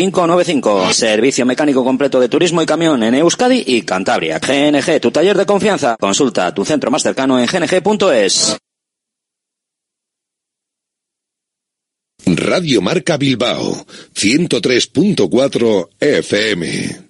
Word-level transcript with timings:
595. 0.00 0.94
Servicio 0.94 1.44
mecánico 1.44 1.84
completo 1.84 2.20
de 2.20 2.28
turismo 2.28 2.62
y 2.62 2.66
camión 2.66 3.02
en 3.02 3.14
Euskadi 3.14 3.62
y 3.66 3.82
Cantabria. 3.82 4.38
GNG, 4.38 5.00
tu 5.00 5.10
taller 5.10 5.36
de 5.36 5.44
confianza. 5.44 5.96
Consulta 6.00 6.54
tu 6.54 6.64
centro 6.64 6.90
más 6.90 7.02
cercano 7.02 7.38
en 7.38 7.46
gng.es. 7.46 8.56
Radio 12.26 12.80
Marca 12.80 13.16
Bilbao, 13.16 13.86
103.4 14.14 15.88
FM. 15.98 17.09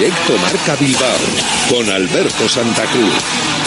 Directo 0.00 0.34
Marca 0.38 0.76
Bilbao 0.76 1.18
con 1.68 1.86
Alberto 1.90 2.48
Santa 2.48 2.84
Cruz. 2.86 3.59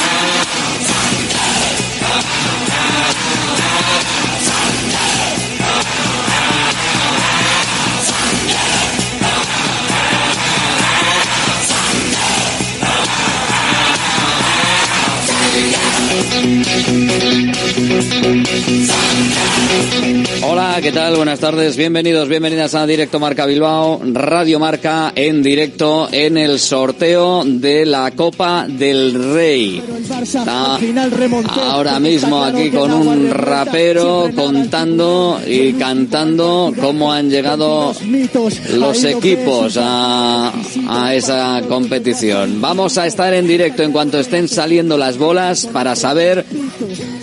Hola, 20.54 20.78
¿qué 20.84 20.92
tal? 20.92 21.16
Buenas 21.16 21.40
tardes, 21.40 21.76
bienvenidos, 21.76 22.30
bienvenidas 22.30 22.76
a 22.76 22.86
Directo 22.86 23.20
Marca 23.20 23.48
Bilbao, 23.48 24.00
Radio 24.06 24.60
Marca 24.60 25.12
en 25.16 25.42
directo 25.42 26.08
en 26.12 26.38
el 26.38 26.60
sorteo 26.60 27.42
de 27.44 27.88
la 27.88 28.12
Copa 28.12 28.68
del 28.70 29.34
Rey. 29.34 29.82
Está 30.22 30.78
ahora 31.72 32.00
mismo 32.00 32.44
aquí 32.44 32.70
con 32.70 32.94
un 32.94 33.32
rapero 33.32 34.30
contando 34.36 35.42
y 35.48 35.74
cantando 35.74 36.72
cómo 36.80 37.12
han 37.12 37.32
llegado 37.32 37.96
los 38.76 39.04
equipos 39.06 39.76
a, 39.82 40.54
a 40.88 41.16
esa 41.16 41.64
competición. 41.68 42.62
Vamos 42.62 43.00
a 43.00 43.08
estar 43.08 43.34
en 43.34 43.48
directo 43.48 43.82
en 43.82 43.92
cuanto 43.92 44.20
estén 44.20 44.48
saliendo 44.48 45.00
las 45.00 45.18
bolas 45.18 45.66
para 45.66 45.96
saber 45.96 46.46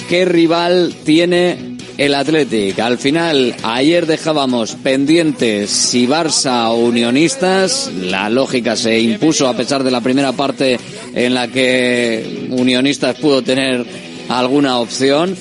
qué 0.09 0.25
rival 0.25 0.93
tiene 1.05 1.70
el 2.01 2.15
Athletic. 2.15 2.79
Al 2.79 2.97
final, 2.97 3.55
ayer 3.63 4.07
dejábamos 4.07 4.75
pendientes 4.77 5.69
si 5.69 6.07
Barça 6.07 6.71
o 6.71 6.77
Unionistas. 6.77 7.91
La 8.01 8.31
lógica 8.31 8.75
se 8.75 8.99
impuso 8.99 9.47
a 9.47 9.55
pesar 9.55 9.85
de 9.85 9.91
la 9.91 10.01
primera 10.01 10.33
parte 10.33 10.81
en 11.15 11.35
la 11.35 11.49
que 11.49 12.49
Unionistas 12.53 13.17
pudo 13.17 13.43
tener 13.43 13.85
alguna 14.31 14.79
opción. 14.79 15.37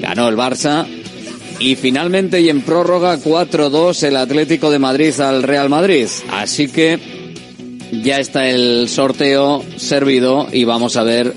Ganó 0.00 0.28
el 0.28 0.36
Barça. 0.36 0.86
Y 1.58 1.74
finalmente 1.74 2.40
y 2.40 2.48
en 2.48 2.60
prórroga 2.60 3.18
4-2 3.18 4.00
el 4.04 4.18
Atlético 4.18 4.70
de 4.70 4.78
Madrid 4.78 5.18
al 5.18 5.42
Real 5.42 5.68
Madrid. 5.68 6.06
Así 6.30 6.68
que 6.68 7.00
ya 8.04 8.20
está 8.20 8.48
el 8.48 8.88
sorteo 8.88 9.64
servido 9.76 10.46
y 10.52 10.62
vamos 10.62 10.96
a 10.96 11.02
ver 11.02 11.34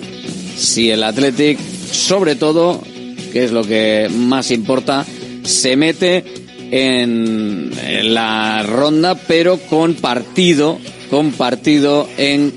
si 0.56 0.92
el 0.92 1.02
Athletic, 1.02 1.58
sobre 1.92 2.36
todo, 2.36 2.84
que 3.32 3.44
es 3.44 3.52
lo 3.52 3.64
que 3.64 4.10
más 4.10 4.52
importa, 4.52 5.06
se 5.44 5.76
mete 5.76 6.24
en, 6.72 7.72
la 8.14 8.64
ronda, 8.64 9.16
pero 9.16 9.58
con 9.58 9.96
partido, 9.96 10.80
con 11.10 11.32
partido 11.32 12.08
en 12.18 12.54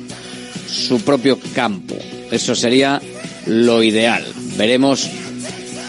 su 0.69 1.01
propio 1.01 1.39
campo. 1.55 1.97
Eso 2.31 2.55
sería 2.55 3.01
lo 3.47 3.83
ideal. 3.83 4.25
Veremos 4.57 5.09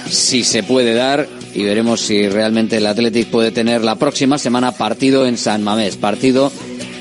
si 0.09 0.43
se 0.43 0.63
puede 0.63 0.93
dar 0.93 1.27
y 1.53 1.63
veremos 1.63 2.01
si 2.01 2.27
realmente 2.27 2.77
el 2.77 2.85
Athletic 2.85 3.27
puede 3.27 3.51
tener 3.51 3.83
la 3.83 3.95
próxima 3.95 4.37
semana 4.37 4.71
partido 4.71 5.25
en 5.25 5.37
San 5.37 5.63
Mamés, 5.63 5.95
partido 5.95 6.51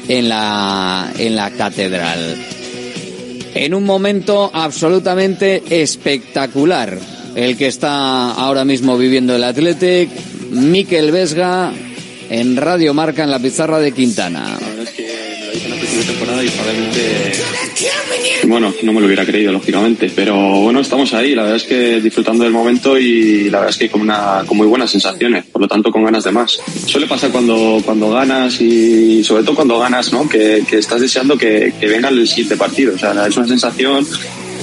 en 0.08 0.28
la, 0.28 1.12
en 1.18 1.36
la 1.36 1.50
catedral. 1.50 2.36
En 3.54 3.74
un 3.74 3.84
momento 3.84 4.50
absolutamente 4.52 5.62
espectacular 5.70 6.98
el 7.34 7.56
que 7.56 7.66
está 7.66 8.32
ahora 8.32 8.64
mismo 8.64 8.96
viviendo 8.96 9.34
el 9.34 9.44
Athletic, 9.44 10.10
Miquel 10.50 11.10
Vesga 11.10 11.72
en 12.30 12.56
Radio 12.56 12.94
Marca 12.94 13.24
en 13.24 13.30
la 13.30 13.38
pizarra 13.38 13.78
de 13.78 13.92
Quintana. 13.92 14.56
La 14.60 14.68
verdad 14.68 14.84
es 14.84 14.90
que 14.90 15.02
me 15.02 15.46
lo 15.46 15.52
hice 15.52 15.64
en 15.64 15.70
la 15.70 15.76
primera 15.76 16.06
temporada 16.06 16.44
y 16.44 16.48
probablemente 16.48 17.32
bueno, 18.46 18.74
no 18.82 18.92
me 18.92 19.00
lo 19.00 19.06
hubiera 19.06 19.24
creído, 19.24 19.52
lógicamente, 19.52 20.10
pero 20.14 20.36
bueno, 20.60 20.80
estamos 20.80 21.14
ahí, 21.14 21.34
la 21.34 21.42
verdad 21.42 21.56
es 21.56 21.64
que 21.64 22.00
disfrutando 22.00 22.44
del 22.44 22.52
momento 22.52 22.98
y 22.98 23.50
la 23.50 23.60
verdad 23.60 23.70
es 23.70 23.78
que 23.78 23.90
con, 23.90 24.02
una, 24.02 24.42
con 24.46 24.56
muy 24.56 24.66
buenas 24.66 24.90
sensaciones, 24.90 25.46
por 25.46 25.62
lo 25.62 25.68
tanto 25.68 25.90
con 25.90 26.04
ganas 26.04 26.24
de 26.24 26.32
más. 26.32 26.58
Suele 26.86 27.06
pasar 27.06 27.30
cuando, 27.30 27.80
cuando 27.84 28.10
ganas 28.10 28.60
y 28.60 29.24
sobre 29.24 29.44
todo 29.44 29.54
cuando 29.54 29.78
ganas, 29.78 30.12
¿no? 30.12 30.28
Que, 30.28 30.64
que 30.68 30.78
estás 30.78 31.00
deseando 31.00 31.38
que, 31.38 31.72
que 31.80 31.86
venga 31.86 32.08
el 32.08 32.26
siguiente 32.28 32.56
partido, 32.56 32.94
o 32.94 32.98
sea, 32.98 33.26
es 33.26 33.36
una 33.36 33.48
sensación 33.48 34.06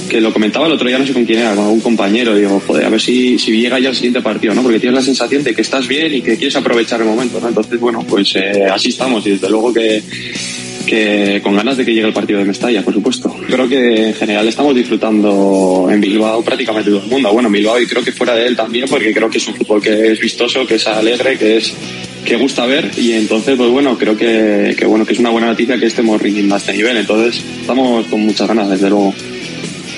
que 0.08 0.20
lo 0.20 0.32
comentaba 0.32 0.66
el 0.66 0.72
otro 0.72 0.86
día, 0.86 0.98
no 0.98 1.06
sé 1.06 1.12
con 1.12 1.24
quién 1.24 1.40
era, 1.40 1.54
con 1.54 1.66
un 1.66 1.80
compañero, 1.80 2.34
digo, 2.34 2.62
joder, 2.66 2.84
a 2.84 2.90
ver 2.90 3.00
si, 3.00 3.38
si 3.38 3.52
llega 3.52 3.78
ya 3.78 3.90
el 3.90 3.94
siguiente 3.94 4.20
partido, 4.20 4.54
¿no? 4.54 4.62
Porque 4.62 4.78
tienes 4.78 4.96
la 4.96 5.04
sensación 5.04 5.42
de 5.42 5.54
que 5.54 5.62
estás 5.62 5.88
bien 5.88 6.14
y 6.14 6.22
que 6.22 6.36
quieres 6.36 6.56
aprovechar 6.56 7.00
el 7.00 7.06
momento, 7.06 7.40
¿no? 7.40 7.48
Entonces, 7.48 7.80
bueno, 7.80 8.04
pues 8.08 8.34
eh, 8.36 8.66
así 8.70 8.90
estamos 8.90 9.26
y 9.26 9.30
desde 9.30 9.48
luego 9.48 9.72
que, 9.72 10.02
que 10.86 11.40
con 11.42 11.56
ganas 11.56 11.76
de 11.76 11.84
que 11.84 11.94
llegue 11.94 12.06
el 12.06 12.12
partido 12.12 12.38
de 12.38 12.44
Mestalla, 12.44 12.82
por 12.82 12.94
supuesto. 12.94 13.34
Creo 13.46 13.68
que 13.68 14.08
en 14.08 14.14
general 14.14 14.46
estamos 14.48 14.74
disfrutando 14.74 15.88
en 15.90 16.00
Bilbao 16.00 16.42
prácticamente 16.42 16.90
todo 16.90 17.02
el 17.02 17.08
mundo. 17.08 17.32
Bueno, 17.32 17.48
en 17.48 17.54
Bilbao 17.54 17.80
y 17.80 17.86
creo 17.86 18.02
que 18.02 18.12
fuera 18.12 18.34
de 18.34 18.46
él 18.46 18.56
también, 18.56 18.86
porque 18.88 19.12
creo 19.12 19.30
que 19.30 19.38
es 19.38 19.48
un 19.48 19.54
fútbol 19.54 19.82
que 19.82 20.12
es 20.12 20.20
vistoso, 20.20 20.66
que 20.66 20.76
es 20.76 20.86
alegre, 20.86 21.38
que 21.38 21.56
es 21.56 21.72
que 22.24 22.36
gusta 22.36 22.66
ver 22.66 22.90
y 22.96 23.12
entonces 23.14 23.56
pues 23.56 23.68
bueno 23.70 23.98
creo 23.98 24.16
que, 24.16 24.76
que 24.78 24.86
bueno 24.86 25.04
que 25.04 25.12
es 25.12 25.18
una 25.18 25.30
buena 25.30 25.48
noticia 25.48 25.76
que 25.76 25.86
estemos 25.86 26.22
rindiendo 26.22 26.54
a 26.54 26.58
este 26.58 26.72
nivel 26.72 26.96
entonces 26.96 27.42
estamos 27.60 28.06
con 28.06 28.20
muchas 28.20 28.46
ganas 28.46 28.70
desde 28.70 28.88
luego 28.88 29.12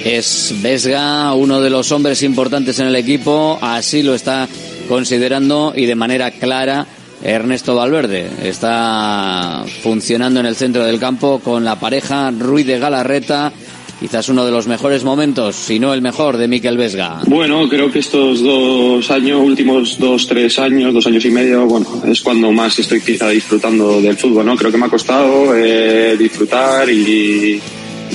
Es 0.04 0.54
Vesga 0.60 1.32
uno 1.32 1.62
de 1.62 1.70
los 1.70 1.90
hombres 1.90 2.22
importantes 2.22 2.78
en 2.78 2.88
el 2.88 2.96
equipo, 2.96 3.58
así 3.62 4.02
lo 4.02 4.14
está 4.14 4.46
considerando 4.86 5.72
y 5.74 5.86
de 5.86 5.94
manera 5.94 6.30
clara 6.30 6.86
Ernesto 7.22 7.74
Valverde. 7.74 8.28
Está 8.42 9.64
funcionando 9.82 10.40
en 10.40 10.46
el 10.46 10.56
centro 10.56 10.84
del 10.84 11.00
campo 11.00 11.40
con 11.42 11.64
la 11.64 11.80
pareja 11.80 12.30
Ruiz 12.30 12.66
de 12.66 12.78
Galarreta. 12.78 13.50
Quizás 13.98 14.28
uno 14.28 14.44
de 14.44 14.50
los 14.50 14.66
mejores 14.66 15.04
momentos, 15.04 15.56
si 15.56 15.78
no 15.78 15.94
el 15.94 16.02
mejor, 16.02 16.36
de 16.36 16.48
Miquel 16.48 16.76
Vesga. 16.76 17.22
Bueno, 17.26 17.66
creo 17.70 17.90
que 17.90 18.00
estos 18.00 18.42
dos 18.42 19.10
años, 19.10 19.40
últimos 19.40 19.98
dos, 19.98 20.26
tres 20.26 20.58
años, 20.58 20.92
dos 20.92 21.06
años 21.06 21.24
y 21.24 21.30
medio, 21.30 21.64
bueno, 21.64 21.86
es 22.04 22.20
cuando 22.20 22.52
más 22.52 22.78
estoy 22.78 23.00
quizá 23.00 23.30
disfrutando 23.30 24.02
del 24.02 24.18
fútbol, 24.18 24.44
¿no? 24.44 24.56
Creo 24.56 24.70
que 24.70 24.76
me 24.76 24.84
ha 24.84 24.90
costado 24.90 25.56
eh, 25.56 26.14
disfrutar 26.18 26.90
y, 26.90 27.58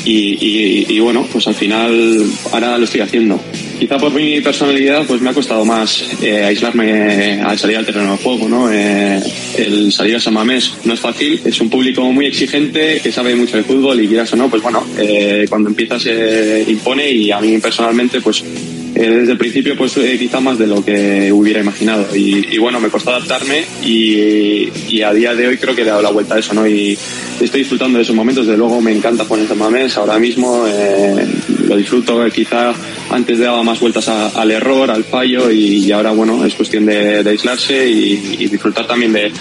y, 0.06 0.12
y, 0.12 0.86
y, 0.90 1.00
bueno, 1.00 1.28
pues 1.32 1.48
al 1.48 1.56
final 1.56 2.24
ahora 2.52 2.78
lo 2.78 2.86
estoy 2.86 3.02
haciendo. 3.02 3.40
Quizá 3.80 3.98
por 3.98 4.12
mi 4.12 4.42
personalidad 4.42 5.06
pues 5.08 5.22
me 5.22 5.30
ha 5.30 5.34
costado 5.34 5.64
más 5.64 6.04
eh, 6.22 6.44
aislarme 6.44 7.42
al 7.42 7.58
salir 7.58 7.78
al 7.78 7.86
terreno 7.86 8.12
de 8.12 8.18
juego, 8.18 8.50
¿no? 8.50 8.72
Eh, 8.72 9.22
el 9.58 9.92
salir 9.92 10.18
a 10.18 10.20
San 10.20 10.34
Mamés 10.34 10.74
no 10.84 10.94
es 10.94 11.00
fácil, 11.00 11.40
es 11.46 11.62
un 11.62 11.70
público 11.70 12.04
muy 12.12 12.26
exigente 12.26 13.00
que 13.02 13.12
sabe 13.12 13.36
mucho 13.36 13.58
de 13.58 13.64
fútbol 13.64 14.02
y 14.02 14.08
quieras 14.08 14.34
o 14.34 14.36
no, 14.36 14.50
pues 14.50 14.62
bueno, 14.62 14.86
eh, 14.98 15.46
cuando 15.48 15.70
empiezas 15.70 16.02
se 16.02 16.66
impone 16.68 17.10
y 17.10 17.32
a 17.32 17.40
mí 17.40 17.58
personalmente 17.60 18.20
pues 18.20 18.44
eh, 18.44 18.79
desde 19.08 19.32
el 19.32 19.38
principio 19.38 19.78
pues 19.78 19.96
eh, 19.98 20.18
quizá 20.20 20.40
más 20.40 20.58
de 20.58 20.68
lo 20.68 20.84
que 20.84 21.32
hubiera 21.32 21.62
imaginado. 21.62 22.16
Y, 22.16 22.58
bueno 22.58 22.80
me 22.80 22.90
costó 22.90 23.12
adaptarme 23.12 23.64
y, 23.84 25.02
a 25.02 25.14
día 25.14 25.34
de 25.34 25.48
hoy 25.48 25.58
creo 25.58 25.74
que 25.74 25.84
he 25.84 25.86
dado 25.86 26.02
la 26.02 26.12
vuelta 26.12 26.36
a 26.36 26.40
eso 26.40 26.54
no 26.54 26.68
y 26.68 26.98
estoy 27.40 27.62
disfrutando 27.62 27.98
de 27.98 28.04
esos 28.04 28.16
momentos. 28.16 28.46
De 28.48 28.58
luego 28.58 28.82
me 28.82 28.92
encanta 28.92 29.24
poner 29.24 29.48
San 29.48 29.58
Mamés 29.58 29.96
ahora 29.98 30.20
mismo 30.20 30.66
eh, 30.68 31.26
lo 31.68 31.78
disfruto. 31.78 32.26
Quizá 32.30 32.74
antes 33.10 33.40
daba 33.40 33.64
más 33.64 33.80
vueltas 33.80 34.08
al 34.10 34.52
error 34.52 34.92
al 34.92 35.06
fallo 35.06 35.50
y, 35.50 35.90
ahora 35.92 36.12
bueno 36.12 36.46
es 36.46 36.54
cuestión 36.56 36.86
de, 36.86 37.24
aislarse 37.26 37.88
y, 37.88 38.48
disfrutar 38.48 38.86
también 38.86 39.14
de, 39.14 39.32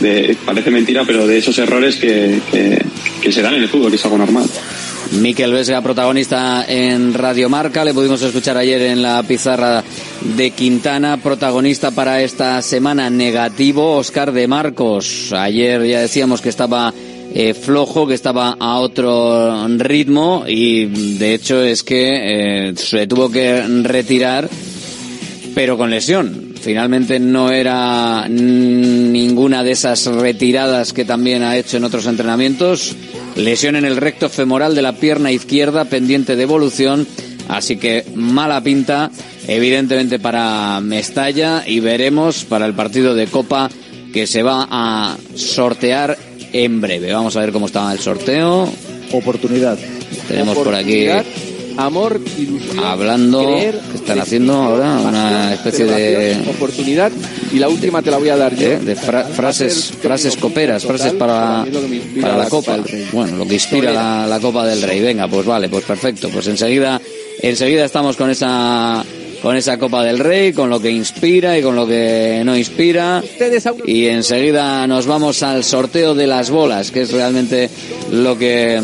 de, 0.00 0.36
parece 0.44 0.70
mentira 0.70 1.04
pero 1.06 1.26
de 1.26 1.38
esos 1.38 1.56
errores 1.58 1.96
que, 1.96 2.40
que, 2.50 2.84
que 3.22 3.32
se 3.32 3.42
dan 3.42 3.54
en 3.54 3.62
el 3.62 3.68
fútbol 3.68 3.90
que 3.90 3.96
es 3.96 4.04
algo 4.04 4.18
normal 4.18 4.44
Miquel 5.12 5.52
Vesga, 5.52 5.80
protagonista 5.80 6.64
en 6.68 7.14
Radio 7.14 7.48
Marca, 7.48 7.84
le 7.84 7.94
pudimos 7.94 8.20
escuchar 8.22 8.58
ayer 8.58 8.82
en 8.82 9.02
la 9.02 9.22
pizarra 9.22 9.82
de 10.36 10.50
Quintana, 10.50 11.16
protagonista 11.16 11.90
para 11.90 12.22
esta 12.22 12.60
semana 12.60 13.08
negativo, 13.08 13.96
Oscar 13.96 14.32
de 14.32 14.46
Marcos. 14.46 15.32
Ayer 15.32 15.84
ya 15.86 16.00
decíamos 16.00 16.42
que 16.42 16.50
estaba 16.50 16.92
eh, 17.34 17.54
flojo, 17.54 18.06
que 18.06 18.14
estaba 18.14 18.56
a 18.60 18.78
otro 18.78 19.66
ritmo 19.78 20.44
y 20.46 21.16
de 21.16 21.34
hecho 21.34 21.62
es 21.62 21.82
que 21.82 22.68
eh, 22.68 22.74
se 22.76 23.06
tuvo 23.06 23.30
que 23.30 23.62
retirar, 23.82 24.48
pero 25.54 25.78
con 25.78 25.90
lesión. 25.90 26.52
Finalmente 26.60 27.18
no 27.18 27.50
era 27.50 28.28
ninguna 28.28 29.64
de 29.64 29.70
esas 29.72 30.04
retiradas 30.06 30.92
que 30.92 31.04
también 31.04 31.42
ha 31.42 31.56
hecho 31.56 31.78
en 31.78 31.84
otros 31.84 32.06
entrenamientos. 32.06 32.94
Lesión 33.38 33.76
en 33.76 33.84
el 33.84 33.96
recto 33.96 34.28
femoral 34.28 34.74
de 34.74 34.82
la 34.82 34.94
pierna 34.94 35.30
izquierda 35.30 35.84
pendiente 35.84 36.34
de 36.34 36.42
evolución. 36.42 37.06
Así 37.46 37.76
que 37.76 38.04
mala 38.14 38.60
pinta, 38.62 39.12
evidentemente 39.46 40.18
para 40.18 40.80
Mestalla 40.80 41.62
y 41.64 41.78
veremos 41.78 42.44
para 42.44 42.66
el 42.66 42.74
partido 42.74 43.14
de 43.14 43.28
Copa 43.28 43.70
que 44.12 44.26
se 44.26 44.42
va 44.42 44.66
a 44.68 45.16
sortear 45.36 46.18
en 46.52 46.80
breve. 46.80 47.12
Vamos 47.12 47.36
a 47.36 47.40
ver 47.40 47.52
cómo 47.52 47.66
está 47.66 47.92
el 47.92 48.00
sorteo. 48.00 48.68
Oportunidad. 49.12 49.78
Tenemos 50.26 50.58
por 50.58 50.74
aquí 50.74 51.06
amor, 51.78 52.20
ilusión, 52.36 52.84
hablando 52.84 53.44
creer, 53.46 53.78
que 53.90 53.96
están 53.96 54.18
haciendo 54.20 54.52
ahora 54.54 54.98
una 54.98 55.54
especie 55.54 55.84
de 55.86 56.36
oportunidad 56.50 57.10
y 57.52 57.58
la 57.58 57.68
última 57.68 58.02
te 58.02 58.10
la 58.10 58.18
voy 58.18 58.28
a 58.28 58.36
dar 58.36 58.54
yo. 58.54 58.66
¿eh? 58.72 58.78
de 58.78 58.94
fra- 58.96 59.24
frases 59.24 59.92
frases 60.02 60.36
coperas, 60.36 60.84
frases 60.84 61.12
para, 61.14 61.64
para 62.20 62.36
la 62.36 62.48
copa. 62.48 62.78
Bueno, 63.12 63.36
lo 63.36 63.46
que 63.46 63.54
inspira 63.54 63.92
la, 63.92 64.26
la 64.26 64.40
Copa 64.40 64.66
del 64.66 64.82
Rey. 64.82 65.00
Venga, 65.00 65.28
pues 65.28 65.46
vale, 65.46 65.68
pues 65.68 65.84
perfecto. 65.84 66.28
Pues 66.30 66.46
enseguida 66.48 67.00
enseguida 67.40 67.84
estamos 67.84 68.16
con 68.16 68.28
esa 68.30 69.04
con 69.40 69.56
esa 69.56 69.78
Copa 69.78 70.02
del 70.02 70.18
Rey, 70.18 70.52
con 70.52 70.68
lo 70.68 70.80
que 70.80 70.90
inspira 70.90 71.56
y 71.56 71.62
con 71.62 71.76
lo 71.76 71.86
que 71.86 72.42
no 72.44 72.56
inspira. 72.56 73.22
Y 73.86 74.06
enseguida 74.06 74.84
nos 74.88 75.06
vamos 75.06 75.44
al 75.44 75.62
sorteo 75.62 76.14
de 76.16 76.26
las 76.26 76.50
bolas, 76.50 76.90
que 76.90 77.02
es 77.02 77.12
realmente 77.12 77.70
lo 78.10 78.36
que 78.36 78.80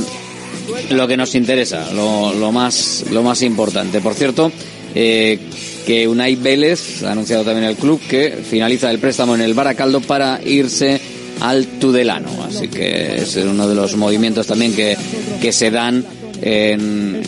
lo 0.90 1.08
que 1.08 1.16
nos 1.16 1.34
interesa, 1.34 1.92
lo, 1.92 2.52
más 2.52 3.04
lo 3.10 3.22
más 3.22 3.42
importante. 3.42 4.00
Por 4.00 4.14
cierto, 4.14 4.50
eh, 4.94 5.38
que 5.86 6.08
Unai 6.08 6.36
Vélez 6.36 7.02
ha 7.02 7.12
anunciado 7.12 7.44
también 7.44 7.68
el 7.68 7.76
club 7.76 8.00
que 8.08 8.30
finaliza 8.48 8.90
el 8.90 8.98
préstamo 8.98 9.34
en 9.34 9.42
el 9.42 9.54
Baracaldo 9.54 10.00
para 10.00 10.40
irse 10.44 11.00
al 11.40 11.66
Tudelano. 11.66 12.44
Así 12.44 12.68
que 12.68 13.16
es 13.16 13.36
uno 13.36 13.68
de 13.68 13.74
los 13.74 13.96
movimientos 13.96 14.46
también 14.46 14.74
que, 14.74 14.96
que 15.40 15.52
se 15.52 15.70
dan 15.70 16.04
en, 16.42 17.22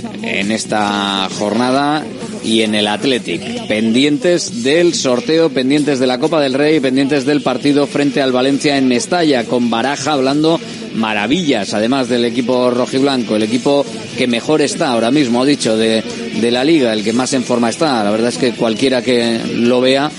esta 0.51 1.29
jornada 1.39 2.05
y 2.45 2.63
en 2.63 2.75
el 2.75 2.87
Athletic. 2.87 3.67
Pendientes 3.67 4.63
del 4.63 4.95
sorteo, 4.95 5.51
pendientes 5.51 5.99
de 5.99 6.07
la 6.07 6.19
Copa 6.19 6.41
del 6.41 6.55
Rey, 6.55 6.81
pendientes 6.81 7.25
del 7.25 7.43
partido 7.43 7.87
frente 7.87 8.23
al 8.23 8.33
Valencia 8.33 8.79
en 8.79 8.89
Mestalla, 8.89 9.45
con 9.45 9.71
Baraja 9.71 10.13
hablando 10.13 10.61
maravillas, 10.95 11.75
además 11.75 12.09
del 12.09 12.25
equipo 12.25 12.71
rojiblanco, 12.71 13.37
el 13.37 13.43
equipo 13.43 13.85
que 14.17 14.27
mejor 14.27 14.63
está 14.63 14.89
ahora 14.89 15.11
mismo, 15.11 15.43
ha 15.43 15.47
dicho, 15.47 15.77
de, 15.77 16.03
de 16.41 16.51
la 16.51 16.65
liga, 16.65 16.93
el 16.93 17.05
que 17.05 17.13
más 17.13 17.33
en 17.35 17.45
forma 17.45 17.69
está. 17.69 18.03
La 18.03 18.11
verdad 18.11 18.29
es 18.29 18.39
que 18.39 18.53
cualquiera 18.53 19.03
que 19.03 19.41
lo 19.57 19.81
vea 19.81 20.11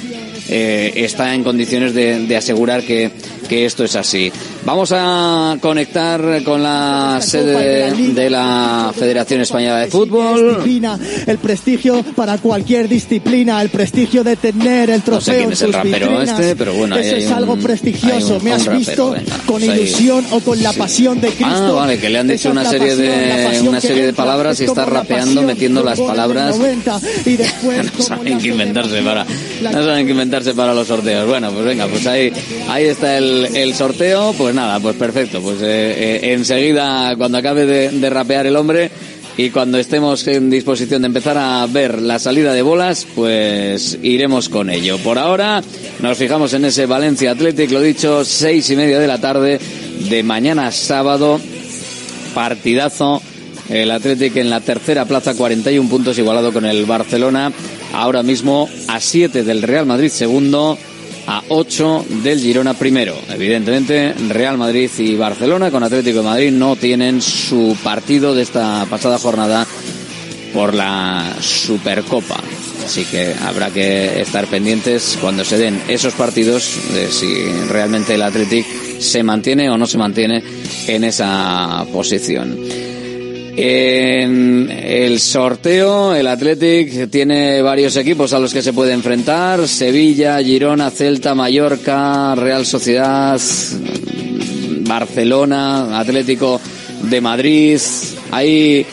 eh, 0.50 0.94
está 0.96 1.34
en 1.34 1.44
condiciones 1.44 1.94
de 1.94 2.38
asegurar 2.38 2.84
que, 2.84 3.12
que 3.48 3.66
esto 3.66 3.84
es 3.84 3.96
así. 3.96 4.32
Vamos 4.66 4.92
a 4.94 5.58
conectar 5.62 6.44
con 6.44 6.62
la 6.62 7.20
sede 7.22 7.94
de 8.14 8.30
la 8.30 8.94
Federación 8.98 9.42
Española 9.42 9.80
de 9.80 9.88
Fútbol. 9.88 10.64
el 11.26 11.38
prestigio 11.38 12.04
para 12.16 12.38
cualquier 12.38 12.88
disciplina, 12.88 13.62
el 13.62 13.70
prestigio 13.70 14.24
de 14.24 14.36
tener 14.36 14.90
el 14.90 15.00
No 15.08 15.22
sé 15.22 15.32
trofeo 15.32 15.38
quién 15.38 15.52
es 15.54 15.62
el 15.62 15.74
rapero 15.74 16.22
este, 16.22 16.56
pero 16.56 16.74
bueno, 16.74 16.98
Eso 16.98 17.16
es 17.16 17.32
algo 17.32 17.56
prestigioso. 17.58 18.40
Me 18.42 18.54
has 18.54 18.70
visto 18.70 19.16
con 19.46 19.60
pues 19.60 19.70
ahí- 19.70 19.80
ilusión 19.80 20.26
o 20.32 20.40
con 20.42 20.62
la 20.62 20.74
pasión 20.74 21.22
de 21.22 21.30
Cristo. 21.30 21.46
Ah, 21.48 21.72
vale, 21.72 21.98
que 22.00 22.10
le 22.10 22.20
han 22.20 22.28
dicho 22.28 22.50
una 22.52 22.66
serie 22.66 22.96
de 22.96 23.62
una 23.68 23.82
serie 23.82 24.06
de 24.06 24.14
palabras 24.14 24.60
y 24.60 24.66
está 24.66 24.86
rapeando 24.86 25.42
metiendo 25.42 25.84
las 25.84 26.00
palabras. 26.00 26.58
90, 26.58 27.00
y 27.26 27.36
después 27.38 27.94
no 27.98 28.04
saben 28.04 28.38
qué 28.40 28.48
inventarse 28.50 29.02
para 29.02 29.26
no 29.62 29.72
saben 29.72 30.06
qué 30.06 30.12
inventarse 30.12 30.54
para 30.54 30.74
los 30.74 30.88
sorteos 30.88 31.28
bueno 31.28 31.52
pues 31.52 31.66
venga 31.66 31.88
pues 31.88 32.06
ahí 32.08 32.32
ahí 32.70 32.86
está 32.86 33.18
el, 33.18 33.37
el 33.46 33.74
sorteo 33.74 34.34
pues 34.38 34.54
nada 34.54 34.80
pues 34.80 34.96
perfecto 34.96 35.42
pues 35.42 35.62
eh, 35.62 36.22
eh, 36.22 36.34
enseguida 36.34 37.16
cuando 37.16 37.38
acabe 37.38 37.66
de, 37.66 38.10
rapear 38.10 38.46
el 38.48 38.56
hombre 38.56 38.90
y 39.38 39.50
cuando 39.52 39.78
estemos 39.78 40.28
en 40.28 40.50
disposición 40.50 41.04
de 41.04 41.08
empezar 41.08 41.38
a 41.38 41.66
ver 41.68 42.02
la 42.02 42.18
salida 42.18 42.54
de 42.54 42.64
bolas, 42.64 43.06
pues 43.14 44.00
iremos 44.02 44.50
con 44.50 44.72
ello. 44.72 44.98
Por 44.98 45.20
ahora 45.20 45.62
nos 46.00 46.18
fijamos 46.18 46.54
en 46.54 46.66
ese 46.66 46.88
Valencia 46.88 47.32
Athletic, 47.32 47.70
lo 47.70 47.80
dicho, 47.80 48.26
seis 48.26 48.68
y 48.72 48.76
media 48.76 48.98
de 48.98 49.06
la 49.06 49.20
tarde 49.20 49.60
de 50.10 50.24
mañana 50.24 50.72
sábado, 50.72 51.40
partidazo. 52.34 53.22
El 53.70 53.92
Athletic 53.92 54.38
en 54.38 54.50
la 54.50 54.62
tercera 54.62 55.06
plaza, 55.06 55.36
41 55.36 55.88
puntos, 55.88 56.18
igualado 56.18 56.52
con 56.52 56.66
el 56.66 56.86
Barcelona. 56.86 57.52
Ahora 57.94 58.24
mismo 58.24 58.68
a 58.88 59.00
7 59.00 59.44
del 59.44 59.62
Real 59.62 59.86
Madrid 59.86 60.10
segundo, 60.10 60.80
a 61.28 61.44
8 61.50 62.06
del 62.24 62.40
Girona 62.40 62.74
primero. 62.74 63.16
Evidentemente, 63.30 64.14
Real 64.30 64.58
Madrid 64.58 64.90
y 64.98 65.16
Barcelona 65.16 65.70
con 65.70 65.84
Atlético 65.84 66.20
de 66.20 66.24
Madrid 66.24 66.52
no 66.52 66.76
tienen 66.76 67.22
su 67.22 67.78
partido 67.84 68.34
de 68.34 68.44
esta 68.44 68.86
pasada 68.90 69.20
jornada 69.20 69.68
por 70.54 70.74
la 70.74 71.36
Supercopa. 71.42 72.42
Así 72.84 73.04
que 73.04 73.36
habrá 73.46 73.70
que 73.70 74.22
estar 74.22 74.48
pendientes 74.48 75.18
cuando 75.20 75.44
se 75.44 75.58
den 75.58 75.82
esos 75.90 76.14
partidos 76.14 76.74
de 76.94 77.12
si 77.12 77.44
realmente 77.68 78.16
el 78.16 78.22
Athletic 78.22 78.66
se 79.00 79.24
mantiene 79.24 79.70
o 79.70 79.78
no 79.78 79.86
se 79.86 79.98
mantiene 79.98 80.42
en 80.88 81.04
esa 81.04 81.86
posición. 81.92 82.87
En 83.60 84.70
el 84.70 85.20
sorteo, 85.20 86.14
el 86.14 86.28
Athletic 86.28 87.10
tiene 87.10 87.60
varios 87.64 87.96
equipos 87.96 88.32
a 88.34 88.40
los 88.40 88.54
que 88.54 88.62
se 88.62 88.72
puede 88.72 88.94
enfrentar. 88.94 89.68
Sevilla, 89.68 90.40
Girona, 90.44 90.92
Celta, 90.92 91.34
Mallorca, 91.34 92.36
Real 92.36 92.68
Sociedad, 92.68 93.42
Barcelona, 94.82 96.00
Atlético 96.00 96.62
de 97.10 97.20
Madrid. 97.20 97.80
Hay 98.30 98.86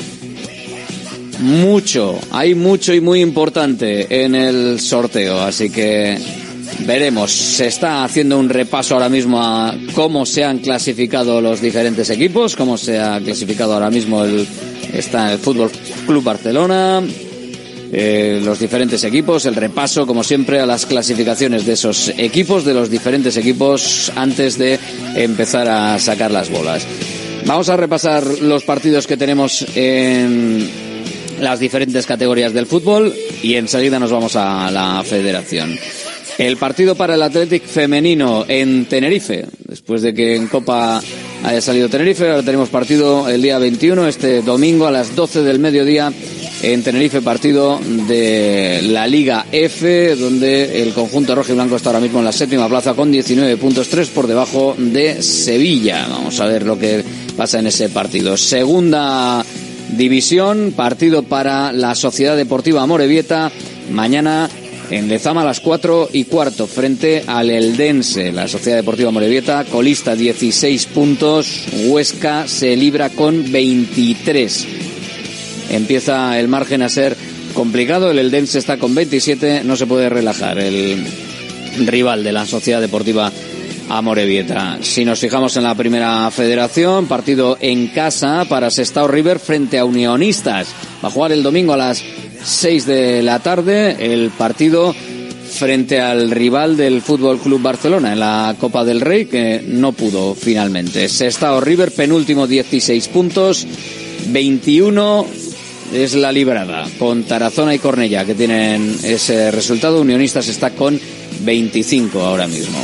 mucho, 1.40 2.18
hay 2.30 2.54
mucho 2.54 2.94
y 2.94 3.02
muy 3.02 3.20
importante 3.20 4.24
en 4.24 4.34
el 4.34 4.80
sorteo, 4.80 5.42
así 5.42 5.68
que 5.68 6.16
veremos. 6.80 7.32
Se 7.32 7.66
está 7.66 8.04
haciendo 8.04 8.38
un 8.38 8.48
repaso 8.48 8.94
ahora 8.94 9.08
mismo 9.08 9.42
a 9.42 9.74
cómo 9.94 10.26
se 10.26 10.44
han 10.44 10.58
clasificado 10.58 11.40
los 11.40 11.60
diferentes 11.60 12.10
equipos, 12.10 12.56
cómo 12.56 12.76
se 12.76 12.98
ha 12.98 13.20
clasificado 13.20 13.74
ahora 13.74 13.90
mismo 13.90 14.24
el 14.24 14.46
está 14.94 15.32
el 15.32 15.38
Fútbol 15.38 15.70
Club 16.06 16.22
Barcelona, 16.22 17.02
eh, 17.92 18.40
los 18.42 18.58
diferentes 18.58 19.04
equipos, 19.04 19.46
el 19.46 19.54
repaso, 19.54 20.06
como 20.06 20.24
siempre, 20.24 20.60
a 20.60 20.66
las 20.66 20.86
clasificaciones 20.86 21.66
de 21.66 21.74
esos 21.74 22.08
equipos, 22.16 22.64
de 22.64 22.74
los 22.74 22.90
diferentes 22.90 23.36
equipos, 23.36 24.12
antes 24.14 24.58
de 24.58 24.78
empezar 25.16 25.68
a 25.68 25.98
sacar 25.98 26.30
las 26.30 26.50
bolas. 26.50 26.86
Vamos 27.46 27.68
a 27.68 27.76
repasar 27.76 28.24
los 28.40 28.64
partidos 28.64 29.06
que 29.06 29.16
tenemos 29.16 29.66
en 29.74 30.68
las 31.40 31.60
diferentes 31.60 32.06
categorías 32.06 32.54
del 32.54 32.66
fútbol 32.66 33.14
y 33.42 33.54
enseguida 33.56 33.98
nos 33.98 34.10
vamos 34.10 34.34
a 34.36 34.70
la 34.70 35.02
federación. 35.04 35.76
El 36.36 36.56
partido 36.56 36.96
para 36.96 37.14
el 37.14 37.22
Athletic 37.22 37.64
femenino 37.64 38.44
en 38.48 38.86
Tenerife, 38.86 39.46
después 39.68 40.02
de 40.02 40.12
que 40.12 40.34
en 40.34 40.48
Copa 40.48 41.00
haya 41.44 41.60
salido 41.60 41.88
Tenerife, 41.88 42.28
ahora 42.28 42.42
tenemos 42.42 42.70
partido 42.70 43.28
el 43.28 43.40
día 43.40 43.58
21, 43.58 44.08
este 44.08 44.42
domingo 44.42 44.88
a 44.88 44.90
las 44.90 45.14
12 45.14 45.44
del 45.44 45.60
mediodía 45.60 46.12
en 46.62 46.82
Tenerife, 46.82 47.22
partido 47.22 47.78
de 48.08 48.80
la 48.82 49.06
Liga 49.06 49.46
F, 49.52 50.16
donde 50.16 50.82
el 50.82 50.92
conjunto 50.92 51.36
rojo 51.36 51.52
y 51.52 51.54
blanco 51.54 51.76
está 51.76 51.90
ahora 51.90 52.00
mismo 52.00 52.18
en 52.18 52.24
la 52.24 52.32
séptima 52.32 52.68
plaza 52.68 52.94
con 52.94 53.12
19 53.12 53.56
puntos, 53.56 53.88
3 53.88 54.08
por 54.08 54.26
debajo 54.26 54.74
de 54.76 55.22
Sevilla. 55.22 56.06
Vamos 56.08 56.40
a 56.40 56.46
ver 56.46 56.66
lo 56.66 56.76
que 56.78 57.04
pasa 57.36 57.60
en 57.60 57.68
ese 57.68 57.90
partido. 57.90 58.36
Segunda 58.36 59.44
división, 59.96 60.72
partido 60.74 61.22
para 61.22 61.72
la 61.72 61.94
Sociedad 61.94 62.36
Deportiva 62.36 62.82
Amorebieta, 62.82 63.52
mañana 63.92 64.48
en 64.90 65.08
Lezama 65.08 65.42
a 65.42 65.44
las 65.44 65.60
4 65.60 66.10
y 66.12 66.24
cuarto 66.24 66.66
frente 66.66 67.24
al 67.26 67.50
Eldense. 67.50 68.32
La 68.32 68.48
Sociedad 68.48 68.78
Deportiva 68.78 69.10
Morevieta 69.10 69.64
colista 69.64 70.14
16 70.14 70.86
puntos. 70.86 71.64
Huesca 71.86 72.46
se 72.48 72.76
libra 72.76 73.10
con 73.10 73.50
23. 73.50 74.66
Empieza 75.70 76.38
el 76.38 76.48
margen 76.48 76.82
a 76.82 76.88
ser 76.88 77.16
complicado. 77.54 78.10
El 78.10 78.18
Eldense 78.18 78.58
está 78.58 78.78
con 78.78 78.94
27. 78.94 79.62
No 79.64 79.76
se 79.76 79.86
puede 79.86 80.08
relajar 80.08 80.58
el 80.58 81.04
rival 81.86 82.22
de 82.22 82.32
la 82.32 82.46
Sociedad 82.46 82.80
Deportiva 82.80 83.32
Amorebieta. 83.88 84.78
Si 84.80 85.04
nos 85.04 85.20
fijamos 85.20 85.56
en 85.56 85.64
la 85.64 85.74
primera 85.74 86.30
federación, 86.30 87.06
partido 87.06 87.58
en 87.60 87.88
casa 87.88 88.44
para 88.48 88.70
Sestao 88.70 89.08
River 89.08 89.38
frente 89.38 89.78
a 89.78 89.84
Unionistas. 89.84 90.68
Va 91.02 91.08
a 91.08 91.10
jugar 91.10 91.32
el 91.32 91.42
domingo 91.42 91.74
a 91.74 91.76
las 91.76 92.02
6 92.44 92.86
de 92.86 93.22
la 93.22 93.40
tarde, 93.40 93.96
el 94.00 94.30
partido 94.30 94.94
frente 95.54 96.00
al 96.00 96.30
rival 96.30 96.76
del 96.76 97.00
Fútbol 97.00 97.38
Club 97.38 97.62
Barcelona 97.62 98.12
en 98.12 98.20
la 98.20 98.56
Copa 98.58 98.84
del 98.84 99.00
Rey, 99.00 99.26
que 99.26 99.62
no 99.66 99.92
pudo 99.92 100.34
finalmente. 100.34 101.08
Sestao 101.08 101.60
River, 101.60 101.92
penúltimo, 101.92 102.46
16 102.46 103.08
puntos, 103.08 103.66
21 104.28 105.26
es 105.94 106.14
la 106.14 106.32
librada, 106.32 106.86
con 106.98 107.22
Tarazona 107.22 107.74
y 107.74 107.78
Cornella, 107.78 108.24
que 108.24 108.34
tienen 108.34 108.96
ese 109.04 109.50
resultado. 109.50 110.00
Unionistas 110.00 110.48
está 110.48 110.70
con 110.70 111.00
25 111.40 112.20
ahora 112.20 112.46
mismo. 112.46 112.78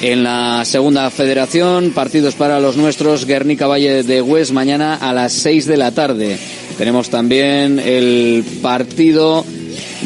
En 0.00 0.22
la 0.22 0.64
segunda 0.64 1.10
federación, 1.10 1.90
partidos 1.90 2.36
para 2.36 2.60
los 2.60 2.76
nuestros, 2.76 3.26
Guernica 3.26 3.66
Valle 3.66 4.04
de 4.04 4.22
Hues, 4.22 4.52
mañana 4.52 4.94
a 4.94 5.12
las 5.12 5.32
6 5.32 5.66
de 5.66 5.76
la 5.76 5.90
tarde. 5.90 6.38
Tenemos 6.78 7.10
también 7.10 7.80
el 7.80 8.44
partido 8.62 9.44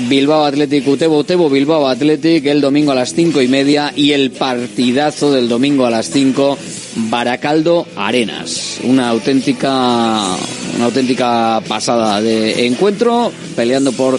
Bilbao 0.09 0.45
Athletic 0.47 0.88
Utebo 0.88 1.19
Utebo 1.19 1.50
Bilbao 1.50 1.87
Athletic 1.87 2.47
el 2.47 2.62
domingo 2.62 2.93
a 2.93 2.95
las 2.95 3.14
cinco 3.14 3.43
y 3.43 3.49
media 3.49 3.93
y 3.95 4.12
el 4.12 4.31
partidazo 4.31 5.31
del 5.33 5.49
domingo 5.49 5.85
a 5.85 5.91
las 5.91 6.11
5 6.11 6.59
Baracaldo 7.11 7.87
Arenas. 7.95 8.81
Una 8.85 9.11
auténtica 9.11 10.35
una 10.76 10.85
auténtica 10.87 11.61
pasada 11.69 12.23
de 12.23 12.67
encuentro 12.67 13.31
peleando 13.55 13.93
por 13.93 14.19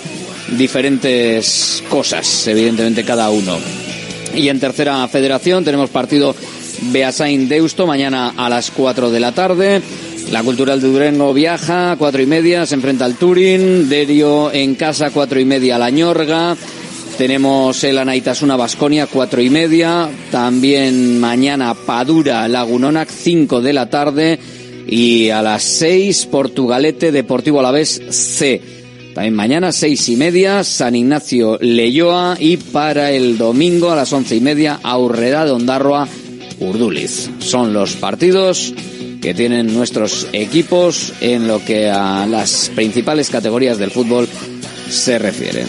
diferentes 0.56 1.84
cosas, 1.90 2.48
evidentemente 2.48 3.04
cada 3.04 3.32
uno. 3.32 3.58
Y 4.36 4.50
en 4.50 4.60
tercera 4.60 5.08
federación 5.08 5.64
tenemos 5.64 5.90
partido 5.90 6.36
Beasain 6.92 7.48
Deusto 7.48 7.88
mañana 7.88 8.34
a 8.38 8.50
las 8.50 8.72
4 8.72 9.10
de 9.10 9.20
la 9.20 9.32
tarde. 9.32 9.82
La 10.32 10.42
Cultural 10.42 10.82
de 10.82 10.88
Durango 10.88 11.34
viaja, 11.34 11.96
cuatro 11.98 12.22
y 12.22 12.26
media, 12.26 12.66
se 12.66 12.76
enfrenta 12.76 13.06
al 13.06 13.16
Turín. 13.16 13.88
Derio 13.88 14.52
en 14.52 14.76
casa, 14.76 15.12
cuatro 15.12 15.40
y 15.40 15.46
media, 15.46 15.78
la 15.78 15.90
Ñorga. 15.90 16.58
Tenemos 17.18 17.84
el 17.84 18.00
Anaitasuna 18.00 18.56
Basconia, 18.56 19.06
cuatro 19.06 19.42
y 19.42 19.52
media. 19.52 20.10
También 20.32 21.20
mañana 21.20 21.76
Padura 21.76 22.48
Lagunonac, 22.48 23.10
cinco 23.10 23.62
de 23.62 23.74
la 23.74 23.90
tarde. 23.90 24.40
Y 24.88 25.30
a 25.30 25.44
las 25.44 25.64
seis, 25.64 26.26
Portugalete 26.26 27.12
Deportivo 27.12 27.60
Alavés 27.60 28.02
C. 28.10 28.62
También 29.14 29.36
mañana, 29.36 29.72
seis 29.72 30.10
y 30.10 30.16
media, 30.16 30.64
San 30.64 30.96
Ignacio 30.96 31.60
Leyoa. 31.62 32.36
Y 32.40 32.58
para 32.58 33.12
el 33.12 33.38
domingo, 33.38 33.92
a 33.92 33.96
las 33.96 34.12
once 34.12 34.36
y 34.36 34.42
media, 34.42 34.80
Aurrera 34.82 35.46
de 35.46 35.52
Ondarroa 35.52 36.08
Urduliz. 36.60 37.30
Son 37.40 37.74
los 37.74 37.94
partidos 37.94 38.74
que 39.24 39.34
tienen 39.34 39.74
nuestros 39.74 40.28
equipos 40.34 41.14
en 41.22 41.48
lo 41.48 41.64
que 41.64 41.90
a 41.90 42.28
las 42.28 42.70
principales 42.76 43.30
categorías 43.30 43.78
del 43.78 43.90
fútbol 43.90 44.28
se 44.90 45.18
refiere. 45.18 45.64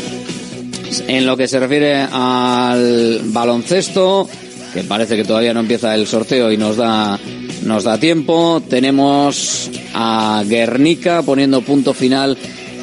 En 1.06 1.25
lo 1.25 1.37
que 1.37 1.46
se 1.46 1.61
refiere 1.61 2.00
al 2.11 3.20
baloncesto, 3.26 4.28
que 4.73 4.82
parece 4.82 5.14
que 5.14 5.23
todavía 5.23 5.54
no 5.54 5.61
empieza 5.61 5.94
el 5.94 6.08
sorteo 6.08 6.50
y 6.50 6.56
nos 6.56 6.76
da 6.76 7.16
nos 7.62 7.84
da 7.84 7.96
tiempo, 7.96 8.61
tenemos 8.68 9.70
a 9.94 10.42
Guernica 10.46 11.23
poniendo 11.23 11.62
punto 11.62 11.94
final 11.94 12.37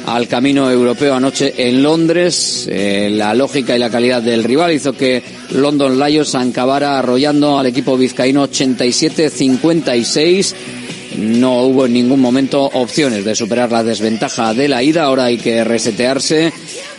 al 0.06 0.28
camino 0.28 0.70
europeo 0.70 1.14
anoche 1.14 1.54
en 1.56 1.82
Londres. 1.82 2.66
Eh, 2.70 3.10
la 3.12 3.34
lógica 3.34 3.76
y 3.76 3.78
la 3.78 3.90
calidad 3.90 4.22
del 4.22 4.44
rival 4.44 4.72
hizo 4.72 4.94
que 4.94 5.22
London 5.50 5.98
Lions 5.98 6.34
acabara 6.34 6.98
arrollando 6.98 7.58
al 7.58 7.66
equipo 7.66 7.96
vizcaíno 7.96 8.48
87-56. 8.48 10.54
No 11.18 11.64
hubo 11.64 11.86
en 11.86 11.92
ningún 11.92 12.20
momento 12.20 12.62
opciones 12.62 13.24
de 13.24 13.34
superar 13.34 13.70
la 13.70 13.84
desventaja 13.84 14.54
de 14.54 14.68
la 14.68 14.82
ida. 14.82 15.04
Ahora 15.04 15.26
hay 15.26 15.36
que 15.36 15.62
resetearse 15.62 16.52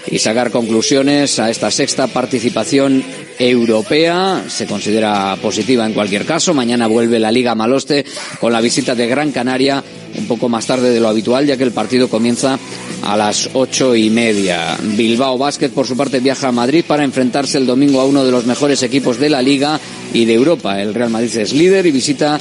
y 0.10 0.20
sacar 0.20 0.52
conclusiones 0.52 1.40
a 1.40 1.50
esta 1.50 1.72
sexta 1.72 2.08
participación 2.08 3.04
europea. 3.40 4.44
Se 4.48 4.68
considera 4.68 5.36
positiva 5.42 5.86
en 5.86 5.94
cualquier 5.94 6.26
caso. 6.26 6.54
Mañana 6.54 6.88
vuelve 6.88 7.20
la 7.20 7.32
Liga 7.32 7.56
Maloste 7.56 8.06
con 8.40 8.54
la 8.54 8.62
visita 8.62 8.96
de 8.96 9.08
Gran 9.08 9.32
Canaria 9.32 9.84
un 10.18 10.28
poco 10.28 10.50
más 10.50 10.68
tarde 10.68 10.92
de 10.92 11.00
lo 11.00 11.10
habitual, 11.10 11.46
ya 11.46 11.58
que 11.58 11.64
el 11.64 11.72
partido 11.72 12.08
comienza 12.08 12.60
a 13.04 13.18
las 13.18 13.50
ocho 13.54 13.96
y 13.96 14.10
media. 14.10 14.78
Bilbao 14.82 15.38
Basket, 15.38 15.70
por 15.70 15.88
su 15.88 15.96
parte, 15.96 16.20
viaja 16.20 16.48
a 16.48 16.52
Madrid 16.52 16.84
para 16.88 17.04
enfrentarse 17.04 17.58
el 17.58 17.66
domingo 17.66 18.00
a 18.00 18.06
uno 18.06 18.24
de 18.24 18.32
los 18.32 18.46
mejores 18.46 18.84
equipos 18.84 19.20
de 19.20 19.30
la 19.30 19.42
Liga 19.42 19.80
y 20.14 20.26
de 20.26 20.34
Europa. 20.34 20.82
El 20.82 20.94
Real 20.94 21.10
Madrid 21.10 21.36
es 21.38 21.54
líder 21.54 21.86
y 21.86 21.92
visita. 21.92 22.40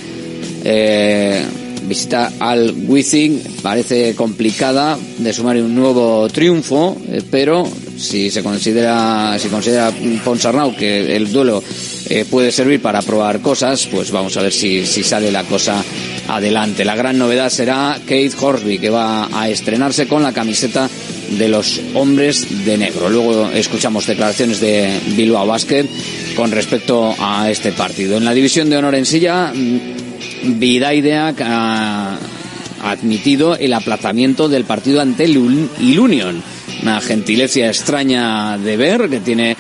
Eh, 0.65 1.45
visita 1.89 2.33
al 2.39 2.73
Wizzing 2.87 3.43
parece 3.63 4.15
complicada 4.15 4.97
de 5.19 5.33
sumar 5.33 5.57
un 5.57 5.75
nuevo 5.75 6.29
triunfo, 6.29 6.97
eh, 7.09 7.23
pero 7.31 7.69
si 8.03 8.31
se 8.31 8.43
considera 8.43 9.39
si 9.39 9.49
considera 9.49 9.93
Ponsarnau 10.25 10.75
que 10.75 11.17
el 11.17 11.33
duelo 11.33 11.63
eh, 12.09 12.27
puede 12.29 12.51
servir 12.51 12.83
para 12.83 13.01
probar 13.01 13.41
cosas, 13.41 13.87
pues 13.87 14.11
vamos 14.11 14.37
a 14.37 14.43
ver 14.43 14.53
si, 14.53 14.85
sale 14.85 15.31
la 15.31 15.45
cosa 15.45 15.83
adelante. 16.29 16.85
La 16.85 16.97
gran 16.97 17.17
novedad 17.19 17.49
será 17.49 17.97
Kate 18.01 18.33
Horsby, 18.39 18.79
que 18.79 18.91
va 18.91 19.29
a 19.33 19.49
estrenarse 19.49 20.07
con 20.07 20.23
la 20.23 20.33
camiseta 20.33 20.91
de 21.31 21.49
los 21.49 21.81
hombres 21.95 22.65
de 22.65 22.77
negro. 22.77 23.09
Luego 23.09 23.49
escuchamos 23.49 24.07
declaraciones 24.07 24.61
de 24.61 25.01
Bilbao 25.17 25.47
Basket 25.47 25.87
con 26.37 26.51
respecto 26.51 27.15
a 27.19 27.51
este 27.51 27.73
partido. 27.73 28.17
En 28.17 28.25
la 28.25 28.35
división 28.35 28.69
de 28.69 28.77
honor 28.77 28.97
en 28.97 29.07
silla, 29.07 29.53
mm, 29.55 30.59
Vidaideak 30.59 31.41
ha 31.41 32.19
admitido 32.83 33.57
el 33.57 33.73
aplazamiento 33.73 34.49
del 34.49 34.65
partido 34.65 35.01
ante 35.01 35.25
el 35.25 35.69
Ilunion. 35.81 36.43
Una 36.83 37.01
gentileza 37.01 37.67
extraña 37.67 38.59
de 38.59 38.77
ver 38.77 39.09
que 39.09 39.21
tiene 39.21 39.57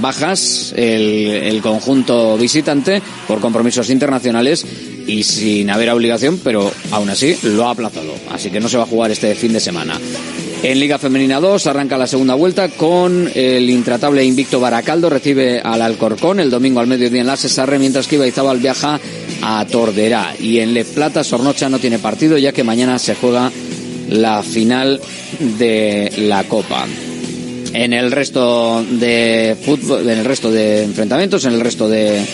bajas 0.00 0.72
el, 0.76 1.28
el 1.28 1.60
conjunto 1.60 2.36
visitante 2.36 3.00
por 3.28 3.40
compromisos 3.40 3.90
internacionales 3.90 4.64
y 5.06 5.22
sin 5.22 5.70
haber 5.70 5.90
obligación, 5.90 6.40
pero 6.42 6.70
aún 6.90 7.10
así 7.10 7.36
lo 7.42 7.66
ha 7.66 7.70
aplazado. 7.70 8.14
Así 8.30 8.50
que 8.50 8.60
no 8.60 8.68
se 8.68 8.76
va 8.76 8.84
a 8.84 8.86
jugar 8.86 9.10
este 9.10 9.34
fin 9.34 9.52
de 9.52 9.60
semana. 9.60 9.98
En 10.62 10.80
Liga 10.80 10.98
Femenina 10.98 11.40
2 11.40 11.66
arranca 11.66 11.98
la 11.98 12.06
segunda 12.06 12.34
vuelta 12.34 12.70
con 12.70 13.30
el 13.34 13.68
intratable 13.68 14.24
invicto 14.24 14.60
Baracaldo, 14.60 15.10
recibe 15.10 15.60
al 15.60 15.82
Alcorcón 15.82 16.40
el 16.40 16.48
domingo 16.48 16.80
al 16.80 16.86
mediodía 16.86 17.20
en 17.20 17.26
la 17.26 17.36
Cesarre, 17.36 17.78
mientras 17.78 18.06
que 18.06 18.16
Ibaizabal 18.16 18.60
viaja 18.60 18.98
a 19.42 19.66
Torderá. 19.66 20.34
Y 20.40 20.60
en 20.60 20.72
Le 20.72 20.86
Plata 20.86 21.22
Sornocha 21.22 21.68
no 21.68 21.78
tiene 21.78 21.98
partido 21.98 22.38
ya 22.38 22.52
que 22.52 22.64
mañana 22.64 22.98
se 22.98 23.14
juega 23.14 23.52
la 24.08 24.42
final 24.42 25.02
de 25.38 26.12
la 26.18 26.44
Copa. 26.44 26.86
En 27.72 27.92
el 27.92 28.12
resto 28.12 28.84
de 28.88 29.56
fútbol, 29.60 30.08
en 30.08 30.18
el 30.18 30.24
resto 30.24 30.50
de 30.50 30.84
enfrentamientos, 30.84 31.44
en 31.44 31.54
el 31.54 31.60
resto 31.60 31.88
de 31.88 32.24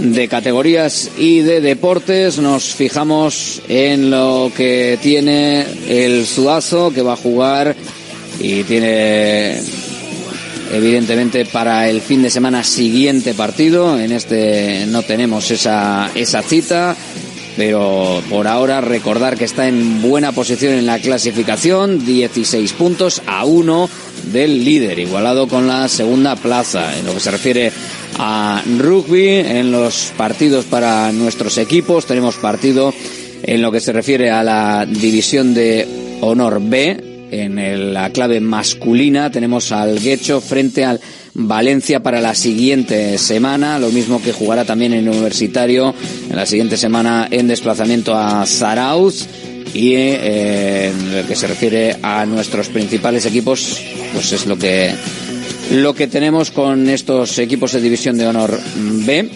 de 0.00 0.28
categorías 0.28 1.10
y 1.18 1.40
de 1.40 1.60
deportes 1.60 2.38
nos 2.38 2.74
fijamos 2.74 3.60
en 3.68 4.10
lo 4.10 4.50
que 4.56 4.98
tiene 5.02 5.66
el 5.88 6.26
Suazo 6.26 6.90
que 6.90 7.02
va 7.02 7.12
a 7.12 7.16
jugar 7.16 7.76
y 8.38 8.62
tiene 8.64 9.60
evidentemente 10.72 11.44
para 11.44 11.90
el 11.90 12.00
fin 12.00 12.22
de 12.22 12.30
semana 12.30 12.64
siguiente 12.64 13.34
partido 13.34 13.98
en 13.98 14.12
este 14.12 14.86
no 14.86 15.02
tenemos 15.02 15.50
esa 15.50 16.10
esa 16.14 16.42
cita 16.42 16.96
pero 17.56 18.22
por 18.30 18.46
ahora 18.46 18.80
recordar 18.80 19.36
que 19.36 19.44
está 19.44 19.68
en 19.68 20.02
buena 20.02 20.32
posición 20.32 20.74
en 20.74 20.86
la 20.86 20.98
clasificación 20.98 22.04
16 22.04 22.72
puntos 22.74 23.22
a 23.26 23.44
1 23.44 23.90
del 24.32 24.64
líder 24.64 24.98
igualado 24.98 25.48
con 25.48 25.66
la 25.66 25.88
segunda 25.88 26.36
plaza 26.36 26.98
en 26.98 27.06
lo 27.06 27.14
que 27.14 27.20
se 27.20 27.30
refiere 27.30 27.72
a 28.18 28.62
rugby 28.78 29.28
en 29.28 29.72
los 29.72 30.12
partidos 30.16 30.64
para 30.66 31.10
nuestros 31.12 31.58
equipos. 31.58 32.06
Tenemos 32.06 32.36
partido 32.36 32.92
en 33.42 33.62
lo 33.62 33.72
que 33.72 33.80
se 33.80 33.92
refiere 33.92 34.30
a 34.30 34.42
la 34.42 34.86
división 34.86 35.54
de 35.54 35.86
honor 36.20 36.60
B. 36.62 37.28
En 37.30 37.94
la 37.94 38.10
clave 38.10 38.40
masculina 38.40 39.30
tenemos 39.30 39.70
al 39.70 40.00
Guecho 40.00 40.40
frente 40.40 40.84
al 40.84 41.00
Valencia 41.48 42.02
para 42.02 42.20
la 42.20 42.34
siguiente 42.34 43.18
semana, 43.18 43.78
lo 43.78 43.90
mismo 43.90 44.22
que 44.22 44.32
jugará 44.32 44.64
también 44.64 44.92
en 44.92 45.08
Universitario 45.08 45.94
en 46.28 46.36
la 46.36 46.46
siguiente 46.46 46.76
semana 46.76 47.28
en 47.30 47.48
desplazamiento 47.48 48.16
a 48.16 48.44
Zarauz 48.46 49.26
y 49.74 49.94
eh, 49.94 50.88
en 50.88 51.16
lo 51.16 51.26
que 51.26 51.36
se 51.36 51.46
refiere 51.46 51.96
a 52.02 52.26
nuestros 52.26 52.68
principales 52.68 53.26
equipos, 53.26 53.80
pues 54.12 54.32
es 54.32 54.46
lo 54.46 54.58
que 54.58 54.92
lo 55.72 55.94
que 55.94 56.08
tenemos 56.08 56.50
con 56.50 56.88
estos 56.88 57.38
equipos 57.38 57.72
de 57.72 57.80
división 57.80 58.18
de 58.18 58.26
honor 58.26 58.58
B, 58.76 59.30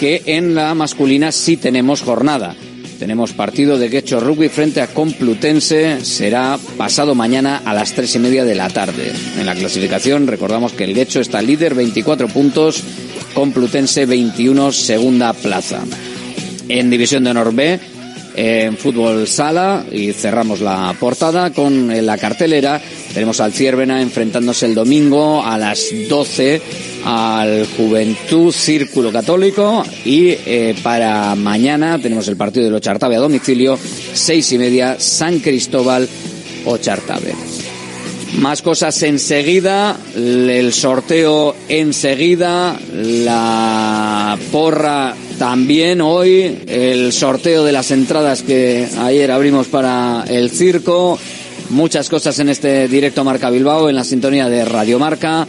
que 0.00 0.22
en 0.26 0.54
la 0.54 0.74
masculina 0.74 1.30
sí 1.30 1.56
tenemos 1.56 2.02
jornada. 2.02 2.56
Tenemos 2.98 3.32
partido 3.32 3.78
de 3.78 3.90
Quecho 3.90 4.18
Rugby 4.18 4.48
frente 4.48 4.80
a 4.80 4.88
Complutense. 4.88 6.04
Será 6.04 6.58
pasado 6.76 7.14
mañana 7.14 7.62
a 7.64 7.72
las 7.72 7.92
tres 7.92 8.16
y 8.16 8.18
media 8.18 8.44
de 8.44 8.56
la 8.56 8.68
tarde. 8.70 9.12
En 9.38 9.46
la 9.46 9.54
clasificación 9.54 10.26
recordamos 10.26 10.72
que 10.72 10.82
el 10.82 10.94
Quecho 10.94 11.20
está 11.20 11.40
líder, 11.40 11.76
24 11.76 12.26
puntos. 12.26 12.82
Complutense 13.34 14.04
21, 14.04 14.72
segunda 14.72 15.32
plaza. 15.32 15.80
En 16.68 16.90
División 16.90 17.22
de 17.22 17.30
Honor 17.30 17.54
B, 17.54 17.78
en 18.40 18.76
fútbol 18.76 19.26
sala 19.26 19.84
y 19.90 20.12
cerramos 20.12 20.60
la 20.60 20.94
portada 21.00 21.50
con 21.50 21.90
eh, 21.90 22.00
la 22.02 22.16
cartelera. 22.16 22.80
Tenemos 23.12 23.40
al 23.40 23.52
Ciervena 23.52 24.00
enfrentándose 24.00 24.66
el 24.66 24.76
domingo 24.76 25.44
a 25.44 25.58
las 25.58 25.86
12 26.08 26.62
al 27.04 27.66
Juventud 27.76 28.52
Círculo 28.52 29.10
Católico 29.10 29.84
y 30.04 30.28
eh, 30.28 30.76
para 30.84 31.34
mañana 31.34 31.98
tenemos 31.98 32.28
el 32.28 32.36
partido 32.36 32.70
de 32.70 32.76
Ochartave 32.76 33.16
a 33.16 33.20
domicilio, 33.20 33.76
seis 34.14 34.52
y 34.52 34.58
media, 34.58 35.00
San 35.00 35.40
Cristóbal 35.40 36.08
Ochartave. 36.64 37.34
Más 38.36 38.62
cosas 38.62 39.02
enseguida, 39.02 39.96
el 40.14 40.72
sorteo 40.72 41.56
enseguida, 41.68 42.78
la 42.94 44.38
porra 44.52 45.16
también 45.38 46.00
hoy, 46.00 46.58
el 46.66 47.12
sorteo 47.12 47.64
de 47.64 47.72
las 47.72 47.90
entradas 47.90 48.42
que 48.42 48.88
ayer 48.98 49.30
abrimos 49.30 49.68
para 49.68 50.24
el 50.28 50.50
circo, 50.50 51.18
muchas 51.70 52.08
cosas 52.08 52.38
en 52.40 52.48
este 52.48 52.88
directo 52.88 53.22
Marca 53.24 53.48
Bilbao, 53.48 53.88
en 53.88 53.94
la 53.94 54.04
sintonía 54.04 54.48
de 54.48 54.64
Radio 54.64 54.98
Marca. 54.98 55.46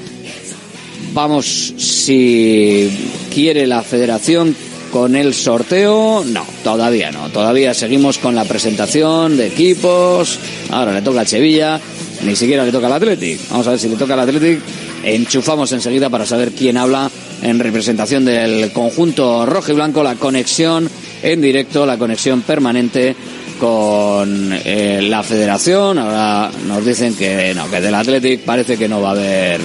Vamos, 1.14 1.74
si 1.78 2.90
quiere 3.34 3.66
la 3.66 3.82
federación 3.82 4.56
con 4.92 5.16
el 5.16 5.34
sorteo, 5.34 6.24
no, 6.26 6.46
todavía 6.64 7.12
no, 7.12 7.30
todavía 7.30 7.74
seguimos 7.74 8.20
con 8.20 8.36
la 8.36 8.46
presentación 8.46 9.38
de 9.38 9.48
equipos, 9.48 10.40
ahora 10.70 10.94
le 10.94 11.02
toca 11.02 11.22
a 11.22 11.26
Sevilla 11.26 11.82
ni 12.24 12.36
siquiera 12.36 12.66
le 12.66 12.72
toca 12.72 12.88
al 12.88 12.94
Athletic. 12.94 13.40
Vamos 13.50 13.68
a 13.68 13.72
ver 13.72 13.80
si 13.80 13.88
le 13.88 13.96
toca 13.96 14.14
al 14.14 14.20
Athletic. 14.22 14.60
Enchufamos 15.04 15.72
enseguida 15.72 16.10
para 16.10 16.26
saber 16.26 16.52
quién 16.52 16.78
habla 16.78 17.10
en 17.42 17.60
representación 17.60 18.26
del 18.26 18.72
conjunto 18.72 19.46
rojo 19.46 19.72
y 19.72 19.76
blanco, 19.76 20.04
la 20.04 20.16
conexión 20.16 20.90
en 21.22 21.42
directo, 21.42 21.86
la 21.86 21.98
conexión 21.98 22.42
permanente 22.42 23.16
con 23.60 24.52
eh, 24.66 25.02
la 25.04 25.24
federación. 25.24 25.98
Ahora 25.98 26.52
nos 26.68 26.86
dicen 26.86 27.16
que 27.16 27.54
no, 27.56 27.70
que 27.70 27.82
del 27.82 27.96
Athletic 27.96 28.42
parece 28.42 28.78
que 28.78 28.88
no 28.88 29.02
va 29.02 29.10
a 29.10 29.12
haber 29.14 29.62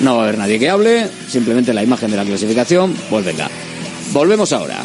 no 0.00 0.16
va 0.16 0.22
a 0.22 0.24
haber 0.24 0.38
nadie 0.38 0.58
que 0.58 0.68
hable, 0.68 1.06
simplemente 1.28 1.72
la 1.72 1.82
imagen 1.82 2.10
de 2.10 2.16
la 2.16 2.24
clasificación, 2.24 2.94
pues 3.08 3.24
venga. 3.24 3.48
Volvemos 4.12 4.52
ahora. 4.52 4.84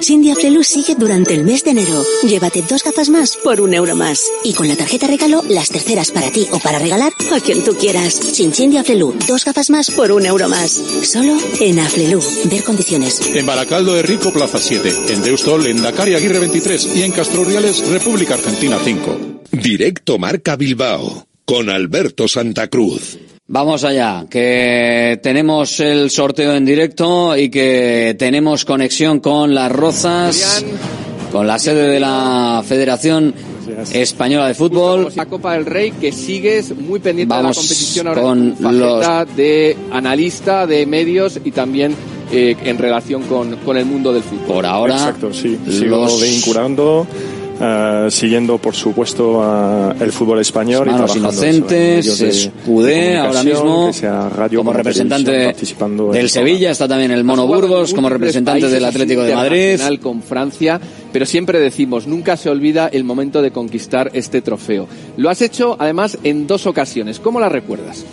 Chin 0.00 0.22
de 0.22 0.32
Aflelu 0.32 0.62
sigue 0.62 0.94
durante 0.94 1.34
el 1.34 1.44
mes 1.44 1.62
de 1.64 1.72
enero. 1.72 2.02
Llévate 2.22 2.62
dos 2.62 2.82
gafas 2.82 3.08
más 3.10 3.36
por 3.36 3.60
un 3.60 3.74
euro 3.74 3.94
más. 3.94 4.30
Y 4.42 4.54
con 4.54 4.66
la 4.66 4.76
tarjeta 4.76 5.06
regalo, 5.06 5.42
las 5.48 5.68
terceras 5.68 6.10
para 6.10 6.30
ti 6.30 6.46
o 6.52 6.58
para 6.58 6.78
regalar 6.78 7.12
a 7.32 7.40
quien 7.40 7.62
tú 7.62 7.74
quieras. 7.74 8.20
Chin 8.32 8.70
de 8.70 8.78
Aflelu, 8.78 9.14
dos 9.26 9.44
gafas 9.44 9.70
más 9.70 9.90
por 9.90 10.10
un 10.12 10.24
euro 10.26 10.48
más. 10.48 10.72
Solo 10.72 11.36
en 11.60 11.78
Aflelu. 11.78 12.20
Ver 12.50 12.64
condiciones. 12.64 13.20
En 13.26 13.46
Baracaldo 13.46 13.94
de 13.94 14.02
Rico, 14.02 14.32
Plaza 14.32 14.58
7. 14.58 15.12
En 15.12 15.22
Deustol, 15.22 15.66
en 15.66 15.82
Dakar 15.82 16.08
y 16.08 16.14
Aguirre 16.14 16.38
23. 16.38 16.96
Y 16.96 17.02
en 17.02 17.12
Castro 17.12 17.44
Reales, 17.44 17.86
República 17.88 18.34
Argentina 18.34 18.78
5. 18.82 19.42
Directo 19.52 20.18
Marca 20.18 20.56
Bilbao. 20.56 21.26
Con 21.44 21.68
Alberto 21.68 22.26
Santa 22.26 22.68
Cruz. 22.68 23.18
Vamos 23.46 23.84
allá, 23.84 24.24
que 24.30 25.20
tenemos 25.22 25.78
el 25.80 26.10
sorteo 26.10 26.54
en 26.54 26.64
directo 26.64 27.36
y 27.36 27.50
que 27.50 28.16
tenemos 28.18 28.64
conexión 28.64 29.20
con 29.20 29.54
Las 29.54 29.70
Rozas, 29.70 30.64
con 31.30 31.46
la 31.46 31.58
sede 31.58 31.88
de 31.88 32.00
la 32.00 32.64
Federación 32.66 33.34
Española 33.92 34.48
de 34.48 34.54
Fútbol. 34.54 35.08
La 35.14 35.26
Copa 35.26 35.52
del 35.52 35.66
Rey 35.66 35.90
que 35.90 36.10
sigues 36.10 36.74
muy 36.74 37.00
pendiente 37.00 37.34
Vamos 37.34 37.54
de 37.56 37.60
la 37.60 37.68
competición 37.68 38.06
ahora 38.08 38.22
con 38.22 38.50
con 38.52 38.78
los... 38.78 39.36
de 39.36 39.76
analista 39.92 40.66
de 40.66 40.86
medios 40.86 41.38
y 41.44 41.50
también 41.50 41.94
eh, 42.32 42.56
en 42.64 42.78
relación 42.78 43.24
con, 43.24 43.56
con 43.56 43.76
el 43.76 43.84
mundo 43.84 44.10
del 44.14 44.22
fútbol. 44.22 44.46
Por 44.46 44.64
ahora, 44.66 44.94
Exacto, 44.94 45.34
sí. 45.34 45.58
Sigo 45.68 45.98
los- 46.06 46.22
vinculando, 46.22 47.06
eh, 47.60 48.08
siguiendo, 48.10 48.58
por 48.58 48.74
supuesto, 48.74 49.42
a 49.42 49.94
el 50.00 50.12
fútbol 50.12 50.40
español. 50.40 50.86
Manos 50.86 51.14
y 51.14 51.18
Inocentes, 51.18 52.20
Escudé, 52.20 53.16
ahora 53.18 53.42
mismo, 53.42 53.90
radio, 54.34 54.60
como 54.60 54.72
representante 54.72 55.54
del. 56.12 56.30
Sevilla, 56.30 56.70
está 56.70 56.88
también 56.88 57.10
el 57.10 57.24
Mono 57.24 57.46
Burgos 57.46 57.94
como 57.94 58.08
representante 58.08 58.68
del 58.68 58.84
Atlético 58.84 59.22
de 59.22 59.34
Madrid. 59.34 59.80
Con 60.02 60.22
Francia, 60.22 60.80
pero 61.12 61.24
siempre 61.24 61.60
decimos, 61.60 62.06
nunca 62.06 62.36
se 62.36 62.50
olvida 62.50 62.88
el 62.88 63.04
momento 63.04 63.40
de 63.40 63.52
conquistar 63.52 64.10
este 64.14 64.42
trofeo. 64.42 64.88
Lo 65.16 65.30
has 65.30 65.40
hecho 65.40 65.76
además 65.78 66.18
en 66.24 66.46
dos 66.46 66.66
ocasiones. 66.66 67.20
¿Cómo 67.20 67.40
la 67.40 67.48
recuerdas? 67.48 68.04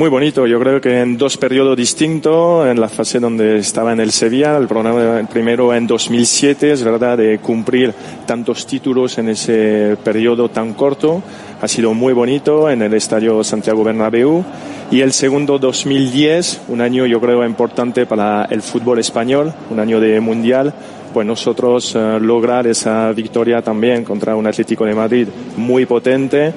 Muy 0.00 0.08
bonito, 0.08 0.46
yo 0.46 0.58
creo 0.58 0.80
que 0.80 1.02
en 1.02 1.18
dos 1.18 1.36
periodos 1.36 1.76
distintos, 1.76 2.66
en 2.66 2.80
la 2.80 2.88
fase 2.88 3.20
donde 3.20 3.58
estaba 3.58 3.92
en 3.92 4.00
el 4.00 4.12
Sevilla, 4.12 4.56
el, 4.56 4.66
programa, 4.66 5.20
el 5.20 5.26
primero 5.26 5.74
en 5.74 5.86
2007, 5.86 6.72
es 6.72 6.82
verdad, 6.82 7.18
de 7.18 7.38
cumplir 7.38 7.92
tantos 8.24 8.66
títulos 8.66 9.18
en 9.18 9.28
ese 9.28 9.98
periodo 10.02 10.48
tan 10.48 10.72
corto, 10.72 11.22
ha 11.60 11.68
sido 11.68 11.92
muy 11.92 12.14
bonito 12.14 12.70
en 12.70 12.80
el 12.80 12.94
Estadio 12.94 13.44
Santiago 13.44 13.84
Bernabéu, 13.84 14.42
y 14.90 15.02
el 15.02 15.12
segundo 15.12 15.58
2010, 15.58 16.62
un 16.68 16.80
año 16.80 17.04
yo 17.04 17.20
creo 17.20 17.44
importante 17.44 18.06
para 18.06 18.46
el 18.46 18.62
fútbol 18.62 19.00
español, 19.00 19.52
un 19.68 19.80
año 19.80 20.00
de 20.00 20.18
mundial, 20.18 20.72
pues 21.12 21.26
nosotros 21.26 21.94
eh, 21.94 22.18
lograr 22.20 22.66
esa 22.66 23.12
victoria 23.12 23.60
también 23.62 24.04
contra 24.04 24.34
un 24.34 24.46
Atlético 24.46 24.84
de 24.86 24.94
Madrid 24.94 25.28
muy 25.56 25.84
potente, 25.84 26.54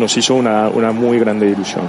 nos 0.00 0.16
hizo 0.16 0.34
una, 0.34 0.68
una 0.68 0.90
muy 0.92 1.18
grande 1.18 1.48
ilusión. 1.48 1.84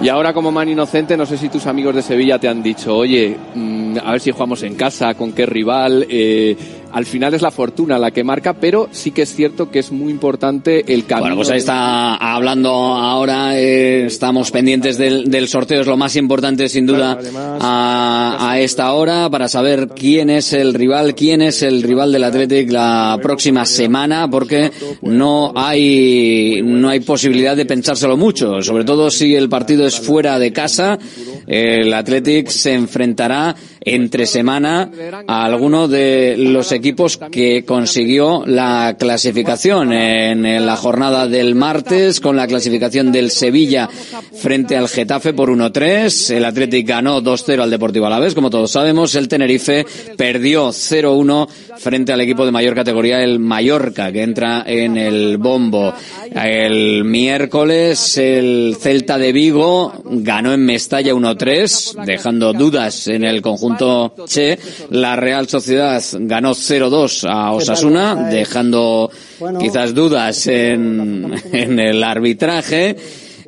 Y 0.00 0.08
ahora 0.08 0.32
como 0.32 0.50
man 0.50 0.68
inocente, 0.68 1.16
no 1.16 1.26
sé 1.26 1.36
si 1.36 1.48
tus 1.48 1.66
amigos 1.66 1.94
de 1.94 2.02
Sevilla 2.02 2.38
te 2.38 2.48
han 2.48 2.62
dicho, 2.62 2.96
oye, 2.96 3.36
mm, 3.54 3.98
a 4.04 4.12
ver 4.12 4.20
si 4.20 4.30
jugamos 4.30 4.62
en 4.62 4.74
casa, 4.74 5.14
con 5.14 5.32
qué 5.32 5.44
rival. 5.44 6.06
Eh, 6.08 6.56
al 6.96 7.04
final 7.04 7.34
es 7.34 7.42
la 7.42 7.50
fortuna 7.50 7.98
la 7.98 8.10
que 8.10 8.24
marca, 8.24 8.54
pero 8.54 8.88
sí 8.90 9.10
que 9.10 9.20
es 9.20 9.34
cierto 9.34 9.70
que 9.70 9.80
es 9.80 9.92
muy 9.92 10.10
importante 10.10 10.82
el 10.94 11.04
camino. 11.04 11.24
Bueno, 11.24 11.36
pues 11.36 11.50
ahí 11.50 11.58
está 11.58 12.14
hablando 12.14 12.70
ahora, 12.70 13.60
eh, 13.60 14.06
estamos 14.06 14.50
pendientes 14.50 14.96
del, 14.96 15.30
del, 15.30 15.46
sorteo, 15.46 15.82
es 15.82 15.86
lo 15.86 15.98
más 15.98 16.16
importante 16.16 16.70
sin 16.70 16.86
duda 16.86 17.18
a, 17.60 18.50
a, 18.50 18.60
esta 18.60 18.94
hora 18.94 19.28
para 19.28 19.46
saber 19.46 19.88
quién 19.88 20.30
es 20.30 20.54
el 20.54 20.72
rival, 20.72 21.14
quién 21.14 21.42
es 21.42 21.62
el 21.62 21.82
rival 21.82 22.12
del 22.12 22.24
Athletic 22.24 22.72
la 22.72 23.18
próxima 23.20 23.66
semana, 23.66 24.30
porque 24.30 24.72
no 25.02 25.52
hay, 25.54 26.62
no 26.64 26.88
hay 26.88 27.00
posibilidad 27.00 27.54
de 27.54 27.66
pensárselo 27.66 28.16
mucho, 28.16 28.62
sobre 28.62 28.84
todo 28.84 29.10
si 29.10 29.34
el 29.34 29.50
partido 29.50 29.86
es 29.86 30.00
fuera 30.00 30.38
de 30.38 30.50
casa, 30.50 30.98
el 31.46 31.92
Athletic 31.92 32.48
se 32.48 32.72
enfrentará 32.72 33.54
entre 33.86 34.26
semana 34.26 34.90
a 35.28 35.44
alguno 35.44 35.86
de 35.86 36.34
los 36.36 36.72
equipos 36.72 37.20
que 37.30 37.64
consiguió 37.64 38.44
la 38.44 38.96
clasificación 38.98 39.92
en 39.92 40.66
la 40.66 40.76
jornada 40.76 41.28
del 41.28 41.54
martes 41.54 42.20
con 42.20 42.34
la 42.36 42.48
clasificación 42.48 43.12
del 43.12 43.30
Sevilla 43.30 43.88
frente 44.34 44.76
al 44.76 44.88
Getafe 44.88 45.32
por 45.32 45.50
1-3. 45.50 46.34
El 46.34 46.44
Athletic 46.44 46.86
ganó 46.88 47.22
2-0 47.22 47.62
al 47.62 47.70
Deportivo 47.70 48.06
Alavés, 48.06 48.34
como 48.34 48.50
todos 48.50 48.72
sabemos. 48.72 49.14
El 49.14 49.28
Tenerife 49.28 49.86
perdió 50.16 50.70
0-1 50.70 51.48
frente 51.78 52.12
al 52.12 52.20
equipo 52.20 52.44
de 52.44 52.50
mayor 52.50 52.74
categoría, 52.74 53.22
el 53.22 53.38
Mallorca, 53.38 54.10
que 54.10 54.22
entra 54.22 54.64
en 54.66 54.96
el 54.96 55.36
bombo. 55.36 55.94
El 56.34 57.04
miércoles 57.04 58.18
el 58.18 58.76
Celta 58.80 59.16
de 59.16 59.30
Vigo 59.30 59.92
ganó 60.04 60.52
en 60.52 60.66
Mestalla 60.66 61.14
1-3, 61.14 62.04
dejando 62.04 62.52
dudas 62.52 63.06
en 63.06 63.22
el 63.22 63.42
conjunto 63.42 63.75
Che. 64.26 64.58
La 64.90 65.16
Real 65.16 65.48
Sociedad 65.48 66.02
ganó 66.20 66.52
0-2 66.52 67.28
a 67.28 67.52
Osasuna, 67.52 68.28
dejando 68.30 69.10
quizás 69.60 69.94
dudas 69.94 70.46
en, 70.46 71.32
en 71.52 71.78
el 71.78 72.02
arbitraje. 72.02 72.96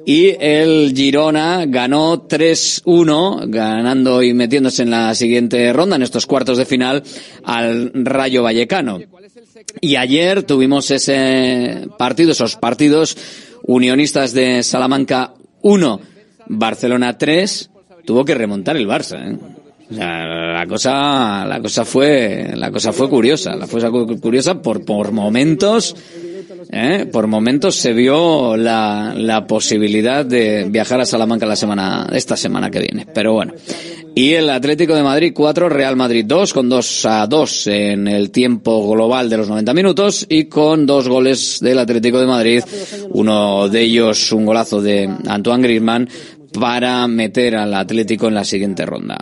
Y 0.05 0.35
el 0.41 0.95
Girona 0.97 1.67
ganó 1.67 2.27
3-1, 2.27 3.51
ganando 3.51 4.23
y 4.23 4.33
metiéndose 4.33 4.83
en 4.85 4.91
la 4.91 5.15
siguiente 5.15 5.71
ronda, 5.75 5.97
en 5.97 6.03
estos 6.03 6.25
cuartos 6.25 6.57
de 6.57 6.65
final, 6.65 7.03
al 7.45 7.91
Rayo 7.93 8.43
Vallecano. 8.43 9.01
Y 9.83 9.97
ayer 9.97 10.45
tuvimos 10.45 10.91
ese 10.91 11.89
partido, 11.99 12.33
esos 12.33 12.57
partidos 12.57 13.19
unionistas 13.65 14.33
de 14.33 14.63
Salamanca 14.63 15.35
1, 15.61 16.01
Barcelona 16.47 17.19
3, 17.19 17.71
tuvo 18.07 18.25
que 18.25 18.35
remontar 18.35 18.79
el 18.79 18.89
Barça. 18.89 19.19
¿eh? 19.21 19.39
La 19.91 20.67
cosa, 20.69 21.47
la 21.47 21.61
cosa 21.61 21.85
fue, 21.85 22.53
la 22.55 22.71
cosa 22.71 22.93
fue 22.93 23.09
curiosa, 23.09 23.57
la 23.57 23.67
cosa 23.67 23.91
curiosa 23.91 24.61
por, 24.61 24.85
por 24.85 25.13
momentos, 25.13 25.97
¿eh? 26.71 27.07
por 27.11 27.27
momentos 27.27 27.77
se 27.77 27.93
vio 27.93 28.57
la, 28.57 29.15
la 29.17 29.47
posibilidad 29.47 30.27
de 30.27 30.67
viajar 30.69 31.01
a 31.01 31.07
Salamanca 31.07 31.47
la 31.47 31.57
semana, 31.57 32.07
esta 32.13 32.37
semana 32.37 32.71
que 32.71 32.81
viene. 32.81 33.07
Pero 33.13 33.33
bueno. 33.33 33.55
Y 34.15 34.33
el 34.33 34.51
Atlético 34.51 34.97
de 34.97 35.03
Madrid 35.05 35.33
4, 35.33 35.69
Real 35.69 35.95
Madrid 35.95 36.25
2, 36.27 36.53
con 36.53 36.69
2 36.69 37.07
a 37.07 37.27
2 37.29 37.67
en 37.69 38.09
el 38.09 38.31
tiempo 38.33 38.91
global 38.91 39.31
de 39.31 39.37
los 39.37 39.49
90 39.49 39.73
minutos 39.75 40.27
y 40.29 40.47
con 40.47 40.87
dos 40.87 41.09
goles 41.09 41.61
del 41.61 41.79
Atlético 41.79 42.19
de 42.19 42.27
Madrid, 42.27 42.63
uno 43.11 43.69
de 43.69 43.83
ellos 43.83 44.33
un 44.33 44.45
golazo 44.45 44.83
de 44.83 45.09
Antoine 45.29 45.63
Griezmann 45.63 46.09
para 46.59 47.07
meter 47.07 47.55
al 47.55 47.73
Atlético 47.75 48.27
en 48.27 48.35
la 48.35 48.45
siguiente 48.45 48.85
ronda. 48.85 49.19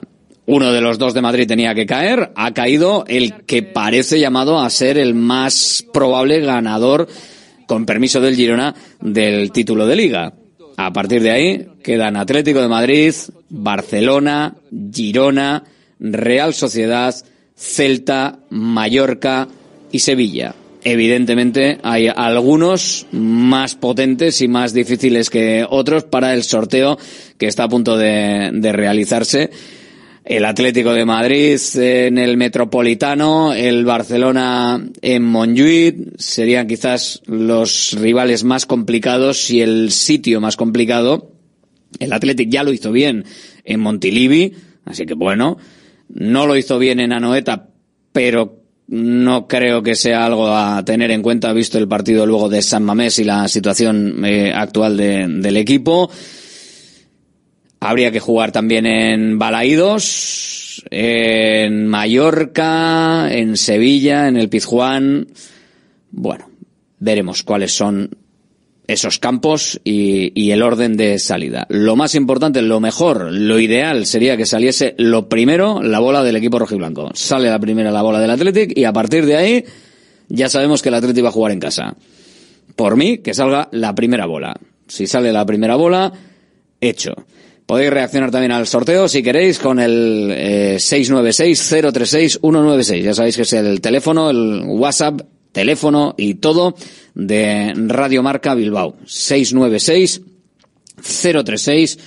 Uno 0.47 0.73
de 0.73 0.81
los 0.81 0.99
dos 0.99 1.13
de 1.13 1.23
Madrid 1.23 1.47
tenía 1.49 1.75
que 1.75 1.87
caer, 1.87 2.31
ha 2.37 2.55
caído 2.55 3.05
el 3.09 3.45
que 3.45 3.63
parece 3.63 4.21
llamado 4.21 4.61
a 4.61 4.71
ser 4.71 4.97
el 4.97 5.15
más 5.15 5.85
probable 5.93 6.41
ganador, 6.41 7.09
con 7.67 7.85
permiso 7.85 8.21
del 8.21 8.37
Girona, 8.37 8.75
del 9.01 9.51
título 9.51 9.87
de 9.87 9.97
liga. 9.97 10.35
A 10.77 10.93
partir 10.93 11.23
de 11.23 11.31
ahí 11.31 11.67
quedan 11.83 12.17
Atlético 12.17 12.61
de 12.61 12.69
Madrid, 12.69 13.13
Barcelona, 13.49 14.55
Girona, 14.93 15.65
Real 15.99 16.55
Sociedad, 16.55 17.15
Celta, 17.57 18.39
Mallorca 18.51 19.49
y 19.91 19.99
Sevilla. 20.01 20.55
Evidentemente 20.85 21.79
hay 21.83 22.07
algunos 22.07 23.07
más 23.11 23.75
potentes 23.75 24.41
y 24.41 24.47
más 24.47 24.73
difíciles 24.73 25.31
que 25.31 25.67
otros 25.69 26.05
para 26.05 26.33
el 26.33 26.45
sorteo 26.45 26.97
que 27.39 27.49
está 27.49 27.65
a 27.65 27.69
punto 27.69 27.97
de, 27.97 28.53
realizarse 28.73 29.51
el 30.27 30.45
Atlético 30.45 30.93
de 30.93 31.05
Madrid 31.05 31.57
en 31.77 32.19
el 32.19 32.37
Metropolitano, 32.37 33.55
el 33.55 33.85
Barcelona 33.85 34.85
en 35.01 35.23
Montjuic, 35.23 36.19
serían 36.19 36.67
quizás 36.67 37.23
los 37.27 37.95
rivales 37.97 38.43
más 38.43 38.67
complicados 38.67 39.51
y 39.53 39.63
el 39.63 39.93
sitio 39.93 40.41
más 40.41 40.57
complicado. 40.57 41.31
El 42.01 42.13
Atlético 42.13 42.51
ya 42.51 42.65
lo 42.65 42.73
hizo 42.73 42.91
bien 42.91 43.25
en 43.65 43.79
Montilivi, 43.79 44.53
así 44.85 45.07
que 45.07 45.15
bueno, 45.15 45.59
no 46.09 46.47
lo 46.49 46.57
hizo 46.57 46.81
bien 46.81 46.99
en 46.99 47.13
Anoeta, 47.13 47.69
pero 48.11 48.65
no 48.89 49.47
creo 49.47 49.85
que 49.85 49.95
sea 49.95 50.27
algo 50.27 50.49
a 50.49 50.85
tener 50.85 51.13
en 51.13 51.23
cuenta 51.23 51.53
visto 51.53 51.79
el 51.79 51.87
partido 51.87 52.27
luego 52.27 52.49
de 52.49 52.63
San 52.63 52.83
Mamés 52.83 53.21
y 53.21 53.25
la 53.25 53.47
situación 53.47 54.25
eh, 54.25 54.53
actual 54.53 54.97
del 54.97 55.57
equipo. 55.57 56.11
Habría 57.89 58.11
que 58.11 58.19
jugar 58.19 58.51
también 58.51 58.85
en 58.85 59.39
Balaídos, 59.39 60.83
en 60.91 61.87
Mallorca, 61.87 63.29
en 63.31 63.57
Sevilla, 63.57 64.27
en 64.27 64.37
el 64.37 64.49
Pizjuán. 64.49 65.29
Bueno, 66.11 66.51
veremos 66.99 67.45
cuáles 67.45 67.77
son 67.77 68.11
esos 68.89 69.21
campos 69.21 69.81
y, 69.85 70.33
y, 70.35 70.51
el 70.51 70.63
orden 70.63 70.97
de 70.97 71.21
salida. 71.21 71.69
Lo 71.69 71.95
más 71.95 72.17
importante, 72.17 72.61
lo 72.61 72.81
mejor, 72.81 73.31
lo 73.31 73.61
ideal 73.61 74.05
sería 74.05 74.37
que 74.37 74.47
saliese 74.47 74.97
lo 74.99 75.29
primero 75.29 75.81
la 75.81 76.01
bola 76.01 76.25
del 76.25 76.35
equipo 76.35 76.59
rojiblanco. 76.59 77.13
Sale 77.15 77.49
la 77.49 77.61
primera 77.61 77.93
la 77.93 78.03
bola 78.03 78.19
del 78.19 78.31
Athletic 78.31 78.77
y 78.77 78.83
a 78.83 78.93
partir 78.93 79.27
de 79.27 79.37
ahí 79.37 79.65
ya 80.29 80.49
sabemos 80.49 80.83
que 80.83 80.89
el 80.89 80.97
Athletic 80.97 81.25
va 81.25 81.29
a 81.29 81.33
jugar 81.33 81.53
en 81.53 81.61
casa. 81.61 81.95
Por 82.75 82.97
mí, 82.97 83.19
que 83.19 83.33
salga 83.33 83.69
la 83.71 83.95
primera 83.95 84.27
bola. 84.27 84.57
Si 84.89 85.07
sale 85.07 85.33
la 85.33 85.47
primera 85.47 85.77
bola, 85.77 86.13
hecho. 86.81 87.15
Podéis 87.67 87.91
reaccionar 87.91 88.31
también 88.31 88.53
al 88.53 88.67
sorteo 88.69 89.09
si 89.09 89.25
queréis 89.25 89.59
con 89.59 89.81
el 89.81 90.31
eh, 90.33 90.77
696-036-196. 90.79 93.03
Ya 93.03 93.13
sabéis 93.13 93.35
que 93.37 93.43
es 93.43 93.53
el 93.55 93.81
teléfono, 93.81 94.31
el 94.31 94.63
WhatsApp, 94.65 95.23
teléfono 95.51 96.15
y 96.17 96.35
todo 96.35 96.77
de 97.15 97.73
Radio 97.75 98.23
Marca 98.23 98.55
Bilbao. 98.55 98.95
696-036. 99.05 101.99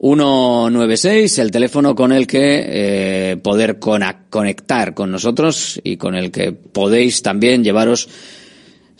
196, 0.00 1.38
el 1.38 1.50
teléfono 1.50 1.96
con 1.96 2.12
el 2.12 2.28
que 2.28 2.64
eh, 2.68 3.36
poder 3.36 3.80
conectar 3.80 4.94
con 4.94 5.10
nosotros 5.10 5.80
y 5.82 5.96
con 5.96 6.14
el 6.14 6.30
que 6.30 6.52
podéis 6.52 7.22
también 7.22 7.64
llevaros 7.64 8.08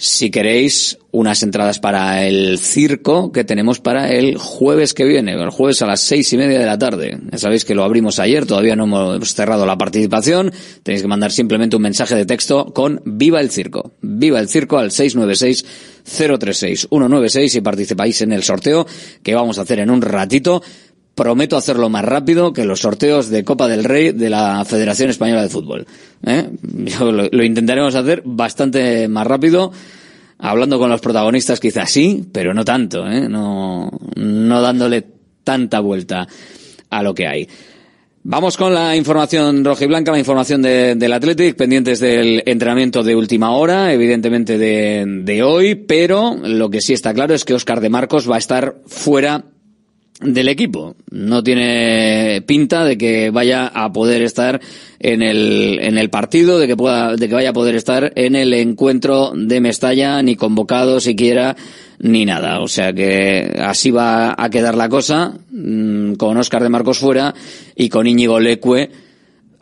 si 0.01 0.31
queréis 0.31 0.97
unas 1.11 1.43
entradas 1.43 1.81
para 1.81 2.25
el 2.25 2.61
circo 2.61 3.33
que 3.33 3.43
tenemos 3.43 3.81
para 3.81 4.13
el 4.13 4.39
jueves 4.39 4.95
que 4.95 5.05
viene, 5.05 5.33
el 5.33 5.51
jueves 5.51 5.83
a 5.83 5.87
las 5.87 6.01
seis 6.01 6.33
y 6.33 6.37
media 6.37 6.61
de 6.61 6.67
la 6.67 6.79
tarde. 6.79 7.19
Ya 7.33 7.39
sabéis 7.39 7.65
que 7.65 7.75
lo 7.75 7.83
abrimos 7.83 8.21
ayer, 8.21 8.47
todavía 8.47 8.77
no 8.77 8.85
hemos 8.85 9.35
cerrado 9.35 9.67
la 9.67 9.77
participación. 9.77 10.53
Tenéis 10.85 11.03
que 11.03 11.09
mandar 11.09 11.33
simplemente 11.33 11.75
un 11.75 11.83
mensaje 11.83 12.15
de 12.15 12.27
texto 12.27 12.67
con 12.67 13.03
Viva 13.05 13.41
el 13.41 13.51
Circo. 13.51 13.93
Viva 14.01 14.39
el 14.39 14.49
Circo 14.49 14.79
al 14.79 14.93
696 14.93 15.65
036 16.05 16.87
196 16.89 17.57
y 17.57 17.61
participáis 17.61 18.23
en 18.23 18.33
el 18.33 18.45
sorteo 18.45 18.87
que 19.25 19.35
vamos 19.35 19.59
a 19.59 19.63
hacer 19.63 19.81
en 19.81 19.91
un 19.91 20.01
ratito 20.01 20.63
prometo 21.19 21.57
hacerlo 21.57 21.89
más 21.89 22.05
rápido 22.05 22.53
que 22.53 22.65
los 22.65 22.79
sorteos 22.79 23.29
de 23.29 23.43
Copa 23.43 23.67
del 23.67 23.83
Rey 23.83 24.13
de 24.13 24.31
la 24.31 24.65
Federación 24.65 25.11
Española 25.11 25.43
de 25.43 25.49
Fútbol. 25.49 25.85
¿eh? 26.25 26.49
Lo, 27.01 27.43
intentaremos 27.43 27.97
hacer 27.97 28.23
bastante 28.25 29.09
más 29.09 29.27
rápido, 29.27 29.73
hablando 30.39 30.79
con 30.79 30.91
los 30.91 31.01
protagonistas 31.01 31.59
quizás 31.59 31.91
sí, 31.91 32.25
pero 32.31 32.55
no 32.55 32.65
tanto, 32.65 33.05
¿eh? 33.05 33.29
no, 33.29 33.91
no 34.15 34.63
dándole 34.63 35.05
tanta 35.43 35.81
vuelta 35.81 36.29
a 36.89 37.03
lo 37.03 37.13
que 37.15 37.27
hay. 37.27 37.49
Vamos 38.23 38.57
con 38.57 38.73
la 38.73 38.95
información 38.95 39.65
rojiblanca, 39.65 40.13
la 40.13 40.21
información 40.21 40.63
de, 40.63 40.95
del 40.95 41.13
Athletic, 41.13 41.57
pendientes 41.57 41.99
del 41.99 42.45
entrenamiento 42.47 43.03
de 43.03 43.17
última 43.17 43.51
hora, 43.57 43.93
evidentemente 43.93 44.57
de, 44.57 45.05
de 45.25 45.43
hoy, 45.43 45.75
pero 45.75 46.37
lo 46.41 46.71
que 46.71 46.81
sí 46.81 46.93
está 46.93 47.13
claro 47.13 47.35
es 47.35 47.45
que 47.45 47.55
Oscar 47.55 47.81
de 47.81 47.89
Marcos 47.89 48.31
va 48.31 48.37
a 48.37 48.39
estar 48.39 48.77
fuera 48.87 49.47
del 50.21 50.49
equipo. 50.49 50.97
No 51.11 51.43
tiene 51.43 52.43
pinta 52.47 52.85
de 52.85 52.99
que 52.99 53.31
vaya 53.31 53.69
a 53.69 53.93
poder 53.93 54.23
estar 54.23 54.61
en 54.99 55.23
el, 55.23 55.79
en 55.81 55.97
el 55.97 56.11
partido, 56.11 56.59
de 56.59 56.67
que 56.67 56.77
pueda, 56.77 57.17
de 57.17 57.29
que 57.29 57.35
vaya 57.35 57.51
a 57.51 57.55
poder 57.55 57.77
estar 57.77 58.13
en 58.17 58.35
el 58.35 58.53
encuentro 58.55 59.33
de 59.35 59.61
Mestalla, 59.61 60.21
ni 60.23 60.37
convocado 60.37 61.01
siquiera 61.01 61.57
ni 62.01 62.25
nada. 62.25 62.61
O 62.61 62.69
sea 62.69 62.93
que 62.93 63.57
así 63.61 63.91
va 63.91 64.35
a 64.37 64.51
quedar 64.51 64.75
la 64.75 64.89
cosa, 64.89 65.35
mm, 65.51 66.15
con 66.15 66.37
Oscar 66.37 66.63
de 66.63 66.69
Marcos 66.69 66.99
fuera 66.99 67.35
y 67.77 67.89
con 67.89 68.07
Íñigo 68.07 68.41
Leque 68.41 68.91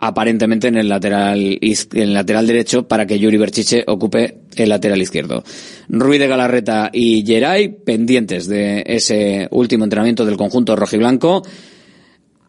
aparentemente 0.06 0.68
en 0.68 0.76
el 0.76 0.88
lateral, 0.88 1.58
en 1.60 1.86
el 1.92 2.14
lateral 2.14 2.46
derecho 2.46 2.86
para 2.86 3.06
que 3.06 3.18
Yuri 3.18 3.36
Berchiche 3.36 3.84
ocupe 3.86 4.38
el 4.56 4.68
lateral 4.68 5.00
izquierdo. 5.02 5.42
Ruiz 5.88 6.20
de 6.20 6.28
Galarreta 6.28 6.90
y 6.92 7.24
Geray 7.26 7.68
pendientes 7.68 8.46
de 8.46 8.84
ese 8.86 9.48
último 9.50 9.84
entrenamiento 9.84 10.24
del 10.24 10.36
conjunto 10.36 10.76
rojiblanco. 10.76 11.42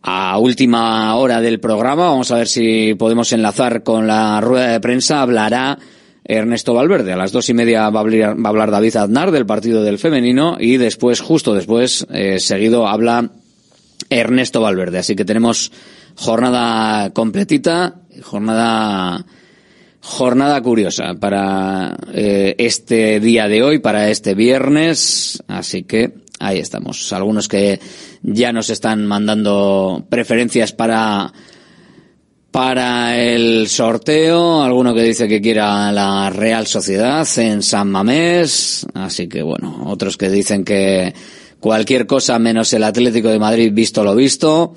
A 0.04 0.38
última 0.38 1.16
hora 1.16 1.42
del 1.42 1.60
programa, 1.60 2.06
vamos 2.06 2.32
a 2.32 2.38
ver 2.38 2.48
si 2.48 2.94
podemos 2.94 3.34
enlazar 3.34 3.84
con 3.84 4.08
la 4.08 4.40
rueda 4.40 4.72
de 4.72 4.80
prensa, 4.80 5.22
hablará 5.22 5.78
Ernesto 6.24 6.74
Valverde. 6.74 7.14
A 7.14 7.18
las 7.18 7.32
dos 7.32 7.50
y 7.50 7.54
media 7.54 7.90
va 7.90 8.00
a 8.00 8.04
hablar, 8.04 8.38
va 8.38 8.46
a 8.46 8.50
hablar 8.50 8.72
David 8.72 8.96
Aznar 8.96 9.32
del 9.32 9.46
partido 9.46 9.84
del 9.84 9.98
femenino 9.98 10.58
y 10.60 10.78
después, 10.78 11.20
justo 11.20 11.54
después, 11.54 12.06
eh, 12.12 12.40
seguido 12.40 12.88
habla 12.88 13.32
Ernesto 14.10 14.62
Valverde. 14.62 15.00
Así 15.00 15.16
que 15.16 15.26
tenemos 15.26 15.72
jornada 16.18 17.12
completita, 17.12 18.02
jornada 18.22 19.26
jornada 20.02 20.62
curiosa 20.62 21.16
para 21.20 21.98
eh, 22.14 22.56
este 22.58 23.20
día 23.20 23.48
de 23.48 23.62
hoy, 23.62 23.80
para 23.80 24.10
este 24.10 24.36
viernes. 24.36 25.44
Así 25.48 25.84
que 25.84 26.14
ahí 26.40 26.60
estamos. 26.60 27.12
Algunos 27.14 27.48
que 27.48 27.80
ya 28.24 28.52
nos 28.54 28.70
están 28.70 29.06
mandando 29.06 30.06
preferencias 30.10 30.72
para 30.72 31.32
para 32.52 33.20
el 33.22 33.68
sorteo, 33.68 34.64
alguno 34.64 34.96
que 34.96 35.04
dice 35.04 35.28
que 35.28 35.42
quiera 35.42 35.92
la 35.92 36.30
Real 36.32 36.66
Sociedad 36.66 37.28
en 37.38 37.62
San 37.62 37.92
Mamés, 37.92 38.88
así 38.96 39.28
que 39.28 39.44
bueno, 39.44 39.84
otros 39.86 40.18
que 40.18 40.30
dicen 40.30 40.64
que 40.64 41.14
cualquier 41.60 42.08
cosa 42.08 42.40
menos 42.40 42.74
el 42.74 42.84
Atlético 42.84 43.28
de 43.28 43.38
Madrid 43.38 43.72
visto 43.74 44.04
lo 44.04 44.16
visto. 44.16 44.74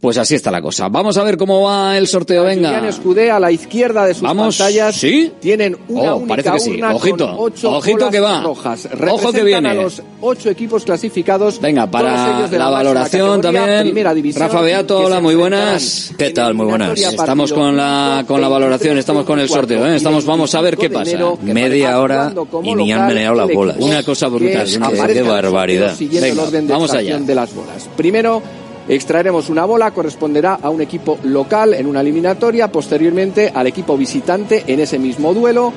Pues 0.00 0.16
así 0.16 0.34
está 0.34 0.50
la 0.50 0.62
cosa. 0.62 0.88
Vamos 0.88 1.18
a 1.18 1.24
ver 1.24 1.36
cómo 1.36 1.60
va 1.60 1.98
el 1.98 2.06
sorteo. 2.06 2.44
Venga. 2.44 2.68
Julián 2.70 2.86
Escudé 2.86 3.30
a 3.30 3.38
la 3.38 3.52
izquierda 3.52 4.06
de 4.06 4.14
sus 4.14 4.22
Vamos. 4.22 4.56
pantallas. 4.56 4.96
¿Sí? 4.96 5.30
Tienen 5.40 5.76
una 5.88 6.14
Oh, 6.14 6.16
única 6.16 6.28
parece 6.28 6.50
que 6.52 6.58
sí. 6.60 6.70
urna 6.70 6.94
Ojito. 6.94 7.26
con 7.26 7.36
ocho 7.38 7.70
Ojito 7.76 8.10
que 8.10 8.20
va. 8.20 8.40
rojas. 8.42 8.88
Ojo 9.10 9.30
que 9.30 9.42
viene. 9.44 9.68
a 9.68 9.74
los 9.74 10.02
ocho 10.22 10.48
equipos 10.48 10.86
clasificados. 10.86 11.60
Venga, 11.60 11.86
para 11.90 12.38
ellos 12.38 12.50
de 12.50 12.58
la 12.58 12.70
valoración 12.70 13.42
también. 13.42 13.82
primera 13.82 14.14
división, 14.14 14.42
Rafa 14.48 14.62
Beato, 14.62 15.00
hola, 15.00 15.20
muy 15.20 15.34
buenas. 15.34 16.12
¿Qué 16.16 16.30
tal? 16.30 16.54
Muy 16.54 16.64
buenas. 16.64 16.98
Estamos 16.98 17.52
con 17.52 17.76
la 17.76 18.24
con 18.26 18.40
la 18.40 18.48
valoración, 18.48 18.96
estamos 18.96 19.26
con 19.26 19.38
el 19.38 19.50
sorteo, 19.50 19.86
¿eh? 19.86 19.96
Estamos 19.96 20.24
vamos 20.24 20.54
a 20.54 20.62
ver 20.62 20.78
qué 20.78 20.88
pasa. 20.88 21.18
Media 21.42 22.00
hora 22.00 22.32
y 22.62 22.74
ni 22.74 22.90
han 22.90 23.06
meneado 23.06 23.34
las 23.34 23.52
bolas. 23.52 23.76
Una 23.78 24.02
cosa 24.02 24.28
brutal, 24.28 24.66
qué 25.12 25.22
barbaridad. 25.22 25.94
Venga, 25.98 26.72
vamos 26.72 26.94
allá. 26.94 27.18
de 27.18 27.34
las 27.34 27.54
bolas. 27.54 27.86
Primero 27.98 28.42
extraeremos 28.90 29.48
una 29.48 29.64
bola, 29.64 29.92
corresponderá 29.92 30.58
a 30.60 30.68
un 30.68 30.80
equipo 30.80 31.18
local 31.22 31.74
en 31.74 31.86
una 31.86 32.00
eliminatoria, 32.00 32.72
posteriormente 32.72 33.52
al 33.54 33.68
equipo 33.68 33.96
visitante 33.96 34.64
en 34.66 34.80
ese 34.80 34.98
mismo 34.98 35.32
duelo, 35.32 35.72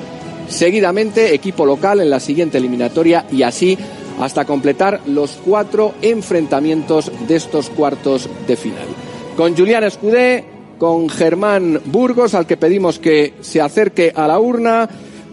seguidamente 0.48 1.32
equipo 1.32 1.64
local 1.64 2.00
en 2.00 2.10
la 2.10 2.18
siguiente 2.18 2.58
eliminatoria 2.58 3.24
y 3.30 3.44
así 3.44 3.78
hasta 4.20 4.44
completar 4.44 5.00
los 5.06 5.38
cuatro 5.44 5.94
enfrentamientos 6.02 7.10
de 7.28 7.36
estos 7.36 7.70
cuartos 7.70 8.28
de 8.46 8.56
final. 8.56 8.86
Con 9.36 9.56
Julián 9.56 9.84
Escudé, 9.84 10.44
con 10.78 11.08
Germán 11.08 11.80
Burgos, 11.84 12.34
al 12.34 12.46
que 12.46 12.56
pedimos 12.56 12.98
que 12.98 13.34
se 13.40 13.60
acerque 13.60 14.12
a 14.14 14.26
la 14.26 14.40
urna, 14.40 14.88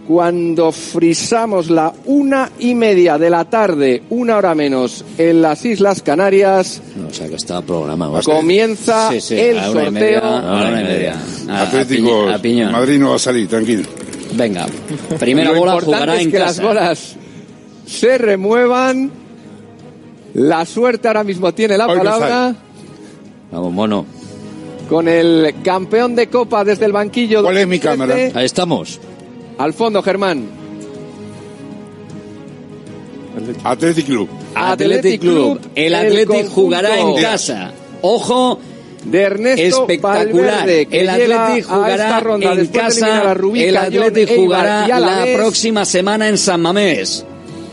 cuando 0.06 0.72
frisamos 0.72 1.70
la 1.70 1.92
una 2.06 2.50
y 2.58 2.74
media 2.74 3.18
de 3.18 3.30
la 3.30 3.44
tarde, 3.44 4.02
una 4.10 4.36
hora 4.36 4.54
menos, 4.54 5.04
en 5.16 5.40
las 5.42 5.64
Islas 5.64 6.02
Canarias, 6.02 6.82
O 7.08 7.14
sea 7.14 7.28
que 7.28 7.36
está 7.36 7.62
programado. 7.62 8.20
comienza 8.22 9.10
Sí, 9.12 9.20
sí, 9.20 9.38
el 9.38 9.60
sorteo. 9.62 9.92
media, 9.92 10.18
a 10.18 10.42
la 10.42 10.68
una 10.70 10.80
y 10.80 10.84
media. 10.84 11.16
A- 11.48 11.52
a 11.58 11.62
Atlético, 11.62 12.24
Piña- 12.26 12.34
a 12.34 12.38
Piñón. 12.42 12.72
Madrid 12.72 12.98
no 12.98 13.10
va 13.10 13.16
a 13.16 13.18
salir, 13.20 13.48
tranquilo. 13.48 13.84
Venga, 14.34 14.66
primera 15.20 15.52
Lo 15.52 15.58
bola 15.60 15.72
importante 15.74 15.96
jugará 15.96 16.16
es 16.16 16.22
en 16.22 16.30
que 16.32 16.38
casa. 16.38 16.46
las 16.46 16.60
bolas 16.74 17.16
se 17.86 18.18
remuevan. 18.18 19.10
La 20.34 20.64
suerte 20.64 21.08
ahora 21.08 21.22
mismo 21.24 21.52
tiene 21.52 21.76
la 21.76 21.86
Hoy 21.86 21.98
palabra 21.98 22.54
Vamos, 23.52 23.72
mono. 23.72 24.06
con 24.88 25.06
el 25.06 25.54
campeón 25.62 26.14
de 26.16 26.28
Copa 26.28 26.64
desde 26.64 26.86
el 26.86 26.92
banquillo. 26.92 27.42
¿Cuál 27.42 27.58
es 27.58 27.68
mi 27.68 27.78
2013. 27.78 28.14
cámara? 28.24 28.40
Ahí 28.40 28.46
estamos. 28.46 28.98
Al 29.58 29.72
fondo, 29.72 30.02
Germán. 30.02 30.46
Athletic 33.64 34.06
Club. 34.06 34.28
Athletic 34.54 35.20
Club. 35.20 35.60
El 35.74 35.94
Athletic 35.94 36.48
jugará 36.48 36.98
en 36.98 37.16
casa. 37.16 37.72
Ojo, 38.02 38.58
De 39.04 39.22
Ernesto 39.22 39.82
espectacular. 39.82 40.66
Valverde, 40.66 40.88
El 40.90 41.06
llega 41.08 41.46
Athletic 41.46 41.50
a 41.50 41.56
esta 41.56 41.74
jugará 41.74 42.20
ronda 42.20 42.52
en 42.52 42.58
de 42.58 42.70
casa. 42.70 43.30
a 43.30 43.34
Rubí, 43.34 43.62
El 43.62 43.76
Eibar 43.76 44.36
jugará 44.36 45.00
la 45.00 45.24
próxima 45.34 45.84
semana 45.84 46.28
en 46.28 46.38
San 46.38 46.60
Mamés. 46.60 47.24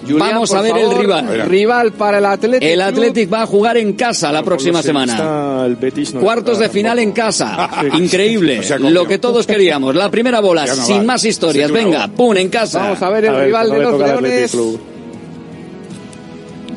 Julián, 0.02 0.20
Vamos 0.20 0.54
a 0.54 0.62
ver 0.62 0.72
favor, 0.72 0.94
el 0.94 1.00
rival. 1.00 1.50
Rival 1.50 1.92
para 1.94 2.18
el 2.20 2.26
Athletic. 2.26 2.70
El. 2.70 2.82
Athletic 2.82 3.32
va 3.32 3.42
a 3.44 3.46
jugar 3.46 3.78
en 3.78 3.94
casa 3.94 4.32
la 4.32 4.44
próxima 4.44 4.82
semana. 4.82 5.14
está, 5.14 5.66
el 5.66 5.76
Betis 5.76 6.14
no 6.14 6.22
Cuartos 6.22 6.60
de 6.60 6.70
final 6.70 7.00
en 7.00 7.12
casa. 7.12 7.70
Increíble. 7.94 8.62
Lo 8.80 9.06
que 9.06 9.18
todos 9.18 9.46
queríamos. 9.46 9.96
La 9.96 10.10
primera 10.10 10.40
bola, 10.40 10.66
no 10.68 10.76
sin 10.76 11.00
va. 11.00 11.04
más 11.04 11.26
historias. 11.26 11.72
Venga, 11.72 12.08
pum, 12.08 12.36
en 12.38 12.50
casa. 12.50 12.80
Vamos 12.80 13.02
a 13.02 13.10
ver 13.10 13.26
el 13.26 13.32
A 13.32 13.38
ver, 13.38 13.46
rival 13.46 13.70
de 13.72 13.80
los 13.80 14.00
Leones. 14.00 14.58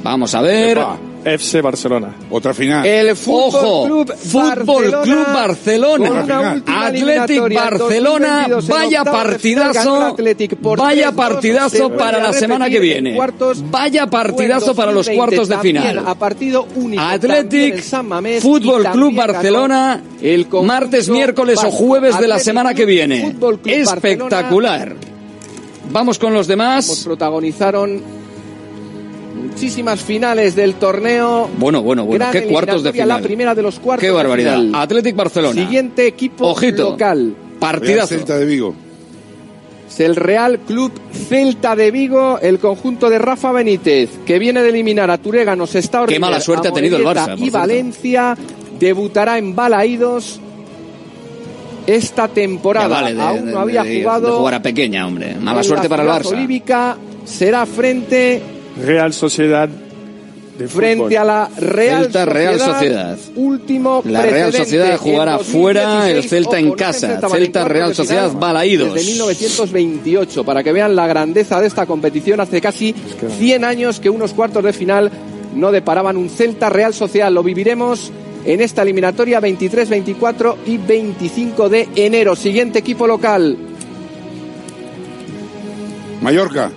Vamos 0.03 0.35
a 0.35 0.43
ver. 0.43 0.79
Epa, 0.79 0.99
FC 1.25 1.61
Barcelona. 1.61 2.15
Otra 2.31 2.55
final. 2.55 2.85
El 2.87 3.17
Fútbol 3.17 3.55
Ojo, 3.55 3.87
Club 3.87 4.15
Fútbol 4.15 4.91
Barcelona, 4.91 5.03
Club 5.03 5.27
Barcelona. 5.35 6.63
Athletic 6.67 7.55
Barcelona, 7.55 8.47
2022 8.49 8.65
en 8.65 8.71
vaya 8.71 9.05
partidazo, 9.05 10.03
Athletic 10.03 10.57
por 10.57 10.79
vaya 10.79 11.11
3-2, 11.11 11.15
partidazo 11.15 11.91
para 11.97 12.19
la 12.19 12.33
semana 12.33 12.69
que 12.69 12.81
viene. 12.81 13.15
cuartos, 13.15 13.71
Vaya 13.71 14.07
partidazo 14.07 14.75
para 14.75 14.93
los 14.93 15.07
2020 15.07 15.17
cuartos 15.37 15.49
de 15.49 15.59
final. 15.59 16.05
A 16.07 16.15
partido 16.15 16.67
único. 16.75 17.03
Athletic, 17.03 17.83
Fútbol 18.41 18.85
Club 18.85 19.15
Barcelona, 19.15 20.03
el 20.21 20.47
martes, 20.63 21.09
miércoles 21.09 21.63
o 21.65 21.71
jueves 21.71 22.19
de 22.19 22.29
la 22.29 22.39
semana 22.39 22.75
que 22.75 22.85
viene. 22.85 23.35
Espectacular. 23.67 24.97
Vamos 25.91 26.19
con 26.19 26.33
los 26.33 26.47
demás. 26.47 27.03
protagonizaron 27.05 28.22
muchísimas 29.43 30.01
finales 30.03 30.55
del 30.57 30.75
torneo. 30.75 31.49
Bueno, 31.59 31.83
bueno, 31.83 32.05
bueno, 32.05 32.25
Gran 32.25 32.33
qué 32.33 32.45
cuartos 32.45 32.83
de 32.83 32.93
final. 32.93 33.09
La 33.09 33.19
primera 33.21 33.55
de 33.55 33.63
los 33.63 33.79
cuartos 33.79 34.01
Qué 34.01 34.07
de 34.09 34.13
barbaridad. 34.13 34.57
final. 34.59 34.81
Athletic 34.81 35.17
Barcelona. 35.17 35.61
Siguiente 35.63 36.07
equipo 36.07 36.47
Ojito. 36.49 36.91
local. 36.91 37.35
Partidazo. 37.59 38.09
Celta 38.15 38.39
de 38.39 38.45
Vigo. 38.45 38.75
Es 39.89 40.01
el 40.01 40.17
Real 40.17 40.59
Club 40.61 40.91
Celta 41.29 41.77
de 41.77 41.91
Vigo, 41.91 42.39
el 42.41 42.59
conjunto 42.59 43.11
de 43.11 43.19
Rafa 43.19 43.53
Benítez, 43.53 44.09
que 44.25 44.39
viene 44.39 44.63
de 44.63 44.71
eliminar 44.71 45.11
a 45.11 45.19
Turéganos, 45.19 45.75
está 45.75 46.07
Qué 46.07 46.19
mala 46.19 46.41
suerte 46.41 46.69
ha 46.69 46.73
tenido 46.73 46.97
el 46.97 47.05
Barça, 47.05 47.35
Y 47.35 47.41
cierto. 47.41 47.59
Valencia 47.59 48.37
debutará 48.81 49.37
en 49.37 49.55
Balaídos 49.55 50.41
esta 51.87 52.29
temporada. 52.29 52.89
vale, 52.89 53.15
de, 53.15 53.21
Aún 53.21 53.47
de- 53.47 53.53
no 53.53 53.59
había 53.59 53.83
de- 53.85 54.01
jugado. 54.01 54.31
de 54.31 54.39
jugar 54.39 54.55
a 54.55 54.63
pequeña, 54.63 55.07
hombre. 55.07 55.35
Mala 55.35 55.63
suerte 55.63 55.89
para 55.89 56.05
el 56.05 56.09
Barça. 56.09 56.27
olímpica 56.33 56.97
será 57.25 57.67
frente 57.67 58.41
Real 58.77 59.13
Sociedad 59.13 59.69
de 60.59 60.69
frente 60.69 61.05
fútbol. 61.05 61.17
a 61.17 61.25
la 61.25 61.51
Real 61.57 62.05
Celta, 62.05 62.25
Real 62.27 62.59
Sociedad. 62.61 63.19
Último 63.37 64.03
La 64.05 64.23
Real. 64.23 64.53
Sociedad 64.53 64.99
jugará 64.99 65.39
fuera, 65.39 66.09
el 66.09 66.17
2016, 66.17 66.31
Celta 66.31 66.59
en 66.59 66.73
casa. 66.73 67.21
Celta, 67.31 67.63
en 67.63 67.69
Real 67.69 67.95
Sociedad, 67.95 68.33
Balaídos. 68.33 68.95
Desde 68.95 69.11
1928, 69.11 70.45
para 70.45 70.63
que 70.63 70.73
vean 70.73 70.95
la 70.95 71.07
grandeza 71.07 71.61
de 71.61 71.67
esta 71.67 71.87
competición, 71.87 72.41
hace 72.41 72.61
casi 72.61 72.95
100 73.39 73.65
años 73.65 74.01
que 74.01 74.11
unos 74.11 74.33
cuartos 74.35 74.63
de 74.65 74.73
final 74.73 75.11
no 75.55 75.73
deparaban 75.73 76.17
un 76.17 76.29
Celta 76.29 76.69
Real 76.69 76.95
Sociedad. 76.95 77.31
Lo 77.31 77.43
viviremos 77.43 78.13
en 78.45 78.61
esta 78.61 78.83
eliminatoria 78.83 79.41
23, 79.41 79.89
24 79.89 80.59
y 80.67 80.77
25 80.79 81.69
de 81.69 81.89
enero. 81.97 82.37
Siguiente 82.37 82.81
equipo 82.81 83.07
local. 83.07 83.57
Mallorca. 86.21 86.71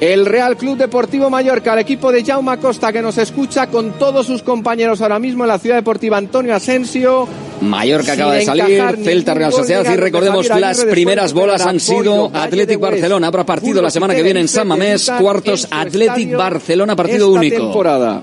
El 0.00 0.26
Real 0.26 0.56
Club 0.56 0.76
Deportivo 0.76 1.30
Mallorca, 1.30 1.72
el 1.72 1.78
equipo 1.78 2.10
de 2.10 2.24
Jaume 2.24 2.58
Costa 2.58 2.92
que 2.92 3.00
nos 3.00 3.16
escucha 3.16 3.68
con 3.68 3.92
todos 3.92 4.26
sus 4.26 4.42
compañeros 4.42 5.00
ahora 5.00 5.18
mismo 5.18 5.44
en 5.44 5.48
la 5.48 5.58
Ciudad 5.58 5.76
Deportiva 5.76 6.16
Antonio 6.16 6.54
Asensio. 6.54 7.28
Mallorca 7.60 8.12
acaba 8.12 8.34
de 8.34 8.44
salir, 8.44 8.82
Celta 9.02 9.34
Real 9.34 9.52
Sociedad 9.52 9.84
y 9.92 9.96
recordemos 9.96 10.48
las 10.48 10.84
primeras 10.84 11.32
bolas 11.32 11.62
han 11.62 11.78
sido 11.80 12.26
Hues, 12.26 12.78
Barcelona, 12.78 13.28
habrá 13.28 13.46
partido 13.46 13.80
la 13.80 13.90
semana 13.90 14.14
que 14.14 14.22
viene 14.22 14.40
en 14.40 14.48
San 14.48 14.66
Mamés, 14.66 15.10
cuartos 15.18 15.64
estadio 15.64 16.36
Barcelona, 16.36 16.96
partido 16.96 17.30
único. 17.30 17.56
temporada. 17.56 18.22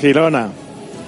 Girona. 0.00 0.65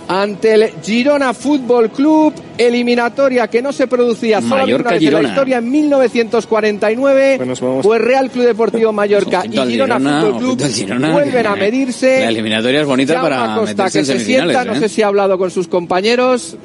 Ante 0.08 0.54
el 0.54 0.70
Girona 0.82 1.34
Fútbol 1.34 1.90
Club, 1.90 2.32
eliminatoria 2.56 3.46
que 3.48 3.60
no 3.60 3.72
se 3.72 3.86
producía 3.86 4.40
solo 4.40 4.56
Mallorca, 4.56 4.88
una 4.88 4.90
vez 4.92 5.02
en 5.02 5.04
la 5.04 5.18
Girona. 5.18 5.28
historia 5.28 5.58
en 5.58 5.70
1949, 5.70 7.40
Pues 7.44 7.60
pues 7.82 8.00
Real 8.00 8.30
Club 8.30 8.46
Deportivo 8.46 8.92
Mallorca 8.92 9.42
y 9.44 9.50
Girona, 9.50 9.70
Girona, 9.98 10.20
Fútbol 10.22 10.38
Club 10.38 10.66
Girona, 10.72 11.12
vuelven 11.12 11.46
a 11.46 11.56
medirse. 11.56 12.20
La 12.20 12.28
eliminatoria 12.30 12.80
es 12.80 12.86
bonita 12.86 13.14
Jaume 13.14 13.28
para 13.28 13.60
meterse 13.60 13.92
que 13.92 13.98
en 13.98 14.04
se 14.06 14.24
sienta, 14.24 14.64
no 14.64 14.72
¿eh? 14.74 14.80
sé 14.80 14.88
si 14.88 15.02
ha 15.02 15.08
hablado 15.08 15.36
con 15.36 15.50
sus 15.50 15.68
compañeros. 15.68 16.56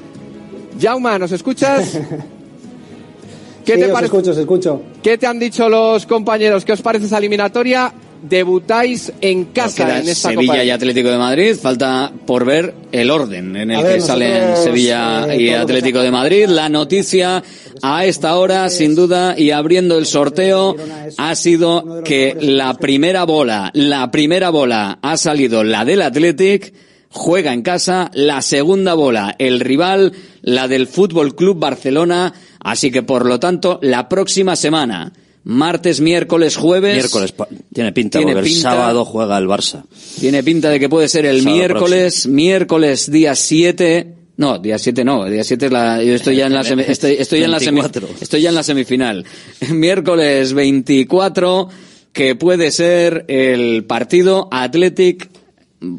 Jauma, 0.82 1.20
¿nos 1.20 1.32
escuchas? 1.32 2.00
¿Qué 3.66 3.76
sí, 3.76 3.80
te 3.80 3.88
parece? 3.90 4.06
escucho, 4.06 4.32
os 4.32 4.38
escucho. 4.38 4.82
¿Qué 5.02 5.18
te 5.18 5.26
han 5.28 5.40
dicho 5.40 5.70
los 5.70 6.06
compañeros? 6.06 6.66
¿Qué 6.66 6.74
os 6.74 6.82
parece 6.82 7.06
esa 7.06 7.18
eliminatoria? 7.18 7.94
Debutáis 8.24 9.12
en 9.20 9.46
casa 9.46 9.86
queda 9.86 10.00
en 10.00 10.08
esta 10.08 10.30
Sevilla 10.30 10.54
Copa. 10.54 10.64
y 10.64 10.70
Atlético 10.70 11.10
de 11.10 11.18
Madrid. 11.18 11.56
Falta 11.62 12.12
por 12.26 12.46
ver 12.46 12.74
el 12.94 13.12
orden 13.12 13.56
en 13.58 13.70
el 13.70 13.84
ver, 13.84 13.96
que 13.96 14.02
salen 14.02 14.56
Sevilla 14.56 15.28
eh, 15.34 15.42
y 15.42 15.50
Atlético 15.50 16.00
de 16.00 16.10
Madrid. 16.10 16.46
La 16.48 16.70
noticia 16.70 17.44
a 17.82 18.06
esta 18.06 18.38
hora, 18.38 18.70
sin 18.70 18.96
duda, 18.96 19.36
y 19.38 19.52
abriendo 19.52 19.98
el 19.98 20.06
sorteo, 20.06 20.76
ha 21.18 21.36
sido 21.36 22.02
que 22.06 22.38
la 22.40 22.76
primera 22.76 23.26
bola, 23.26 23.72
la 23.74 24.10
primera 24.10 24.50
bola 24.52 25.00
ha 25.02 25.18
salido 25.18 25.66
la 25.66 25.84
del 25.84 26.02
Athletic, 26.02 26.74
juega 27.10 27.52
en 27.52 27.62
casa, 27.62 28.10
la 28.14 28.42
segunda 28.42 28.94
bola 28.94 29.36
el 29.38 29.60
rival, 29.60 30.14
la 30.42 30.70
del 30.70 30.88
Fútbol 30.88 31.36
Club 31.36 31.60
Barcelona, 31.60 32.34
así 32.62 32.90
que 32.90 33.04
por 33.04 33.26
lo 33.26 33.38
tanto, 33.40 33.80
la 33.82 34.08
próxima 34.08 34.56
semana, 34.56 35.12
martes, 35.46 36.00
miércoles, 36.00 36.56
jueves, 36.56 36.94
Miércoles, 36.96 37.34
tiene 37.74 37.92
pinta, 37.92 38.20
Tiene 38.20 38.34
porque 38.34 38.48
el 38.48 38.54
pinta. 38.56 38.72
sábado 38.72 39.04
juega 39.06 39.38
el 39.38 39.46
Barça. 39.48 39.84
tiene 40.20 40.42
pinta 40.44 40.70
de 40.70 40.80
que 40.80 40.88
puede 40.90 41.08
ser 41.10 41.26
el 41.26 41.42
Sábado 41.42 41.56
miércoles, 41.58 42.28
miércoles 42.28 43.12
día 43.12 43.36
7. 43.36 44.16
No, 44.38 44.58
día 44.58 44.80
7 44.80 45.04
no, 45.04 45.26
día 45.26 45.44
7 45.44 45.66
es 45.68 45.72
la, 45.72 46.02
yo 46.02 46.14
estoy 46.16 46.38
ya 46.38 46.48
en 46.48 46.54
la, 46.54 46.62
estoy, 46.88 47.14
estoy 47.20 47.40
ya 47.40 47.46
en 47.46 47.52
la 47.52 47.60
semi- 47.60 47.82
24. 47.82 48.10
estoy 48.22 48.42
ya 48.42 48.50
en 48.50 48.56
la 48.56 48.64
semifinal. 48.64 49.26
Miércoles 49.72 50.54
24, 50.54 51.70
que 52.14 52.36
puede 52.36 52.72
ser 52.72 53.26
el 53.28 53.84
partido 53.86 54.48
Athletic 54.52 55.30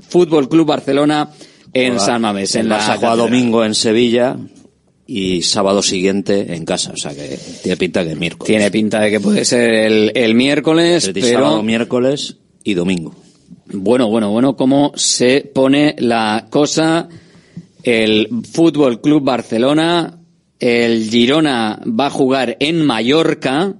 Fútbol 0.09 0.49
Club 0.49 0.67
Barcelona 0.67 1.31
en 1.73 1.93
Juega- 1.95 2.07
San 2.07 2.23
Mamés. 2.23 2.55
En 2.55 2.63
el 2.63 2.69
la 2.71 2.79
Barça 2.79 2.85
juega 2.97 3.01
catedral. 3.11 3.19
domingo 3.19 3.65
en 3.65 3.75
Sevilla 3.75 4.37
y 5.07 5.43
sábado 5.43 5.83
siguiente 5.83 6.55
en 6.55 6.65
casa. 6.65 6.93
O 6.93 6.97
sea 6.97 7.15
que 7.15 7.39
tiene 7.63 7.77
pinta 7.77 8.05
que 8.05 8.13
es 8.13 8.19
miércoles. 8.19 8.47
Tiene 8.47 8.71
pinta 8.71 9.01
de 9.01 9.11
que 9.11 9.21
puede 9.21 9.45
ser 9.45 9.73
el, 9.75 10.13
el 10.15 10.35
miércoles, 10.35 11.11
pero 11.13 11.27
sábado, 11.27 11.63
miércoles 11.63 12.37
y 12.63 12.75
domingo. 12.75 13.15
Bueno, 13.67 14.09
bueno, 14.09 14.31
bueno, 14.31 14.57
cómo 14.57 14.93
se 14.95 15.51
pone 15.53 15.95
la 15.99 16.47
cosa. 16.51 17.09
El 17.83 18.29
Fútbol 18.51 19.01
Club 19.01 19.23
Barcelona, 19.23 20.19
el 20.59 21.11
Girona 21.11 21.81
va 21.87 22.07
a 22.07 22.11
jugar 22.11 22.57
en 22.61 22.83
Mallorca, 22.83 23.75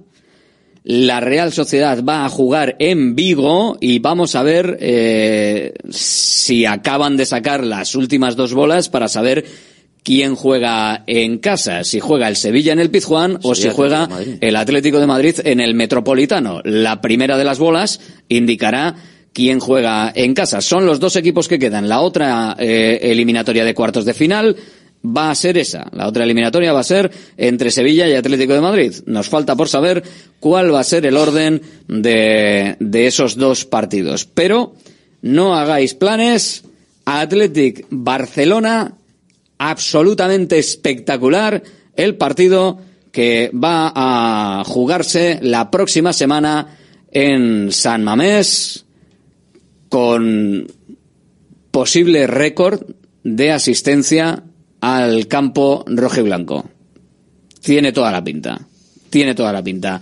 la 0.83 1.19
Real 1.19 1.51
Sociedad 1.51 2.03
va 2.03 2.25
a 2.25 2.29
jugar 2.29 2.75
en 2.77 3.15
Vigo 3.15 3.77
y 3.81 3.97
vamos 3.97 4.35
a 4.35 4.43
ver 4.43 4.77
eh, 4.79 5.73
si 5.89 6.65
acaban 6.65 7.17
de 7.17 7.25
sacar 7.25 7.63
las 7.63 7.95
últimas 7.95 8.35
dos 8.35 8.53
bolas 8.53 8.89
para 8.89 9.07
saber 9.07 9.45
quién 10.05 10.35
juega 10.35 11.03
en 11.07 11.39
casa, 11.39 11.83
si 11.83 11.99
juega 11.99 12.27
el 12.27 12.35
Sevilla 12.35 12.71
en 12.71 12.79
el 12.79 12.91
Pizjuán 12.91 13.39
o 13.41 13.55
si 13.55 13.69
juega 13.69 14.07
el 14.39 14.55
Atlético 14.55 14.99
de 14.99 15.07
Madrid 15.07 15.35
en 15.43 15.59
el 15.59 15.73
Metropolitano. 15.73 16.61
La 16.63 17.01
primera 17.01 17.39
de 17.39 17.43
las 17.43 17.57
bolas 17.57 17.99
indicará 18.29 18.95
quién 19.33 19.59
juega 19.59 20.13
en 20.15 20.35
casa. 20.35 20.61
Son 20.61 20.85
los 20.85 20.99
dos 20.99 21.15
equipos 21.15 21.47
que 21.47 21.57
quedan. 21.57 21.89
La 21.89 22.01
otra 22.01 22.55
eh, 22.59 22.99
eliminatoria 23.01 23.65
de 23.65 23.73
cuartos 23.73 24.05
de 24.05 24.13
final 24.13 24.55
va 25.03 25.31
a 25.31 25.35
ser 25.35 25.57
esa. 25.57 25.87
La 25.91 26.07
otra 26.07 26.23
eliminatoria 26.23 26.71
va 26.71 26.81
a 26.81 26.83
ser 26.83 27.09
entre 27.35 27.71
Sevilla 27.71 28.07
y 28.07 28.13
Atlético 28.13 28.53
de 28.53 28.61
Madrid. 28.61 28.93
Nos 29.07 29.27
falta 29.27 29.55
por 29.55 29.69
saber 29.69 30.03
cuál 30.39 30.71
va 30.71 30.81
a 30.81 30.83
ser 30.83 31.07
el 31.07 31.17
orden 31.17 31.63
de, 31.87 32.75
de 32.79 33.07
esos 33.07 33.37
dos 33.37 33.65
partidos. 33.65 34.25
Pero 34.25 34.75
no 35.23 35.55
hagáis 35.55 35.95
planes. 35.95 36.63
Athletic 37.05 37.87
Barcelona 37.89 38.95
absolutamente 39.57 40.57
espectacular 40.57 41.63
el 41.95 42.15
partido 42.15 42.79
que 43.11 43.49
va 43.53 43.91
a 43.95 44.63
jugarse 44.65 45.39
la 45.41 45.71
próxima 45.71 46.11
semana 46.13 46.77
en 47.11 47.71
San 47.71 48.03
Mamés 48.03 48.85
con 49.89 50.67
posible 51.71 52.27
récord 52.27 52.81
de 53.23 53.51
asistencia 53.51 54.43
al 54.81 55.27
campo 55.27 55.85
rojo 55.87 56.19
y 56.19 56.23
blanco. 56.23 56.69
Tiene 57.61 57.91
toda 57.91 58.11
la 58.11 58.23
pinta. 58.23 58.59
Tiene 59.09 59.33
toda 59.33 59.53
la 59.53 59.63
pinta. 59.63 60.01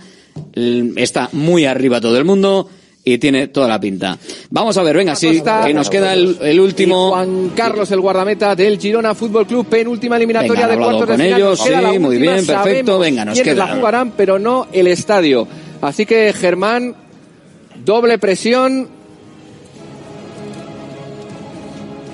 Está 0.96 1.28
muy 1.32 1.64
arriba 1.64 2.00
todo 2.00 2.18
el 2.18 2.24
mundo 2.24 2.68
y 3.04 3.18
tiene 3.18 3.48
toda 3.48 3.68
la 3.68 3.78
pinta. 3.78 4.18
Vamos 4.50 4.76
a 4.78 4.82
ver, 4.82 4.96
venga, 4.96 5.14
sí, 5.14 5.42
que 5.66 5.74
nos 5.74 5.90
queda 5.90 6.14
el, 6.14 6.38
el 6.40 6.56
Y 6.56 6.58
último. 6.58 7.10
Juan 7.10 7.50
Carlos, 7.54 7.90
el 7.90 8.00
guardameta 8.00 8.56
del 8.56 8.78
Girona 8.78 9.14
Fútbol 9.14 9.46
Club, 9.46 9.66
penúltima 9.66 10.16
eliminatoria 10.16 10.66
Venga, 10.66 10.72
de 10.72 10.82
cuartos 10.82 11.00
de 11.02 11.06
con 11.06 11.16
final. 11.22 11.40
ellos, 11.40 11.60
sí, 11.60 11.70
la 11.70 11.98
muy 12.00 12.16
bien, 12.18 12.46
perfecto. 12.46 12.98
Venga, 12.98 13.24
nos 13.24 13.40
queda. 13.40 13.66
la 13.66 13.76
jugarán, 13.76 14.12
pero 14.16 14.38
no 14.38 14.68
el 14.72 14.86
estadio. 14.86 15.46
Así 15.82 16.06
que 16.06 16.32
Germán, 16.32 16.94
doble 17.84 18.18
presión 18.18 18.88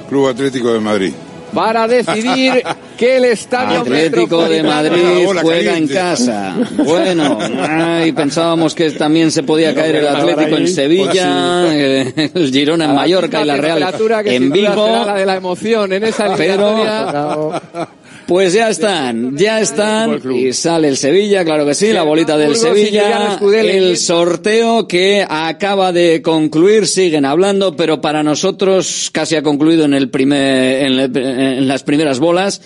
Club 0.08 0.26
Atlético 0.28 0.72
de 0.72 0.80
Madrid. 0.80 1.12
Para 1.52 1.86
decidir 1.86 2.62
que 2.96 3.16
el 3.16 3.24
estadio 3.26 3.80
Atlético 3.80 4.48
de 4.48 4.62
Madrid 4.62 5.26
juega 5.40 5.76
en 5.76 5.88
casa. 5.88 6.56
Bueno, 6.76 7.38
ay, 7.60 8.12
pensábamos 8.12 8.74
que 8.74 8.90
también 8.92 9.30
se 9.30 9.42
podía 9.42 9.74
caer 9.74 9.96
el 9.96 10.08
Atlético 10.08 10.56
en 10.56 10.68
Sevilla, 10.68 11.74
el 11.74 12.12
el 12.34 12.52
Girona 12.52 12.86
en 12.86 12.94
Mallorca 12.94 13.42
y 13.42 13.44
la 13.44 13.56
Real 13.56 13.94
en 14.24 14.50
Vigo. 14.50 15.04
la 15.06 15.14
de 15.14 15.26
la 15.26 15.36
emoción 15.36 15.92
en 15.92 16.04
esa 16.04 16.34
Pero-. 16.36 17.60
Pues 18.30 18.52
ya 18.52 18.68
están, 18.70 19.36
ya 19.36 19.60
están 19.60 20.08
y 20.48 20.52
sale 20.52 20.86
el 20.86 20.96
Sevilla, 20.96 21.44
claro 21.44 21.66
que 21.66 21.74
sí, 21.74 21.92
la 21.92 22.04
bolita 22.04 22.38
del 22.38 22.50
Sevilla, 22.76 23.38
el 23.70 23.96
sorteo 23.96 24.86
que 24.86 25.26
acaba 25.28 25.90
de 25.92 26.22
concluir, 26.22 26.86
siguen 26.86 27.24
hablando, 27.24 27.74
pero 27.74 28.00
para 28.00 28.22
nosotros 28.22 29.10
casi 29.12 29.34
ha 29.34 29.42
concluido 29.42 29.84
en 29.84 29.94
el 29.94 30.10
primer, 30.10 30.86
en, 30.86 30.92
el- 31.00 31.16
en 31.16 31.66
las 31.66 31.82
primeras 31.82 32.20
bolas. 32.20 32.62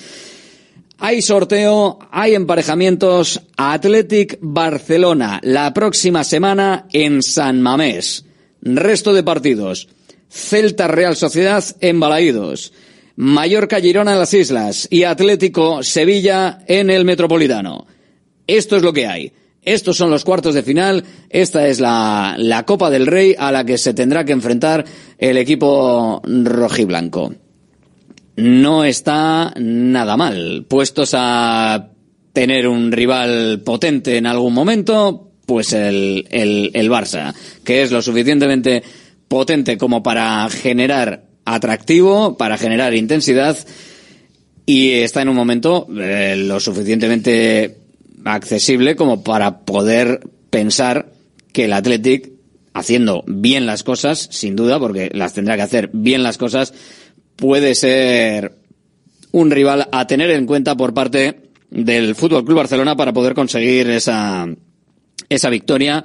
Hay 0.98 1.22
sorteo, 1.22 1.98
hay 2.10 2.34
emparejamientos. 2.34 3.40
Athletic 3.56 4.36
Barcelona 4.42 5.40
la 5.42 5.72
próxima 5.72 6.24
semana 6.24 6.86
en 6.92 7.22
San 7.22 7.62
Mamés. 7.62 8.26
Resto 8.60 9.14
de 9.14 9.22
partidos. 9.22 9.88
Celta 10.30 10.88
Real 10.88 11.16
Sociedad 11.16 11.64
en 11.80 12.00
Balaídos. 12.00 12.72
Mallorca 13.16 13.80
Girona 13.80 14.12
en 14.12 14.18
las 14.18 14.34
Islas 14.34 14.88
y 14.90 15.04
Atlético 15.04 15.82
Sevilla 15.82 16.60
en 16.66 16.90
el 16.90 17.04
Metropolitano. 17.04 17.86
Esto 18.46 18.76
es 18.76 18.82
lo 18.82 18.92
que 18.92 19.06
hay. 19.06 19.32
Estos 19.62 19.96
son 19.96 20.10
los 20.10 20.24
cuartos 20.24 20.54
de 20.54 20.62
final. 20.62 21.04
Esta 21.30 21.66
es 21.68 21.80
la, 21.80 22.34
la 22.38 22.64
Copa 22.64 22.90
del 22.90 23.06
Rey 23.06 23.34
a 23.38 23.50
la 23.50 23.64
que 23.64 23.78
se 23.78 23.94
tendrá 23.94 24.24
que 24.24 24.32
enfrentar 24.32 24.84
el 25.18 25.38
equipo 25.38 26.20
rojiblanco 26.24 27.32
no 28.36 28.84
está 28.84 29.52
nada 29.56 30.16
mal. 30.16 30.64
Puestos 30.68 31.12
a 31.14 31.90
tener 32.32 32.66
un 32.66 32.90
rival 32.90 33.62
potente 33.64 34.16
en 34.16 34.26
algún 34.26 34.54
momento, 34.54 35.30
pues 35.46 35.72
el, 35.72 36.26
el, 36.30 36.70
el 36.74 36.90
Barça, 36.90 37.34
que 37.62 37.82
es 37.82 37.92
lo 37.92 38.02
suficientemente 38.02 38.82
potente 39.28 39.78
como 39.78 40.02
para 40.02 40.48
generar 40.50 41.23
atractivo, 41.44 42.36
para 42.36 42.58
generar 42.58 42.94
intensidad, 42.94 43.56
y 44.66 44.92
está 44.92 45.22
en 45.22 45.28
un 45.28 45.36
momento 45.36 45.86
eh, 45.98 46.36
lo 46.38 46.58
suficientemente 46.60 47.78
accesible 48.24 48.96
como 48.96 49.22
para 49.22 49.60
poder 49.60 50.20
pensar 50.50 51.12
que 51.52 51.66
el 51.66 51.72
Athletic, 51.72 52.32
haciendo 52.72 53.24
bien 53.26 53.66
las 53.66 53.82
cosas, 53.82 54.28
sin 54.30 54.56
duda, 54.56 54.78
porque 54.78 55.10
las 55.12 55.34
tendrá 55.34 55.56
que 55.56 55.62
hacer 55.62 55.90
bien 55.92 56.22
las 56.22 56.38
cosas, 56.38 56.72
puede 57.36 57.74
ser 57.74 58.56
un 59.32 59.50
rival 59.50 59.88
a 59.92 60.06
tener 60.06 60.30
en 60.30 60.46
cuenta 60.46 60.76
por 60.76 60.94
parte 60.94 61.50
del 61.70 62.14
Fútbol 62.14 62.44
Club 62.44 62.58
Barcelona 62.58 62.96
para 62.96 63.12
poder 63.12 63.34
conseguir 63.34 63.90
esa, 63.90 64.46
esa 65.28 65.50
victoria. 65.50 66.04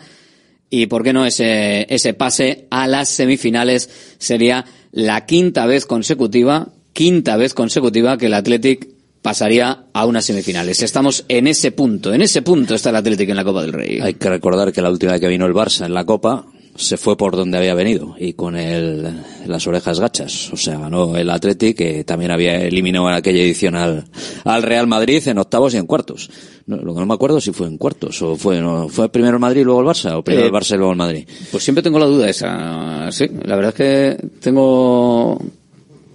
Y 0.72 0.88
por 0.88 1.04
qué 1.04 1.14
no 1.14 1.26
ese, 1.26 1.92
ese 1.94 2.14
pase 2.14 2.68
a 2.70 2.88
las 2.88 3.10
semifinales 3.10 3.90
sería 4.18 4.66
la 4.92 5.26
quinta 5.26 5.66
vez 5.66 5.86
consecutiva, 5.86 6.70
quinta 6.94 7.38
vez 7.38 7.54
consecutiva 7.54 8.18
que 8.18 8.28
el 8.28 8.34
Athletic 8.34 8.88
pasaría 9.22 9.86
a 9.94 10.06
unas 10.06 10.26
semifinales. 10.26 10.82
Estamos 10.82 11.26
en 11.28 11.48
ese 11.48 11.72
punto, 11.72 12.14
en 12.14 12.22
ese 12.22 12.42
punto 12.42 12.76
está 12.76 12.90
el 12.90 12.96
Athletic 12.98 13.30
en 13.30 13.36
la 13.36 13.44
Copa 13.44 13.62
del 13.62 13.74
Rey. 13.74 14.00
Hay 14.02 14.14
que 14.14 14.30
recordar 14.30 14.72
que 14.72 14.82
la 14.82 14.90
última 14.90 15.14
vez 15.14 15.22
que 15.22 15.28
vino 15.28 15.46
el 15.46 15.54
Barça 15.54 15.86
en 15.86 15.94
la 15.94 16.06
Copa 16.06 16.46
se 16.80 16.96
fue 16.96 17.18
por 17.18 17.36
donde 17.36 17.58
había 17.58 17.74
venido 17.74 18.16
y 18.18 18.34
con 18.34 18.56
el, 18.56 19.06
las 19.46 19.68
orejas 19.68 20.00
gachas. 20.00 20.52
O 20.54 20.58
sea, 20.58 20.80
ganó 20.80 21.18
el 21.18 21.30
Atleti 21.30 21.74
que 21.74 22.06
también 22.06 22.32
había 22.32 22.56
eliminado 22.62 23.10
en 23.10 23.16
aquella 23.16 23.42
edición 23.44 23.76
al, 23.76 24.06
al 24.46 24.64
Real 24.64 24.88
Madrid 24.88 25.28
en 25.28 25.38
octavos 25.40 25.74
y 25.74 25.78
en 25.78 25.86
cuartos. 25.86 26.30
No, 26.68 26.78
lo 26.78 26.94
que 26.94 27.00
no 27.02 27.06
me 27.06 27.14
acuerdo 27.14 27.42
si 27.42 27.52
fue 27.52 27.68
en 27.68 27.78
cuartos 27.78 28.22
o 28.22 28.38
fue, 28.38 28.62
no, 28.62 28.88
fue 28.88 29.10
primero 29.12 29.34
el 29.36 29.42
Madrid 29.42 29.62
y 29.62 29.64
luego 29.66 29.82
el 29.82 29.88
Barça 29.88 30.16
o 30.16 30.24
primero 30.24 30.46
Eh, 30.46 30.50
el 30.50 30.54
Barça 30.54 30.76
y 30.76 30.78
luego 30.78 30.92
el 30.94 30.98
Madrid. 30.98 31.28
Pues 31.52 31.64
siempre 31.64 31.84
tengo 31.84 32.00
la 32.00 32.06
duda 32.06 32.30
esa. 32.30 33.12
Sí, 33.12 33.28
la 33.44 33.56
verdad 33.58 33.74
es 33.74 33.76
que 34.18 34.28
tengo. 34.40 35.38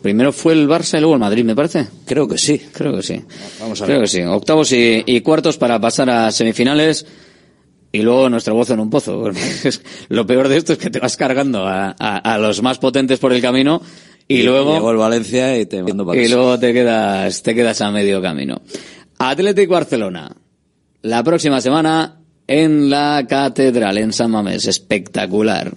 Primero 0.01 0.33
fue 0.33 0.53
el 0.55 0.69
Barça 0.69 0.97
y 0.97 1.01
luego 1.01 1.15
el 1.15 1.21
Madrid, 1.21 1.45
me 1.45 1.55
parece. 1.57 1.87
Creo 2.07 2.27
que 2.29 2.37
sí. 2.39 2.59
Creo 2.73 2.95
que 2.97 3.03
sí. 3.03 3.21
Vamos 3.61 3.81
a 3.81 3.85
Creo 3.87 3.99
ver. 4.01 4.05
que 4.07 4.11
sí. 4.11 4.23
Octavos 4.23 4.71
y, 4.73 5.03
y 5.07 5.21
cuartos 5.23 5.57
para 5.59 5.79
pasar 5.81 6.09
a 6.11 6.31
semifinales. 6.31 7.07
Y 7.95 8.03
luego 8.03 8.29
nuestro 8.29 8.55
gozo 8.55 8.75
en 8.75 8.81
un 8.81 8.91
pozo. 8.91 9.31
Lo 10.09 10.27
peor 10.27 10.49
de 10.49 10.57
esto 10.57 10.73
es 10.73 10.79
que 10.81 10.91
te 10.91 10.99
vas 10.99 11.17
cargando 11.17 11.65
a, 11.67 11.95
a- 11.99 12.19
a 12.35 12.39
los 12.39 12.61
más 12.61 12.79
potentes 12.79 13.21
por 13.21 13.33
el 13.33 13.41
camino 13.41 13.81
y, 14.27 14.43
luego 14.43 14.75
Llegó 14.75 14.91
el 14.91 14.97
Valencia 14.97 15.57
y 15.59 15.67
te 15.67 15.81
mando 15.83 16.05
para 16.05 16.21
y 16.21 16.27
luego 16.29 16.59
te 16.59 16.73
quedas 16.73 17.43
te 17.45 17.55
quedas 17.55 17.81
a 17.83 17.91
medio 17.93 18.21
camino. 18.21 18.63
Atlético 19.19 19.75
Barcelona. 19.75 20.35
La 21.03 21.23
próxima 21.23 21.61
semana 21.61 22.21
en 22.49 22.91
la 22.91 23.27
Catedral 23.29 23.97
en 23.99 24.13
San 24.13 24.31
Mamés. 24.33 24.67
Espectacular. 24.67 25.77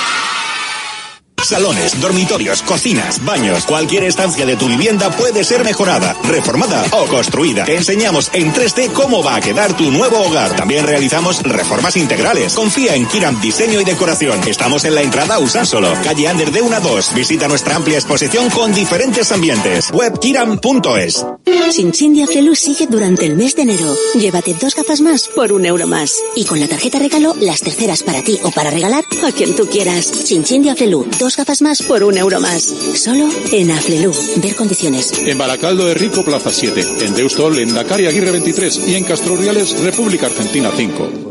Salones, 1.43 1.99
dormitorios, 1.99 2.61
cocinas, 2.61 3.23
baños, 3.25 3.65
cualquier 3.65 4.03
estancia 4.03 4.45
de 4.45 4.55
tu 4.55 4.67
vivienda 4.67 5.09
puede 5.11 5.43
ser 5.43 5.63
mejorada, 5.63 6.15
reformada 6.23 6.85
o 6.91 7.05
construida. 7.07 7.65
Te 7.65 7.75
enseñamos 7.75 8.29
en 8.33 8.53
3D 8.53 8.91
cómo 8.93 9.23
va 9.23 9.35
a 9.35 9.41
quedar 9.41 9.75
tu 9.75 9.91
nuevo 9.91 10.19
hogar. 10.19 10.55
También 10.55 10.85
realizamos 10.85 11.41
reformas 11.43 11.97
integrales. 11.97 12.53
Confía 12.53 12.95
en 12.95 13.05
Kiram 13.07 13.39
Diseño 13.41 13.81
y 13.81 13.83
Decoración. 13.83 14.39
Estamos 14.47 14.85
en 14.85 14.95
la 14.95 15.01
entrada 15.01 15.39
Usánsolo, 15.39 15.93
calle 16.03 16.27
Ander 16.27 16.51
de 16.51 16.61
1 16.61 16.75
a 16.75 16.79
2. 16.79 17.13
Visita 17.15 17.47
nuestra 17.47 17.75
amplia 17.75 17.97
exposición 17.97 18.49
con 18.49 18.73
diferentes 18.73 19.31
ambientes. 19.31 19.89
Webkiram.es. 19.91 21.25
Chinchín 21.71 22.27
Flelu 22.27 22.53
sigue 22.53 22.85
durante 22.85 23.25
el 23.25 23.37
mes 23.37 23.55
de 23.55 23.61
enero. 23.61 23.95
Llévate 24.13 24.53
dos 24.53 24.75
gafas 24.75 24.99
más 24.99 25.29
por 25.29 25.53
un 25.53 25.65
euro 25.65 25.87
más. 25.87 26.21
Y 26.35 26.43
con 26.43 26.59
la 26.59 26.67
tarjeta 26.67 26.99
regalo, 26.99 27.33
las 27.39 27.61
terceras 27.61 28.03
para 28.03 28.21
ti 28.21 28.37
o 28.43 28.51
para 28.51 28.69
regalar 28.69 29.05
a 29.25 29.31
quien 29.31 29.55
tú 29.55 29.67
quieras. 29.67 30.25
Chinchín 30.25 30.75
Flelu, 30.75 31.07
dos 31.17 31.30
gafas 31.37 31.61
más 31.61 31.81
por 31.81 32.03
un 32.03 32.17
euro 32.17 32.39
más. 32.39 32.63
Solo 32.95 33.29
en 33.51 33.71
Aflelu. 33.71 34.11
Ver 34.37 34.55
condiciones. 34.55 35.13
En 35.25 35.37
Baracaldo 35.37 35.85
de 35.85 35.93
Rico, 35.93 36.23
Plaza 36.23 36.51
7. 36.51 37.05
En 37.05 37.13
Deustol, 37.13 37.59
en 37.59 37.73
Dakar 37.73 38.01
y 38.01 38.07
Aguirre 38.07 38.31
23. 38.31 38.87
Y 38.87 38.95
en 38.95 39.03
Castroriales, 39.03 39.79
República 39.79 40.27
Argentina 40.27 40.71
5. 40.75 41.30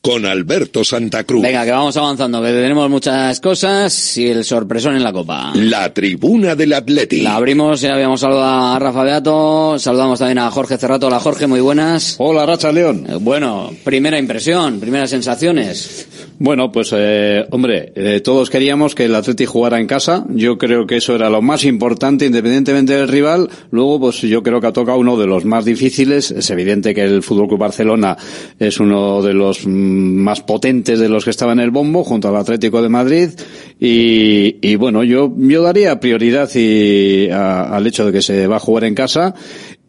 con 0.00 0.24
Alberto 0.24 0.82
Santa 0.82 1.24
Cruz. 1.24 1.42
Venga, 1.42 1.64
que 1.64 1.70
vamos 1.72 1.96
avanzando, 1.96 2.40
que 2.40 2.48
tenemos 2.48 2.88
muchas 2.88 3.38
cosas 3.40 4.16
y 4.16 4.28
el 4.28 4.44
sorpresón 4.44 4.96
en 4.96 5.04
la 5.04 5.12
copa. 5.12 5.52
La 5.54 5.92
tribuna 5.92 6.54
del 6.54 6.72
Atleti. 6.72 7.20
La 7.20 7.36
abrimos, 7.36 7.82
ya 7.82 7.92
habíamos 7.94 8.20
saludado 8.20 8.74
a 8.74 8.78
Rafa 8.78 9.02
Beato, 9.02 9.78
saludamos 9.78 10.18
también 10.18 10.38
a 10.38 10.50
Jorge 10.50 10.78
Cerrato. 10.78 11.08
Hola 11.08 11.20
Jorge, 11.20 11.46
muy 11.46 11.60
buenas. 11.60 12.16
Hola 12.18 12.46
Racha 12.46 12.72
León. 12.72 13.06
Eh, 13.08 13.16
Bueno, 13.20 13.70
primera 13.84 14.18
impresión, 14.18 14.80
primeras 14.80 15.10
sensaciones. 15.10 16.08
Bueno, 16.38 16.72
pues 16.72 16.94
eh, 16.96 17.44
hombre, 17.50 17.92
eh, 17.94 18.20
todos 18.24 18.48
queríamos 18.48 18.94
que 18.94 19.04
el 19.04 19.14
Atleti 19.14 19.44
jugara 19.44 19.78
en 19.78 19.86
casa. 19.86 20.24
Yo 20.30 20.56
creo 20.56 20.86
que 20.86 20.96
eso 20.96 21.14
era 21.14 21.28
lo 21.28 21.42
más 21.42 21.64
importante, 21.64 22.24
independientemente 22.24 22.94
del 22.94 23.08
rival. 23.08 23.50
Luego, 23.70 24.00
pues 24.00 24.22
yo 24.22 24.42
creo 24.42 24.62
que 24.62 24.68
ha 24.68 24.72
tocado 24.72 24.96
uno 24.96 25.18
de 25.18 25.26
los 25.26 25.44
más 25.44 25.66
difíciles. 25.66 26.30
Es 26.30 26.48
evidente 26.48 26.94
que 26.94 27.02
el 27.02 27.22
Fútbol 27.22 27.48
Club 27.48 27.60
Barcelona 27.60 28.16
es 28.58 28.80
uno 28.80 29.20
de 29.20 29.34
los 29.34 29.66
mm, 29.66 29.89
más 29.90 30.40
potentes 30.40 30.98
de 30.98 31.08
los 31.08 31.24
que 31.24 31.30
estaba 31.30 31.52
en 31.52 31.60
el 31.60 31.70
bombo, 31.70 32.04
junto 32.04 32.28
al 32.28 32.36
Atlético 32.36 32.82
de 32.82 32.88
Madrid. 32.88 33.30
Y, 33.78 34.56
y 34.62 34.76
bueno, 34.76 35.04
yo 35.04 35.32
yo 35.36 35.62
daría 35.62 36.00
prioridad 36.00 36.48
y, 36.54 37.28
a- 37.30 37.62
al 37.74 37.86
hecho 37.86 38.06
de 38.06 38.12
que 38.12 38.22
se 38.22 38.46
va 38.46 38.56
a 38.56 38.60
jugar 38.60 38.84
en 38.84 38.94
casa. 38.94 39.34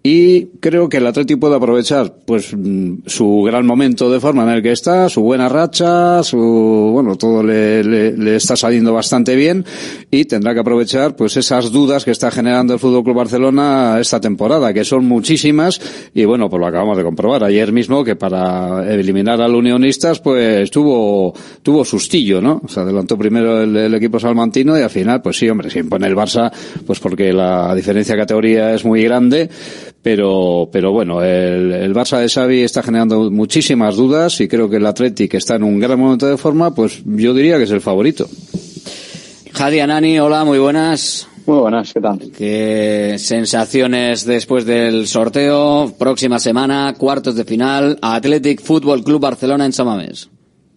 Y 0.04 0.48
creo 0.60 0.90
que 0.90 0.98
el 0.98 1.06
Atlético 1.06 1.42
puede 1.42 1.58
aprovechar 1.58 2.12
pues 2.26 2.56
mm, 2.58 3.04
su 3.06 3.44
gran 3.44 3.68
momento 3.68 4.10
de 4.10 4.20
forma 4.20 4.42
en 4.44 4.50
el 4.50 4.64
que 4.64 4.72
está, 4.72 5.08
su 5.10 5.22
buena 5.22 5.48
racha, 5.48 6.24
su 6.24 6.40
bueno, 6.92 7.18
todo 7.18 7.44
le, 7.44 7.84
le- 7.84 8.18
le 8.18 8.36
está 8.36 8.56
saliendo 8.56 8.94
bastante 8.94 9.36
bien 9.36 9.64
y 10.10 10.26
tendrá 10.26 10.56
que 10.56 10.62
aprovechar 10.62 11.16
pues 11.16 11.38
esas 11.38 11.72
dudas 11.72 12.04
que 12.04 12.10
está 12.10 12.32
generando 12.32 12.74
el 12.74 12.80
Fútbol 12.80 13.04
Club 13.04 13.16
Barcelona 13.18 13.98
esta 14.00 14.20
temporada, 14.20 14.74
que 14.74 14.84
son 14.84 15.06
muchísimas 15.06 15.80
y 16.16 16.26
bueno, 16.26 16.50
pues 16.50 16.60
lo 16.60 16.66
acabamos 16.66 16.98
de 16.98 17.04
comprobar 17.04 17.44
ayer 17.44 17.72
mismo 17.72 18.04
que 18.04 18.16
para 18.16 18.92
eliminar 18.92 19.40
al 19.40 19.54
Unionistas 19.54 20.20
pues 20.20 20.72
tuvo 20.72 21.32
tuvo 21.62 21.86
sustillo, 21.86 22.42
¿no? 22.42 22.60
Se 22.68 22.80
adelantó 22.80 23.20
primero 23.20 23.62
el, 23.62 23.78
el 23.78 23.94
equipo 23.94 24.20
salmantino 24.20 24.76
y 24.80 24.82
al 24.82 24.90
final 24.90 25.22
pues 25.22 25.38
sí, 25.38 25.48
hombre, 25.48 25.70
se 25.70 25.78
impone 25.78 26.08
el 26.08 26.16
Barça 26.16 26.52
pues 26.88 27.00
porque 27.00 27.32
la 27.32 27.76
diferencia 27.76 28.16
de 28.16 28.22
categoría 28.22 28.74
es 28.74 28.84
muy 28.84 29.04
grande 29.04 29.48
pero 30.02 30.70
pero 30.72 30.92
bueno 30.92 31.24
el, 31.24 31.72
el 31.72 31.94
Barça 31.94 32.20
de 32.20 32.30
Xavi 32.30 32.62
está 32.62 32.82
generando 32.82 33.30
muchísimas 33.30 33.96
dudas 33.96 34.40
y 34.42 34.48
creo 34.48 34.70
que 34.70 34.78
el 34.78 34.86
Athletic 34.86 35.32
que 35.32 35.38
está 35.38 35.56
en 35.56 35.64
un 35.64 35.80
gran 35.80 36.00
momento 36.00 36.28
de 36.28 36.38
forma 36.38 36.74
pues 36.74 37.02
yo 37.06 37.34
diría 37.34 37.58
que 37.58 37.64
es 37.64 37.72
el 37.72 37.82
favorito 37.82 38.28
Jadi 39.54 39.80
Anani, 39.82 40.18
hola, 40.20 40.46
muy 40.46 40.60
buenas. 40.60 41.28
Muy 41.46 41.60
buenas, 41.60 41.92
¿qué 41.94 42.00
tal? 42.00 42.20
¿Qué 42.36 43.16
sensaciones 43.20 44.26
después 44.26 44.66
del 44.66 45.08
sorteo? 45.08 45.94
Próxima 46.00 46.40
semana, 46.40 46.94
cuartos 46.98 47.36
de 47.36 47.44
final, 47.44 48.00
Athletic 48.02 48.62
Fútbol 48.62 49.04
Club 49.04 49.22
Barcelona 49.22 49.66
en 49.66 49.74
Samamés. 49.74 50.30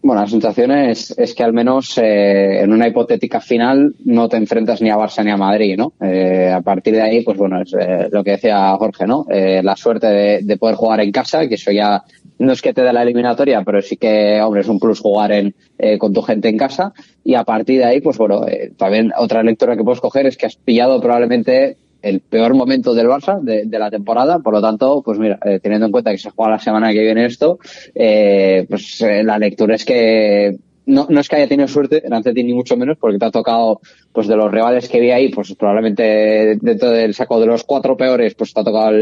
Bueno, 0.07 0.21
la 0.21 0.29
sensación 0.29 0.71
es, 0.71 1.15
es 1.17 1.35
que 1.35 1.43
al 1.43 1.55
menos 1.55 1.97
eh, 1.97 2.61
en 2.61 2.75
una 2.75 2.87
hipotética 2.87 3.41
final 3.41 3.95
no 4.05 4.29
te 4.29 4.37
enfrentas 4.37 4.83
ni 4.83 4.91
a 4.91 4.99
Barça 4.99 5.25
ni 5.25 5.31
a 5.31 5.39
Madrid, 5.39 5.79
¿no? 5.79 5.95
Eh, 5.99 6.53
a 6.55 6.61
partir 6.61 6.93
de 6.93 7.01
ahí, 7.01 7.23
pues 7.23 7.39
bueno, 7.39 7.63
es 7.63 7.73
eh, 7.73 8.11
lo 8.13 8.23
que 8.23 8.33
decía 8.33 8.77
Jorge, 8.77 9.07
¿no? 9.07 9.25
Eh, 9.31 9.63
la 9.63 9.75
suerte 9.77 10.09
de, 10.09 10.41
de 10.43 10.57
poder 10.59 10.77
jugar 10.77 11.01
en 11.01 11.11
casa, 11.11 11.49
que 11.49 11.55
eso 11.55 11.73
ya 11.73 12.05
no 12.39 12.53
es 12.53 12.61
que 12.61 12.75
te 12.75 12.83
dé 12.83 12.93
la 12.93 13.03
eliminatoria, 13.03 13.63
pero 13.65 13.81
sí 13.81 13.97
que, 13.97 14.43
hombre, 14.43 14.61
es 14.61 14.69
un 14.69 14.79
plus 14.79 15.01
jugar 15.01 15.33
en, 15.33 15.55
eh, 15.79 15.97
con 15.97 16.13
tu 16.13 16.21
gente 16.21 16.51
en 16.51 16.59
casa. 16.59 16.93
Y 17.25 17.35
a 17.35 17.45
partir 17.45 17.79
de 17.79 17.85
ahí, 17.87 18.01
pues 18.03 18.19
bueno, 18.19 18.47
eh, 18.47 18.73
también 18.77 19.11
otra 19.17 19.43
lectura 19.43 19.75
que 19.75 19.85
puedes 19.85 20.01
coger 20.01 20.27
es 20.27 20.37
que 20.37 20.45
has 20.45 20.57
pillado 20.57 21.01
probablemente 21.01 21.79
el 22.05 22.21
peor 22.21 22.55
momento 22.55 22.95
del 22.95 23.09
Barça 23.09 23.41
de, 23.41 23.65
de 23.65 23.79
la 23.79 23.91
temporada, 23.91 24.39
por 24.39 24.53
lo 24.53 24.61
tanto, 24.61 25.03
pues 25.05 25.19
mira, 25.19 25.39
eh, 25.45 25.59
teniendo 25.61 25.87
en 25.87 25.93
cuenta 25.93 26.11
que 26.11 26.19
se 26.19 26.31
juega 26.31 26.53
la 26.53 26.59
semana 26.59 26.93
que 26.93 27.01
viene 27.01 27.25
esto, 27.27 27.59
eh, 27.95 28.67
pues 28.69 29.01
eh, 29.01 29.23
la 29.25 29.39
lectura 29.39 29.75
es 29.75 29.85
que 29.85 30.57
no, 30.87 31.07
no 31.09 31.21
es 31.21 31.29
que 31.29 31.37
haya 31.37 31.49
tenido 31.49 31.67
suerte 31.67 32.07
el 32.07 32.13
Atleti 32.13 32.45
ni 32.45 32.53
mucho 32.53 32.77
menos, 32.77 32.99
porque 32.99 33.19
te 33.19 33.25
ha 33.25 33.31
tocado, 33.31 33.81
pues 34.13 34.27
de 34.27 34.37
los 34.37 34.53
rivales 34.53 34.89
que 34.89 35.01
vi 35.01 35.11
ahí, 35.11 35.31
pues 35.31 35.55
probablemente 35.55 36.59
dentro 36.61 36.91
del 36.91 37.15
saco 37.15 37.41
de 37.41 37.47
los 37.47 37.65
cuatro 37.65 37.97
peores, 37.97 38.35
pues 38.35 38.53
te 38.53 38.61
ha 38.61 38.65
tocado 38.65 38.93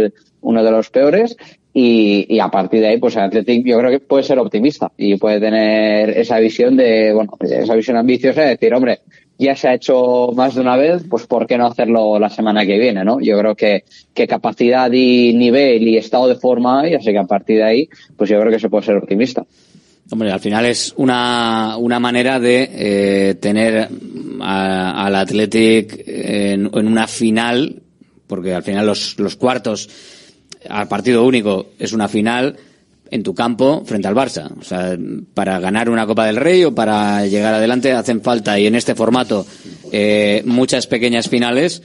uno 0.42 0.62
de 0.62 0.70
los 0.70 0.90
peores. 0.90 1.36
Y, 1.74 2.26
y 2.28 2.38
a 2.38 2.48
partir 2.48 2.80
de 2.82 2.88
ahí, 2.88 2.98
pues 2.98 3.16
el 3.16 3.22
Athletic 3.22 3.66
yo 3.66 3.78
creo 3.78 3.90
que 3.90 3.98
puede 3.98 4.22
ser 4.22 4.38
optimista 4.38 4.92
y 4.96 5.16
puede 5.16 5.40
tener 5.40 6.10
esa 6.10 6.38
visión 6.38 6.76
de, 6.76 7.14
bueno, 7.14 7.32
esa 7.40 7.74
visión 7.74 7.96
ambiciosa 7.96 8.42
de 8.42 8.48
decir, 8.50 8.74
hombre, 8.74 9.00
ya 9.42 9.56
se 9.56 9.68
ha 9.68 9.74
hecho 9.74 10.30
más 10.34 10.54
de 10.54 10.60
una 10.60 10.76
vez, 10.76 11.02
pues 11.08 11.26
¿por 11.26 11.46
qué 11.46 11.58
no 11.58 11.66
hacerlo 11.66 12.18
la 12.18 12.30
semana 12.30 12.64
que 12.64 12.78
viene, 12.78 13.04
no? 13.04 13.20
Yo 13.20 13.38
creo 13.38 13.54
que, 13.54 13.84
que 14.14 14.26
capacidad 14.26 14.90
y 14.92 15.32
nivel 15.34 15.86
y 15.86 15.96
estado 15.96 16.28
de 16.28 16.36
forma 16.36 16.80
hay, 16.80 16.94
así 16.94 17.12
que 17.12 17.18
a 17.18 17.24
partir 17.24 17.58
de 17.58 17.64
ahí, 17.64 17.88
pues 18.16 18.30
yo 18.30 18.40
creo 18.40 18.50
que 18.50 18.58
se 18.58 18.68
puede 18.68 18.84
ser 18.84 18.96
optimista. 18.96 19.44
Hombre, 20.10 20.30
al 20.30 20.40
final 20.40 20.66
es 20.66 20.92
una, 20.96 21.76
una 21.78 21.98
manera 21.98 22.38
de 22.38 22.68
eh, 22.72 23.34
tener 23.36 23.88
al 24.40 25.14
Athletic 25.14 26.04
en, 26.06 26.70
en 26.72 26.86
una 26.86 27.06
final, 27.06 27.82
porque 28.26 28.52
al 28.54 28.62
final 28.62 28.86
los, 28.86 29.18
los 29.18 29.36
cuartos 29.36 29.88
al 30.68 30.88
partido 30.88 31.24
único 31.24 31.66
es 31.78 31.92
una 31.92 32.08
final 32.08 32.56
en 33.12 33.22
tu 33.22 33.34
campo 33.34 33.84
frente 33.84 34.08
al 34.08 34.14
Barça. 34.14 34.50
O 34.58 34.64
sea, 34.64 34.96
para 35.34 35.60
ganar 35.60 35.88
una 35.88 36.06
Copa 36.06 36.26
del 36.26 36.36
Rey 36.36 36.64
o 36.64 36.74
para 36.74 37.26
llegar 37.26 37.54
adelante 37.54 37.92
hacen 37.92 38.22
falta, 38.22 38.58
y 38.58 38.66
en 38.66 38.74
este 38.74 38.94
formato, 38.94 39.46
eh, 39.92 40.42
muchas 40.46 40.86
pequeñas 40.86 41.28
finales 41.28 41.82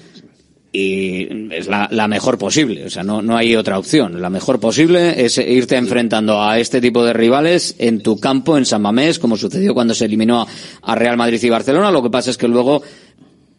y 0.71 1.53
es 1.53 1.67
la, 1.67 2.07
mejor 2.07 2.37
posible. 2.37 2.85
O 2.85 2.89
sea, 2.89 3.03
no, 3.03 3.21
no 3.21 3.35
hay 3.35 3.55
otra 3.55 3.77
opción. 3.77 4.21
La 4.21 4.29
mejor 4.29 4.59
posible 4.59 5.25
es 5.25 5.37
irte 5.37 5.75
enfrentando 5.75 6.41
a 6.41 6.59
este 6.59 6.79
tipo 6.79 7.03
de 7.03 7.13
rivales 7.13 7.75
en 7.79 8.01
tu 8.01 8.19
campo, 8.19 8.57
en 8.57 8.65
San 8.65 8.81
Mamés, 8.81 9.19
como 9.19 9.37
sucedió 9.37 9.73
cuando 9.73 9.93
se 9.93 10.05
eliminó 10.05 10.41
a, 10.41 10.47
a 10.81 10.95
Real 10.95 11.17
Madrid 11.17 11.41
y 11.43 11.49
Barcelona. 11.49 11.91
Lo 11.91 12.03
que 12.03 12.09
pasa 12.09 12.29
es 12.29 12.37
que 12.37 12.47
luego 12.47 12.81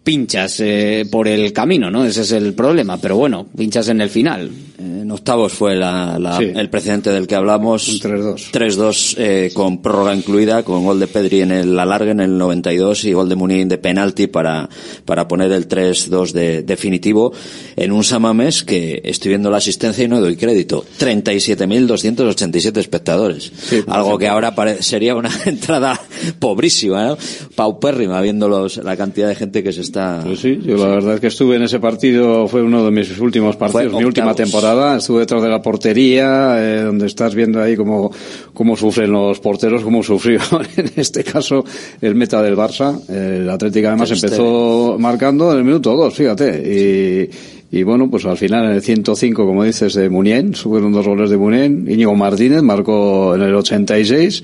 pinchas 0.05 0.61
eh, 0.61 1.07
por 1.11 1.29
el 1.29 1.53
camino, 1.53 1.91
¿no? 1.91 2.05
Ese 2.05 2.23
es 2.23 2.33
el 2.33 2.55
problema. 2.55 2.99
Pero 2.99 3.17
bueno, 3.17 3.47
pinchas 3.57 3.89
en 3.89 4.01
el 4.01 4.09
final. 4.09 4.51
En 4.81 5.11
octavos 5.11 5.53
fue 5.55 5.75
la- 5.75 6.19
la- 6.21 6.39
Sí. 6.39 6.53
el 6.55 6.71
precedente 6.71 7.11
del 7.11 7.27
que 7.27 7.35
hablamos. 7.35 8.01
3-2. 8.01 8.51
3-2 8.53 9.17
eh, 9.19 9.51
con 9.53 9.83
prórroga 9.83 10.15
incluida, 10.15 10.63
con 10.63 10.85
gol 10.85 11.01
de 11.01 11.09
Pedri 11.09 11.41
en 11.41 11.51
el 11.51 11.77
alargue 11.79 12.13
en 12.13 12.21
el 12.21 12.39
92 12.39 13.05
y 13.05 13.13
gol 13.13 13.29
de 13.29 13.35
Munín 13.35 13.69
de 13.69 13.79
penalti 13.79 14.29
para, 14.29 14.69
para 15.05 15.27
poner 15.27 15.51
el 15.51 15.67
3-2 15.67 16.31
de, 16.33 16.63
definitivo 16.63 17.33
en 17.75 17.91
un 17.91 18.05
Samamés 18.05 18.63
que 18.63 19.01
estoy 19.05 19.31
viendo 19.31 19.51
la 19.51 19.57
asistencia 19.57 20.05
y 20.05 20.09
no 20.09 20.21
doy 20.21 20.37
crédito. 20.37 20.85
37.287 20.99 22.77
espectadores. 22.79 23.53
Algo 23.89 24.19
que 24.19 24.29
ahora 24.29 24.55
pare- 24.55 24.83
sería 24.83 25.15
una 25.15 25.31
entrada 25.47 26.01
pobrísima, 26.39 27.05
¿no? 27.05 27.19
Paupérrima, 27.55 28.21
viendo 28.21 28.49
los, 28.49 28.77
la 28.79 28.97
cantidad 28.97 29.29
de 29.29 29.35
gente 29.35 29.63
que 29.63 29.73
se 29.73 29.81
está... 29.81 30.23
Pues 30.25 30.41
sí, 30.41 30.59
yo 30.65 30.77
la 30.77 30.87
verdad 30.89 31.15
es 31.15 31.21
que 31.21 31.27
estuve 31.29 31.57
en 31.57 31.63
ese 31.63 31.81
partido, 31.81 32.47
fue 32.49 32.63
uno 32.63 32.85
de 32.85 32.91
mis 32.91 33.19
últimos 33.19 33.57
partidos, 33.57 33.95
mi 33.95 34.05
última 34.05 34.31
octavos. 34.31 34.53
Temporada, 34.69 34.97
estuve 34.99 35.21
detrás 35.21 35.43
de 35.43 35.49
la 35.49 35.63
portería, 35.63 36.57
eh, 36.59 36.83
donde 36.83 37.07
estás 37.07 37.35
viendo 37.35 37.61
ahí 37.61 37.77
cómo, 37.77 38.11
cómo 38.53 38.77
sufren 38.77 39.11
los 39.13 39.41
porteros, 39.41 39.83
cómo 39.83 40.03
sufrió 40.03 40.41
en 40.77 40.91
este 40.97 41.25
caso 41.25 41.65
el 42.01 42.15
meta 42.15 42.43
del 42.43 42.57
Barça. 42.57 42.99
El 43.09 43.49
Atlético 43.49 43.89
además 43.89 44.11
empezó 44.11 44.97
marcando 44.99 45.53
en 45.53 45.59
el 45.59 45.65
minuto 45.65 45.95
2, 45.95 46.15
fíjate, 46.15 46.63
y, 46.65 47.31
y 47.71 47.83
bueno, 47.83 48.11
pues 48.11 48.25
al 48.25 48.37
final 48.37 48.65
en 48.67 48.71
el 48.73 48.83
105, 48.83 49.45
como 49.45 49.65
dices, 49.65 49.95
de 49.95 50.09
Munien, 50.09 50.55
fueron 50.55 50.93
dos 50.93 51.07
goles 51.07 51.31
de 51.31 51.37
Munien, 51.37 51.87
Íñigo 51.89 52.15
Martínez 52.15 52.63
marcó 52.63 53.35
en 53.35 53.43
el 53.43 53.55
86, 53.55 54.43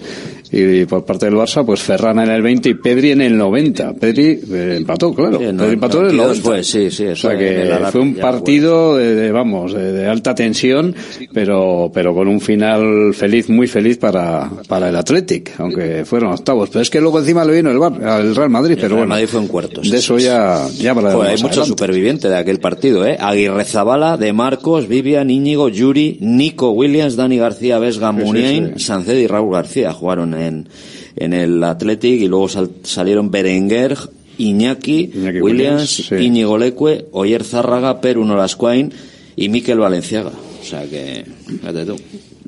y 0.53 0.85
por 0.85 1.05
parte 1.05 1.27
del 1.27 1.35
Barça, 1.35 1.65
pues 1.65 1.83
Ferran 1.83 2.19
en 2.21 2.31
el 2.31 2.43
20 2.43 2.69
y 2.69 2.75
Pedri 2.75 3.11
en 3.11 3.23
el 3.23 3.37
90. 3.37 3.95
Pedri 3.95 4.41
eh, 4.53 4.75
empató, 4.77 5.13
claro. 5.13 5.39
Sí, 5.39 5.45
en 5.47 5.57
Pedri 5.57 5.69
el 5.69 5.75
empató 5.75 6.01
en 6.01 6.11
el 6.11 6.17
92 6.17 6.45
90. 6.45 6.49
fue, 6.49 6.63
sí, 6.63 6.91
sí, 6.91 7.07
O 7.07 7.17
sea 7.17 7.37
que 7.37 7.63
el 7.63 7.87
fue 7.87 8.01
un 8.01 8.15
partido 8.15 8.97
de, 8.97 9.15
de, 9.15 9.33
vamos, 9.33 9.73
de, 9.73 9.93
de 9.93 10.07
alta 10.07 10.35
tensión, 10.35 10.95
pero, 11.33 11.91
pero 11.93 12.15
con 12.15 12.29
un 12.29 12.41
final 12.41 13.15
feliz, 13.15 13.49
muy 13.49 13.67
feliz 13.67 13.99
para, 13.99 14.49
para 14.69 14.91
el 14.91 14.97
Athletic, 14.97 15.59
aunque 15.59 16.05
fueron 16.05 16.33
octavos. 16.33 16.69
Pero 16.71 16.83
es 16.83 16.91
que 16.91 17.01
luego 17.01 17.19
encima 17.19 17.45
le 17.45 17.55
vino 17.55 17.71
el, 17.71 17.79
Bar, 17.79 18.21
el 18.21 18.37
Real 18.37 18.51
Madrid, 18.51 18.75
pero 18.77 18.91
Real 18.91 18.99
bueno. 18.99 19.15
Madrid 19.15 19.27
fue 19.29 19.41
en 19.41 19.49
cuartos. 19.49 19.91
De 19.91 19.97
eso 19.97 20.19
ya, 20.19 20.69
ya 20.79 20.91
hablaremos 20.91 21.17
Joder, 21.17 21.31
hay 21.31 21.37
mucho 21.43 21.47
adelante. 21.49 21.69
superviviente 21.69 22.29
de 22.29 22.37
aquel 22.37 22.61
partido, 22.61 23.05
¿eh? 23.05 23.14
Aguirre 23.21 23.65
Zabala, 23.65 24.17
De 24.17 24.33
Marcos, 24.33 24.89
Vivian, 24.89 25.31
Íñigo, 25.31 25.69
Yuri, 25.69 26.19
Nico 26.21 26.71
Williams, 26.71 27.17
Dani 27.17 27.37
García, 27.39 27.79
Vesga, 27.79 28.13
Sí, 28.13 28.19
sí, 28.19 28.25
Muniain, 28.25 28.73
sí. 28.77 28.85
Sanced 28.85 29.17
y 29.19 29.27
Raúl 29.27 29.53
García 29.53 29.93
jugaron 29.93 30.35
en, 30.35 30.69
en 31.17 31.33
el 31.33 31.63
Athletic 31.65 32.21
y 32.21 32.29
luego 32.29 32.49
sal- 32.49 32.71
salieron 32.83 33.31
Berenguer, 33.31 33.97
Iñaki, 34.39 35.11
Williams. 35.41 36.11
Íñigo 36.13 36.59
Leque, 36.59 37.07
Oyer 37.13 37.45
Zárraga, 37.45 38.01
Peru 38.01 38.25
Nolascuain 38.25 38.93
y 39.37 39.49
Miquel 39.49 39.79
Valenciaga. 39.79 40.31
O 40.61 40.65
sea 40.65 40.83
que, 40.89 41.25
fíjate 41.47 41.85
tú. 41.85 41.97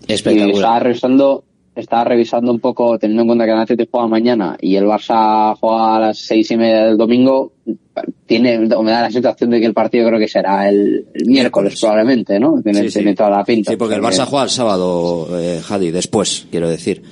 Y 0.08 0.12
estaba 0.12 0.78
revisando, 0.80 1.44
estaba 1.76 2.04
revisando 2.04 2.50
un 2.50 2.60
poco, 2.60 2.98
teniendo 2.98 3.22
en 3.22 3.28
cuenta 3.28 3.44
que 3.44 3.52
el 3.52 3.58
Atlético 3.58 3.90
juega 3.92 4.08
mañana 4.08 4.56
y 4.60 4.76
el 4.76 4.84
Barça 4.84 5.54
juega 5.60 5.96
a 5.96 6.00
las 6.00 6.18
seis 6.18 6.50
y 6.50 6.56
media 6.56 6.86
del 6.86 6.96
domingo, 6.96 7.52
tiene, 8.26 8.68
o 8.74 8.82
me 8.82 8.90
da 8.90 9.02
la 9.02 9.10
sensación 9.10 9.50
de 9.50 9.60
que 9.60 9.66
el 9.66 9.74
partido 9.74 10.06
creo 10.08 10.18
que 10.18 10.28
será 10.28 10.68
el, 10.68 11.06
el 11.14 11.26
miércoles 11.26 11.78
probablemente, 11.80 12.38
¿no? 12.40 12.60
Tiene, 12.62 12.82
Sí, 12.82 12.90
sí. 12.90 12.98
tiene 12.98 13.14
toda 13.14 13.30
la 13.30 13.44
pinta. 13.44 13.70
Sí, 13.70 13.76
porque 13.76 13.94
el 13.94 14.02
Barça 14.02 14.24
juega 14.26 14.44
el 14.44 14.50
sábado, 14.50 15.28
eh, 15.38 15.60
Jadi, 15.66 15.90
después, 15.90 16.46
quiero 16.50 16.68
decir. 16.68 17.02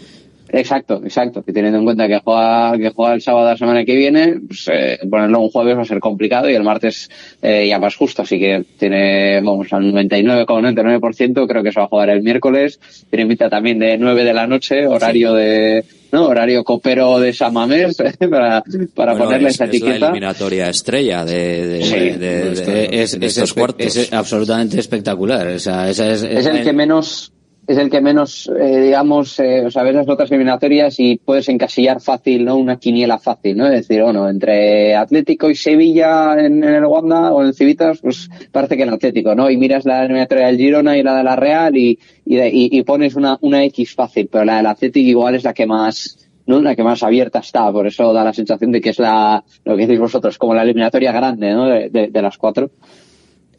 Exacto, 0.56 1.00
exacto. 1.02 1.42
Que 1.42 1.52
teniendo 1.52 1.78
en 1.80 1.84
cuenta 1.84 2.06
que 2.06 2.20
juega, 2.22 2.78
que 2.78 2.90
juega 2.90 3.14
el 3.14 3.20
sábado 3.20 3.46
de 3.46 3.52
la 3.54 3.58
semana 3.58 3.84
que 3.84 3.96
viene, 3.96 4.40
pues, 4.46 4.70
eh, 4.72 4.98
ponerlo 5.10 5.40
un 5.40 5.50
jueves 5.50 5.76
va 5.76 5.82
a 5.82 5.84
ser 5.84 5.98
complicado 5.98 6.48
y 6.48 6.54
el 6.54 6.62
martes 6.62 7.10
eh, 7.42 7.66
ya 7.68 7.78
más 7.80 7.96
justo. 7.96 8.22
Así 8.22 8.38
que 8.38 8.64
tiene, 8.78 9.40
vamos, 9.40 9.72
al 9.72 9.92
99,99% 9.92 11.46
creo 11.48 11.62
que 11.62 11.72
se 11.72 11.80
va 11.80 11.86
a 11.86 11.88
jugar 11.88 12.10
el 12.10 12.22
miércoles. 12.22 12.78
Tiene 13.10 13.26
pinta 13.26 13.48
también 13.50 13.78
de 13.78 13.98
9 13.98 14.24
de 14.24 14.32
la 14.34 14.46
noche, 14.46 14.86
horario 14.86 15.34
de, 15.34 15.84
¿no? 16.12 16.26
Horario 16.26 16.62
copero 16.64 17.18
de 17.18 17.32
San 17.32 17.52
Mamés, 17.52 17.96
para, 18.30 18.62
para 18.94 19.12
Bueno, 19.12 19.24
ponerle 19.24 19.48
es, 19.48 19.54
esa 19.56 19.64
es 19.64 19.70
la 19.70 19.76
etiqueta. 19.76 20.06
eliminatoria 20.06 20.68
estrella 20.68 21.24
de, 21.24 21.66
de, 21.66 21.82
Sí. 21.84 21.94
de- 21.94 22.18
de- 22.18 22.50
de- 22.54 23.02
es, 23.02 23.18
de 23.18 23.26
es 23.26 23.36
estos 23.36 23.54
cuartos. 23.54 23.96
es 23.96 24.12
absolutamente 24.12 24.78
espectacular. 24.78 25.46
O 25.48 25.58
sea, 25.58 25.88
esa 25.90 26.10
es, 26.12 26.22
es 26.22 26.46
el 26.46 26.62
que 26.62 26.72
menos 26.72 27.32
es 27.66 27.78
el 27.78 27.88
que 27.90 28.00
menos 28.00 28.50
eh, 28.60 28.80
digamos 28.82 29.38
eh, 29.40 29.64
o 29.66 29.70
sea 29.70 29.82
ves 29.82 29.94
las 29.94 30.08
otras 30.08 30.30
eliminatorias 30.30 31.00
y 31.00 31.16
puedes 31.16 31.48
encasillar 31.48 32.00
fácil 32.00 32.44
no 32.44 32.56
una 32.56 32.78
quiniela 32.78 33.18
fácil 33.18 33.56
no 33.56 33.66
es 33.66 33.72
decir 33.88 34.02
bueno 34.02 34.28
entre 34.28 34.94
Atlético 34.94 35.48
y 35.50 35.54
Sevilla 35.54 36.34
en, 36.38 36.62
el 36.62 36.84
Wanda 36.84 37.32
o 37.32 37.42
en 37.44 37.54
Civitas 37.54 37.98
pues 38.02 38.28
parece 38.52 38.76
que 38.76 38.82
el 38.82 38.90
Atlético 38.90 39.34
no 39.34 39.50
y 39.50 39.56
miras 39.56 39.84
la 39.84 40.00
eliminatoria 40.04 40.46
del 40.48 40.58
Girona 40.58 40.98
y 40.98 41.02
la 41.02 41.16
de 41.16 41.24
la 41.24 41.36
Real 41.36 41.76
y 41.76 41.98
y, 42.26 42.36
de- 42.36 42.50
y 42.52 42.82
pones 42.82 43.14
una 43.16 43.38
una 43.40 43.64
X 43.64 43.94
fácil 43.94 44.28
pero 44.30 44.44
la 44.44 44.58
del 44.58 44.66
Atlético 44.66 45.08
igual 45.08 45.34
es 45.34 45.44
la 45.44 45.54
que 45.54 45.66
más 45.66 46.18
¿no? 46.46 46.60
La 46.60 46.76
que 46.76 46.82
más 46.82 47.02
abierta 47.02 47.38
está, 47.38 47.72
por 47.72 47.86
eso 47.86 48.12
da 48.12 48.22
la 48.22 48.34
sensación 48.34 48.70
de 48.70 48.82
que 48.82 48.90
es 48.90 48.98
la, 48.98 49.42
lo 49.64 49.76
que 49.78 49.86
decís 49.86 49.98
vosotros, 49.98 50.36
como 50.36 50.52
la 50.54 50.62
eliminatoria 50.62 51.10
grande, 51.10 51.50
¿no? 51.54 51.64
De, 51.70 51.88
de- 51.88 52.08
de 52.08 52.20
las 52.22 52.36
cuatro. 52.36 52.70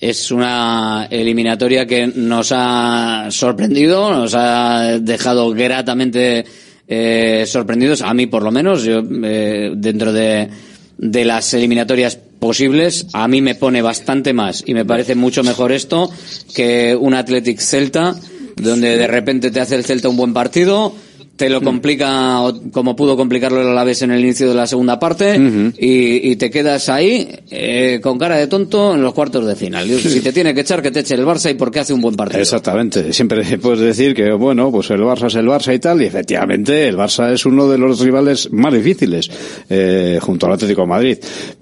Es 0.07 0.29
una 0.29 1.07
eliminatoria 1.09 1.87
que 1.87 2.05
nos 2.05 2.51
ha 2.51 3.25
sorprendido, 3.31 4.13
nos 4.13 4.35
ha 4.35 4.99
dejado 4.99 5.49
gratamente 5.49 6.45
eh, 6.87 7.43
sorprendidos, 7.47 8.03
a 8.03 8.13
mí 8.13 8.27
por 8.27 8.43
lo 8.43 8.51
menos, 8.51 8.83
yo 8.83 9.01
eh, 9.23 9.71
dentro 9.75 10.13
de, 10.13 10.47
de 10.99 11.25
las 11.25 11.51
eliminatorias 11.55 12.19
posibles, 12.39 13.07
a 13.13 13.27
mí 13.27 13.41
me 13.41 13.55
pone 13.55 13.81
bastante 13.81 14.31
más 14.31 14.63
y 14.67 14.75
me 14.75 14.85
parece 14.85 15.15
mucho 15.15 15.43
mejor 15.43 15.71
esto 15.71 16.11
que 16.53 16.95
un 16.95 17.15
Athletic 17.15 17.59
Celta, 17.59 18.15
donde 18.57 18.97
de 18.97 19.07
repente 19.07 19.49
te 19.49 19.59
hace 19.59 19.73
el 19.73 19.85
Celta 19.85 20.07
un 20.07 20.17
buen 20.17 20.35
partido, 20.35 20.93
te 21.35 21.49
lo 21.49 21.61
complica 21.61 22.41
o- 22.41 22.61
como 22.71 22.95
pudo 22.95 23.17
complicarlo 23.17 23.61
el 23.61 23.67
Alavés 23.67 24.01
en 24.01 24.11
el 24.11 24.21
inicio 24.21 24.47
de 24.49 24.55
la 24.55 24.67
segunda 24.67 24.97
parte 24.99 25.35
y, 25.77 26.31
y 26.31 26.35
te 26.37 26.49
quedas 26.49 26.87
ahí 26.89 27.27
eh, 27.51 27.99
con 28.01 28.17
cara 28.17 28.37
de 28.37 28.47
tonto 28.47 28.93
en 28.95 29.01
los 29.01 29.13
cuartos 29.13 29.45
de 29.45 29.55
final. 29.55 29.87
Si 29.89 30.21
te 30.21 30.31
tiene 30.31 30.53
que 30.53 30.61
echar, 30.61 30.81
que 30.81 30.91
te 30.91 31.01
eche 31.01 31.15
el 31.15 31.25
Barça 31.25 31.51
y 31.51 31.55
porque 31.55 31.79
hace 31.79 31.93
un 31.93 32.01
buen 32.01 32.15
partido. 32.15 32.41
Exactamente. 32.41 33.11
Siempre 33.13 33.43
puedes 33.61 33.79
decir 33.79 34.13
que, 34.15 34.31
bueno, 34.31 34.71
pues 34.71 34.89
el 34.91 35.01
Barça 35.01 35.27
es 35.27 35.35
el 35.35 35.45
Barça 35.47 35.75
y 35.75 35.79
tal, 35.79 36.01
y 36.01 36.05
efectivamente 36.05 36.87
el 36.87 36.95
Barça 36.97 37.31
es 37.33 37.45
uno 37.45 37.67
de 37.67 37.77
los 37.77 37.99
rivales 37.99 38.51
más 38.53 38.73
difíciles, 38.73 39.29
eh, 39.69 40.19
junto 40.21 40.45
al 40.45 40.53
Atlético 40.53 40.81
de 40.81 40.87
Madrid. 40.87 41.17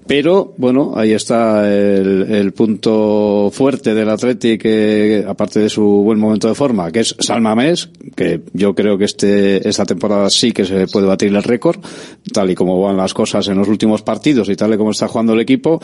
Pero, 0.06 0.54
bueno, 0.58 0.92
ahí 0.96 1.12
está 1.12 1.66
el, 1.74 2.26
el 2.30 2.52
punto 2.52 3.50
fuerte 3.52 3.94
del 3.94 4.08
Atlético, 4.10 4.62
eh, 4.66 5.24
aparte 5.26 5.60
de 5.60 5.68
su 5.68 5.82
buen 5.82 6.18
momento 6.18 6.48
de 6.48 6.54
forma, 6.54 6.92
que 6.92 7.00
es 7.00 7.16
Salmamés, 7.18 7.88
que 8.14 8.40
yo 8.52 8.74
creo 8.74 8.98
que 8.98 9.04
este, 9.06 9.63
esta 9.64 9.84
temporada 9.84 10.28
sí 10.30 10.52
que 10.52 10.64
se 10.64 10.86
puede 10.86 11.06
batir 11.06 11.34
el 11.34 11.42
récord, 11.42 11.78
tal 12.32 12.50
y 12.50 12.54
como 12.54 12.80
van 12.80 12.96
las 12.96 13.14
cosas 13.14 13.48
en 13.48 13.58
los 13.58 13.68
últimos 13.68 14.02
partidos 14.02 14.48
y 14.48 14.56
tal 14.56 14.74
y 14.74 14.76
como 14.76 14.90
está 14.90 15.08
jugando 15.08 15.32
el 15.32 15.40
equipo. 15.40 15.80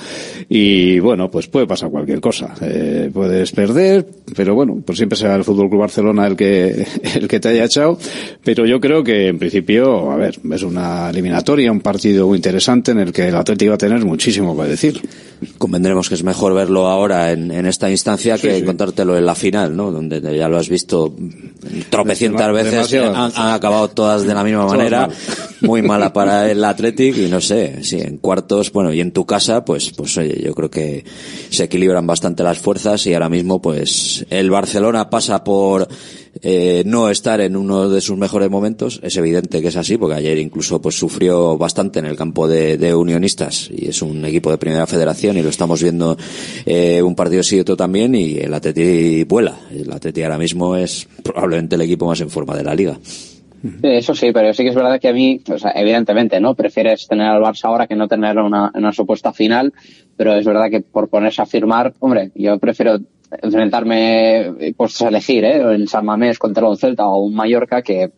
Y 0.48 0.98
bueno, 1.00 1.30
pues 1.30 1.48
puede 1.48 1.66
pasar 1.66 1.90
cualquier 1.90 2.20
cosa. 2.20 2.54
Eh, 2.60 3.10
puedes 3.12 3.52
perder, 3.52 4.06
pero 4.36 4.54
bueno, 4.54 4.82
pues 4.84 4.98
siempre 4.98 5.16
será 5.16 5.36
el 5.36 5.44
Fútbol 5.44 5.68
Club 5.68 5.80
Barcelona 5.80 6.26
el 6.26 6.36
que, 6.36 6.86
el 7.14 7.28
que 7.28 7.40
te 7.40 7.48
haya 7.48 7.64
echado. 7.64 7.98
Pero 8.44 8.66
yo 8.66 8.80
creo 8.80 9.02
que 9.02 9.28
en 9.28 9.38
principio, 9.38 10.10
a 10.10 10.16
ver, 10.16 10.38
es 10.52 10.62
una 10.62 11.10
eliminatoria, 11.10 11.72
un 11.72 11.80
partido 11.80 12.26
muy 12.26 12.36
interesante 12.36 12.92
en 12.92 13.00
el 13.00 13.12
que 13.12 13.28
el 13.28 13.36
Atlético 13.36 13.70
va 13.70 13.74
a 13.76 13.78
tener 13.78 14.04
muchísimo 14.04 14.56
que 14.56 14.68
decir. 14.68 15.00
Convendremos 15.58 16.08
que 16.08 16.14
es 16.14 16.22
mejor 16.22 16.54
verlo 16.54 16.86
ahora 16.86 17.32
en, 17.32 17.50
en 17.50 17.66
esta 17.66 17.90
instancia 17.90 18.36
que 18.36 18.58
encontrártelo 18.58 19.16
en 19.16 19.24
la 19.24 19.34
final, 19.34 19.74
¿no? 19.74 19.90
Donde 19.90 20.20
ya 20.36 20.48
lo 20.48 20.58
has 20.58 20.68
visto 20.68 21.14
tropecientas 21.88 22.52
veces, 22.52 22.94
han, 22.94 23.32
han 23.34 23.52
acabado 23.52 23.88
todas 23.88 24.24
de 24.24 24.34
la 24.34 24.44
misma 24.44 24.66
manera, 24.66 25.08
muy 25.60 25.82
mala 25.82 26.12
para 26.12 26.50
el 26.50 26.64
Athletic 26.64 27.16
y 27.18 27.28
no 27.28 27.40
sé, 27.40 27.82
sí, 27.82 28.00
en 28.00 28.18
cuartos, 28.18 28.72
bueno, 28.72 28.92
y 28.92 29.00
en 29.00 29.12
tu 29.12 29.26
casa, 29.26 29.64
pues, 29.64 29.90
pues 29.90 30.16
oye, 30.18 30.40
yo 30.42 30.54
creo 30.54 30.70
que 30.70 31.04
se 31.50 31.64
equilibran 31.64 32.06
bastante 32.06 32.42
las 32.42 32.58
fuerzas 32.58 33.06
y 33.06 33.14
ahora 33.14 33.28
mismo, 33.28 33.60
pues, 33.60 34.26
el 34.30 34.50
Barcelona 34.50 35.10
pasa 35.10 35.44
por 35.44 35.88
eh, 36.42 36.82
no 36.86 37.10
estar 37.10 37.40
en 37.40 37.56
uno 37.56 37.88
de 37.88 38.00
sus 38.00 38.16
mejores 38.16 38.50
momentos, 38.50 39.00
es 39.02 39.16
evidente 39.16 39.60
que 39.60 39.68
es 39.68 39.76
así, 39.76 39.96
porque 39.96 40.16
ayer 40.16 40.38
incluso 40.38 40.80
pues 40.80 40.98
sufrió 40.98 41.58
bastante 41.58 41.98
en 41.98 42.06
el 42.06 42.16
campo 42.16 42.48
de, 42.48 42.94
unionistas 42.94 43.70
y 43.70 43.88
es 43.88 44.02
un 44.02 44.24
equipo 44.24 44.50
de 44.50 44.58
primera 44.58 44.86
federación 44.86 45.36
y 45.36 45.42
lo 45.42 45.48
estamos 45.48 45.82
viendo 45.82 46.16
eh, 46.66 47.02
un 47.02 47.14
partido 47.14 47.42
sí 47.42 47.58
otro 47.58 47.76
también 47.76 48.14
y 48.14 48.38
el 48.38 48.52
Atleti 48.52 49.24
vuela, 49.24 49.58
el 49.70 49.90
Atleti 49.92 50.22
ahora 50.22 50.38
mismo 50.38 50.76
es 50.76 51.08
probablemente 51.22 51.76
el 51.76 51.82
equipo 51.82 52.06
más 52.06 52.20
en 52.20 52.30
forma 52.30 52.56
de 52.56 52.64
la 52.64 52.74
liga. 52.74 52.98
Eso 53.82 54.14
sí, 54.14 54.32
pero 54.32 54.54
sí 54.54 54.62
que 54.62 54.70
es 54.70 54.74
verdad 54.74 54.98
que 54.98 55.08
a 55.08 55.12
mí, 55.12 55.40
o 55.52 55.58
sea, 55.58 55.72
evidentemente, 55.74 56.40
¿no? 56.40 56.54
Prefieres 56.54 57.06
tener 57.06 57.26
al 57.26 57.42
Barça 57.42 57.64
ahora 57.64 57.86
que 57.86 57.94
no 57.94 58.08
tener 58.08 58.38
una, 58.38 58.70
una 58.74 58.92
supuesta 58.92 59.34
final, 59.34 59.74
pero 60.16 60.34
es 60.34 60.46
verdad 60.46 60.70
que 60.70 60.80
por 60.80 61.08
ponerse 61.08 61.42
a 61.42 61.46
firmar, 61.46 61.92
hombre, 62.00 62.30
yo 62.34 62.58
prefiero 62.58 62.98
enfrentarme, 63.42 64.74
pues 64.76 65.00
a 65.02 65.08
elegir, 65.08 65.44
¿eh? 65.44 65.74
En 65.74 65.86
San 65.86 66.04
Mamés 66.04 66.38
contra 66.38 66.68
un 66.68 66.76
Celta 66.76 67.06
o 67.06 67.22
un 67.24 67.34
Mallorca 67.34 67.82
que 67.82 68.12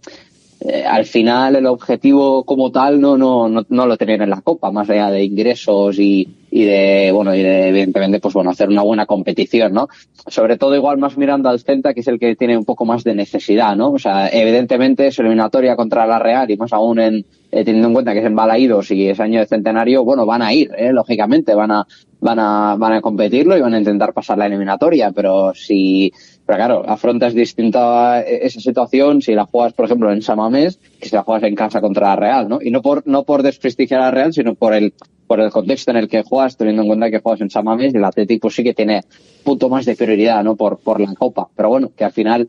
eh, 0.64 0.84
al 0.84 1.06
final 1.06 1.56
el 1.56 1.66
objetivo 1.66 2.44
como 2.44 2.70
tal 2.70 3.00
no, 3.00 3.16
no, 3.18 3.48
no, 3.48 3.66
no 3.68 3.86
lo 3.86 3.96
tenían 3.96 4.22
en 4.22 4.30
la 4.30 4.42
Copa, 4.42 4.70
más 4.70 4.88
allá 4.88 5.10
de 5.10 5.24
ingresos 5.24 5.98
y, 5.98 6.28
y 6.50 6.64
de, 6.64 7.10
bueno, 7.12 7.34
y 7.34 7.42
de, 7.42 7.68
evidentemente, 7.68 8.20
pues 8.20 8.32
bueno, 8.32 8.50
hacer 8.50 8.68
una 8.68 8.82
buena 8.82 9.06
competición, 9.06 9.72
¿no? 9.72 9.88
Sobre 10.28 10.58
todo 10.58 10.76
igual 10.76 10.98
más 10.98 11.18
mirando 11.18 11.48
al 11.48 11.58
Celta, 11.58 11.94
que 11.94 12.00
es 12.00 12.08
el 12.08 12.20
que 12.20 12.36
tiene 12.36 12.56
un 12.56 12.64
poco 12.64 12.84
más 12.84 13.02
de 13.02 13.14
necesidad, 13.14 13.74
¿no? 13.74 13.90
O 13.90 13.98
sea, 13.98 14.28
evidentemente 14.28 15.10
su 15.10 15.22
eliminatoria 15.22 15.74
contra 15.74 16.06
la 16.06 16.20
Real 16.20 16.48
y 16.50 16.56
más 16.56 16.72
aún 16.72 17.00
en, 17.00 17.24
eh, 17.50 17.64
teniendo 17.64 17.88
en 17.88 17.94
cuenta 17.94 18.12
que 18.12 18.20
es 18.20 18.26
en 18.26 18.36
Balaídos 18.36 18.90
y 18.92 19.08
es 19.08 19.18
año 19.18 19.40
de 19.40 19.46
centenario, 19.46 20.04
bueno, 20.04 20.26
van 20.26 20.42
a 20.42 20.52
ir, 20.52 20.70
¿eh? 20.76 20.92
lógicamente, 20.92 21.56
van 21.56 21.72
a, 21.72 21.86
van 22.22 22.38
a, 22.38 22.76
van 22.76 22.92
a 22.92 23.00
competirlo 23.00 23.56
y 23.56 23.60
van 23.60 23.74
a 23.74 23.78
intentar 23.78 24.14
pasar 24.14 24.38
la 24.38 24.46
eliminatoria, 24.46 25.10
pero 25.10 25.52
si, 25.54 26.12
pero 26.46 26.56
claro, 26.56 26.84
afrontas 26.88 27.34
distinta 27.34 28.22
esa 28.22 28.60
situación 28.60 29.20
si 29.20 29.34
la 29.34 29.44
juegas, 29.44 29.72
por 29.72 29.86
ejemplo, 29.86 30.10
en 30.12 30.22
Samamés, 30.22 30.78
que 31.00 31.08
si 31.08 31.16
la 31.16 31.24
juegas 31.24 31.42
en 31.42 31.56
casa 31.56 31.80
contra 31.80 32.08
la 32.08 32.16
Real, 32.16 32.48
¿no? 32.48 32.60
Y 32.62 32.70
no 32.70 32.80
por, 32.80 33.06
no 33.06 33.24
por 33.24 33.42
desprestigiar 33.42 34.00
a 34.00 34.04
la 34.04 34.10
Real, 34.12 34.32
sino 34.32 34.54
por 34.54 34.72
el, 34.72 34.94
por 35.26 35.40
el 35.40 35.50
contexto 35.50 35.90
en 35.90 35.96
el 35.96 36.08
que 36.08 36.22
juegas, 36.22 36.56
teniendo 36.56 36.82
en 36.82 36.88
cuenta 36.88 37.10
que 37.10 37.18
juegas 37.18 37.40
en 37.40 37.50
Samamés 37.50 37.92
el 37.92 38.04
Atlético 38.04 38.42
pues 38.42 38.54
sí 38.54 38.62
que 38.62 38.72
tiene 38.72 39.02
punto 39.42 39.68
más 39.68 39.84
de 39.84 39.96
prioridad, 39.96 40.44
¿no? 40.44 40.54
Por, 40.54 40.78
por 40.78 41.00
la 41.00 41.12
Copa. 41.14 41.48
Pero 41.56 41.70
bueno, 41.70 41.90
que 41.96 42.04
al 42.04 42.12
final, 42.12 42.48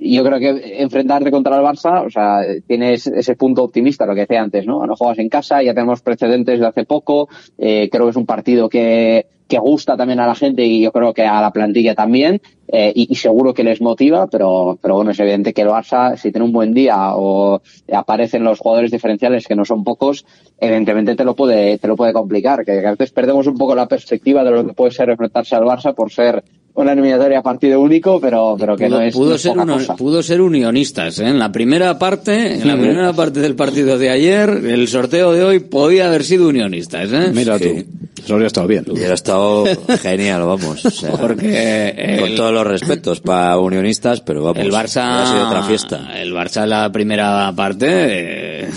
yo 0.00 0.24
creo 0.24 0.38
que 0.38 0.82
enfrentarte 0.82 1.30
contra 1.30 1.56
el 1.56 1.62
Barça, 1.62 2.06
o 2.06 2.10
sea, 2.10 2.40
tienes 2.66 3.06
ese 3.06 3.36
punto 3.36 3.64
optimista, 3.64 4.06
lo 4.06 4.14
que 4.14 4.22
decía 4.22 4.42
antes, 4.42 4.66
¿no? 4.66 4.86
No 4.86 4.96
juegas 4.96 5.18
en 5.18 5.28
casa, 5.28 5.62
ya 5.62 5.74
tenemos 5.74 6.00
precedentes 6.00 6.60
de 6.60 6.66
hace 6.66 6.84
poco, 6.84 7.28
eh, 7.58 7.88
creo 7.90 8.04
que 8.04 8.10
es 8.10 8.16
un 8.16 8.26
partido 8.26 8.68
que, 8.68 9.26
que 9.48 9.58
gusta 9.58 9.96
también 9.96 10.20
a 10.20 10.26
la 10.26 10.34
gente 10.34 10.64
y 10.64 10.82
yo 10.82 10.92
creo 10.92 11.12
que 11.12 11.24
a 11.24 11.40
la 11.40 11.52
plantilla 11.52 11.94
también, 11.94 12.40
eh, 12.68 12.92
y, 12.94 13.12
y 13.12 13.14
seguro 13.16 13.54
que 13.54 13.64
les 13.64 13.80
motiva, 13.80 14.26
pero, 14.26 14.78
pero 14.80 14.94
bueno, 14.94 15.10
es 15.10 15.20
evidente 15.20 15.52
que 15.52 15.62
el 15.62 15.68
Barça, 15.68 16.16
si 16.16 16.30
tiene 16.30 16.44
un 16.44 16.52
buen 16.52 16.72
día 16.74 17.16
o 17.16 17.60
aparecen 17.92 18.44
los 18.44 18.60
jugadores 18.60 18.90
diferenciales 18.90 19.46
que 19.46 19.56
no 19.56 19.64
son 19.64 19.84
pocos, 19.84 20.24
evidentemente 20.58 21.16
te 21.16 21.24
lo 21.24 21.34
puede, 21.34 21.78
te 21.78 21.88
lo 21.88 21.96
puede 21.96 22.12
complicar, 22.12 22.64
que 22.64 22.86
a 22.86 22.90
veces 22.90 23.10
perdemos 23.10 23.46
un 23.46 23.56
poco 23.56 23.74
la 23.74 23.88
perspectiva 23.88 24.44
de 24.44 24.50
lo 24.50 24.66
que 24.66 24.74
puede 24.74 24.92
ser 24.92 25.10
enfrentarse 25.10 25.56
al 25.56 25.64
Barça 25.64 25.94
por 25.94 26.12
ser 26.12 26.42
una 26.82 26.92
eliminatoria 26.92 27.38
a 27.40 27.42
partido 27.42 27.80
único, 27.80 28.20
pero, 28.20 28.56
pero 28.58 28.76
que 28.76 28.86
pudo, 28.86 28.98
no 28.98 29.02
es, 29.04 29.14
pudo 29.14 29.28
no 29.30 29.34
es 29.36 29.42
ser 29.42 29.52
poca 29.52 29.62
uno- 29.64 29.74
cosa. 29.74 29.96
pudo 29.96 30.22
ser 30.22 30.40
unionistas 30.40 31.18
¿eh? 31.18 31.26
en 31.28 31.38
la 31.38 31.50
primera 31.52 31.98
parte 31.98 32.54
en 32.60 32.66
la 32.68 32.74
Sí. 32.74 32.80
primera 32.80 33.12
parte 33.12 33.40
del 33.40 33.54
partido 33.54 33.98
de 33.98 34.10
ayer 34.10 34.48
el 34.48 34.86
sorteo 34.88 35.32
de 35.32 35.44
hoy 35.44 35.58
podía 35.60 36.06
haber 36.08 36.24
sido 36.24 36.48
unionistas 36.48 37.10
¿eh? 37.12 37.30
Mira 37.34 37.58
tú, 37.58 37.84
eso 38.24 38.34
habría 38.34 38.46
estado 38.48 38.66
bien. 38.66 38.84
Hubiera 38.90 39.14
estado 39.14 39.64
genial, 40.02 40.42
vamos. 40.42 40.84
o 40.84 40.90
sea, 40.90 41.10
Porque 41.12 42.16
con 42.20 42.34
todos 42.36 42.52
los 42.52 42.66
respetos 42.66 43.20
para 43.20 43.58
unionistas, 43.58 44.20
pero 44.20 44.42
vamos, 44.42 44.58
el 44.62 44.70
Barça 44.70 45.22
ha 45.22 45.26
sido 45.26 45.46
otra 45.46 45.62
fiesta. 45.62 46.10
el 46.20 46.32
Barça 46.34 46.64
en 46.64 46.70
la 46.70 46.92
primera 46.92 47.52
parte 47.56 47.86
eh, 47.88 48.68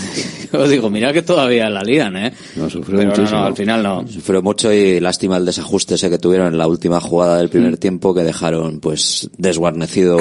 os 0.58 0.70
digo 0.70 0.90
mira 0.90 1.12
que 1.12 1.22
todavía 1.22 1.68
la 1.70 1.82
lían 1.82 2.16
¿eh? 2.16 2.32
No, 2.56 2.68
sufrió 2.70 2.98
Pero 2.98 3.10
no, 3.10 3.16
muchísimo. 3.16 3.40
no, 3.40 3.46
al 3.46 3.56
final 3.56 3.82
no 3.82 4.04
Sufrió 4.08 4.42
mucho 4.42 4.72
y 4.72 5.00
lástima 5.00 5.36
el 5.36 5.44
desajuste 5.44 5.94
ese 5.94 6.10
que 6.10 6.18
tuvieron 6.18 6.48
en 6.48 6.58
la 6.58 6.66
última 6.66 7.00
jugada 7.00 7.38
del 7.38 7.46
Mm. 7.48 7.50
primer 7.50 7.76
tiempo 7.78 8.14
que 8.14 8.22
dejaron 8.22 8.80
pues 8.80 9.28
desguarnecido, 9.38 10.18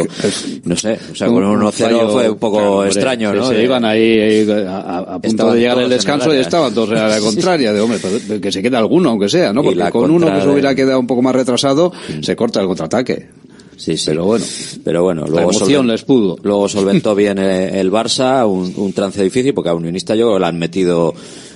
no 0.65 0.75
sé, 0.75 0.99
o 1.11 1.15
sea, 1.15 1.27
con 1.27 1.43
un 1.43 1.59
1-0 1.61 1.71
fallo, 1.71 2.09
fue 2.09 2.29
un 2.29 2.37
poco 2.37 2.57
claro, 2.57 2.85
extraño, 2.85 3.33
¿no? 3.33 3.47
Se 3.47 3.53
De- 3.55 3.63
iban 3.63 3.85
ahí, 3.85 4.19
ahí 4.19 4.49
a, 4.49 4.77
a- 4.77 4.97
a 4.99 5.05
punto 5.13 5.27
Estaban 5.27 5.53
de 5.55 5.59
llegar 5.59 5.79
el 5.79 5.89
descanso 5.89 6.33
y 6.33 6.37
estaban 6.37 6.73
todos 6.73 6.91
a 6.91 7.07
la 7.07 7.19
contraria, 7.21 7.73
de 7.73 7.81
hombre, 7.81 7.99
pero 8.01 8.41
que 8.41 8.51
se 8.51 8.61
quede 8.61 8.77
alguno, 8.77 9.09
aunque 9.11 9.29
sea, 9.29 9.53
¿no? 9.53 9.63
Porque 9.63 9.89
con 9.91 10.11
uno 10.11 10.31
que 10.33 10.41
se 10.41 10.49
hubiera 10.49 10.75
quedado 10.75 10.99
un 10.99 11.07
poco 11.07 11.21
más 11.21 11.35
retrasado, 11.35 11.91
se 12.21 12.35
corta 12.35 12.61
el 12.61 12.67
contraataque. 12.67 13.29
Sí, 13.77 13.97
sí. 13.97 14.05
Pero 14.07 14.25
bueno, 14.25 14.45
Pero 14.83 15.03
bueno, 15.03 15.21
la 15.23 15.29
luego, 15.29 15.49
emoción 15.51 15.85
solven- 15.87 15.91
les 15.91 16.03
pudo. 16.03 16.37
luego 16.43 16.69
solventó 16.69 17.15
bien 17.15 17.39
el, 17.39 17.75
el 17.75 17.91
Barça, 17.91 18.47
un, 18.47 18.71
un 18.77 18.93
trance 18.93 19.23
difícil, 19.23 19.53
porque 19.55 19.69
a 19.69 19.73
Unionista 19.73 20.13
yo 20.15 20.37
le 20.37 20.45
han 20.45 20.59
metido, 20.59 21.15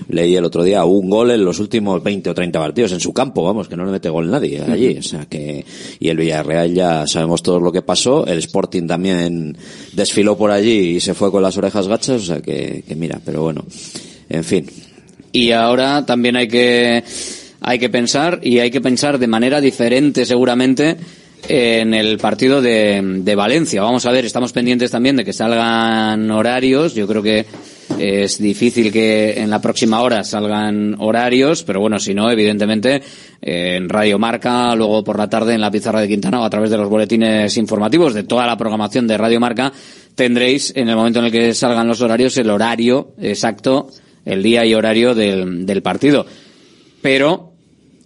leí 0.10 0.36
el 0.36 0.44
otro 0.44 0.64
día, 0.64 0.86
un 0.86 1.08
gol 1.10 1.30
en 1.32 1.46
los 1.46 1.60
últimos 1.60 2.02
20 2.02 2.32
o 2.32 2.34
30 2.34 2.58
partidos 2.60 2.92
en 2.94 3.00
su 3.00 3.14
campo, 3.14 3.44
vamos, 3.44 3.68
que 3.68 3.76
no 3.76 3.86
le 3.86 3.92
mete 3.92 4.10
gol 4.10 4.32
nadie 4.32 4.60
allí. 4.62 4.98
O 4.98 5.04
sea 5.04 5.26
que, 5.28 5.64
y 6.00 6.10
el 6.10 6.18
Villarreal 6.18 6.74
ya 6.74 7.06
sabemos 7.06 7.44
todo 7.44 7.60
lo 7.60 7.72
que 7.72 7.84
pasó, 7.84 8.26
el 8.26 8.40
Sporting 8.40 8.88
también 8.88 9.56
desfiló 9.94 10.36
por 10.36 10.50
allí 10.50 10.96
y 10.96 11.00
se 11.00 11.14
fue 11.14 11.32
con 11.32 11.44
las 11.44 11.58
orejas 11.58 11.88
gachas, 11.88 12.22
o 12.24 12.26
sea 12.26 12.42
que, 12.42 12.84
que 12.88 12.96
mira, 12.96 13.20
pero 13.24 13.44
bueno, 13.44 13.66
en 14.30 14.44
fin. 14.44 14.66
y 15.32 15.52
ahora 15.52 16.06
también 16.08 16.36
hay 16.38 16.48
que 16.48 17.04
hay 17.62 17.78
que 17.80 17.90
pensar 17.90 18.40
y 18.44 18.60
hay 18.60 18.72
que 18.72 18.82
pensar 18.82 19.20
de 19.20 19.28
manera 19.28 19.60
diferente 19.62 20.26
seguramente 20.26 20.98
en 21.48 21.94
el 21.94 22.18
partido 22.18 22.62
de, 22.62 23.02
de 23.02 23.36
Valencia. 23.36 23.82
Vamos 23.82 24.06
a 24.06 24.12
ver, 24.12 24.26
estamos 24.26 24.52
pendientes 24.52 24.92
también 24.92 25.16
de 25.16 25.26
que 25.26 25.34
salgan 25.34 26.30
horarios. 26.32 26.96
Yo 26.96 27.08
creo 27.08 27.22
que 27.22 27.46
es 28.00 28.40
difícil 28.40 28.92
que 28.92 29.40
en 29.40 29.50
la 29.50 29.62
próxima 29.62 30.02
hora 30.02 30.24
salgan 30.24 30.96
horarios, 31.00 31.64
pero 31.64 31.80
bueno, 31.80 32.00
si 32.00 32.14
no, 32.14 32.30
evidentemente 32.30 33.02
eh, 33.42 33.76
en 33.78 33.90
Radio 33.90 34.20
Marca, 34.20 34.76
luego 34.76 35.04
por 35.04 35.18
la 35.18 35.30
tarde 35.30 35.54
en 35.54 35.62
la 35.62 35.72
pizarra 35.72 36.02
de 36.02 36.08
Quintana 36.08 36.42
o 36.42 36.44
a 36.44 36.50
través 36.50 36.70
de 36.70 36.78
los 36.78 36.90
boletines 36.90 37.56
informativos 37.58 38.14
de 38.14 38.24
toda 38.24 38.46
la 38.46 38.58
programación 38.58 39.08
de 39.08 39.18
Radio 39.18 39.40
Marca, 39.40 39.72
tendréis 40.16 40.74
en 40.76 40.90
el 40.90 40.96
momento 40.96 41.20
en 41.20 41.26
el 41.26 41.32
que 41.32 41.54
salgan 41.54 41.88
los 41.88 42.02
horarios 42.02 42.38
el 42.38 42.50
horario 42.50 43.14
exacto, 43.22 43.90
el 44.26 44.42
día 44.44 44.66
y 44.66 44.74
horario 44.74 45.14
del, 45.16 45.66
del 45.66 45.82
partido. 45.82 46.26
Pero 47.02 47.55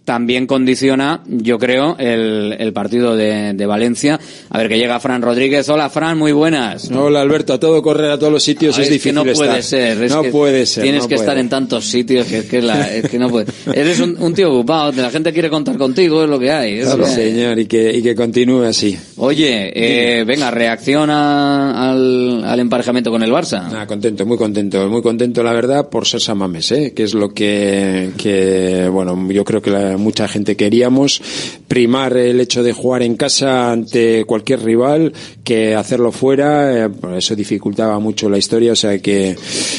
también 0.10 0.47
condiciona, 0.47 1.22
yo 1.28 1.60
creo, 1.60 1.95
el, 1.99 2.55
el 2.57 2.74
partido 2.74 3.16
de, 3.16 3.53
de 3.53 3.66
Valencia. 3.68 4.20
A 4.49 4.57
ver, 4.57 4.68
que 4.68 4.80
llega 4.80 4.99
Fran 4.99 5.22
Rodríguez. 5.22 5.70
Hola, 5.70 5.88
Fran, 5.91 6.18
muy 6.18 6.32
buenas. 6.32 6.89
Hola 6.89 7.22
Alberto, 7.22 7.53
a 7.53 7.60
todo 7.60 7.80
correr 7.84 8.10
a 8.10 8.18
todos 8.18 8.34
los 8.34 8.41
sitios 8.41 8.76
Ah, 8.76 8.82
es, 8.82 8.89
difícil 8.89 9.12
que 9.12 9.14
no 9.14 9.22
puede 9.22 9.60
estar. 9.60 9.62
ser. 9.64 10.01
es 10.03 10.12
no 10.12 10.24
que 10.24 10.30
puede 10.32 10.66
ser. 10.66 10.82
Tienes 10.82 11.03
no 11.03 11.10
que 11.10 11.16
puede. 11.16 11.26
estar 11.28 11.38
en 11.38 11.47
tantos 11.49 11.86
sitios 11.86 12.26
que, 12.26 12.39
es 12.39 12.45
que, 12.45 12.60
la- 12.60 12.91
es 12.91 13.07
que 13.07 13.20
no 13.20 13.30
puede. 13.30 13.45
Eres 13.72 13.99
un, 13.99 14.18
un 14.20 14.34
tío 14.34 14.51
ocupado, 14.51 14.91
la 14.99 15.12
gente 15.12 15.32
quiere 15.32 15.47
contar 15.51 15.78
contigo, 15.78 16.24
es 16.24 16.30
lo 16.30 16.39
que 16.39 16.49
hay. 16.51 16.80
es 16.80 16.86
Claro, 16.88 17.03
que 17.03 17.10
señor, 17.12 17.60
y 17.60 17.68
que, 17.68 17.95
y 17.95 18.01
que 18.01 18.16
continúe 18.16 18.64
así. 18.64 18.97
Oye, 19.18 19.72
eh, 19.76 20.24
venga, 20.24 20.49
reacciona 20.49 21.91
al, 21.91 22.43
al 22.45 22.60
emparejamiento 22.60 23.12
con 23.12 23.22
el 23.22 23.32
Barça. 23.32 23.70
Ah, 23.72 23.86
contento, 23.86 24.26
muy 24.26 24.38
contento, 24.38 24.89
muy 24.89 25.03
contento 25.03 25.43
la 25.43 25.53
verdad 25.53 25.88
por 25.88 26.07
ser 26.07 26.20
San 26.20 26.39
Mamés, 26.39 26.72
¿eh? 26.72 26.93
que 26.95 27.03
es 27.03 27.14
lo 27.14 27.30
que, 27.30 28.10
que, 28.18 28.89
bueno, 28.91 29.16
yo 29.32 29.43
creo 29.43 29.62
que 29.62 29.70
la- 29.70 29.97
mucha 29.99 30.27
gente 30.27 30.55
queríamos, 30.55 31.21
primar 31.67 32.17
el 32.17 32.39
hecho 32.39 32.63
de 32.63 32.73
jugar 32.73 33.03
en 33.03 33.15
casa 33.15 33.71
ante 33.71 34.25
cualquier 34.25 34.63
rival 34.63 35.13
que 35.43 35.75
hacerlo 35.75 36.11
fuera, 36.11 36.85
eh, 36.85 36.89
eso 37.15 37.35
dificultaba 37.35 37.99
mucho 37.99 38.29
la 38.29 38.37
historia, 38.37 38.71
o 38.71 38.75
sea 38.75 38.99
que, 38.99 39.35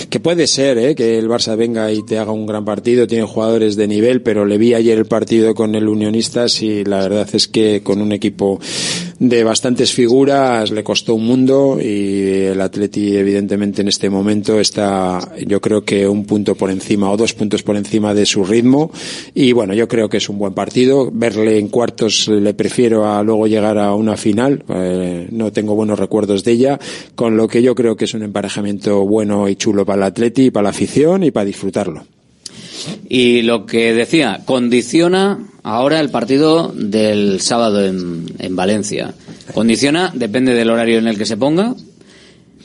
que 0.08 0.20
puede 0.20 0.46
ser 0.46 0.78
¿eh? 0.78 0.94
que 0.94 1.18
el 1.18 1.28
Barça 1.28 1.56
venga 1.56 1.90
y 1.92 2.04
te 2.04 2.18
haga 2.18 2.32
un 2.32 2.46
gran 2.46 2.64
partido, 2.64 3.06
tiene 3.06 3.24
jugadores 3.24 3.76
de 3.76 3.88
nivel, 3.88 4.22
pero 4.22 4.44
le 4.44 4.58
vi 4.58 4.74
ayer 4.74 4.98
el 4.98 5.06
partido 5.06 5.54
con 5.54 5.74
el 5.74 5.88
Unionistas 5.88 6.62
y 6.62 6.84
la 6.84 7.00
verdad 7.00 7.28
es 7.32 7.48
que 7.48 7.82
con 7.82 8.00
un 8.00 8.12
equipo 8.12 8.60
de 9.20 9.44
bastantes 9.44 9.92
figuras, 9.92 10.70
le 10.70 10.82
costó 10.82 11.14
un 11.14 11.26
mundo 11.26 11.78
y 11.78 12.46
el 12.46 12.58
Atleti 12.58 13.14
evidentemente 13.14 13.82
en 13.82 13.88
este 13.88 14.08
momento 14.08 14.58
está 14.58 15.20
yo 15.46 15.60
creo 15.60 15.84
que 15.84 16.08
un 16.08 16.24
punto 16.24 16.54
por 16.54 16.70
encima 16.70 17.10
o 17.10 17.18
dos 17.18 17.34
puntos 17.34 17.62
por 17.62 17.76
encima 17.76 18.14
de 18.14 18.24
su 18.24 18.44
ritmo 18.44 18.90
y 19.34 19.52
bueno, 19.52 19.74
yo 19.74 19.88
creo 19.88 20.08
que 20.08 20.16
es 20.16 20.28
un 20.30 20.38
buen 20.38 20.54
partido. 20.54 21.10
Verle 21.12 21.58
en 21.58 21.68
cuartos 21.68 22.28
le 22.28 22.54
prefiero 22.54 23.12
a 23.12 23.22
luego 23.22 23.46
llegar 23.46 23.76
a 23.76 23.94
una 23.94 24.16
final, 24.16 24.64
eh, 24.70 25.28
no 25.30 25.52
tengo 25.52 25.74
buenos 25.74 25.98
recuerdos 25.98 26.42
de 26.42 26.52
ella, 26.52 26.80
con 27.14 27.36
lo 27.36 27.46
que 27.46 27.62
yo 27.62 27.74
creo 27.74 27.96
que 27.96 28.06
es 28.06 28.14
un 28.14 28.22
emparejamiento 28.22 29.04
bueno 29.06 29.50
y 29.50 29.56
chulo 29.56 29.84
para 29.84 29.98
el 29.98 30.02
Atleti, 30.04 30.50
para 30.50 30.64
la 30.64 30.70
afición 30.70 31.24
y 31.24 31.30
para 31.30 31.44
disfrutarlo. 31.44 32.06
Y 33.06 33.42
lo 33.42 33.66
que 33.66 33.92
decía, 33.92 34.40
condiciona 34.46 35.49
ahora 35.62 36.00
el 36.00 36.10
partido 36.10 36.72
del 36.74 37.40
sábado 37.40 37.84
en, 37.84 38.26
en 38.38 38.56
Valencia. 38.56 39.14
Condiciona, 39.54 40.12
depende 40.14 40.54
del 40.54 40.70
horario 40.70 40.98
en 40.98 41.08
el 41.08 41.18
que 41.18 41.26
se 41.26 41.36
ponga, 41.36 41.74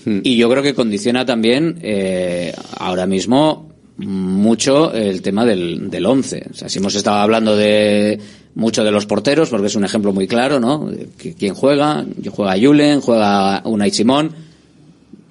y 0.06 0.38
yo 0.38 0.50
creo 0.52 0.62
que 0.62 0.76
condiciona 0.76 1.26
también 1.26 1.80
eh, 1.82 2.54
ahora 2.78 3.08
mismo 3.08 3.70
mucho 3.98 4.94
el 4.94 5.22
tema 5.24 5.46
del, 5.46 5.90
del 5.90 6.06
once. 6.06 6.46
O 6.52 6.54
sea, 6.54 6.70
si 6.70 6.78
hemos 6.80 6.94
estado 6.96 7.18
hablando 7.18 7.56
de 7.58 8.20
mucho 8.54 8.84
de 8.84 8.92
los 8.92 9.06
porteros, 9.08 9.50
porque 9.50 9.68
es 9.68 9.76
un 9.76 9.84
ejemplo 9.84 10.14
muy 10.14 10.28
claro, 10.28 10.60
¿no? 10.60 10.92
¿Quién 11.40 11.56
juega? 11.56 12.06
Yo 12.22 12.32
juega 12.32 12.56
Julen, 12.60 13.02
juega 13.02 13.62
Unai 13.66 13.90
Simón. 13.92 14.32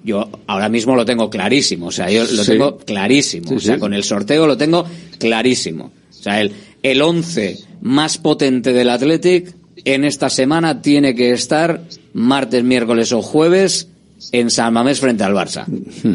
Yo 0.03 0.29
ahora 0.45 0.67
mismo 0.69 0.95
lo 0.95 1.05
tengo 1.05 1.29
clarísimo, 1.29 1.87
o 1.87 1.91
sea, 1.91 2.11
yo 2.11 2.21
lo 2.23 2.43
Sí. 2.43 2.51
tengo 2.51 2.77
clarísimo. 2.77 3.47
Sí, 3.49 3.55
o 3.55 3.59
sea, 3.59 3.73
sí. 3.75 3.79
con 3.79 3.93
el 3.93 4.03
sorteo 4.03 4.45
lo 4.45 4.57
tengo 4.57 4.85
clarísimo. 5.17 5.85
O 5.85 6.21
sea, 6.23 6.41
el, 6.41 6.51
el 6.91 7.01
once 7.01 7.57
más 7.81 8.17
potente 8.17 8.71
del 8.73 8.89
Athletic 8.89 9.55
en 9.85 10.03
esta 10.03 10.29
semana 10.29 10.81
tiene 10.81 11.15
que 11.15 11.31
estar 11.31 11.81
martes, 12.13 12.63
miércoles 12.63 13.11
o 13.11 13.21
jueves 13.21 13.87
en 14.31 14.49
San 14.49 14.73
Mamés 14.73 14.99
frente 14.99 15.23
al 15.23 15.33
Barça. 15.33 15.65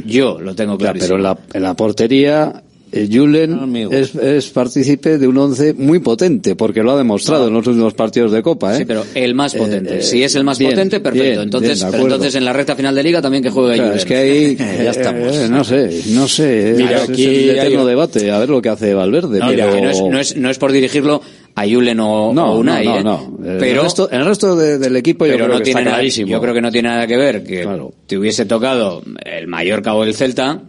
Yo 0.07 0.41
lo 0.41 0.55
tengo 0.55 0.75
Hmm. 0.75 0.79
Clarísimo. 0.79 1.07
pero 1.09 1.17
en 1.17 1.23
la, 1.23 1.39
en 1.53 1.63
la 1.63 1.75
portería, 1.75 2.63
Julen 3.11 3.89
es, 3.93 4.15
es 4.15 4.49
partícipe 4.51 5.19
de 5.19 5.27
un 5.29 5.37
once 5.39 5.75
muy 5.75 5.99
potente, 6.01 6.57
porque 6.57 6.83
lo 6.83 6.93
ha 6.93 6.97
demostrado 6.97 7.49
en 7.49 7.55
los 7.55 7.67
últimos 7.67 7.95
partidos 7.95 8.33
de 8.33 8.43
Copa. 8.43 8.75
¿eh? 8.75 8.79
Sí, 8.79 8.85
pero 8.85 9.05
el 9.15 9.35
más 9.35 9.55
potente. 9.55 9.99
Eh, 9.99 10.03
si 10.03 10.23
es 10.23 10.35
el 10.35 10.45
más 10.45 10.59
bien, 10.59 10.73
potente, 10.73 11.01
perfecto. 11.01 11.29
bien, 11.29 11.41
entonces, 11.41 11.79
bien, 11.79 11.91
pero 11.91 12.03
entonces 12.05 12.35
en 12.35 12.45
la 12.45 12.53
recta 12.53 12.75
final 12.77 12.95
de 12.95 13.03
liga 13.03 13.23
también 13.23 13.43
que 13.43 13.51
juegue 13.51 13.75
Claro, 13.75 13.91
Julen. 13.91 13.99
es 13.99 14.05
que 14.05 14.17
ahí 14.17 14.57
ya 14.85 14.91
estamos. 14.91 15.37
eh, 15.37 15.49
no 15.49 15.65
sé, 15.65 16.03
no 16.09 16.29
sé. 16.29 16.75
Mira, 16.77 16.97
es 17.05 17.09
aquí 17.11 17.25
el 17.25 17.51
eterno 17.51 17.81
hay- 17.83 17.87
debate, 17.87 18.31
a 18.31 18.39
ver 18.39 18.49
lo 18.51 18.61
que 18.63 18.69
hace 18.69 18.95
Valverde. 18.95 19.39
No, 19.39 19.49
pero... 19.49 19.67
no, 19.81 19.91
es, 19.91 20.01
no, 20.03 20.19
es, 20.21 20.37
no 20.37 20.51
es 20.51 20.59
por 20.59 20.73
dirigirlo 20.73 21.21
a 21.55 21.65
Julen 21.67 21.99
o, 22.01 22.33
No, 22.33 22.53
o 22.55 22.59
Unai, 22.61 22.85
no, 22.87 22.99
¿eh? 22.99 23.05
no, 23.05 23.37
no. 23.41 23.51
El 23.53 23.59
Pero, 23.59 23.83
resto- 23.85 24.09
el 24.11 24.25
resto 24.25 24.55
de- 24.57 24.79
del 24.79 24.97
equipo 24.97 25.27
yo 25.27 25.33
pero 25.33 25.45
creo 25.47 25.55
no 25.55 25.59
que 25.59 25.65
tiene 25.65 25.81
está 25.81 25.91
nada, 25.93 26.03
yo 26.05 26.41
creo 26.41 26.55
que 26.55 26.61
no 26.61 26.71
tiene 26.71 26.89
nada 26.89 27.07
que 27.07 27.17
ver 27.17 27.43
que 27.45 27.69
te 28.07 28.17
hubiese 28.19 28.47
tocado 28.47 29.03
el 29.25 29.47
Mallorca 29.49 29.95
o 29.95 30.05
el 30.05 30.15
Celta 30.15 30.61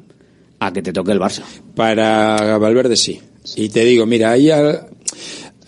a 0.61 0.71
que 0.71 0.83
te 0.83 0.93
toque 0.93 1.11
el 1.11 1.19
Barça. 1.19 1.43
Para 1.75 2.57
Valverde 2.59 2.95
sí. 2.95 3.19
Y 3.55 3.69
te 3.69 3.83
digo, 3.83 4.05
mira, 4.05 4.29
ahí 4.29 4.51
a, 4.51 4.87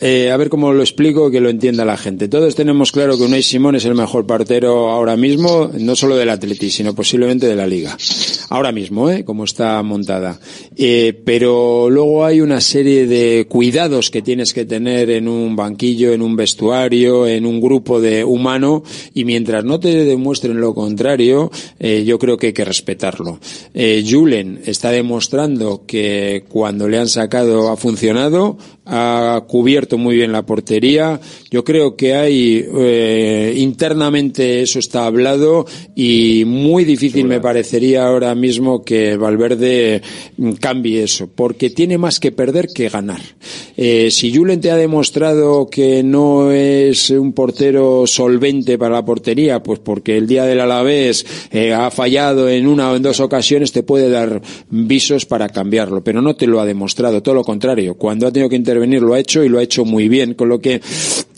eh, 0.06 0.32
a 0.32 0.36
ver 0.36 0.49
cómo 0.49 0.74
lo 0.74 0.82
explico 0.82 1.32
que 1.32 1.39
lo 1.39 1.49
entienda 1.49 1.86
la 1.86 1.95
gente. 1.95 2.28
Todos 2.28 2.56
tenemos 2.56 2.91
claro 2.91 3.18
que 3.18 3.24
Unai 3.24 3.41
Simón 3.41 3.78
es 3.78 3.86
el 3.86 3.95
mejor 3.95 4.28
partero 4.28 4.89
ahora 4.89 5.16
mismo, 5.16 5.72
no 5.80 5.95
solo 5.95 6.18
del 6.18 6.30
Atleti, 6.30 6.70
sino 6.70 6.93
posiblemente 6.93 7.47
de 7.47 7.56
la 7.56 7.66
Liga. 7.66 7.97
Ahora 8.49 8.74
mismo, 8.74 9.10
¿eh? 9.10 9.24
Como 9.24 9.45
está 9.45 9.82
montada. 9.82 10.41
Eh, 10.76 11.22
pero 11.24 11.89
luego 11.89 12.26
hay 12.26 12.41
una 12.41 12.60
serie 12.60 13.08
de 13.08 13.47
cuidados 13.47 14.12
que 14.12 14.22
tienes 14.22 14.54
que 14.54 14.66
tener 14.66 15.10
en 15.10 15.30
un 15.30 15.56
banquillo, 15.56 16.12
en 16.12 16.22
un 16.22 16.36
vestuario, 16.36 17.26
en 17.26 17.45
un 17.45 17.62
grupo 17.62 18.01
de 18.01 18.26
humano, 18.26 18.84
y 19.14 19.24
mientras 19.24 19.64
no 19.64 19.80
te 19.80 20.04
demuestren 20.04 20.60
lo 20.60 20.74
contrario, 20.74 21.49
eh, 21.80 22.04
yo 22.06 22.20
creo 22.20 22.36
que 22.36 22.47
hay 22.47 22.54
que 22.54 22.66
respetarlo. 22.66 23.39
Eh, 23.74 24.04
Julen 24.06 24.62
está 24.66 24.91
demostrando 24.91 25.86
que 25.88 26.43
cuando 26.49 26.89
le 26.89 26.97
han 26.97 27.08
sacado 27.08 27.70
ha 27.70 27.78
funcionado, 27.78 28.58
ha 28.86 29.45
cubierto 29.47 29.93
muy 29.98 30.16
bien 30.16 30.32
la 30.32 30.46
portería. 30.46 31.20
Yo 31.50 31.64
creo 31.64 31.96
que 31.96 32.16
hay 32.16 32.66
eh, 32.76 33.54
internamente 33.58 34.62
eso 34.62 34.80
está 34.80 35.06
hablado 35.06 35.66
y 35.96 36.44
muy 36.46 36.86
difícil 36.86 37.26
me 37.26 37.39
parecería 37.39 38.06
ahora 38.06 38.36
mismo 38.36 38.84
que 38.84 39.18
Valverde 39.18 40.02
mm, 40.38 40.54
cambie 40.54 41.04
eso, 41.04 41.30
porque 41.34 41.70
tiene 41.70 41.98
más 41.98 42.20
que 42.20 42.32
perder 42.32 42.68
que 42.74 42.89
ganar. 42.89 43.22
Eh, 43.76 44.10
si 44.12 44.36
Julen 44.36 44.62
te 44.62 44.72
ha 44.72 44.76
demostrado 44.76 45.68
que 45.70 46.04
no 46.04 46.52
es 46.52 47.10
un 47.10 47.34
portero 47.34 48.06
solvente 48.08 48.78
para 48.78 48.96
la 48.96 49.06
portería, 49.06 49.62
pues 49.62 49.80
porque 49.80 50.18
el 50.18 50.28
día 50.28 50.46
del 50.46 50.60
Alavés 50.60 51.26
eh, 51.52 51.74
ha 51.74 51.89
fallado 51.91 52.50
en 52.50 52.68
una 52.68 52.91
o 52.91 52.96
en 52.96 53.02
dos 53.02 53.20
ocasiones, 53.20 53.72
te 53.72 53.84
puede 53.84 54.10
dar 54.10 54.41
visos 54.70 55.26
para 55.26 55.50
cambiarlo, 55.50 56.04
pero 56.04 56.22
no 56.22 56.36
te 56.36 56.48
lo 56.48 56.60
ha 56.60 56.66
demostrado, 56.66 57.22
todo 57.22 57.36
lo 57.36 57.44
contrario. 57.44 57.96
Cuando 57.96 58.28
ha 58.28 58.32
tenido 58.32 58.50
que 58.50 58.56
intervenir 58.56 59.02
lo 59.02 59.14
ha 59.14 59.20
hecho 59.20 59.44
y 59.44 59.50
lo 59.50 59.60
ha 59.60 59.64
hecho 59.64 59.83
muy 59.86 60.10
bien, 60.10 60.34
con 60.34 60.50
lo 60.50 60.60
que 60.60 60.82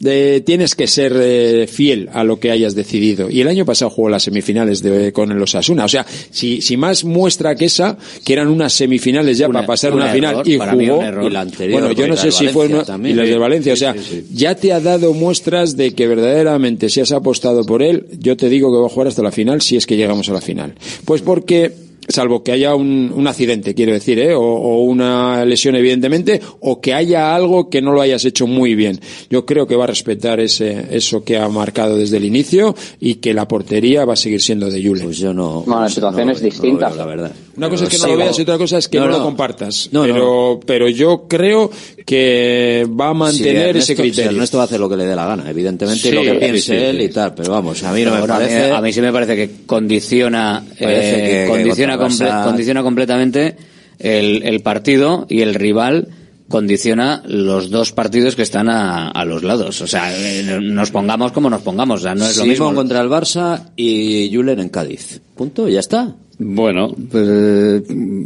eh, 0.03 0.41
tienes 0.45 0.75
que 0.75 0.87
ser 0.87 1.13
eh, 1.15 1.67
fiel 1.67 2.09
a 2.13 2.23
lo 2.23 2.39
que 2.39 2.51
hayas 2.51 2.75
decidido. 2.75 3.29
Y 3.29 3.41
el 3.41 3.47
año 3.47 3.65
pasado 3.65 3.89
jugó 3.89 4.09
las 4.09 4.23
semifinales 4.23 4.81
de, 4.81 5.11
con 5.11 5.31
el 5.31 5.41
Osasuna, 5.41 5.85
o 5.85 5.89
sea, 5.89 6.05
si, 6.31 6.61
si 6.61 6.77
más 6.77 7.03
muestra 7.03 7.55
que 7.55 7.65
esa, 7.65 7.97
que 8.23 8.33
eran 8.33 8.47
unas 8.47 8.73
semifinales 8.73 9.37
ya 9.37 9.47
para 9.47 9.65
pasar 9.65 9.93
un 9.93 10.01
una 10.01 10.11
final 10.11 10.31
error, 10.35 10.47
y 10.47 10.57
jugó, 10.57 10.97
un 10.99 11.05
error. 11.05 11.25
Y 11.25 11.33
la 11.33 11.41
anterior, 11.41 11.81
bueno, 11.81 11.95
yo 11.95 12.07
no 12.07 12.17
sé 12.17 12.31
si 12.31 12.47
fue 12.47 12.67
una, 12.67 12.83
también. 12.83 13.15
y 13.15 13.17
las 13.19 13.29
de 13.29 13.37
Valencia, 13.37 13.73
o 13.73 13.75
sí, 13.75 13.79
sea, 13.79 13.93
sí, 13.93 13.99
sí. 14.03 14.25
ya 14.33 14.55
te 14.55 14.73
ha 14.73 14.79
dado 14.79 15.13
muestras 15.13 15.77
de 15.77 15.93
que 15.93 16.07
verdaderamente 16.07 16.89
si 16.89 17.01
has 17.01 17.11
apostado 17.11 17.63
por 17.63 17.81
él, 17.81 18.07
yo 18.19 18.37
te 18.37 18.49
digo 18.49 18.71
que 18.71 18.79
va 18.79 18.87
a 18.87 18.89
jugar 18.89 19.07
hasta 19.07 19.23
la 19.23 19.31
final 19.31 19.61
si 19.61 19.75
es 19.75 19.85
que 19.85 19.97
llegamos 19.97 20.29
a 20.29 20.33
la 20.33 20.41
final. 20.41 20.75
Pues 21.05 21.21
porque 21.21 21.71
salvo 22.07 22.43
que 22.43 22.51
haya 22.51 22.75
un, 22.75 23.11
un 23.13 23.27
accidente, 23.27 23.73
quiero 23.73 23.93
decir, 23.93 24.19
¿eh? 24.19 24.33
o, 24.33 24.41
o 24.41 24.83
una 24.83 25.45
lesión 25.45 25.75
evidentemente, 25.75 26.41
o 26.59 26.81
que 26.81 26.93
haya 26.93 27.35
algo 27.35 27.69
que 27.69 27.81
no 27.81 27.91
lo 27.93 28.01
hayas 28.01 28.25
hecho 28.25 28.47
muy 28.47 28.75
bien. 28.75 28.99
Yo 29.29 29.45
creo 29.45 29.67
que 29.67 29.75
va 29.75 29.85
a 29.85 29.87
respetar 29.87 30.39
ese, 30.39 30.87
eso 30.91 31.23
que 31.23 31.37
ha 31.37 31.47
marcado 31.49 31.97
desde 31.97 32.17
el 32.17 32.25
inicio 32.25 32.75
y 32.99 33.15
que 33.15 33.33
la 33.33 33.47
portería 33.47 34.05
va 34.05 34.13
a 34.13 34.17
seguir 34.17 34.41
siendo 34.41 34.69
de 34.69 34.83
Julen. 34.83 35.05
Pues 35.05 35.17
yo 35.17 35.33
no. 35.33 35.61
Bueno, 35.65 35.81
la 35.81 35.89
situación 35.89 36.29
es 36.29 36.41
distinta. 36.41 36.89
la 36.89 37.05
verdad. 37.05 37.31
Una 37.57 37.69
cosa 37.69 37.85
es 37.85 37.89
que 37.89 37.97
no 37.99 38.07
lo 38.07 38.17
veas 38.17 38.37
y 38.37 38.41
otra 38.41 38.57
cosa 38.57 38.77
es 38.77 38.87
que 38.87 38.97
No, 38.99 39.05
no, 39.07 39.17
lo 39.17 39.23
compartas. 39.23 39.89
No, 39.91 40.05
no. 40.05 40.13
pero, 40.13 40.59
pero 40.65 40.89
yo 40.89 41.25
creo 41.27 41.71
que 42.05 42.87
va 42.99 43.09
a 43.09 43.13
mantener 43.13 43.73
Sí, 43.75 43.79
ese 43.79 43.93
Ernesto- 43.93 44.01
criterio. 44.01 44.29
sí, 44.31 44.35
Ernesto 44.35 44.57
va 44.57 44.63
a 44.63 44.65
hacer 44.65 44.79
lo 44.79 44.89
que 44.89 44.97
le 44.97 45.05
dé 45.05 45.15
la 45.15 45.25
gana, 45.25 45.49
evidentemente, 45.49 46.01
Sí, 46.01 46.11
lo 46.11 46.21
que 46.21 46.33
piense 46.33 46.59
sí, 46.59 46.73
él 46.73 47.01
y 47.01 47.09
tal, 47.09 47.33
pero 47.33 47.51
vamos, 47.51 47.81
a 47.83 47.91
mí 47.93 48.03
no 48.03 48.13
me 48.13 48.27
parece. 48.27 48.71
A 48.71 48.81
mí 48.81 48.91
sí 48.93 49.01
me 49.01 49.11
parece 49.11 49.35
que 49.35 49.49
condiciona, 49.65 50.63
Parece 50.79 51.43
eh, 51.43 51.43
que- 51.45 51.49
condiciona, 51.49 51.97
comple- 51.97 52.43
condiciona 52.43 52.83
completamente 52.83 53.55
el, 53.99 54.43
el 54.43 54.59
partido 54.61 55.25
y 55.29 55.41
el 55.41 55.53
rival 55.55 56.09
condiciona 56.47 57.23
los 57.25 57.71
dos 57.71 57.91
partidos 57.91 58.35
que 58.35 58.43
están 58.43 58.69
a, 58.69 59.09
a 59.09 59.25
los 59.25 59.41
lados. 59.43 59.81
O 59.81 59.87
sea, 59.87 60.15
eh, 60.15 60.59
nos 60.61 60.91
pongamos 60.91 61.31
como 61.31 61.49
nos 61.49 61.61
pongamos. 61.63 62.01
O 62.01 62.03
sea, 62.03 62.13
no 62.13 62.27
es 62.27 62.37
lo 62.37 62.45
mismo. 62.45 62.73
contra 62.75 63.01
el 63.01 63.09
Barça 63.09 63.69
y 63.75 64.29
Julen 64.31 64.59
en 64.59 64.69
Cádiz. 64.69 65.21
Punto, 65.35 65.67
ya 65.67 65.79
está. 65.79 66.13
Bueno, 66.37 66.93
pues, 67.11 67.27
eh, 67.29 67.81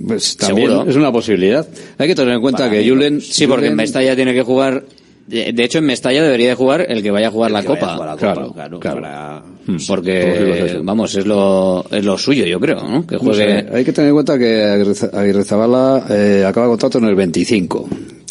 pues 0.07 0.37
también 0.37 0.67
Seguro. 0.69 0.89
es 0.89 0.95
una 0.95 1.11
posibilidad. 1.11 1.67
Hay 1.97 2.07
que 2.07 2.15
tener 2.15 2.33
en 2.35 2.41
cuenta 2.41 2.63
Para 2.65 2.71
que 2.71 2.81
mí, 2.83 2.89
Julen... 2.89 3.21
Sí, 3.21 3.45
porque 3.47 3.67
en 3.67 3.75
Mestalla 3.75 4.15
tiene 4.15 4.33
que 4.33 4.41
jugar. 4.41 4.83
De 5.27 5.63
hecho, 5.63 5.77
en 5.77 5.85
Mestalla 5.85 6.23
debería 6.23 6.49
de 6.49 6.55
jugar 6.55 6.87
el 6.89 7.03
que 7.03 7.11
vaya 7.11 7.27
a 7.27 7.31
jugar 7.31 7.51
la 7.51 7.61
que 7.61 7.67
vaya 7.67 7.79
Copa. 7.81 7.91
a 7.91 7.95
jugar 7.97 8.09
la 8.09 8.17
Claro, 8.17 8.41
Copa, 8.47 8.53
claro, 8.55 8.79
claro. 8.79 9.01
para- 9.01 9.43
Porque, 9.87 10.79
vamos, 10.81 11.13
es 11.15 11.25
lo, 11.27 11.85
es 11.91 12.03
lo 12.03 12.17
suyo, 12.17 12.45
yo 12.47 12.59
creo, 12.59 12.81
¿no? 12.81 13.05
Que 13.05 13.13
No 13.15 13.21
juegue. 13.21 13.61
sé, 13.61 13.67
hay 13.71 13.85
que 13.85 13.93
tener 13.93 14.09
en 14.09 14.15
cuenta 14.15 14.39
que 14.39 14.63
Aguirre- 14.63 15.09
Aguirrezabala 15.13 16.05
eh, 16.09 16.43
acaba 16.47 16.65
contrato 16.67 16.97
en 16.97 17.05
el 17.05 17.13
25. 17.15 17.87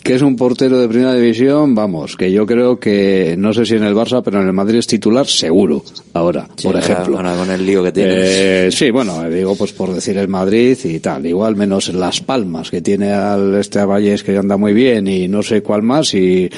Que 0.08 0.14
es 0.14 0.22
un 0.22 0.36
portero 0.36 0.78
de 0.78 0.88
primera 0.88 1.12
división, 1.14 1.74
vamos, 1.74 2.16
que 2.16 2.32
yo 2.32 2.46
creo 2.46 2.80
que, 2.80 3.34
no 3.38 3.52
sé 3.52 3.66
si 3.66 3.74
en 3.74 3.84
el 3.84 3.94
Barça, 3.94 4.22
pero 4.24 4.40
en 4.40 4.46
el 4.46 4.54
Madrid 4.54 4.78
es 4.78 4.86
titular 4.86 5.26
seguro, 5.26 5.84
ahora, 6.14 6.48
Sí, 6.56 6.66
por 6.66 6.78
ejemplo. 6.78 7.18
ahora 7.18 7.36
con 7.36 7.50
el 7.50 7.66
lío 7.66 7.82
que 7.84 7.92
tiene. 7.92 8.12
Eh, 8.14 8.70
sí, 8.72 8.90
bueno, 8.90 9.28
digo 9.28 9.54
pues 9.54 9.72
por 9.72 9.92
decir 9.92 10.16
el 10.16 10.28
Madrid 10.28 10.78
y 10.82 10.98
tal. 11.00 11.26
Igual 11.26 11.56
menos 11.56 11.92
Las 11.92 12.22
Palmas, 12.22 12.70
que 12.70 12.80
tiene 12.80 13.12
al 13.12 13.54
este 13.56 13.80
a 13.80 13.84
Valles 13.84 14.22
que 14.22 14.34
anda 14.36 14.56
muy 14.56 14.72
bien 14.72 15.06
y 15.08 15.28
no 15.28 15.42
sé 15.42 15.62
cuál 15.62 15.82
más. 15.82 16.14
Y 16.14 16.48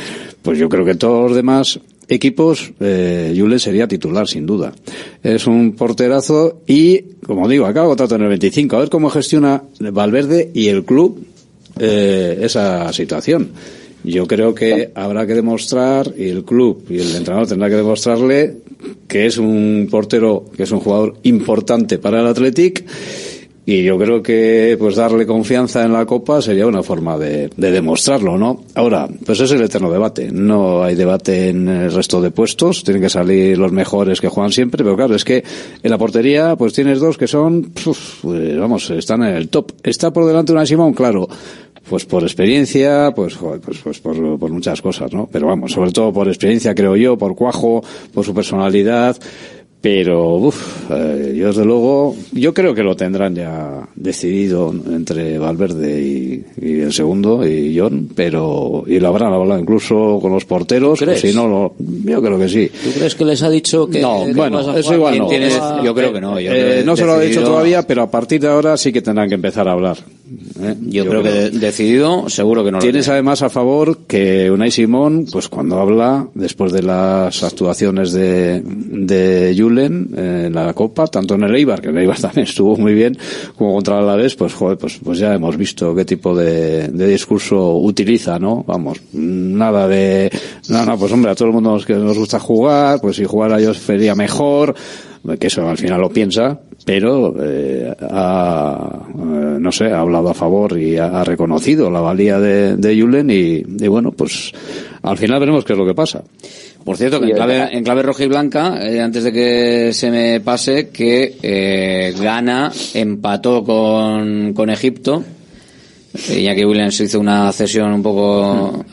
pues 0.42 0.56
yo 0.56 0.68
creo 0.68 0.84
que 0.84 0.94
todos 0.94 1.28
los 1.30 1.36
demás 1.36 1.80
equipos, 2.06 2.72
eh, 2.78 3.34
Julen 3.36 3.58
sería 3.58 3.88
titular, 3.88 4.28
sin 4.28 4.46
duda. 4.46 4.72
Es 5.22 5.48
un 5.48 5.72
porterazo 5.72 6.60
y, 6.68 7.00
como 7.26 7.48
digo, 7.48 7.66
acaba 7.66 7.88
contrato 7.88 8.14
en 8.14 8.22
el 8.22 8.28
25. 8.28 8.76
A 8.76 8.78
ver 8.78 8.90
cómo 8.90 9.10
gestiona 9.10 9.62
Valverde 9.80 10.50
y 10.54 10.68
el 10.68 10.84
club 10.84 11.24
eh, 11.78 12.38
esa 12.42 12.92
situación. 12.92 13.50
Yo 14.02 14.26
creo 14.26 14.54
que 14.54 14.90
habrá 14.94 15.26
que 15.26 15.34
demostrar, 15.34 16.12
y 16.16 16.28
el 16.28 16.44
club 16.44 16.84
y 16.88 17.00
el 17.00 17.14
entrenador 17.14 17.46
tendrá 17.46 17.68
que 17.68 17.76
demostrarle 17.76 18.56
que 19.06 19.26
es 19.26 19.36
un 19.36 19.88
portero, 19.90 20.46
que 20.56 20.62
es 20.62 20.70
un 20.70 20.80
jugador 20.80 21.18
importante 21.24 21.98
para 21.98 22.20
el 22.20 22.26
Athletic 22.26 22.86
y 23.70 23.84
yo 23.84 23.96
creo 23.96 24.20
que 24.20 24.74
pues 24.80 24.96
darle 24.96 25.24
confianza 25.24 25.84
en 25.84 25.92
la 25.92 26.04
Copa 26.04 26.42
sería 26.42 26.66
una 26.66 26.82
forma 26.82 27.16
de, 27.16 27.50
de 27.56 27.70
demostrarlo, 27.70 28.36
¿no? 28.36 28.64
Ahora, 28.74 29.08
pues 29.24 29.38
es 29.38 29.52
el 29.52 29.62
eterno 29.62 29.92
debate. 29.92 30.32
No 30.32 30.82
hay 30.82 30.96
debate 30.96 31.50
en 31.50 31.68
el 31.68 31.92
resto 31.92 32.20
de 32.20 32.32
puestos, 32.32 32.82
tienen 32.82 33.00
que 33.00 33.08
salir 33.08 33.56
los 33.56 33.70
mejores 33.70 34.20
que 34.20 34.26
juegan 34.26 34.50
siempre, 34.50 34.82
pero 34.82 34.96
claro, 34.96 35.14
es 35.14 35.24
que 35.24 35.44
en 35.84 35.90
la 35.90 35.98
portería 35.98 36.56
pues 36.56 36.72
tienes 36.72 36.98
dos 36.98 37.16
que 37.16 37.28
son, 37.28 37.70
pues, 37.84 38.58
vamos, 38.58 38.90
están 38.90 39.22
en 39.22 39.36
el 39.36 39.48
top. 39.48 39.70
Está 39.84 40.12
por 40.12 40.26
delante 40.26 40.50
una 40.50 40.66
Simón, 40.66 40.92
claro, 40.92 41.28
pues 41.88 42.04
por 42.06 42.24
experiencia, 42.24 43.12
pues, 43.14 43.36
pues, 43.36 43.78
pues 43.78 44.00
por 44.00 44.50
muchas 44.50 44.82
cosas, 44.82 45.12
¿no? 45.12 45.28
Pero 45.30 45.46
vamos, 45.46 45.70
sobre 45.70 45.92
todo 45.92 46.12
por 46.12 46.26
experiencia, 46.26 46.74
creo 46.74 46.96
yo, 46.96 47.16
por 47.16 47.36
cuajo, 47.36 47.84
por 48.12 48.24
su 48.24 48.34
personalidad. 48.34 49.16
Pero, 49.82 50.34
uff, 50.36 50.90
eh, 50.90 51.34
yo 51.38 51.46
desde 51.46 51.64
luego, 51.64 52.14
yo 52.32 52.52
creo 52.52 52.74
que 52.74 52.82
lo 52.82 52.94
tendrán 52.96 53.34
ya 53.34 53.88
decidido 53.94 54.74
entre 54.92 55.38
Valverde 55.38 56.02
y, 56.02 56.44
y 56.60 56.80
el 56.80 56.92
segundo, 56.92 57.46
y 57.48 57.78
John, 57.78 58.10
pero, 58.14 58.84
y 58.86 58.98
lo 59.00 59.08
habrán 59.08 59.32
hablado 59.32 59.58
incluso 59.58 60.18
con 60.20 60.32
los 60.32 60.44
porteros, 60.44 60.98
¿Tú 60.98 61.06
pues 61.06 61.20
crees? 61.22 61.32
si 61.34 61.38
no, 61.38 61.48
lo, 61.48 61.74
yo 61.78 62.20
creo 62.20 62.38
que 62.38 62.48
sí. 62.50 62.68
¿Tú 62.84 62.90
crees 62.90 63.14
que 63.14 63.24
les 63.24 63.42
ha 63.42 63.48
dicho 63.48 63.86
que.? 63.86 64.02
No, 64.02 64.26
que 64.26 64.34
bueno, 64.34 64.58
vas 64.58 64.68
a 64.68 64.78
eso 64.78 64.92
igual 64.94 65.12
¿Quién 65.14 65.22
no. 65.22 65.28
tienes- 65.30 65.60
yo 65.82 65.94
creo 65.94 66.12
que 66.12 66.20
no. 66.20 66.38
Yo 66.38 66.52
eh, 66.52 66.60
creo 66.60 66.74
que 66.80 66.84
no 66.84 66.96
se 66.96 67.06
lo 67.06 67.12
ha 67.12 67.20
dicho 67.20 67.42
todavía, 67.42 67.86
pero 67.86 68.02
a 68.02 68.10
partir 68.10 68.38
de 68.42 68.48
ahora 68.48 68.76
sí 68.76 68.92
que 68.92 69.00
tendrán 69.00 69.30
que 69.30 69.36
empezar 69.36 69.66
a 69.66 69.72
hablar. 69.72 69.96
¿Eh? 70.64 70.76
Yo, 70.86 71.04
creo, 71.06 71.22
que 71.22 71.30
de- 71.30 71.50
decidido, 71.50 72.28
seguro 72.28 72.64
que 72.64 72.70
no 72.72 72.78
Tienes 72.78 73.04
tiene. 73.04 73.14
además 73.14 73.42
a 73.42 73.50
favor 73.50 73.98
que 74.06 74.50
Unai 74.50 74.70
Simón, 74.70 75.26
pues 75.30 75.48
cuando 75.48 75.78
habla, 75.80 76.28
después 76.34 76.72
de 76.72 76.82
las 76.82 77.42
actuaciones 77.42 78.12
de, 78.12 78.62
de 78.64 79.54
Julen 79.56 80.10
eh, 80.16 80.44
en 80.46 80.54
la 80.54 80.72
Copa, 80.74 81.06
tanto 81.06 81.34
en 81.34 81.44
el 81.44 81.54
Eibar, 81.54 81.80
que 81.80 81.88
el 81.88 81.98
Eibar 81.98 82.18
también 82.20 82.46
estuvo 82.46 82.76
muy 82.76 82.94
bien, 82.94 83.16
como 83.56 83.74
contra 83.74 83.96
el 83.98 84.04
Alavés, 84.04 84.34
pues 84.36 84.54
joder, 84.54 84.78
pues, 84.78 84.98
pues 85.02 85.18
ya 85.18 85.34
hemos 85.34 85.56
visto 85.56 85.94
qué 85.94 86.04
tipo 86.04 86.34
de, 86.36 86.88
de 86.88 87.06
discurso 87.08 87.76
utiliza, 87.76 88.38
¿no? 88.38 88.64
Vamos, 88.66 89.00
nada 89.12 89.88
de, 89.88 90.30
no, 90.68 90.84
no, 90.84 90.98
pues 90.98 91.12
hombre, 91.12 91.30
a 91.30 91.34
todo 91.34 91.48
el 91.48 91.54
mundo 91.54 91.70
nos, 91.72 91.84
que 91.86 91.94
nos 91.94 92.16
gusta 92.18 92.38
jugar, 92.38 93.00
pues 93.00 93.16
si 93.16 93.24
jugara 93.24 93.60
yo 93.60 93.72
sería 93.74 94.14
mejor, 94.14 94.74
que 95.38 95.46
eso 95.46 95.68
al 95.68 95.76
final 95.76 96.00
lo 96.00 96.10
piensa, 96.10 96.58
pero 96.84 97.34
eh, 97.40 97.94
ha, 98.00 99.06
eh, 99.08 99.56
no 99.60 99.70
sé, 99.72 99.86
ha 99.86 100.00
hablado 100.00 100.30
a 100.30 100.34
favor 100.34 100.78
y 100.78 100.96
ha, 100.96 101.20
ha 101.20 101.24
reconocido 101.24 101.90
la 101.90 102.00
valía 102.00 102.38
de, 102.38 102.76
de 102.76 103.00
Julen 103.00 103.30
y, 103.30 103.62
y 103.84 103.88
bueno, 103.88 104.12
pues 104.12 104.52
al 105.02 105.18
final 105.18 105.40
veremos 105.40 105.64
qué 105.64 105.72
es 105.74 105.78
lo 105.78 105.86
que 105.86 105.94
pasa. 105.94 106.22
Por 106.84 106.96
cierto, 106.96 107.20
que 107.20 107.26
en 107.26 107.36
clave, 107.36 107.68
en 107.76 107.84
clave 107.84 108.02
roja 108.02 108.24
y 108.24 108.28
blanca, 108.28 108.78
eh, 108.80 109.00
antes 109.00 109.24
de 109.24 109.32
que 109.32 109.92
se 109.92 110.10
me 110.10 110.40
pase, 110.40 110.88
que 110.88 111.36
eh, 111.42 112.14
Ghana 112.18 112.72
empató 112.94 113.62
con, 113.62 114.54
con 114.54 114.70
Egipto. 114.70 115.22
Eh, 116.30 116.40
Iñaki 116.40 116.64
Williams 116.64 116.98
hizo 117.00 117.20
una 117.20 117.52
cesión 117.52 117.92
un 117.92 118.02
poco... 118.02 118.84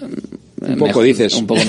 Un 0.62 0.78
poco 0.78 1.02
dices. 1.04 1.34
Un 1.36 1.48
poco, 1.48 1.62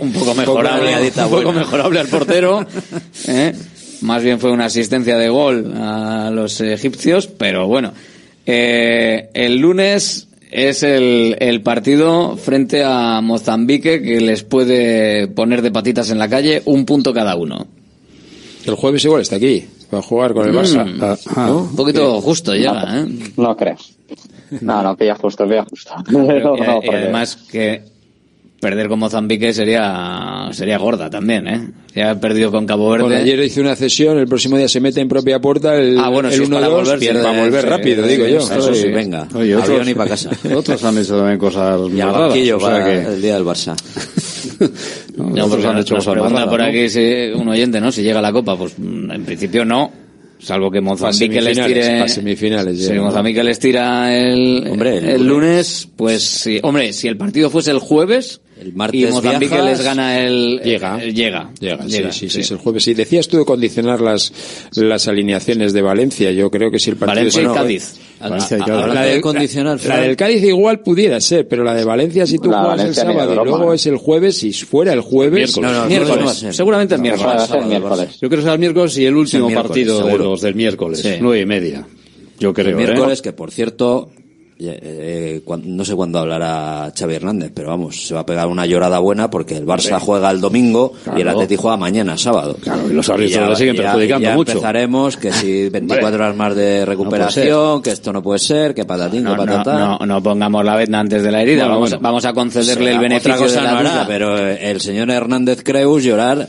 un 0.00 0.12
poco 0.12 0.34
mejorable, 0.34 0.94
un 1.08 1.30
poco 1.30 1.52
mejorable 1.52 2.00
al 2.00 2.06
portero. 2.06 2.64
¿eh? 3.28 3.52
Más 4.02 4.22
bien 4.22 4.38
fue 4.40 4.50
una 4.50 4.66
asistencia 4.66 5.16
de 5.16 5.28
gol 5.28 5.72
a 5.76 6.30
los 6.32 6.60
egipcios, 6.60 7.26
pero 7.26 7.66
bueno. 7.66 7.92
Eh, 8.46 9.28
el 9.34 9.58
lunes 9.58 10.26
es 10.50 10.82
el, 10.82 11.36
el 11.38 11.62
partido 11.62 12.36
frente 12.36 12.82
a 12.84 13.20
Mozambique 13.20 14.02
que 14.02 14.20
les 14.20 14.42
puede 14.42 15.28
poner 15.28 15.62
de 15.62 15.70
patitas 15.70 16.10
en 16.10 16.18
la 16.18 16.28
calle 16.28 16.62
un 16.64 16.84
punto 16.84 17.12
cada 17.12 17.36
uno. 17.36 17.66
El 18.66 18.74
jueves 18.74 19.04
igual 19.04 19.22
está 19.22 19.36
aquí, 19.36 19.64
va 19.92 19.98
a 19.98 20.02
jugar 20.02 20.32
con 20.34 20.48
el 20.48 20.54
Barça. 20.54 20.84
Mm. 20.84 21.46
¿no? 21.46 21.58
Un 21.62 21.76
poquito 21.76 22.20
justo 22.20 22.52
llega, 22.54 23.00
¿eh? 23.00 23.06
No 23.36 23.56
creo. 23.56 23.76
No, 24.60 24.82
no, 24.82 24.96
pilla 24.96 25.14
justo, 25.14 25.46
pilla 25.46 25.64
justo. 25.68 25.92
Pero- 26.06 26.56
No, 26.56 26.56
y, 26.56 26.60
no, 26.60 26.78
y 26.78 26.86
porque- 26.86 26.96
además 26.96 27.36
que 27.50 27.82
perder 28.60 28.88
con 28.88 28.98
Mozambique 28.98 29.52
sería 29.54 30.48
sería 30.52 30.76
gorda 30.78 31.08
también, 31.10 31.48
¿eh? 31.48 31.68
Ya 31.94 32.10
ha 32.12 32.20
perdido 32.20 32.50
con 32.52 32.66
Cabo 32.66 32.90
Verde. 32.90 33.04
Bueno, 33.04 33.18
ayer 33.20 33.40
hizo 33.40 33.60
una 33.62 33.74
cesión, 33.74 34.18
el 34.18 34.26
próximo 34.28 34.56
día 34.58 34.68
se 34.68 34.80
mete 34.80 35.00
en 35.00 35.08
propia 35.08 35.40
puerta 35.40 35.74
el, 35.76 35.98
Ah, 35.98 36.08
bueno, 36.08 36.28
el 36.28 36.34
si 36.44 36.50
para 36.50 36.68
1-2, 36.68 36.70
volver, 36.70 36.98
pierde, 36.98 37.22
va 37.22 37.30
a 37.30 37.40
volver 37.44 37.62
sí, 37.62 37.68
rápido, 37.68 38.04
sí, 38.04 38.10
digo 38.10 38.24
sí, 38.26 38.32
yo. 38.32 38.38
eso 38.38 38.74
sí, 38.74 38.88
venga. 38.88 39.26
Oye, 39.34 39.54
Avión 39.54 39.62
otros, 39.62 39.88
y 39.88 39.94
pa' 39.94 40.06
casa. 40.08 40.30
otros 40.54 40.84
han 40.84 40.98
hecho 40.98 41.16
también 41.16 41.38
cosas 41.38 41.80
Y 41.88 41.90
muy 41.92 42.00
al 42.02 42.12
banquillo 42.12 42.56
o 42.58 42.60
sea 42.60 42.68
para 42.70 42.84
que- 42.84 43.12
el 43.14 43.22
día 43.22 43.34
del 43.34 43.44
Barça. 43.44 43.74
no, 45.16 45.24
No, 45.24 45.30
otros 45.32 45.48
porque 45.50 45.66
han 45.66 45.78
hecho 45.78 45.94
nos 45.94 46.04
cosas 46.04 46.12
pregunta 46.20 46.50
por 46.50 46.60
¿no? 46.60 46.66
aquí 46.66 46.88
si 46.90 47.30
un 47.34 47.48
oyente, 47.48 47.80
¿no? 47.80 47.90
Si 47.90 48.02
llega 48.02 48.18
a 48.18 48.22
la 48.22 48.32
Copa, 48.32 48.56
pues 48.56 48.74
mm, 48.78 49.10
en 49.10 49.24
principio 49.24 49.64
no. 49.64 49.90
Salvo 50.38 50.70
que 50.70 50.80
Mozambique 50.80 51.38
les 51.40 51.54
semifinales, 51.54 51.86
tire. 51.86 52.08
semifinales 52.08 52.86
si 52.86 52.92
¿no? 52.94 53.02
Mozambique 53.04 53.44
les 53.44 53.58
tira 53.58 54.16
el, 54.16 54.64
Hombre, 54.70 54.96
el 54.96 55.04
el 55.10 55.26
lunes, 55.26 55.86
pues 55.96 56.22
sí. 56.22 56.58
Hombre, 56.62 56.94
si 56.94 57.08
el 57.08 57.18
partido 57.18 57.50
fuese 57.50 57.70
el 57.72 57.78
jueves 57.78 58.40
El 58.60 58.74
martes 58.74 59.00
y 59.00 59.06
Mozambique 59.06 59.54
viajas, 59.54 59.64
les 59.78 59.82
gana 59.82 60.20
el. 60.20 60.60
Llega. 60.62 61.02
el- 61.02 61.14
llega. 61.14 61.50
Llega, 61.58 61.82
sí, 61.84 61.88
Llega, 61.90 62.12
sí, 62.12 62.28
sí, 62.28 62.40
es 62.40 62.50
el 62.50 62.58
jueves. 62.58 62.86
Y 62.88 62.94
decías 62.94 63.26
tú 63.26 63.38
de 63.38 63.44
condicionar 63.46 64.00
las, 64.00 64.32
las 64.76 65.08
alineaciones 65.08 65.72
de 65.72 65.80
Valencia. 65.82 66.30
Yo 66.32 66.50
creo 66.50 66.70
que 66.70 66.78
si 66.78 66.90
el 66.90 66.96
partido 66.96 67.16
Valencia 67.20 67.42
y 67.42 67.46
es- 67.46 67.52
Cádiz. 67.52 68.00
Valencia 68.20 68.58
y 68.58 68.60
Cádiz. 68.60 68.94
La 68.94 69.02
del, 69.02 69.20
condicionar, 69.22 69.80
la 69.86 70.00
del 70.02 70.16
Cádiz 70.16 70.42
igual 70.44 70.80
pudiera 70.80 71.20
ser, 71.22 71.48
pero 71.48 71.64
la 71.64 71.72
de 71.74 71.84
Valencia 71.84 72.26
si 72.26 72.38
tú 72.38 72.50
La 72.50 72.58
juegas 72.58 72.72
el 72.74 72.78
Valencia 72.80 73.02
sábado 73.04 73.32
y 73.32 73.48
luego 73.48 73.72
¿eh? 73.72 73.76
es 73.76 73.86
el 73.86 73.96
jueves, 73.96 74.36
si 74.36 74.52
fuera 74.52 74.92
el 74.92 75.00
jueves, 75.00 75.58
No, 75.58 75.72
no, 75.72 75.82
el 75.84 75.88
Miércoles. 75.88 76.42
no. 76.42 76.52
Seguramente 76.52 76.94
el 76.96 77.00
No, 77.00 77.02
miércoles. 77.04 77.42
Sábado, 77.46 77.66
miércoles. 77.66 78.08
Yo 78.20 78.28
creo 78.28 78.38
que 78.38 78.42
será 78.42 78.52
el 78.54 78.58
miércoles 78.60 78.98
y 78.98 79.06
el 79.06 79.16
último 79.16 79.46
miércoles, 79.46 79.68
partido 79.68 80.04
de 80.06 80.18
los 80.18 80.40
del 80.42 80.54
miércoles, 80.54 81.00
Sí. 81.00 81.14
nueve 81.20 81.40
y 81.40 81.46
media. 81.46 81.86
Yo 82.38 82.52
creo, 82.52 82.68
El 82.68 82.74
¿eh? 82.74 82.76
miércoles, 82.86 83.22
que 83.22 83.32
por 83.32 83.50
cierto, 83.50 84.10
eh, 84.68 85.40
eh, 85.42 85.42
no 85.64 85.84
sé 85.84 85.94
cuándo 85.94 86.18
hablará 86.18 86.92
Xavi 86.98 87.14
Hernández, 87.14 87.52
pero 87.54 87.68
vamos, 87.68 88.06
se 88.06 88.14
va 88.14 88.20
a 88.20 88.26
pegar 88.26 88.46
una 88.48 88.66
llorada 88.66 88.98
buena 88.98 89.30
porque 89.30 89.56
el 89.56 89.66
Barça 89.66 89.98
juega 90.00 90.30
el 90.30 90.40
domingo 90.40 90.92
y 91.06 91.08
el 91.20 91.22
Claro. 91.22 91.30
Atleti 91.40 91.56
juega 91.56 91.76
mañana, 91.76 92.16
sábado. 92.18 92.56
Claro, 92.60 92.82
y 92.90 92.92
los 92.94 93.08
árbitros 93.08 93.48
le 93.50 93.56
siguen 93.56 93.76
perjudicando 93.76 94.28
ya 94.28 94.34
mucho. 94.36 94.52
empezaremos 94.52 95.16
que 95.16 95.32
si 95.32 95.68
24 95.70 96.06
Hombre, 96.06 96.22
horas 96.24 96.36
más 96.36 96.54
de 96.56 96.84
recuperación, 96.86 97.82
que 97.82 97.90
esto 97.90 98.12
no 98.12 98.22
puede 98.22 98.38
ser, 98.38 98.74
que 98.74 98.84
patatín, 98.84 99.24
No, 99.24 99.32
que 99.36 99.46
no, 99.46 99.52
patatán. 99.52 99.98
no, 100.00 100.06
no 100.06 100.22
pongamos 100.22 100.64
la 100.64 100.76
venda 100.76 101.00
antes 101.00 101.22
de 101.22 101.30
la 101.30 101.42
herida. 101.42 101.62
Bueno, 101.64 101.74
vamos, 101.74 101.90
bueno. 101.90 102.02
vamos 102.02 102.24
a 102.24 102.32
concederle 102.32 102.92
el 102.92 102.98
beneficio 102.98 103.48
de 103.48 103.60
la 103.62 103.72
no 103.72 103.78
hará, 103.78 103.90
duda. 103.92 104.04
pero 104.08 104.38
el 104.38 104.80
señor 104.80 105.10
Hernández 105.10 105.62
Creus 105.62 106.02
llorar, 106.04 106.48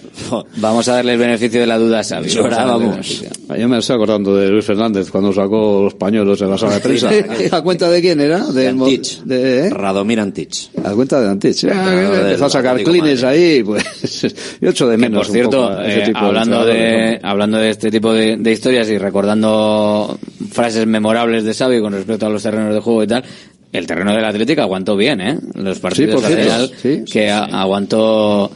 Vamos 0.58 0.88
a 0.88 0.94
darle 0.96 1.14
el 1.14 1.20
beneficio 1.20 1.60
de 1.62 1.68
la 1.68 1.78
duda 1.78 2.00
a 2.00 2.04
Xavi. 2.04 2.30
Llora, 2.30 2.66
Vamos. 2.66 3.24
Yo 3.58 3.68
me 3.68 3.78
estoy 3.80 3.96
acordando 3.96 4.36
de 4.36 4.50
Luis 4.50 4.66
Fernández 4.66 5.10
cuando 5.12 5.34
sacó 5.34 5.82
los 5.84 5.94
pañuelos 5.96 6.42
en 6.42 6.50
la 6.50 6.58
sala 6.58 6.76
de 6.76 6.80
prensa. 6.80 7.10
¿A 7.52 7.62
cuenta 7.62 7.90
de 7.90 8.01
quién 8.02 8.20
era? 8.20 8.40
de 8.46 8.62
De, 8.64 8.68
Antich, 8.70 9.22
de- 9.24 9.68
¿eh? 9.68 9.70
Radomir 9.70 10.20
Antich. 10.20 10.70
A 10.84 10.92
cuenta 10.94 11.22
de 11.22 11.30
Antich. 11.30 11.62
Claro, 11.62 12.16
empezó 12.16 12.24
del 12.26 12.44
a 12.44 12.50
sacar 12.50 12.84
clines 12.84 13.24
ahí, 13.24 13.64
pues 13.64 13.86
yo 14.62 14.70
echo 14.70 14.88
de 14.88 14.96
Que, 14.96 15.02
menos. 15.02 15.20
por 15.20 15.28
un 15.28 15.34
cierto, 15.34 15.62
poco 15.68 15.74
a 15.80 15.88
ese 15.88 16.00
eh, 16.02 16.06
tipo 16.08 16.20
hablando 16.20 16.66
de, 16.66 16.72
entrenadores, 16.72 17.20
hablando 17.24 17.58
de 17.58 17.70
este 17.70 17.92
tipo 17.92 18.14
de, 18.14 18.38
de 18.38 18.52
historias 18.52 18.90
y 18.90 18.98
recordando 18.98 20.18
frases 20.52 20.86
memorables 20.88 21.44
de 21.44 21.54
Xavi 21.54 21.80
con 21.82 21.94
respecto 21.94 22.26
a 22.26 22.30
los 22.30 22.44
terrenos 22.44 22.74
de 22.74 22.80
juego 22.82 23.04
y 23.04 23.08
tal, 23.08 23.24
el 23.72 23.88
terreno 23.88 24.14
del 24.14 24.26
Atlético 24.26 24.62
aguantó 24.62 24.98
bien, 24.98 25.22
¿eh? 25.22 25.40
Los 25.56 25.80
partidos 25.80 26.22
por 26.22 26.26
al 26.26 26.44
cierto. 26.44 26.76
Sí, 26.82 27.04
que 27.12 27.30
a- 27.32 27.46
aguantó 27.46 28.52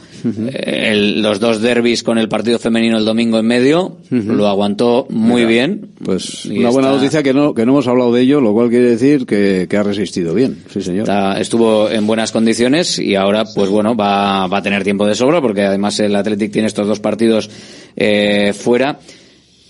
el- 0.52 1.22
los 1.22 1.40
dos 1.40 1.60
derbis 1.60 2.02
con 2.02 2.18
el 2.18 2.28
partido 2.28 2.58
femenino 2.58 2.98
el 2.98 3.04
domingo 3.04 3.38
en 3.38 3.46
medio, 3.46 3.98
lo 4.10 4.46
aguantó 4.48 5.06
muy 5.10 5.42
Mira, 5.42 5.48
bien. 5.48 5.88
Pues 6.04 6.44
una 6.46 6.70
buena 6.70 6.90
noticia 6.90 7.22
que 7.22 7.32
no, 7.34 7.54
que 7.54 7.64
no 7.66 7.72
hemos 7.72 7.86
hablado 7.88 8.12
de 8.12 8.22
ello, 8.22 8.40
lo 8.40 8.52
cual 8.52 8.68
quiere 8.70 8.90
decir 8.90 9.26
que, 9.26 9.66
que 9.68 9.76
ha 9.76 9.82
resistido 9.82 10.34
bien. 10.34 10.58
Sí, 10.72 10.80
señor. 10.82 11.02
Está- 11.02 11.40
estuvo 11.40 11.90
en 11.90 12.06
buenas 12.06 12.32
condiciones 12.32 12.98
y 12.98 13.14
ahora, 13.14 13.44
pues 13.54 13.68
bueno, 13.70 13.94
va, 13.96 14.46
va 14.46 14.58
a 14.58 14.62
tener 14.62 14.84
tiempo 14.84 15.06
de 15.06 15.14
sobra 15.14 15.40
porque 15.40 15.62
además 15.62 15.98
el 16.00 16.14
Athletic 16.16 16.52
tiene 16.52 16.68
estos 16.68 16.86
dos 16.86 17.00
partidos 17.00 17.50
eh, 17.96 18.52
fuera. 18.52 18.98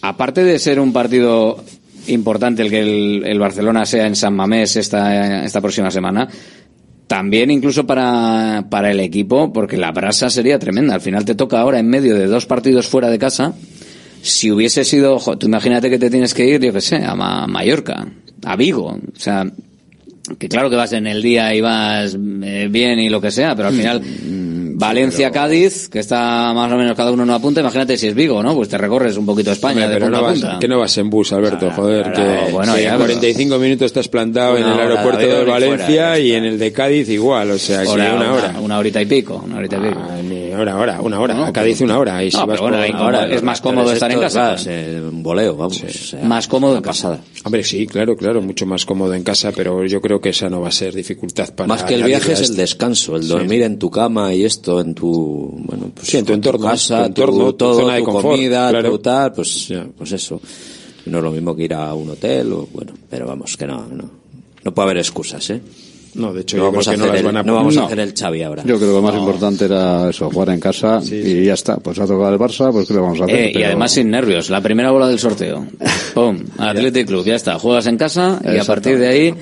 Aparte 0.02 0.44
de 0.44 0.58
ser 0.58 0.78
un 0.80 0.92
partido 0.92 1.62
importante 2.08 2.62
el 2.62 2.70
que 2.70 2.80
el, 2.80 3.24
el 3.26 3.38
Barcelona 3.38 3.84
sea 3.84 4.06
en 4.06 4.14
San 4.14 4.34
Mamés 4.34 4.76
esta, 4.76 5.44
esta 5.44 5.60
próxima 5.60 5.90
semana, 5.90 6.28
también 7.06 7.50
incluso 7.50 7.86
para, 7.86 8.66
para 8.70 8.90
el 8.90 9.00
equipo, 9.00 9.52
porque 9.52 9.76
la 9.76 9.92
brasa 9.92 10.28
sería 10.30 10.58
tremenda. 10.58 10.94
Al 10.94 11.00
final 11.00 11.24
te 11.24 11.34
toca 11.34 11.60
ahora 11.60 11.78
en 11.78 11.88
medio 11.88 12.14
de 12.16 12.26
dos 12.26 12.46
partidos 12.46 12.86
fuera 12.88 13.08
de 13.10 13.18
casa. 13.18 13.54
Si 14.22 14.50
hubiese 14.50 14.84
sido, 14.84 15.18
jo, 15.18 15.38
tú 15.38 15.46
imagínate 15.46 15.88
que 15.88 15.98
te 15.98 16.10
tienes 16.10 16.34
que 16.34 16.46
ir, 16.46 16.60
yo 16.60 16.72
qué 16.72 16.80
sé, 16.80 16.96
a 17.04 17.14
Ma- 17.14 17.46
Mallorca, 17.46 18.06
a 18.44 18.56
Vigo. 18.56 18.86
O 18.88 19.18
sea, 19.20 19.46
que 20.38 20.48
claro 20.48 20.68
que 20.68 20.74
vas 20.76 20.92
en 20.94 21.06
el 21.06 21.22
día 21.22 21.54
y 21.54 21.60
vas 21.60 22.16
eh, 22.42 22.66
bien 22.70 22.98
y 22.98 23.08
lo 23.08 23.20
que 23.20 23.30
sea, 23.30 23.54
pero 23.54 23.68
al 23.68 23.74
final 23.74 24.02
Valencia-Cádiz, 24.78 25.88
que 25.88 25.98
está 26.00 26.52
más 26.54 26.70
o 26.70 26.76
menos 26.76 26.94
cada 26.96 27.10
uno 27.10 27.22
en 27.22 27.30
una 27.30 27.38
punta. 27.38 27.60
Imagínate 27.60 27.96
si 27.96 28.08
es 28.08 28.14
Vigo, 28.14 28.42
¿no? 28.42 28.54
Pues 28.54 28.68
te 28.68 28.76
recorres 28.78 29.16
un 29.16 29.24
poquito 29.26 29.50
España 29.52 29.84
Hombre, 29.84 29.88
de 29.88 29.94
pero 29.94 30.06
punta 30.06 30.18
no 30.20 30.26
a 30.26 30.30
vas, 30.30 30.40
punta. 30.40 30.58
que 30.58 30.68
no 30.68 30.78
vas 30.78 30.98
en 30.98 31.10
bus, 31.10 31.32
Alberto, 31.32 31.70
joder, 31.70 32.12
claro, 32.12 32.46
que, 32.46 32.52
bueno, 32.52 32.76
ya, 32.76 32.82
en 32.82 32.88
pero- 32.98 32.98
45 33.06 33.58
minutos 33.58 33.86
estás 33.86 34.08
plantado 34.08 34.56
en 34.58 34.64
el 34.66 34.78
aeropuerto 34.78 35.18
de 35.26 35.34
fuera, 35.44 35.50
Valencia 35.52 36.18
y 36.18 36.32
en 36.32 36.44
el 36.44 36.58
de 36.58 36.72
Cádiz 36.72 37.08
igual, 37.08 37.50
o 37.52 37.58
sea, 37.58 37.82
que 37.82 37.88
Hora, 37.88 38.14
una 38.14 38.32
hora. 38.32 38.54
Una 38.60 38.78
horita 38.78 39.00
y 39.00 39.06
pico, 39.06 39.42
una 39.46 39.58
horita 39.58 39.76
y 39.76 39.80
pico. 39.80 40.00
Hora, 40.58 40.76
hora, 40.78 41.00
una 41.00 41.20
hora. 41.20 41.34
No, 41.34 41.44
a 41.44 41.52
Cádiz 41.52 41.80
una 41.80 41.98
hora. 41.98 42.22
Y 42.24 42.30
si 42.30 42.36
no, 42.36 42.46
vas 42.46 42.60
pero 42.60 42.62
bueno, 42.70 42.76
por- 42.76 42.84
ahí 42.84 42.92
como- 43.22 43.34
es 43.36 43.42
más 43.42 43.60
cómodo 43.60 43.92
estar 43.92 44.10
en 44.10 44.20
casa. 44.20 44.56
un 45.10 45.22
voleo, 45.22 45.56
vamos. 45.56 45.82
o 45.82 45.88
sea, 45.88 46.22
Más 46.24 46.48
cómodo 46.48 46.76
en 46.76 46.82
casa. 46.82 47.20
Hombre, 47.44 47.62
sí, 47.64 47.86
claro, 47.86 48.16
claro, 48.16 48.40
mucho 48.42 48.66
más 48.66 48.84
cómodo 48.84 49.14
en 49.14 49.22
casa, 49.22 49.52
pero 49.54 49.84
yo 49.86 50.00
creo 50.00 50.20
que 50.20 50.30
esa 50.30 50.48
no 50.48 50.60
va 50.60 50.68
a 50.68 50.72
ser 50.72 50.94
dificultad 50.94 51.54
para 51.54 51.66
Más 51.68 51.84
que 51.84 51.94
el 51.94 52.02
viaje 52.04 52.32
es 52.32 52.48
el 52.50 52.56
descanso, 52.56 53.16
el 53.16 53.22
Sí. 53.22 53.28
dormir 53.28 53.62
en 53.62 53.78
tu 53.78 53.90
cama 53.90 54.32
y 54.34 54.44
esto, 54.44 54.80
en 54.80 54.94
tu, 54.94 55.50
bueno, 55.64 55.90
pues 55.94 56.08
Sí, 56.08 56.16
en 56.18 56.24
tu 56.24 56.32
entorno, 56.32 56.66
casa, 56.66 57.00
tu 57.02 57.06
entorno, 57.06 57.44
tu 57.46 57.52
todo, 57.54 57.80
zona 57.80 57.94
de 57.94 58.00
tu 58.00 58.04
confort, 58.06 58.26
comida, 58.34 58.70
claro. 58.70 58.90
tu 58.90 58.98
tal, 58.98 59.32
pues, 59.32 59.72
pues 59.96 60.12
eso. 60.12 60.40
No 61.06 61.18
es 61.18 61.24
lo 61.24 61.30
mismo 61.30 61.54
que 61.54 61.64
ir 61.64 61.74
a 61.74 61.94
un 61.94 62.10
hotel 62.10 62.52
o, 62.52 62.68
bueno, 62.72 62.92
pero 63.08 63.26
vamos, 63.26 63.56
que 63.56 63.66
no, 63.66 63.86
no. 63.86 64.10
No 64.64 64.74
puede 64.74 64.86
haber 64.86 64.98
excusas, 64.98 65.48
¿eh? 65.50 65.60
No, 66.16 66.32
de 66.32 66.40
hecho, 66.42 66.56
no 66.56 66.64
yo 66.64 66.70
vamos, 66.70 66.84
creo 66.86 66.92
a 66.92 66.96
que 66.96 66.98
no 66.98 67.04
hacer 67.04 67.12
las 67.14 67.20
el, 67.20 67.26
van 67.26 67.36
a 67.36 67.42
no 67.42 67.54
vamos 67.54 67.76
a 67.76 67.84
hacer 67.84 68.00
el 68.00 68.14
Xavi 68.14 68.42
ahora. 68.42 68.62
Yo 68.64 68.76
creo 68.76 68.88
que 68.88 68.94
lo 68.96 69.02
más 69.02 69.14
No. 69.14 69.20
importante 69.20 69.64
era 69.66 70.10
eso, 70.10 70.30
jugar 70.30 70.50
en 70.50 70.60
casa 70.60 71.00
y 71.10 71.44
ya 71.44 71.54
está. 71.54 71.76
Pues 71.76 71.98
ha 71.98 72.06
tocado 72.06 72.32
el 72.32 72.38
Barça, 72.38 72.72
pues 72.72 72.88
¿qué 72.88 72.94
le 72.94 73.00
vamos 73.00 73.20
a 73.20 73.24
hacer? 73.24 73.36
Eh, 73.36 73.50
y 73.50 73.54
Pero- 73.54 73.66
además 73.66 73.92
sin 73.92 74.10
nervios. 74.10 74.50
La 74.50 74.60
primera 74.60 74.90
bola 74.90 75.08
del 75.08 75.18
sorteo. 75.18 75.66
¡Pum! 76.14 76.38
Athletic 76.58 77.06
Club, 77.06 77.24
ya 77.24 77.34
está. 77.36 77.58
Juegas 77.58 77.86
en 77.86 77.96
casa 77.98 78.40
y 78.44 78.56
a 78.58 78.64
partir 78.64 78.98
de 78.98 79.08
ahí 79.08 79.34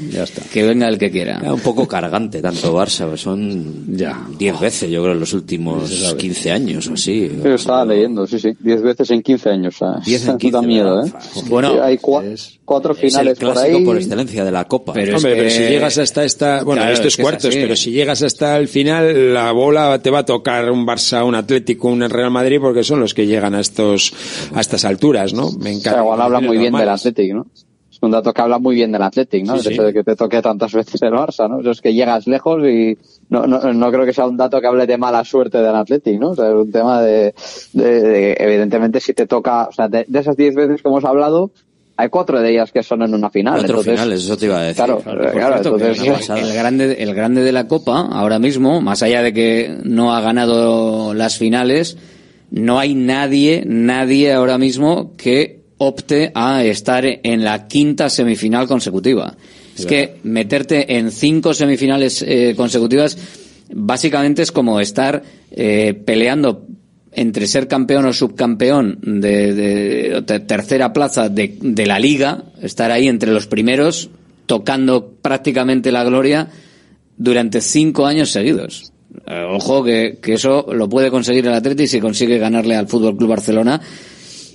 que 0.52 0.62
venga 0.64 0.88
el 0.88 0.98
que 0.98 1.10
quiera. 1.10 1.38
Era 1.40 1.54
un 1.54 1.60
poco 1.60 1.86
cargante 1.86 2.42
tanto 2.42 2.74
Barça, 2.76 3.06
pues 3.08 3.20
son 3.20 3.96
ya 3.96 4.26
10 4.38 4.60
veces, 4.60 4.90
yo 4.90 5.02
creo, 5.02 5.14
en 5.14 5.20
los 5.20 5.32
últimos 5.32 6.14
15 6.18 6.50
años 6.50 6.88
o 6.88 6.94
así. 6.94 7.30
Yo 7.44 7.54
estaba 7.54 7.84
leyendo, 7.84 8.26
sí, 8.26 8.38
sí. 8.38 8.50
Diez 8.60 8.82
veces 8.82 9.10
en 9.10 9.22
15 9.22 9.50
años. 9.50 9.74
o 9.74 9.78
sea, 9.78 10.00
10 10.04 10.28
en 10.28 10.38
15, 10.38 10.52
da 10.56 10.62
miedo, 10.62 11.04
¿eh? 11.04 11.12
Bueno, 11.48 11.72
Sí, 11.72 11.78
hay 11.82 11.96
cua- 11.98 12.58
cuatro 12.64 12.92
Es 12.92 13.02
el 13.02 13.10
finales 13.10 13.38
por 13.38 13.52
clásico 13.52 13.76
ahí. 13.78 13.84
por 13.84 13.96
excelencia 13.96 14.44
de 14.44 14.50
la 14.50 14.64
Copa. 14.66 14.92
Hombre, 14.92 15.12
pero 15.22 15.50
si 15.50 15.58
llegas 15.60 15.98
hasta 15.98 16.24
esta, 16.24 16.62
bueno, 16.64 16.82
Claro, 16.82 16.94
esto 16.94 17.08
es 17.08 17.12
es 17.12 17.16
que 17.16 17.22
es 17.22 17.24
cuartos, 17.28 17.54
pero 17.54 17.76
si 17.76 17.90
llegas 17.92 18.22
hasta 18.22 18.56
el 18.56 18.68
final, 18.68 19.34
la 19.34 19.52
bola 19.52 19.98
te 20.02 20.10
va 20.10 20.20
a 20.20 20.24
tocar 20.24 20.70
un 20.70 20.86
Barça, 20.86 21.24
un 21.26 21.34
Atlético, 21.34 21.88
un 21.88 22.00
Real 22.08 22.30
Madrid, 22.30 22.58
porque 22.60 22.82
son 22.84 23.00
los 23.00 23.14
que 23.14 23.26
llegan 23.26 23.54
a 23.54 23.60
estos, 23.60 24.12
a 24.54 24.60
estas 24.60 24.84
alturas, 24.84 25.32
¿no? 25.34 25.50
Me 25.52 25.58
O 25.58 25.62
sea, 25.62 25.72
encanta. 25.72 26.00
igual 26.00 26.20
habla 26.22 26.40
muy 26.40 26.58
bien 26.58 26.72
del. 26.74 26.88
Athletic, 26.88 27.32
¿no? 27.34 27.46
Es 27.90 27.98
un 28.02 28.10
dato 28.10 28.32
que 28.34 28.42
habla 28.42 28.58
muy 28.58 28.74
bien 28.74 28.90
del 28.90 29.02
Athletic, 29.02 29.46
¿no? 29.46 29.52
Sí, 29.54 29.58
el 29.60 29.64
sí. 29.66 29.72
hecho 29.74 29.82
de 29.84 29.92
que 29.92 30.02
te 30.02 30.16
toque 30.16 30.42
tantas 30.42 30.72
veces 30.72 31.00
el 31.02 31.12
Barça, 31.12 31.48
¿no? 31.48 31.60
Eso 31.60 31.70
es 31.70 31.80
que 31.80 31.94
llegas 31.94 32.26
lejos 32.26 32.60
y 32.66 32.98
no, 33.30 33.46
no, 33.46 33.72
no 33.72 33.92
creo 33.92 34.04
que 34.04 34.12
sea 34.12 34.26
un 34.26 34.36
dato 34.36 34.60
que 34.60 34.66
hable 34.66 34.86
de 34.86 34.98
mala 34.98 35.24
suerte 35.24 35.58
del 35.58 35.74
Athletic, 35.74 36.18
¿no? 36.18 36.30
O 36.30 36.34
sea, 36.34 36.48
es 36.48 36.54
un 36.54 36.72
tema 36.72 37.00
de, 37.02 37.34
de- 37.72 38.02
de- 38.02 38.36
evidentemente 38.38 38.98
si 39.00 39.14
te 39.14 39.26
toca, 39.26 39.68
o 39.68 39.72
sea, 39.72 39.88
de, 39.88 40.04
de 40.08 40.18
esas 40.18 40.36
diez 40.36 40.54
veces 40.56 40.82
que 40.82 40.88
hemos 40.88 41.04
hablado, 41.04 41.52
hay 41.96 42.08
cuatro 42.08 42.40
de 42.40 42.50
ellas 42.50 42.72
que 42.72 42.82
son 42.82 43.02
en 43.02 43.14
una 43.14 43.30
final. 43.30 43.54
Cuatro 43.54 43.80
entonces, 43.80 43.92
finales, 43.94 44.24
eso 44.24 44.36
te 44.36 44.46
iba 44.46 44.58
a 44.58 44.62
decir. 44.62 44.76
Claro, 44.76 44.98
Por 45.00 45.32
claro, 45.32 45.54
cierto, 45.54 45.76
que 45.76 45.86
entonces, 45.86 46.30
el, 46.30 46.52
grande, 46.52 46.96
el 46.98 47.14
grande 47.14 47.42
de 47.42 47.52
la 47.52 47.68
Copa, 47.68 48.00
ahora 48.00 48.38
mismo, 48.38 48.80
más 48.80 49.02
allá 49.02 49.22
de 49.22 49.32
que 49.32 49.76
no 49.84 50.14
ha 50.14 50.20
ganado 50.20 51.14
las 51.14 51.38
finales, 51.38 51.96
no 52.50 52.78
hay 52.78 52.94
nadie, 52.94 53.62
nadie 53.66 54.32
ahora 54.32 54.58
mismo 54.58 55.12
que 55.16 55.64
opte 55.78 56.32
a 56.34 56.64
estar 56.64 57.04
en 57.04 57.44
la 57.44 57.68
quinta 57.68 58.08
semifinal 58.08 58.66
consecutiva. 58.66 59.34
Es 59.76 59.86
que 59.86 60.18
meterte 60.22 60.96
en 60.96 61.10
cinco 61.10 61.52
semifinales 61.52 62.22
eh, 62.22 62.54
consecutivas 62.56 63.18
básicamente 63.72 64.42
es 64.42 64.52
como 64.52 64.80
estar 64.80 65.22
eh, 65.50 66.00
peleando 66.04 66.66
entre 67.16 67.46
ser 67.46 67.68
campeón 67.68 68.06
o 68.06 68.12
subcampeón 68.12 68.98
de, 69.02 69.52
de- 69.54 70.20
de 70.26 70.40
tercera 70.40 70.92
plaza 70.92 71.28
de, 71.28 71.56
de 71.60 71.86
la 71.86 71.98
liga, 71.98 72.44
estar 72.62 72.90
ahí 72.90 73.08
entre 73.08 73.32
los 73.32 73.46
primeros, 73.46 74.10
tocando 74.46 75.12
prácticamente 75.22 75.90
la 75.92 76.04
gloria 76.04 76.48
durante 77.16 77.60
cinco 77.60 78.06
años 78.06 78.30
seguidos. 78.30 78.92
Eh, 79.26 79.44
ojo 79.48 79.84
que, 79.84 80.18
que 80.20 80.34
eso 80.34 80.66
lo 80.72 80.88
puede 80.88 81.10
conseguir 81.10 81.46
el 81.46 81.54
Atleti 81.54 81.86
si 81.86 82.00
consigue 82.00 82.38
ganarle 82.38 82.74
al 82.74 82.88
Fútbol 82.88 83.16
Club 83.16 83.30
Barcelona 83.30 83.80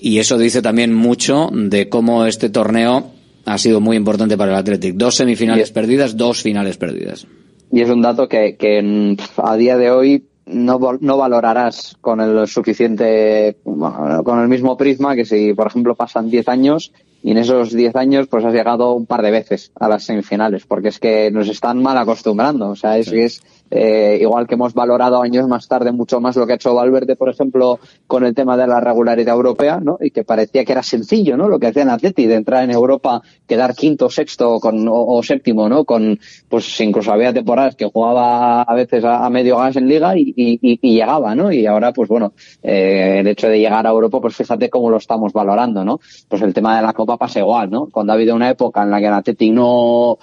y 0.02 0.20
eso 0.20 0.38
dice 0.38 0.62
también 0.62 0.94
mucho 0.94 1.50
de 1.54 1.88
cómo 1.90 2.26
este 2.26 2.50
torneo 2.50 3.12
ha 3.46 3.58
sido 3.58 3.80
muy 3.80 3.96
importante 3.98 4.38
para 4.38 4.52
el 4.52 4.58
Athletic. 4.58 4.96
Dos 4.96 5.16
semifinales 5.16 5.72
perdidas, 5.72 6.18
dos 6.18 6.42
finales 6.42 6.78
perdidas. 6.78 7.26
y 7.72 7.82
es 7.82 7.90
un 7.90 8.02
dato 8.02 8.28
que, 8.28 8.58
que 8.58 8.82
mm, 8.82 9.16
a 9.38 9.56
día 9.56 9.78
de 9.78 9.92
hoy 9.92 10.24
no, 10.50 10.80
no 11.00 11.18
valorarás 11.18 11.98
con 12.02 12.20
el 12.22 12.48
suficiente, 12.48 13.58
bueno, 13.64 14.24
con 14.24 14.40
el 14.40 14.48
mismo 14.48 14.76
prisma 14.76 15.16
que 15.16 15.26
si, 15.26 15.54
por 15.54 15.68
ejemplo, 15.68 15.96
pasan 15.96 16.30
10 16.30 16.48
años 16.50 16.92
y 17.22 17.32
en 17.32 17.38
esos 17.38 17.72
10 17.72 17.96
años 17.96 18.28
pues 18.28 18.46
has 18.46 18.54
llegado 18.54 18.94
un 18.94 19.06
par 19.06 19.22
de 19.22 19.32
veces 19.32 19.72
a 19.80 19.88
las 19.88 20.04
semifinales, 20.04 20.66
porque 20.66 20.88
es 20.88 21.00
que 21.00 21.30
nos 21.32 21.50
están 21.50 21.82
mal 21.82 21.98
acostumbrando. 21.98 22.70
O 22.70 22.76
sea, 22.76 22.98
es 22.98 23.10
que 23.10 23.26
es 23.26 23.44
eh, 23.72 24.18
igual 24.22 24.48
que 24.48 24.56
hemos 24.56 24.74
valorado 24.74 25.22
años 25.22 25.48
más 25.48 25.68
tarde 25.68 25.92
mucho 25.92 26.20
más 26.20 26.36
lo 26.36 26.46
que 26.46 26.54
ha 26.54 26.56
hecho 26.56 26.74
Valverde, 26.74 27.16
por 27.16 27.30
ejemplo, 27.30 27.80
con 28.08 28.26
el 28.26 28.34
tema 28.34 28.58
de 28.58 28.68
la 28.68 28.80
regularidad 28.80 29.36
europea, 29.36 29.80
¿no? 29.80 29.98
Y 30.02 30.12
que 30.12 30.24
parecía 30.24 30.66
que 30.66 30.72
era 30.72 30.84
sencillo, 30.84 31.38
¿no? 31.38 31.48
Lo 31.48 31.60
que 31.60 31.68
hacía 31.68 31.84
en 31.84 31.90
Atleti 31.90 32.26
de 32.26 32.36
entrar 32.36 32.64
en 32.64 32.72
Europa, 32.72 33.22
quedar 33.48 33.76
quinto, 33.76 34.10
sexto 34.10 34.60
con, 34.60 34.88
o, 34.88 35.06
o 35.06 35.24
séptimo, 35.24 35.70
¿no? 35.70 35.86
Con, 35.86 36.20
pues 36.48 36.80
incluso 36.82 37.12
había 37.12 37.34
temporadas 37.34 37.76
que 37.76 37.86
jugaba 37.86 38.64
a 38.64 38.74
veces 38.76 39.04
a, 39.04 39.30
medio 39.30 39.58
gas 39.58 39.76
en 39.76 39.88
liga 39.88 40.14
y, 40.16 40.80
llegaba, 40.82 41.36
¿no? 41.36 41.52
Y 41.52 41.66
ahora, 41.66 41.94
pues 41.94 42.10
bueno, 42.10 42.34
eh, 42.64 43.18
el 43.20 43.28
hecho 43.28 43.48
de 43.48 43.60
llegar 43.60 43.86
a 43.86 43.90
Europa, 43.90 44.20
pues 44.20 44.36
fíjate 44.36 44.70
cómo 44.70 44.90
lo 44.90 44.98
estamos 44.98 45.34
valorando, 45.34 45.86
¿no? 45.86 46.00
Pues 46.28 46.42
el 46.42 46.54
tema 46.54 46.76
de 46.76 46.84
la 46.84 46.94
Copa 46.94 47.18
pasa 47.18 47.40
igual, 47.40 47.70
¿no? 47.70 47.88
Cuando 47.88 48.14
ha 48.14 48.16
habido 48.16 48.36
una 48.36 48.50
época 48.50 48.84
en 48.84 48.92
la 48.92 49.00
que 49.00 49.08
el 49.08 49.14
Atleti 49.14 49.52
no, 49.52 50.18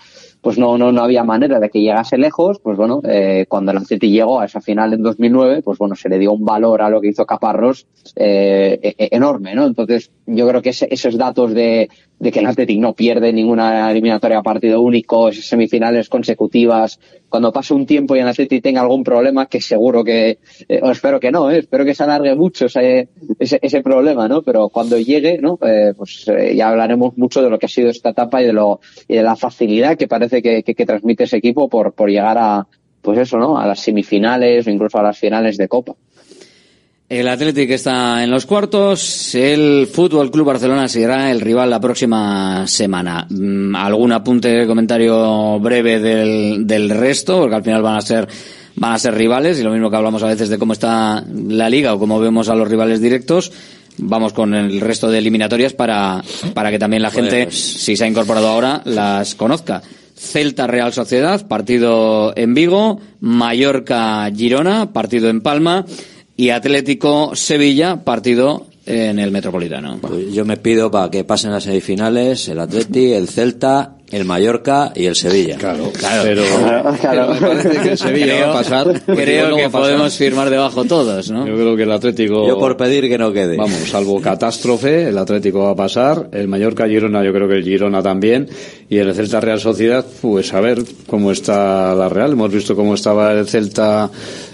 pues 0.47 0.59
no, 0.59 0.79
no, 0.79 0.93
no 0.93 1.03
había 1.03 1.25
manera 1.25 1.59
de 1.59 1.69
que 1.71 1.81
llegase 1.81 2.17
lejos, 2.19 2.61
pues 2.63 2.77
bueno, 2.77 3.01
eh, 3.03 3.47
cuando 3.49 3.73
el 3.73 3.79
Atleti 3.79 4.09
llegó 4.13 4.39
a 4.39 4.45
esa 4.45 4.61
final 4.61 4.93
en 4.93 5.03
2009, 5.03 5.61
pues 5.65 5.77
bueno, 5.77 5.97
se 5.97 6.09
le 6.09 6.21
dio 6.21 6.33
un 6.33 6.45
valor 6.45 6.83
a 6.83 6.89
lo 6.89 7.01
que 7.01 7.09
hizo 7.09 7.27
Caparrós 7.27 7.85
eh, 8.15 8.79
e- 8.81 8.95
e- 8.97 9.09
enorme, 9.11 9.57
¿no? 9.57 9.67
Entonces, 9.67 10.13
yo 10.25 10.47
creo 10.47 10.63
que 10.63 10.69
ese- 10.71 10.87
esos 10.89 11.19
datos 11.19 11.53
de, 11.53 11.89
de 12.19 12.33
que 12.33 12.41
el 12.41 12.47
Athletic 12.47 12.79
no 12.81 12.95
pierde 12.95 13.33
ninguna 13.33 13.91
eliminatoria 13.91 14.39
a 14.39 14.43
partido 14.43 14.81
único, 14.81 15.33
semifinales 15.33 16.09
consecutivas, 16.09 16.99
cuando 17.29 17.53
pase 17.53 17.75
un 17.75 17.85
tiempo 17.85 18.17
y 18.17 18.21
el 18.21 18.29
Athletic 18.29 18.63
tenga 18.63 18.81
algún 18.81 19.05
problema, 19.05 19.47
que 19.47 19.61
seguro 19.61 20.03
que, 20.03 20.39
eh, 20.69 20.81
o 20.83 20.91
espero 20.91 21.21
que 21.21 21.31
no, 21.31 21.51
¿eh? 21.51 21.59
espero 21.59 21.85
que 21.85 21.95
se 21.95 22.05
alargue 22.05 22.35
mucho 22.35 22.67
ese, 22.67 23.09
ese, 23.39 23.59
ese 23.61 23.83
problema, 23.83 24.29
¿no? 24.29 24.43
Pero 24.43 24.69
cuando 24.71 24.99
llegue, 24.99 25.39
¿no? 25.39 25.59
Eh, 25.63 25.93
pues 25.97 26.27
eh, 26.29 26.55
ya 26.57 26.69
hablaremos 26.69 27.17
mucho 27.19 27.43
de 27.43 27.51
lo 27.51 27.59
que 27.59 27.67
ha 27.67 27.69
sido 27.69 27.91
esta 27.91 28.11
etapa 28.11 28.43
y 28.43 28.47
de 28.47 28.53
lo, 28.53 28.81
y 29.09 29.17
de 29.17 29.23
la 29.23 29.37
facilidad 29.37 29.97
que 29.97 30.09
parece 30.09 30.41
que, 30.41 30.63
que, 30.63 30.75
que 30.75 30.87
transmite 30.87 31.25
ese 31.25 31.37
equipo 31.37 31.69
por, 31.69 31.93
por 31.93 32.09
llegar 32.09 32.39
a, 32.39 32.67
pues 33.03 33.19
eso, 33.19 33.37
¿no? 33.37 33.59
A 33.59 33.67
las 33.67 33.81
semifinales 33.81 34.67
o 34.67 34.71
incluso 34.71 34.99
a 34.99 35.03
las 35.03 35.19
finales 35.19 35.57
de 35.59 35.69
Copa. 35.69 35.95
El 37.09 37.29
Athletic 37.29 37.71
está 37.71 38.25
en 38.25 38.33
los 38.33 38.47
cuartos. 38.47 39.33
El 39.37 39.87
Fútbol 39.87 40.31
Club 40.31 40.47
Barcelona 40.47 40.89
será 40.89 41.31
el 41.31 41.41
rival 41.41 41.71
la 41.71 41.79
próxima 41.81 42.67
semana. 42.67 43.27
Mm, 43.31 43.77
¿Algún 43.77 44.11
apunte, 44.11 44.67
comentario 44.67 45.61
breve 45.61 46.01
del, 46.01 46.67
del 46.67 46.91
resto? 46.91 47.39
Porque 47.39 47.55
al 47.55 47.63
final 47.63 47.83
van 47.83 47.97
a 47.97 48.01
ser 48.01 48.27
van 48.79 48.93
a 48.93 48.99
ser 48.99 49.15
rivales 49.15 49.59
y 49.59 49.63
lo 49.63 49.71
mismo 49.71 49.89
que 49.89 49.97
hablamos 49.97 50.23
a 50.23 50.27
veces 50.27 50.49
de 50.51 50.59
cómo 50.59 50.75
está 50.75 51.25
la 51.49 51.71
liga 51.71 51.95
o 51.95 51.99
cómo 51.99 52.19
vemos 52.21 52.49
a 52.49 52.57
los 52.57 52.69
rivales 52.69 53.01
directos. 53.01 53.53
Vamos 53.99 54.33
con 54.33 54.53
el 54.55 54.81
resto 54.81 55.09
de 55.09 55.19
eliminatorias 55.19 55.73
para, 55.73 56.23
para 56.55 56.71
que 56.71 56.79
también 56.79 57.03
la 57.03 57.11
gente, 57.11 57.45
Pues- 57.45 57.57
si 57.57 57.97
se 57.97 58.05
ha 58.05 58.09
incorporado 58.09 58.49
ahora, 58.49 58.83
las 58.85 59.37
conozca. 59.37 59.81
Celta 60.19 60.67
Real 60.67 60.93
Sociedad, 60.93 61.47
partido 61.47 62.33
en 62.37 62.53
Vigo, 62.53 63.01
Mallorca 63.21 64.29
Girona, 64.35 64.93
partido 64.93 65.29
en 65.31 65.41
Palma 65.41 65.87
y 66.37 66.51
Atlético 66.51 67.35
Sevilla, 67.35 68.05
partido 68.05 68.67
en 68.85 69.19
el 69.19 69.31
Metropolitano. 69.33 69.99
Pues 70.01 70.33
yo 70.33 70.45
me 70.45 70.57
pido 70.59 70.91
para 70.91 71.11
que 71.11 71.25
pasen 71.25 71.51
las 71.51 71.65
semifinales 71.65 72.49
el 72.49 72.61
Atleti, 72.61 73.13
el 73.13 73.27
Celta, 73.29 73.95
el 74.13 74.25
Mallorca 74.25 74.93
y 74.95 75.07
el 75.07 75.17
Sevilla. 75.17 75.57
Claro, 75.59 75.91
Claro. 75.99 76.23
pero, 76.23 76.45
pero 77.03 77.29
me 77.35 77.41
parece 77.41 77.81
que 77.81 77.89
el 77.91 77.99
Sevilla 77.99 78.27
Creo- 78.27 78.47
va 78.47 78.53
a 78.53 78.57
pasar. 78.63 79.03
Creo 79.05 79.49
no 79.51 79.57
que 79.57 79.63
pasar. 79.65 79.81
podemos 79.81 80.17
firmar 80.17 80.51
debajo 80.51 80.85
todos, 80.85 81.29
¿no? 81.33 81.45
Yo 81.49 81.55
creo 81.55 81.75
que 81.77 81.83
el 81.83 81.91
Atlético. 81.91 82.47
Yo 82.47 82.59
por 82.61 82.77
pedir 82.77 83.09
que 83.09 83.19
no 83.19 83.33
quede. 83.33 83.57
Vamos, 83.57 83.79
salvo 83.91 84.21
catástrofe, 84.21 85.09
el 85.09 85.19
Atlético 85.19 85.61
va 85.65 85.71
a 85.71 85.75
pasar, 85.77 86.29
el 86.33 86.47
Mallorca 86.47 86.87
Girona, 86.87 87.25
yo 87.25 87.33
creo 87.33 87.49
que 87.49 87.55
el 87.57 87.65
Girona 87.65 88.01
también, 88.05 88.49
y 88.89 88.99
el 88.99 89.13
Celta 89.17 89.41
Real 89.41 89.59
Sociedad, 89.59 90.07
pues 90.23 90.53
a 90.55 90.61
ver 90.61 90.85
cómo 91.09 91.33
está 91.33 91.93
la 91.97 92.09
Real. 92.09 92.33
Hemos 92.33 92.53
visto 92.53 92.77
cómo 92.77 92.95
estaba 92.95 93.33
el 93.33 93.49
Celta 93.49 94.09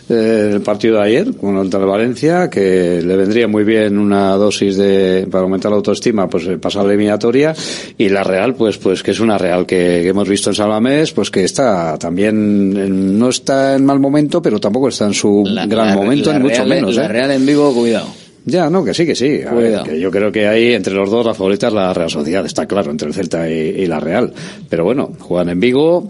el 0.09 0.61
partido 0.61 0.97
de 0.97 1.03
ayer 1.05 1.35
contra 1.37 1.81
el 1.81 1.87
Valencia, 1.87 2.51
que 2.51 3.01
le 3.03 3.17
vendría 3.17 3.49
muy 3.49 3.65
bien 3.65 3.99
una 3.99 4.33
dosis 4.37 4.77
de 4.77 5.27
para 5.31 5.45
aumentar 5.45 5.71
la 5.71 5.77
autoestima, 5.77 6.29
pues 6.29 6.47
eh, 6.47 6.59
pasar 6.59 6.85
la 6.85 6.91
eliminatoria 6.93 7.55
y 7.97 8.09
la 8.09 8.23
Real, 8.25 8.55
pues 8.55 8.79
pues 8.79 9.03
que 9.03 9.13
es 9.13 9.21
una 9.21 9.39
Real 9.39 9.65
que, 9.67 10.01
que 10.03 10.09
hemos 10.09 10.29
visto 10.29 10.51
en 10.51 10.57
Salamés, 10.57 11.13
pues 11.13 11.31
que 11.31 11.45
está 11.45 11.97
también 11.99 13.19
no 13.19 13.29
está 13.29 13.77
en 13.77 13.85
mal 13.87 14.01
momento, 14.01 14.43
pero 14.43 14.59
tampoco 14.61 14.89
está 14.89 15.07
en 15.07 15.15
su 15.15 15.45
gran 15.45 15.69
La- 15.89 15.95
momento 15.95 16.33
la 16.33 16.39
ni 16.39 16.45
mucho 16.45 16.57
Real- 16.65 16.69
menos. 16.69 16.97
La 16.97 17.05
¿eh? 17.05 17.09
Real 17.09 17.31
en 17.31 17.47
vivo, 17.47 17.73
cuidado. 17.73 18.07
Ya, 18.45 18.69
no, 18.69 18.85
que 18.85 18.93
sí, 18.93 19.07
que 19.07 19.15
sí. 19.15 19.41
A 19.47 19.55
ver, 19.55 19.67
Cuidado. 19.67 19.85
que 19.85 20.01
yo 20.01 20.11
creo 20.11 20.33
que 20.33 20.49
hay 20.49 20.73
entre 20.73 20.95
los 20.95 21.09
dos 21.09 21.25
la 21.25 21.33
favorita 21.33 21.69
es 21.69 21.73
la 21.75 21.95
Real 21.95 22.11
Sociedad, 22.11 22.45
está 22.45 22.67
claro, 22.67 22.91
entre 22.91 23.07
el 23.07 23.15
Celta 23.15 23.49
y, 23.49 23.53
y 23.55 23.87
la 23.87 24.01
Real. 24.01 24.33
Pero 24.69 24.83
bueno, 24.83 25.13
juegan 25.21 25.51
en 25.51 25.61
Vigo 25.61 26.09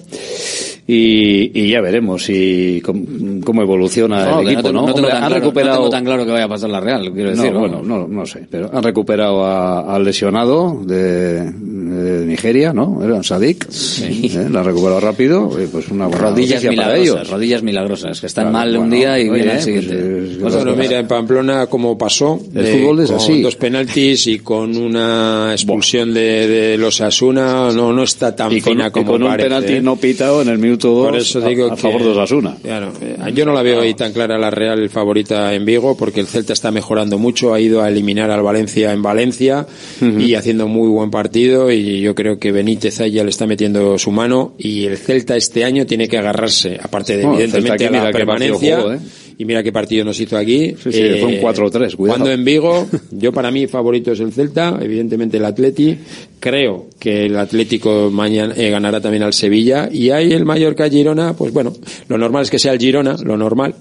y, 0.87 1.51
y 1.59 1.71
ya 1.71 1.81
veremos 1.81 2.25
si 2.25 2.83
cómo, 2.85 3.05
cómo 3.45 3.63
evoluciona 3.63 4.25
No, 4.27 4.41
el 4.41 4.49
equipo, 4.49 4.63
tengo- 4.69 4.73
¿no? 4.81 4.87
tengo 4.87 4.99
Hombre, 4.99 5.13
han 5.13 5.19
claro, 5.19 5.35
no 5.35 5.41
recuperado 5.41 5.77
tengo 5.79 5.91
tan 5.91 6.05
claro 6.05 6.25
que 6.27 6.33
vaya 6.33 6.45
a 6.45 6.49
pasar 6.49 6.71
la 6.71 6.81
Real, 6.81 7.13
quiero 7.13 7.31
decir. 7.31 7.53
no, 7.53 7.61
bueno, 7.61 7.83
no, 7.85 8.09
no 8.09 8.27
sé, 8.27 8.47
pero 8.51 8.71
han 8.73 8.83
recuperado 8.83 9.45
a- 9.45 9.95
al 9.95 10.05
lesionado 10.05 10.83
de, 10.85 11.43
de 11.51 12.27
Nigeria, 12.27 12.73
¿no? 12.73 13.01
Era 13.05 13.23
Sadik, 13.23 13.67
¿eh? 14.03 14.49
la 14.51 14.61
han 14.61 14.67
recuperado 14.67 15.01
rápido, 15.01 15.51
pues 15.71 15.89
una 15.89 16.07
buena 16.09 16.23
rodillas 16.31 16.65
milagrosas, 16.65 17.01
ellos. 17.01 17.31
rodillas 17.31 17.63
milagrosas, 17.63 18.21
que 18.21 18.27
están 18.27 18.51
Claro, 18.51 18.59
mal 18.59 18.71
un 18.77 18.89
bueno, 18.89 18.97
día 18.97 19.19
y 19.21 19.29
oye, 19.29 19.33
viene 19.35 19.51
al 19.51 19.57
pues, 19.59 19.65
siguiente. 19.65 20.39
Cosas 20.43 20.65
Bueno, 20.65 20.77
que 20.77 20.83
mira, 20.89 20.99
en 20.99 21.07
Pamplona 21.07 21.67
como 21.67 21.97
pasó, 21.97 22.41
El 22.55 22.65
de- 22.65 22.73
fútbol 22.73 23.01
es 23.01 23.07
con 23.11 23.17
así. 23.21 23.41
dos 23.41 23.55
penaltis 23.57 24.27
y 24.27 24.39
con 24.41 24.77
una 24.77 25.51
expulsión 25.53 26.13
de, 26.13 26.49
de 26.49 26.79
los 26.79 27.01
Asuna, 27.01 27.71
no, 27.73 27.93
no 27.93 28.03
está 28.03 28.35
tan 28.35 28.51
Y 28.53 28.61
con, 28.61 28.73
fina 28.73 28.89
y 28.89 28.91
como 28.91 29.13
con 29.13 29.23
un 29.23 29.29
parece, 29.29 29.49
penalti 29.49 29.73
¿eh? 29.75 29.81
no 29.83 29.97
pitado 29.97 30.43
en 30.43 30.49
el 30.49 30.59
minuto 30.59 30.82
Por 30.83 31.17
eso 31.17 31.41
digo 31.41 31.67
a, 31.67 31.71
que- 31.75 31.81
favor 31.83 32.03
de 32.03 32.09
Osasuna. 32.11 32.57
Claro, 32.63 32.93
yo 33.35 33.45
no 33.45 33.53
la 33.53 33.63
veo 33.63 33.81
ahí 33.81 33.95
tan 33.95 34.13
clara 34.13 34.39
la 34.39 34.51
Real 34.51 34.89
favorita 34.91 35.55
en 35.55 35.65
Vigo 35.65 35.97
porque 35.97 36.21
el 36.21 36.27
Celta 36.27 36.53
está 36.53 36.71
mejorando 36.71 37.19
mucho, 37.19 37.55
ha 37.55 37.61
ido 37.61 37.83
a 37.83 37.89
eliminar 37.89 38.31
al 38.31 38.43
Valencia 38.43 38.93
en 38.93 39.03
Valencia 39.03 39.67
y 40.01 40.35
haciendo 40.35 40.69
muy 40.69 40.89
buen 40.89 41.11
partido 41.11 41.71
y 41.71 42.01
yo 42.01 42.15
creo 42.15 42.39
que 42.39 42.53
Benítez 42.53 43.01
ahí 43.01 43.13
ya 43.13 43.25
le 43.25 43.31
está 43.31 43.47
metiendo 43.47 43.99
su 43.99 44.11
mano 44.11 44.55
y 44.59 44.85
el 44.87 44.97
Celta 44.99 45.37
este 45.37 45.65
año 45.65 45.87
tiene 45.87 46.09
que 46.09 46.19
agarrarse, 46.19 46.79
aparte 46.83 47.17
de 47.17 47.23
evidentemente 47.25 47.87
a 47.87 47.91
la 48.05 48.11
permanencia. 48.11 48.79
¿eh? 48.95 48.99
Y 49.43 49.45
mira 49.45 49.61
qué 49.61 49.73
partido 49.73 50.05
nos 50.05 50.21
hizo 50.21 50.37
aquí. 50.37 50.67
Eh, 50.67 50.77
Sí, 50.81 50.93
sí, 50.93 51.03
fue 51.21 51.25
un 51.31 51.41
4-3, 51.41 51.97
cuidado. 51.97 52.19
Cuando 52.19 52.31
en 52.31 52.45
Vigo, 52.45 52.87
yo 53.11 53.33
para 53.33 53.51
mí 53.51 53.67
favorito 53.67 54.13
es 54.13 54.21
el 54.21 54.33
Celta, 54.33 54.79
evidentemente 54.81 55.39
el 55.39 55.45
Atleti. 55.45 55.99
Creo 56.39 56.87
que 56.99 57.27
el 57.27 57.37
Atlético 57.37 58.09
mañana 58.13 58.53
eh, 58.57 58.69
ganará 58.71 59.01
también 59.01 59.23
al 59.25 59.33
Sevilla. 59.33 59.89
Y 59.91 60.11
ahí 60.11 60.33
el 60.33 60.45
Mallorca 60.45 60.89
Girona, 60.89 61.35
pues 61.35 61.53
bueno, 61.53 61.73
lo 62.09 62.19
normal 62.19 62.43
es 62.45 62.51
que 62.51 62.59
sea 62.61 62.73
el 62.73 62.79
Girona, 62.79 63.17
lo 63.25 63.37
normal. 63.37 63.75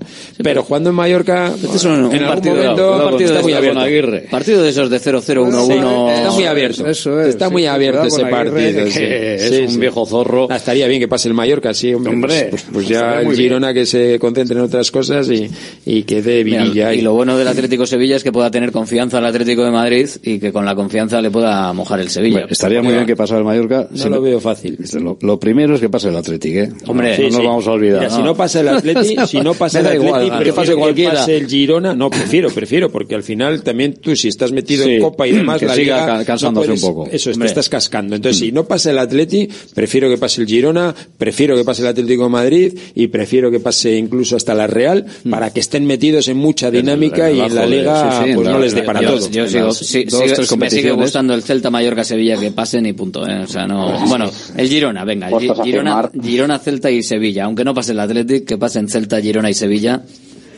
pero 0.44 0.64
jugando 0.64 0.90
en 0.90 0.96
Mallorca, 0.96 1.54
Este 1.56 1.78
es 1.78 1.84
un, 1.86 1.92
un 1.92 1.98
en 2.16 2.24
algún 2.24 2.28
partido, 2.28 2.56
momento 2.56 2.92
un 2.92 3.04
partido 3.04 3.26
está 3.26 3.38
de 3.38 3.44
muy 3.44 3.52
esos- 3.54 3.78
abierto. 3.78 4.30
Partido 4.32 4.64
de 4.64 4.70
esos 4.70 4.90
de 4.90 5.00
0-0-1-1. 5.00 5.66
Sí, 5.66 5.74
está 6.18 6.32
muy 6.32 6.44
abierto. 6.46 6.88
Eso 6.88 7.22
es, 7.22 7.28
está 7.30 7.48
sí, 7.48 7.52
muy 7.52 7.62
sí, 7.64 7.68
abierto 7.68 8.04
ese 8.06 8.22
Aguirre, 8.24 8.32
partido. 8.32 8.86
que 8.86 8.92
sí. 8.92 9.00
es 9.04 9.50
Sí, 9.56 9.62
un 9.64 9.70
sí. 9.72 9.80
viejo 9.80 10.06
zorro. 10.06 10.48
Ah, 10.50 10.56
estaría 10.58 10.88
bien 10.88 11.00
que 11.00 11.08
pase 11.08 11.28
el 11.28 11.34
Mallorca, 11.34 11.74
sí, 11.74 11.94
hombre. 11.94 12.14
Hombre, 12.14 12.48
pues, 12.52 12.66
pues 12.72 12.86
estaría 12.86 13.14
ya 13.14 13.20
el 13.20 13.26
muy 13.26 13.36
bien. 13.36 13.44
Girona 13.50 13.74
que 13.74 13.86
se 13.86 14.18
concentre 14.20 14.56
en 14.58 14.64
otras 14.64 14.90
cosas 14.92 15.28
y, 15.30 15.50
y 15.86 16.04
que 16.04 16.22
dé 16.22 16.44
Mira, 16.44 16.94
y 16.94 17.02
lo 17.02 17.14
bueno 17.14 17.38
del 17.38 17.48
Atlético 17.48 17.86
Sevilla 17.86 18.16
es 18.16 18.24
que 18.24 18.32
pueda 18.32 18.50
tener 18.52 18.72
confianza 18.72 19.18
al 19.20 19.26
Atlético 19.26 19.64
de 19.64 19.72
Madrid 19.72 20.08
y 20.24 20.40
que 20.40 20.52
con 20.52 20.66
la 20.66 20.76
confianza 20.76 21.22
le 21.22 21.32
pueda 21.32 21.72
mojar 21.74 22.00
el 22.00 22.10
Sevilla. 22.10 22.34
Bueno, 22.40 22.48
estaría 22.50 22.82
muy 22.82 22.94
bien 22.94 23.06
que 23.06 23.16
pasara 23.16 23.40
el 23.40 23.46
Mallorca. 23.46 23.88
No 23.92 24.10
lo 24.10 24.22
veo 24.22 24.40
fácil. 24.40 24.78
Lo, 25.02 25.18
lo 25.22 25.40
primero 25.40 25.76
es 25.76 25.82
que 25.82 25.90
pase 25.90 26.10
el 26.10 26.16
Atlético, 26.16 26.60
¿eh? 26.60 26.70
Hombre, 26.88 27.10
no, 27.12 27.16
Sí, 27.16 27.24
nos 27.24 27.36
sí. 27.36 27.46
vamos 27.46 27.68
a 27.68 27.72
olvidar. 27.72 28.00
Mira, 28.02 28.10
si 28.16 28.22
no 28.24 28.36
pasa 28.36 28.60
el 28.62 28.68
Atleti, 28.70 29.16
si 29.28 29.40
no 29.42 29.54
pasa 29.54 29.80
el 29.80 29.86
prefiero 29.88 30.40
que 30.44 30.54
pase 30.54 30.76
cualquiera. 30.76 31.14
pase 31.14 31.38
el 31.38 31.48
Girona, 31.48 31.94
no, 31.94 32.10
prefiero, 32.10 32.50
prefiero, 32.50 32.92
porque 32.92 33.16
al 33.16 33.24
final 33.24 33.64
también 33.64 33.94
tú 33.94 34.16
si 34.16 34.28
estás 34.28 34.52
metido 34.52 34.86
Sí, 34.86 34.92
en 34.92 35.02
Copa 35.02 35.28
y 35.28 35.32
demás, 35.34 35.60
que 35.60 35.66
la 35.66 35.76
siga 35.76 35.96
Liga, 35.96 36.06
ca- 36.06 36.18
no 36.20 36.26
cansándose 36.26 36.68
puedes- 36.68 36.84
un 36.84 36.90
poco. 36.94 37.06
Eso, 37.08 37.16
es, 37.16 37.24
te 37.24 37.32
Hombre. 37.34 37.48
estás 37.48 37.70
cascando. 37.70 38.16
Entonces, 38.16 38.40
si 38.40 38.52
no 38.52 38.66
pasa 38.66 38.92
el 38.92 39.00
Atleti, 39.00 39.50
prefiero 39.74 40.10
que 40.10 40.18
pase 40.18 40.42
el 40.42 40.48
Girona, 40.48 40.94
prefiero 41.18 41.56
que 41.56 41.64
pase 41.64 41.82
el 41.82 41.88
Atlético 41.88 42.24
de 42.24 42.30
Madrid 42.30 42.74
y 42.96 43.08
prefiero 43.08 43.50
que 43.52 43.60
pase 43.60 43.96
incluso 43.98 44.36
hasta 44.36 44.54
la 44.54 44.68
Real 44.68 45.06
para 45.30 45.41
que 45.50 45.60
estén 45.62 45.86
metidos 45.86 46.28
en 46.28 46.38
mucha 46.38 46.70
dinámica 46.70 47.30
en 47.30 47.36
el 47.36 47.38
y 47.38 47.42
en 47.42 47.56
la 47.56 47.62
de- 47.62 47.68
Liga 47.68 48.12
sí, 48.12 48.18
sí, 48.24 48.30
en 48.30 48.36
pues 48.36 48.48
no 48.50 48.60
les 48.60 48.76
dé 48.76 48.84
para 48.84 49.02
yo, 49.02 49.08
todo. 49.16 49.30
yo 49.32 49.48
sigo, 49.48 49.66
las 49.68 49.78
sí, 49.78 50.04
dos, 50.06 50.20
sigue- 50.22 50.34
tres 50.36 50.58
me 50.58 50.70
sigue 50.70 50.92
gustando 50.92 51.34
el 51.34 51.42
Celta 51.44 51.70
Mallorca 51.72 52.04
Sevilla 52.04 52.38
que 52.38 52.52
pasen 52.52 52.86
y 52.86 52.94
punto 52.94 53.28
eh. 53.28 53.40
o 53.44 53.48
sea 53.48 53.66
no 53.68 53.98
bueno 54.08 54.30
el 54.56 54.68
Girona 54.70 55.04
venga 55.04 55.30
Girona. 55.64 56.10
Girona 56.22 56.60
Celta 56.60 56.92
y 56.92 57.02
Sevilla 57.04 57.46
aunque 57.46 57.64
no 57.66 57.74
pase 57.74 57.94
el 57.94 58.00
Athletic 58.00 58.46
que 58.46 58.58
pasen 58.58 58.88
Celta 58.88 59.20
Girona 59.22 59.50
y 59.50 59.54
Sevilla 59.56 60.02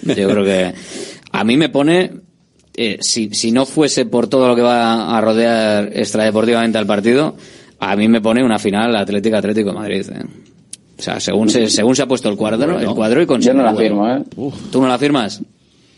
yo 0.04 0.28
creo 0.30 0.44
que 0.44 0.74
a 1.32 1.44
mí 1.44 1.56
me 1.58 1.70
pone 1.70 2.12
eh, 2.76 2.98
si, 3.02 3.30
si 3.34 3.52
no 3.52 3.66
fuese 3.66 4.06
por 4.06 4.28
todo 4.28 4.48
lo 4.48 4.56
que 4.56 4.62
va 4.64 5.16
a 5.18 5.22
rodear 5.22 5.92
extradeportivamente 5.94 6.78
al 6.78 6.86
partido 6.88 7.36
a 7.80 7.96
mí 7.96 8.08
me 8.08 8.20
pone 8.22 8.44
una 8.44 8.60
final 8.60 8.96
Atlético 8.96 9.38
Atlético 9.38 9.70
de 9.70 9.76
Madrid 9.76 10.06
eh. 10.12 10.24
O 10.98 11.02
sea 11.02 11.20
según 11.20 11.50
se 11.50 11.70
según 11.70 11.96
se 11.96 12.02
ha 12.04 12.08
puesto 12.08 12.30
el 12.30 12.36
cuadro 12.38 12.80
el 12.80 12.88
cuadro 12.94 13.22
y 13.22 13.26
con 13.26 13.42
Yo 13.42 13.54
no 13.54 13.64
la 13.64 13.76
firmo, 13.76 14.08
¿eh? 14.10 14.22
tú 14.72 14.82
no 14.82 14.88
la 14.88 14.98
firmas 14.98 15.42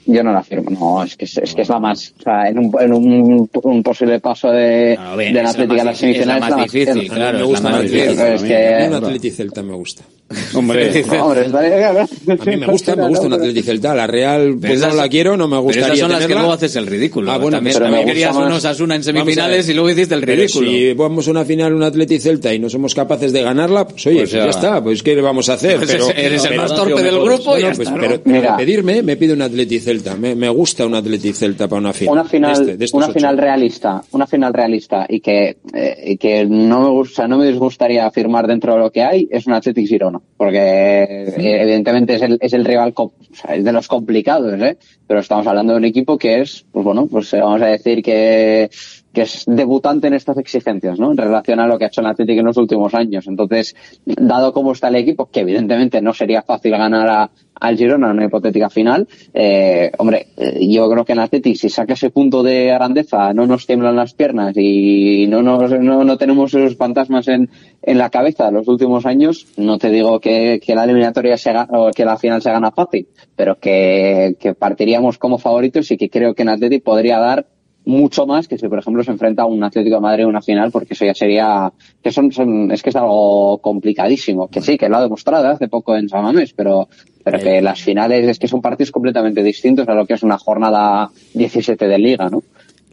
Yo 0.07 0.23
no 0.23 0.31
la 0.31 0.43
firmo, 0.43 0.69
no, 0.69 1.03
es 1.03 1.15
que 1.17 1.25
es, 1.25 1.35
es 1.39 1.55
que 1.55 1.63
es 1.63 1.69
la 1.69 1.79
más, 1.79 2.13
o 2.19 2.21
sea, 2.21 2.47
en 2.47 2.59
un, 2.59 2.71
en 2.79 2.93
un, 2.93 3.49
un 3.63 3.83
posible 3.83 4.19
paso 4.19 4.49
de, 4.51 4.95
No, 5.01 5.17
bien, 5.17 5.33
de 5.33 5.39
la 5.39 5.43
la 5.45 5.49
Atlética 5.49 5.81
a 5.81 5.85
las 5.85 5.99
difícil, 5.99 6.21
es 6.21 6.27
la 6.27 6.33
semifinales. 6.35 6.41
más 6.41 6.49
la 6.51 6.63
difícil, 6.63 7.11
claro, 7.11 7.33
me 7.33 7.39
la 7.39 7.45
gusta 7.47 7.69
más 7.71 7.81
difícil. 7.81 8.19
Es 8.19 8.43
que- 8.43 8.85
Un 8.87 8.93
Atleti 8.93 9.31
Celta 9.31 9.63
me 9.63 9.73
gusta. 9.73 10.03
Hombre, 10.55 11.03
Hombre, 11.21 11.45
A 11.45 12.45
mí 12.45 12.57
me 12.57 12.65
gusta, 12.65 12.95
me 12.95 13.07
gusta 13.09 13.27
un 13.27 13.33
Atleti 13.33 13.61
Celta. 13.61 13.93
La 13.93 14.07
Real, 14.07 14.57
pues 14.59 14.73
esas- 14.73 14.89
no 14.95 15.01
la 15.01 15.07
quiero, 15.07 15.37
no 15.37 15.47
me 15.47 15.51
Pero 15.57 15.61
gustaría 15.63 15.85
esas 15.87 15.99
son 15.99 16.09
las 16.09 16.17
que 16.19 16.23
tenerla. 16.23 16.41
luego 16.41 16.53
haces 16.55 16.75
el 16.75 16.87
ridículo. 16.87 17.31
Ah, 17.31 17.37
bueno, 17.37 17.57
también, 17.57 17.75
pero 17.75 17.85
me 17.85 17.91
también 17.97 18.07
querías 18.07 18.35
más- 18.35 18.45
unos 18.47 18.65
Asuna 18.65 18.95
en 18.95 19.03
semifinales 19.03 19.69
y 19.69 19.73
luego 19.75 19.89
hiciste 19.91 20.15
el 20.15 20.21
Pero 20.21 20.35
ridículo. 20.41 20.67
si 20.69 20.93
vamos 20.93 21.27
a 21.27 21.31
una 21.31 21.45
final 21.45 21.73
un 21.75 21.83
Atleti 21.83 22.19
Celta 22.19 22.51
y 22.53 22.59
no 22.59 22.69
somos 22.69 22.95
capaces 22.95 23.31
de 23.33 23.43
ganarla, 23.43 23.87
pues 23.87 24.07
oye, 24.07 24.17
Pues 24.17 24.29
pues 24.31 24.39
ya, 24.41 24.45
ya. 24.45 24.49
está, 24.49 24.83
pues 24.83 25.03
qué 25.03 25.15
le 25.15 25.21
vamos 25.21 25.47
a 25.49 25.53
hacer. 25.53 25.77
Pues 25.77 25.91
pero, 25.91 26.09
eres 26.09 26.43
el 26.43 26.49
pero- 26.49 26.61
más 26.63 26.75
torpe 26.75 27.03
del 27.03 27.19
grupo 27.21 27.57
y 27.57 27.61
ya 27.61 27.67
pues, 27.67 27.79
está, 27.79 27.91
¿no? 27.91 27.97
pero, 28.01 28.21
Mira. 28.25 28.41
pero 28.41 28.57
pedirme, 28.57 29.03
me 29.03 29.17
pide 29.17 29.33
un 29.33 29.41
Atleti 29.43 29.79
Celta. 29.79 30.15
Me, 30.15 30.33
me 30.33 30.49
gusta 30.49 30.85
un 30.87 30.95
Atleti 30.95 31.33
Celta 31.33 31.67
para 31.67 31.79
una 31.81 31.93
final. 31.93 32.13
una 32.13 32.25
final, 32.25 32.65
de 32.65 32.71
este- 32.73 32.77
de 32.77 32.97
una 32.97 33.09
final 33.13 33.37
realista, 33.37 34.01
una 34.11 34.25
final 34.25 34.53
realista 34.55 35.05
y 35.07 35.19
que, 35.19 35.57
eh, 35.73 36.03
y 36.03 36.17
que 36.17 36.45
no 36.45 36.81
me 36.81 36.89
gusta, 36.89 37.27
no 37.27 37.37
me 37.37 37.45
disgustaría 37.47 38.09
firmar 38.09 38.47
dentro 38.47 38.73
de 38.73 38.79
lo 38.79 38.91
que 38.91 39.03
hay 39.03 39.27
es 39.29 39.45
un 39.45 39.53
Athletic 39.53 39.87
Girona, 39.87 40.14
porque 40.37 41.03
eh, 41.03 41.33
evidentemente 41.61 42.15
es 42.15 42.21
el, 42.21 42.37
es 42.41 42.53
el 42.53 42.65
rival, 42.65 42.93
com- 42.93 43.11
o 43.31 43.35
sea, 43.35 43.55
es 43.55 43.63
de 43.63 43.71
los 43.71 43.87
complicados, 43.87 44.53
¿eh? 44.61 44.77
Pero 45.07 45.19
estamos 45.19 45.45
hablando 45.47 45.73
de 45.73 45.77
un 45.79 45.85
equipo 45.85 46.17
que 46.17 46.41
es, 46.41 46.65
pues 46.71 46.83
bueno, 46.83 47.07
pues 47.07 47.33
eh, 47.33 47.39
vamos 47.39 47.61
a 47.61 47.67
decir 47.67 48.01
que, 48.03 48.69
que 49.13 49.21
es 49.21 49.43
debutante 49.47 50.07
en 50.07 50.13
estas 50.13 50.37
exigencias, 50.37 50.99
¿no? 50.99 51.11
En 51.11 51.17
relación 51.17 51.59
a 51.59 51.67
lo 51.67 51.77
que 51.77 51.85
ha 51.85 51.87
hecho 51.87 52.01
el 52.01 52.07
Athletic 52.07 52.39
en 52.39 52.45
los 52.45 52.57
últimos 52.57 52.93
años. 52.93 53.27
Entonces, 53.27 53.75
dado 54.05 54.51
cómo 54.53 54.71
está 54.71 54.87
el 54.89 54.95
equipo, 54.95 55.29
que 55.31 55.41
evidentemente 55.41 56.01
no 56.01 56.13
sería 56.13 56.41
fácil 56.41 56.71
ganar 56.71 57.07
a, 57.09 57.31
al 57.59 57.77
Girona 57.77 58.07
en 58.11 58.17
una 58.17 58.25
hipotética 58.25 58.69
final, 58.69 59.07
eh, 59.33 59.91
hombre, 59.97 60.27
eh, 60.37 60.67
yo 60.69 60.89
creo 60.89 61.05
que 61.05 61.13
en 61.13 61.19
Athletic, 61.19 61.55
si 61.55 61.69
saca 61.69 61.93
ese 61.93 62.09
punto 62.09 62.43
de 62.43 62.65
grandeza, 62.67 63.33
no 63.33 63.45
nos 63.47 63.65
tiemblan 63.65 63.95
las 63.95 64.13
piernas 64.13 64.53
y 64.57 65.25
no, 65.27 65.41
nos, 65.41 65.71
no, 65.79 66.03
no 66.03 66.17
tenemos 66.17 66.53
esos 66.53 66.75
fantasmas 66.75 67.27
en, 67.27 67.49
en 67.81 67.97
la 67.97 68.09
cabeza 68.09 68.45
de 68.47 68.51
los 68.51 68.67
últimos 68.67 69.05
años, 69.05 69.47
no 69.57 69.77
te 69.77 69.89
digo 69.89 70.19
que, 70.19 70.59
que 70.63 70.75
la 70.75 70.83
eliminatoria 70.83 71.37
se 71.37 71.51
ga- 71.53 71.67
o 71.69 71.91
que 71.91 72.05
la 72.05 72.17
final 72.17 72.41
se 72.41 72.51
gana 72.51 72.71
fácil, 72.71 73.07
pero 73.35 73.57
que, 73.59 74.35
que 74.39 74.53
partiríamos 74.53 75.17
como 75.17 75.37
favoritos 75.37 75.89
y 75.91 75.97
que 75.97 76.09
creo 76.09 76.33
que 76.33 76.41
en 76.43 76.49
Athletic 76.49 76.83
podría 76.83 77.19
dar 77.19 77.45
mucho 77.85 78.25
más 78.25 78.47
que 78.47 78.57
si 78.57 78.67
por 78.67 78.79
ejemplo 78.79 79.03
se 79.03 79.11
enfrenta 79.11 79.43
a 79.43 79.45
un 79.45 79.63
Atlético 79.63 79.95
de 79.95 80.01
Madrid 80.01 80.23
en 80.23 80.29
una 80.29 80.41
final 80.41 80.71
porque 80.71 80.93
eso 80.93 81.05
ya 81.05 81.13
sería 81.13 81.71
que 82.03 82.11
son, 82.11 82.31
son 82.31 82.71
es 82.71 82.81
que 82.81 82.89
es 82.89 82.95
algo 82.95 83.59
complicadísimo. 83.59 84.47
Que 84.47 84.61
sí 84.61 84.77
que 84.77 84.89
lo 84.89 84.97
ha 84.97 85.01
demostrado 85.01 85.47
hace 85.47 85.67
poco 85.67 85.95
en 85.95 86.09
San 86.09 86.23
Mamés 86.23 86.53
pero 86.53 86.87
pero 87.23 87.39
que 87.39 87.61
las 87.61 87.81
finales 87.81 88.27
es 88.27 88.37
que 88.37 88.47
son 88.47 88.61
partidos 88.61 88.91
completamente 88.91 89.41
distintos 89.41 89.87
a 89.87 89.95
lo 89.95 90.05
que 90.05 90.13
es 90.13 90.23
una 90.23 90.37
jornada 90.37 91.09
17 91.33 91.87
de 91.87 91.97
liga 91.97 92.29
no 92.29 92.43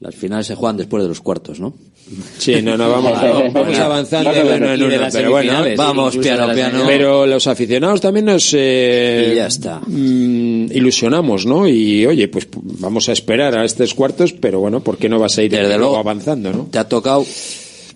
Las 0.03 0.17
finales 0.17 0.47
se 0.49 0.57
juegan 0.57 0.77
después 0.77 1.03
de 1.05 1.09
los 1.09 1.21
cuartos, 1.21 1.61
¿no? 1.61 1.73
Sí, 2.37 2.61
no, 2.61 2.77
no, 2.77 2.91
vamos, 2.91 3.13
vamos 3.53 3.79
avanzando 3.79 4.31
en 4.33 4.43
pero 4.43 4.77
bueno, 4.77 5.11
semifinales, 5.11 5.77
vamos, 5.79 6.17
piano, 6.17 6.53
piano. 6.53 6.83
Pero 6.87 7.25
los 7.27 7.47
aficionados 7.47 8.01
también 8.01 8.27
nos 8.27 8.53
eh, 8.55 9.31
Y 9.33 9.37
ya 9.37 9.47
está. 9.47 9.81
mm, 9.87 10.73
ilusionamos, 10.73 11.47
¿no? 11.47 11.69
Y 11.69 12.05
oye, 12.05 12.27
pues 12.27 12.49
vamos 12.53 13.09
a 13.09 13.13
esperar 13.13 13.57
a 13.57 13.65
estos 13.65 13.95
cuartos, 13.95 14.33
pero 14.33 14.59
bueno, 14.59 14.81
¿por 14.81 14.99
qué 14.99 15.09
no 15.09 15.21
vas 15.21 15.39
a 15.39 15.43
ir 15.45 15.53
Desde 15.53 15.79
luego. 15.79 15.97
avanzando, 15.97 16.53
no? 16.53 16.67
Te 16.71 16.79
ha 16.79 16.89
tocado, 16.89 17.25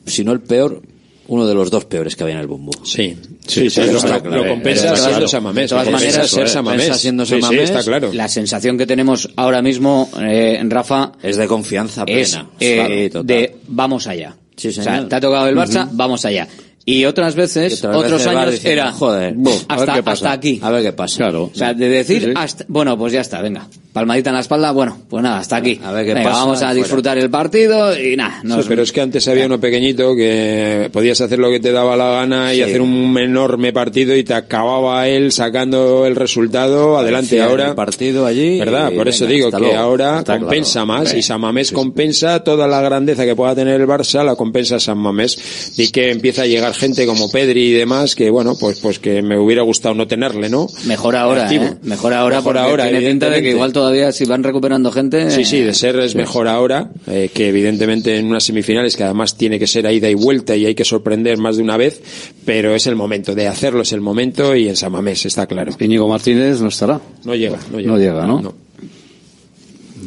si 0.07 0.23
no 0.25 0.31
el 0.33 0.41
peor, 0.41 0.81
uno 1.29 1.47
de 1.47 1.55
los 1.55 1.71
dos 1.71 1.85
peores 1.85 2.15
que 2.17 2.23
había 2.23 2.35
en 2.37 2.41
el 2.41 2.47
bombo. 2.47 2.73
Sí, 2.85 3.17
sí, 3.47 3.69
sí, 3.71 3.81
lo, 3.83 4.47
compensa 4.47 4.93
claro. 4.95 5.29
Samamés. 5.29 5.71
De 5.71 5.77
todas 5.77 5.91
maneras, 5.91 6.31
ser 6.31 6.45
eh, 6.47 6.49
Samamés. 6.49 6.97
siendo 6.97 7.27
Sí, 7.27 7.35
está 7.35 7.83
claro. 7.83 8.11
La 8.13 8.29
sensación 8.29 8.79
que 8.79 8.87
tenemos 8.87 9.29
ahora 9.37 9.63
mismo, 9.63 10.11
eh, 10.21 10.61
Rafa, 10.69 11.13
Es 11.23 11.37
de 11.37 11.47
confianza 11.47 12.05
es 12.07 12.31
plena. 12.33 12.51
eh, 12.61 12.77
Claro, 12.77 13.25
total. 13.25 13.27
de 13.27 13.57
vamos 13.69 14.07
allá. 14.07 14.37
Sí, 14.57 14.69
o 14.69 14.73
sea, 14.73 15.07
te 15.07 15.15
ha 15.17 15.21
tocado 15.21 15.49
el 15.49 15.57
Barça, 15.57 15.87
vamos 15.93 16.25
allá. 16.25 16.49
Y 16.89 17.05
otras 17.05 17.35
veces, 17.35 17.73
Y 17.73 17.77
otras 17.87 17.97
otros 17.97 18.13
veces 18.13 18.27
años 18.29 18.51
diciendo, 18.53 18.83
era 18.83 18.93
joder, 18.93 19.35
hasta, 19.45 19.75
a 19.75 19.79
ver 19.79 19.89
qué 19.97 20.03
pasa. 20.05 20.13
hasta 20.13 20.33
aquí. 20.33 20.61
A 20.63 20.71
ver 20.71 20.83
qué 20.85 20.93
pasa. 20.93 21.17
Claro. 21.17 21.45
O 21.45 21.51
sea, 21.53 21.75
de 21.75 21.89
decir, 21.89 22.21
Sí, 22.21 22.27
sí. 22.29 22.33
hasta, 22.37 22.65
bueno, 22.69 22.97
pues 22.97 23.13
ya 23.13 23.21
está, 23.23 23.43
venga. 23.43 23.67
Palmadita 23.93 24.29
en 24.31 24.35
la 24.35 24.41
espalda, 24.43 24.73
bueno, 24.73 24.99
pues 25.09 25.23
nada, 25.23 25.39
hasta 25.39 25.57
aquí. 25.57 25.81
A 25.83 25.91
ver 25.91 26.05
qué 26.05 26.13
Venga, 26.15 26.29
pasa, 26.29 26.41
Vamos 26.43 26.59
a 26.59 26.67
fuera. 26.67 26.75
disfrutar 26.75 27.17
el 27.19 27.31
partido 27.31 27.99
y 27.99 28.15
nada. 28.15 28.41
Sí, 28.43 28.47
nos- 28.47 28.67
pero 28.67 28.83
es 28.83 28.93
que 28.93 29.01
antes 29.01 29.27
había 29.27 29.47
uno 29.47 29.59
pequeñito 29.59 30.15
que 30.15 30.91
podías 30.93 31.19
hacer 31.23 31.39
lo 31.39 31.51
que 31.51 31.61
te 31.61 31.73
daba 31.73 31.97
la 31.97 32.11
gana 32.11 32.53
y 32.53 32.59
Sí. 32.59 32.63
hacer 32.63 32.83
un 32.83 33.17
enorme 33.19 33.73
partido 33.73 34.15
y 34.15 34.23
te 34.23 34.35
acababa 34.35 35.09
él 35.09 35.33
sacando 35.33 36.05
el 36.07 36.15
resultado 36.15 36.99
adelante 36.99 37.41
ahora. 37.41 37.69
el 37.71 37.75
partido 37.75 38.27
allí. 38.27 38.59
¿Verdad? 38.59 38.93
y 38.93 38.97
Por 38.97 39.09
eso 39.09 39.25
venga, 39.25 39.35
digo 39.35 39.47
hasta 39.49 39.59
que 39.59 39.65
luego. 39.65 39.79
ahora 39.81 40.19
Está 40.19 40.39
compensa 40.39 40.85
claro. 40.85 40.87
más 41.03 41.15
y 41.15 41.23
San 41.23 41.41
Mamés 41.41 41.73
compensa 41.73 42.45
toda 42.45 42.69
la 42.69 42.83
grandeza 42.83 43.25
que 43.25 43.35
pueda 43.35 43.55
tener 43.55 43.81
el 43.81 43.87
Barça, 43.89 44.23
la 44.23 44.37
compensa 44.37 44.79
San 44.79 44.99
Mamés 44.99 45.73
y 45.79 45.89
que 45.91 46.11
empieza 46.11 46.43
a 46.43 46.47
llegar 46.47 46.75
gente 46.77 47.07
como 47.07 47.31
Pedri 47.31 47.69
y 47.69 47.73
demás 47.73 48.15
que 48.15 48.31
bueno, 48.31 48.57
pues 48.59 48.81
pues 48.81 48.99
que 48.99 49.23
me 49.23 49.39
hubiera 49.39 49.63
gustado 49.63 49.95
no 49.95 50.07
tenerle, 50.07 50.49
¿no? 50.49 50.67
Mejor 50.87 51.17
ahora. 51.17 51.53
¿eh? 51.53 51.77
Mejor 51.83 52.13
ahora, 52.13 52.37
Mejor 52.37 52.59
ahora, 52.59 52.89
tiene 52.89 53.09
pinta 53.09 53.31
de 53.31 53.43
que 53.43 53.51
igual 53.51 53.73
todavía 53.73 54.13
si 54.13 54.25
van 54.25 54.43
recuperando 54.43 54.91
gente... 54.93 55.31
Sí, 55.31 55.45
sí, 55.45 55.61
de 55.61 55.75
ser 55.75 55.99
es 56.01 56.15
mejor 56.15 56.49
ahora, 56.49 56.91
eh, 57.07 57.31
que 57.33 57.49
evidentemente 57.49 58.17
en 58.17 58.27
unas 58.27 58.45
semifinales 58.45 58.97
que 58.97 59.05
además 59.05 59.37
tiene 59.37 59.59
que 59.59 59.67
ser 59.67 59.87
a 59.87 59.93
ida 59.93 60.09
y 60.09 60.15
vuelta 60.15 60.57
y 60.57 60.67
hay 60.67 60.75
que 60.75 60.85
sorprender 60.85 61.39
más 61.39 61.57
de 61.57 61.63
una 61.63 61.77
vez, 61.77 62.01
pero 62.45 62.75
es 62.75 62.87
el 62.87 62.97
momento 62.97 63.35
de 63.35 63.49
hacerlo, 63.49 63.83
es 63.83 63.93
el 63.93 64.01
momento 64.01 64.55
y 64.55 64.69
en 64.69 64.77
San 64.77 64.93
Mamés 64.93 65.27
está 65.27 65.47
claro. 65.47 65.73
Íñigo 65.79 66.09
Martínez 66.09 66.61
no 66.61 66.69
estará. 66.69 67.01
No 67.25 67.35
llega, 67.35 67.59
no 67.71 67.79
llega. 67.79 67.93
No 67.93 67.99
llega, 67.99 68.27
¿no? 68.27 68.55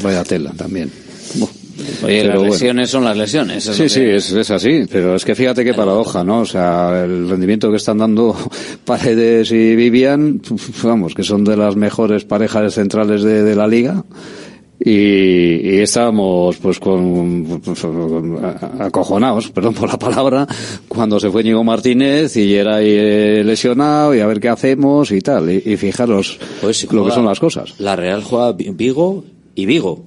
Vaya 0.01 0.23
tela 0.23 0.51
también. 0.53 0.91
Oye, 2.03 2.22
Pero 2.22 2.27
las 2.27 2.38
bueno. 2.38 2.53
lesiones 2.53 2.89
son 2.89 3.03
las 3.03 3.18
lesiones. 3.18 3.68
es 3.68 3.76
Sí, 3.76 3.89
sí, 3.89 4.01
es, 4.01 4.31
es 4.31 4.51
así, 4.51 4.85
pero 4.91 5.15
es 5.15 5.26
que 5.26 5.35
fíjate 5.35 5.64
qué 5.64 5.73
paradoja, 5.73 6.23
¿no? 6.23 6.41
O 6.41 6.45
sea, 6.45 7.03
el 7.03 7.30
rendimiento 7.30 7.69
que 7.69 7.77
están 7.77 7.97
dando 7.97 8.35
Paredes 8.85 9.51
y 9.51 9.76
Vivian, 9.76 10.41
vamos, 10.84 11.14
que 11.14 11.23
son 11.23 11.43
de 11.43 11.57
las 11.57 11.76
mejores 11.76 12.26
parejas 12.26 12.73
centrales 12.73 13.22
de, 13.23 13.43
de 13.43 13.56
la 13.56 13.68
liga. 13.68 14.03
Y, 14.81 14.91
y 15.76 15.80
estábamos 15.80 16.56
pues 16.56 16.80
con, 16.80 17.60
pues, 17.64 17.81
con- 17.81 18.38
acojonados, 18.80 19.49
perdón 19.53 19.73
por 19.73 19.89
la 19.89 19.99
palabra, 19.99 20.47
cuando 20.88 21.19
se 21.19 21.30
fue 21.30 21.43
Ñigo 21.43 21.65
Martínez 21.65 22.38
y 22.38 22.56
era 22.56 22.77
ahí, 22.77 22.88
eh, 22.89 23.43
lesionado 23.45 24.15
y 24.15 24.22
a 24.22 24.26
ver 24.27 24.39
qué 24.39 24.47
hacemos 24.47 25.11
y 25.11 25.19
tal. 25.19 25.49
Y, 25.51 25.61
y 25.65 25.76
fijaros 25.76 26.39
Pues 26.61 26.77
si 26.77 26.88
lo 26.88 27.06
que 27.06 27.11
son 27.11 27.26
las 27.26 27.41
cosas. 27.41 27.77
La 27.80 27.97
Real 27.97 28.23
juega 28.23 28.53
Vi- 28.53 28.69
Vigo 28.72 29.26
y 29.53 29.65
Vigo. 29.65 30.06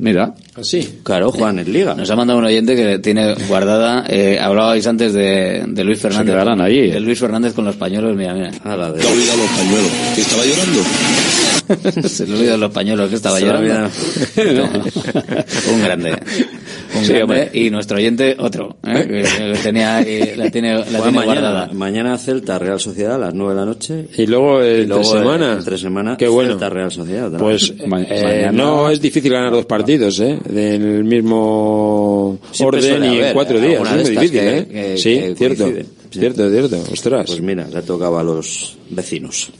Mira, 0.00 0.32
Así. 0.54 1.00
Claro, 1.02 1.32
juegan 1.32 1.58
en 1.58 1.72
Liga. 1.72 1.92
Nos 1.94 2.08
ha 2.08 2.14
mandado 2.14 2.38
un 2.38 2.44
oyente 2.44 2.76
que 2.76 3.00
tiene 3.00 3.34
guardada, 3.48 4.04
eh, 4.08 4.38
hablabais 4.40 4.86
antes 4.86 5.12
de, 5.12 5.64
de 5.66 5.84
Luis 5.84 5.98
Fernández. 5.98 6.32
quedarán 6.34 6.60
allí, 6.60 6.78
¿eh? 6.78 6.92
De 6.92 7.00
Luis 7.00 7.18
Fernández 7.18 7.52
con 7.52 7.64
los 7.64 7.74
pañuelos, 7.74 8.14
mira, 8.16 8.32
mira. 8.32 8.50
Ah, 8.64 8.76
la 8.76 8.92
de- 8.92 9.02
los 9.02 9.06
pañuelos. 9.06 9.90
¿Que 10.14 10.20
estaba 10.20 10.42
llorando? 10.44 12.08
Se 12.08 12.26
le 12.26 12.34
olvidan 12.36 12.60
los 12.60 12.70
pañuelos 12.72 13.10
que 13.10 13.16
estaba 13.16 13.38
Se 13.40 13.44
llorando. 13.46 13.90
un 15.72 15.82
grande. 15.82 16.12
Un 16.98 17.04
Sí, 17.04 17.12
grande. 17.12 17.50
Y 17.52 17.70
nuestro 17.70 17.96
oyente, 17.96 18.36
otro. 18.38 18.76
¿eh? 18.86 19.06
Que- 19.08 19.52
que 19.52 19.58
tenía, 19.62 19.96
ahí- 19.98 20.32
la 20.36 20.50
tiene, 20.50 20.74
la 20.74 20.82
Juega 20.84 21.02
tiene 21.02 21.18
mañana, 21.18 21.24
guardada. 21.40 21.70
mañana 21.72 22.18
Celta 22.18 22.58
Real 22.58 22.78
Sociedad 22.80 23.14
a 23.14 23.18
las 23.18 23.34
9 23.34 23.54
de 23.54 23.60
la 23.60 23.66
noche. 23.66 24.06
Y 24.16 24.26
luego 24.26 24.62
Y 24.62 24.66
el 24.66 24.88
luego 24.88 25.02
tres 25.02 25.20
semanas. 25.20 25.58
el 25.58 25.64
tres 25.64 25.80
semanas 25.80 26.18
Qué 26.18 26.28
bueno. 26.28 26.50
Celta 26.50 26.68
Real 26.70 26.90
Sociedad. 26.90 27.26
otra 27.28 27.38
Pues 27.38 27.72
eh, 27.78 28.50
no 28.52 28.90
es 28.90 29.00
difícil 29.00 29.32
ganar 29.32 29.52
dos 29.52 29.66
partidos, 29.66 30.18
¿eh? 30.20 30.38
Del 30.48 31.04
mismo 31.04 32.38
Siempre 32.52 32.78
orden 32.78 33.04
y 33.12 33.18
en 33.18 33.32
cuatro 33.32 33.58
eh, 33.58 33.68
días. 33.68 33.82
Es 33.82 33.90
muy 33.90 34.10
difícil, 34.16 34.30
que- 34.30 34.58
¿eh? 34.58 34.66
que- 34.66 34.98
sí, 34.98 35.14
que 35.20 35.34
cierto. 35.36 35.70
Cierto, 36.10 36.50
cierto. 36.50 36.82
Ostras. 36.92 37.26
Pues 37.26 37.40
mira, 37.40 37.66
le 37.72 37.82
tocaba 37.82 38.20
a 38.20 38.24
los 38.24 38.76
vecinos. 38.90 39.50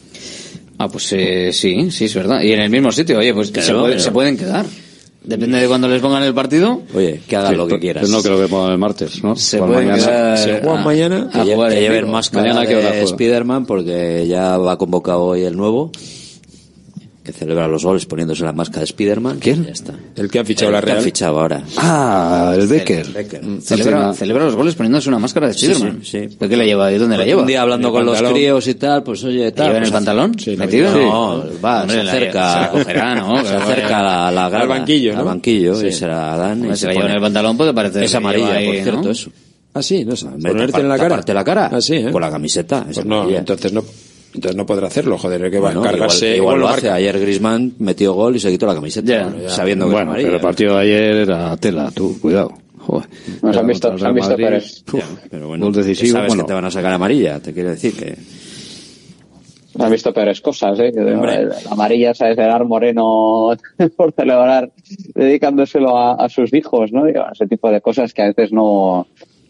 Ah, 0.78 0.88
pues 0.88 1.12
eh, 1.12 1.50
sí, 1.52 1.90
sí, 1.90 2.04
es 2.06 2.14
verdad. 2.14 2.40
Y 2.40 2.52
en 2.52 2.60
el 2.60 2.70
mismo 2.70 2.92
sitio, 2.92 3.18
oye, 3.18 3.34
pues 3.34 3.50
Claro, 3.50 3.66
se, 3.66 3.72
puede- 3.74 3.88
pero- 3.94 4.00
se 4.00 4.10
pueden 4.12 4.36
quedar. 4.36 4.64
Depende 5.24 5.58
de 5.58 5.68
cuándo 5.68 5.88
les 5.88 6.00
pongan 6.00 6.22
el 6.22 6.32
partido. 6.32 6.80
Oye, 6.94 7.20
que 7.28 7.36
hagan 7.36 7.50
Sí, 7.52 7.56
lo 7.56 7.66
que 7.66 7.78
quieras. 7.78 8.02
pero 8.02 8.16
no 8.16 8.22
creo 8.22 8.40
que 8.40 8.48
pongan 8.48 8.72
el 8.72 8.78
martes, 8.78 9.22
¿no? 9.22 9.36
Se 9.36 9.58
Por 9.58 9.68
pueden 9.68 9.88
mañana. 9.88 10.06
quedar 10.06 10.38
¿Se 10.38 10.60
juegan 10.60 10.84
mañana? 10.84 11.30
a 11.32 11.44
que, 11.44 11.54
jugar 11.54 11.72
lleven 11.72 12.10
máscara 12.10 12.42
Mañana, 12.44 12.66
¿qué 12.66 12.76
hora 12.76 12.84
de 12.86 12.90
juega? 12.92 13.06
Spiderman 13.08 13.66
porque 13.66 14.26
ya 14.26 14.56
va 14.56 14.78
convocado 14.78 15.24
hoy 15.24 15.42
el 15.42 15.56
nuevo 15.56 15.90
que 17.28 17.38
celebra 17.38 17.68
los 17.68 17.84
goles 17.84 18.06
poniéndose 18.06 18.42
la 18.42 18.52
máscara 18.54 18.80
de 18.80 18.86
Spiderman. 18.86 19.38
¿Quién? 19.38 19.64
Ya 19.66 19.72
está. 19.72 19.92
El 20.16 20.30
que 20.30 20.38
ha 20.38 20.44
fichado 20.44 20.70
El 20.70 20.74
la 20.76 20.80
que 20.82 20.90
ha 20.90 20.94
Real. 20.94 21.04
fichado 21.04 21.38
ahora. 21.38 21.62
Ah, 21.76 22.54
el 22.56 22.66
Becker. 22.66 23.06
Becker. 23.08 23.40
Celebra, 23.60 23.98
Encima- 23.98 24.14
celebra 24.14 24.44
los 24.46 24.54
goles 24.56 24.74
poniéndose 24.74 25.08
una 25.10 25.18
máscara 25.18 25.48
de 25.48 25.52
Spiderman. 25.54 26.00
sí, 26.02 26.10
sí. 26.28 26.36
¿Pero 26.38 26.48
qué 26.48 26.56
le 26.56 26.64
lleva? 26.64 26.90
¿Y 26.90 26.96
dónde 26.96 27.18
la 27.18 27.24
lleva? 27.26 27.42
Un 27.42 27.46
día 27.46 27.60
hablando 27.60 27.88
el 27.88 27.92
con 27.92 28.06
los 28.06 28.14
pantalón. 28.14 28.32
críos 28.34 28.66
y 28.66 28.74
tal, 28.76 29.02
pues 29.02 29.22
oye, 29.24 29.44
¿La 29.44 29.52
tal. 29.52 29.66
lleva 29.66 29.76
en 29.76 29.82
pues 29.82 29.88
el 29.88 29.92
pantalón? 29.94 30.38
Sí, 30.38 30.56
la 30.56 30.64
¿Metido? 30.64 30.90
No, 30.96 31.44
va, 31.62 31.82
Hombre, 31.82 31.96
se 31.98 32.04
la- 32.04 32.12
acerca. 32.12 32.52
se 32.54 32.60
la 32.60 32.70
cogerá, 32.70 33.14
¿no? 33.14 33.44
Se 33.44 33.54
acerca 33.54 33.98
a 33.98 34.02
la, 34.02 34.30
la 34.50 34.58
Al 34.60 34.68
banquillo, 34.68 35.12
¿no? 35.12 35.18
Al 35.20 35.24
banquillo 35.26 35.74
Sí. 35.74 35.86
y 35.88 35.92
se 35.92 36.06
la 36.06 36.36
dan. 36.36 36.52
Hombre, 36.52 36.70
y 36.70 36.74
si 36.74 36.80
se 36.80 36.86
la 36.86 36.92
lleva 36.94 37.04
en 37.04 37.08
pone- 37.10 37.16
el 37.16 37.22
pantalón 37.22 37.56
puede 37.58 37.74
parecer 37.74 38.02
Es 38.04 38.14
amarilla, 38.14 38.52
ahí, 38.54 38.66
por 38.66 38.74
cierto, 38.82 39.02
¿no? 39.02 39.08
Ah, 39.08 39.12
eso. 39.12 39.30
sí, 39.82 40.04
no 40.04 40.16
sé. 40.16 40.26
Ponerte 40.26 40.80
en 40.80 40.88
la 40.88 40.96
cara. 40.96 41.08
taparte 41.10 41.34
la 41.34 41.44
cara. 41.44 41.70
Ah, 41.72 41.80
sí, 41.80 41.94
¿eh? 41.96 42.10
Con 42.10 42.22
la 42.22 42.30
camiseta. 42.30 42.84
Pues 42.84 42.98
es 42.98 43.04
no, 43.04 43.28
entonces 43.28 43.72
no, 43.72 43.84
entonces 44.34 44.56
no 44.56 44.66
podrá 44.66 44.86
hacerlo, 44.88 45.18
joder, 45.18 45.50
que 45.50 45.58
va 45.58 45.66
Bueno, 45.72 45.80
a 45.82 45.84
cargarse. 45.90 46.36
igual, 46.36 46.36
igual 46.36 46.54
lo 46.60 46.66
lo 46.66 46.68
hace. 46.68 46.90
Ayer 46.90 47.18
Griezmann 47.18 47.72
metió 47.78 48.12
gol 48.14 48.36
y 48.36 48.40
se 48.40 48.50
quitó 48.50 48.66
la 48.66 48.74
camiseta. 48.74 49.06
Ya. 49.10 49.24
Bueno, 49.24 49.42
ya 49.42 49.48
sabiendo 49.50 49.86
que 49.88 49.92
Bueno, 49.94 50.12
pero 50.16 50.34
el 50.34 50.40
partido 50.40 50.74
de 50.76 50.80
ayer 50.82 51.14
era 51.16 51.56
tela, 51.56 51.90
tú, 51.94 52.18
cuidado. 52.20 52.52
Joder. 52.78 53.08
Nos 53.42 53.56
han 53.56 53.66
visto, 53.66 53.88
han 53.88 54.14
visto 54.14 54.30
Madrid. 54.30 54.44
peores. 54.44 54.84
Ya, 54.92 55.04
pero 55.30 55.48
bueno, 55.48 55.64
Gol 55.66 55.74
decisivo, 55.74 56.12
sabes 56.12 56.28
bueno. 56.28 56.42
que 56.44 56.48
te 56.48 56.54
van 56.54 56.64
a 56.64 56.70
sacar 56.70 56.92
amarilla, 56.92 57.40
te 57.40 57.52
quiero 57.52 57.70
decir 57.70 57.94
que... 57.94 58.16
Han 59.80 59.92
visto 59.92 60.12
peores 60.12 60.40
cosas, 60.40 60.78
¿eh? 60.80 60.90
La 60.94 61.52
amarilla, 61.70 62.12
¿sabes? 62.12 62.36
De 62.36 62.42
dar 62.42 62.64
Moreno 62.64 63.50
por 63.96 64.12
celebrar, 64.12 64.72
dedicándoselo 65.14 65.96
a, 65.96 66.14
a 66.14 66.28
sus 66.28 66.52
hijos, 66.52 66.90
¿no? 66.92 67.06
Ese 67.06 67.46
tipo 67.46 67.70
de 67.70 67.80
cosas 67.80 68.12
que 68.12 68.22
a 68.22 68.26
veces 68.28 68.50
no, 68.52 69.06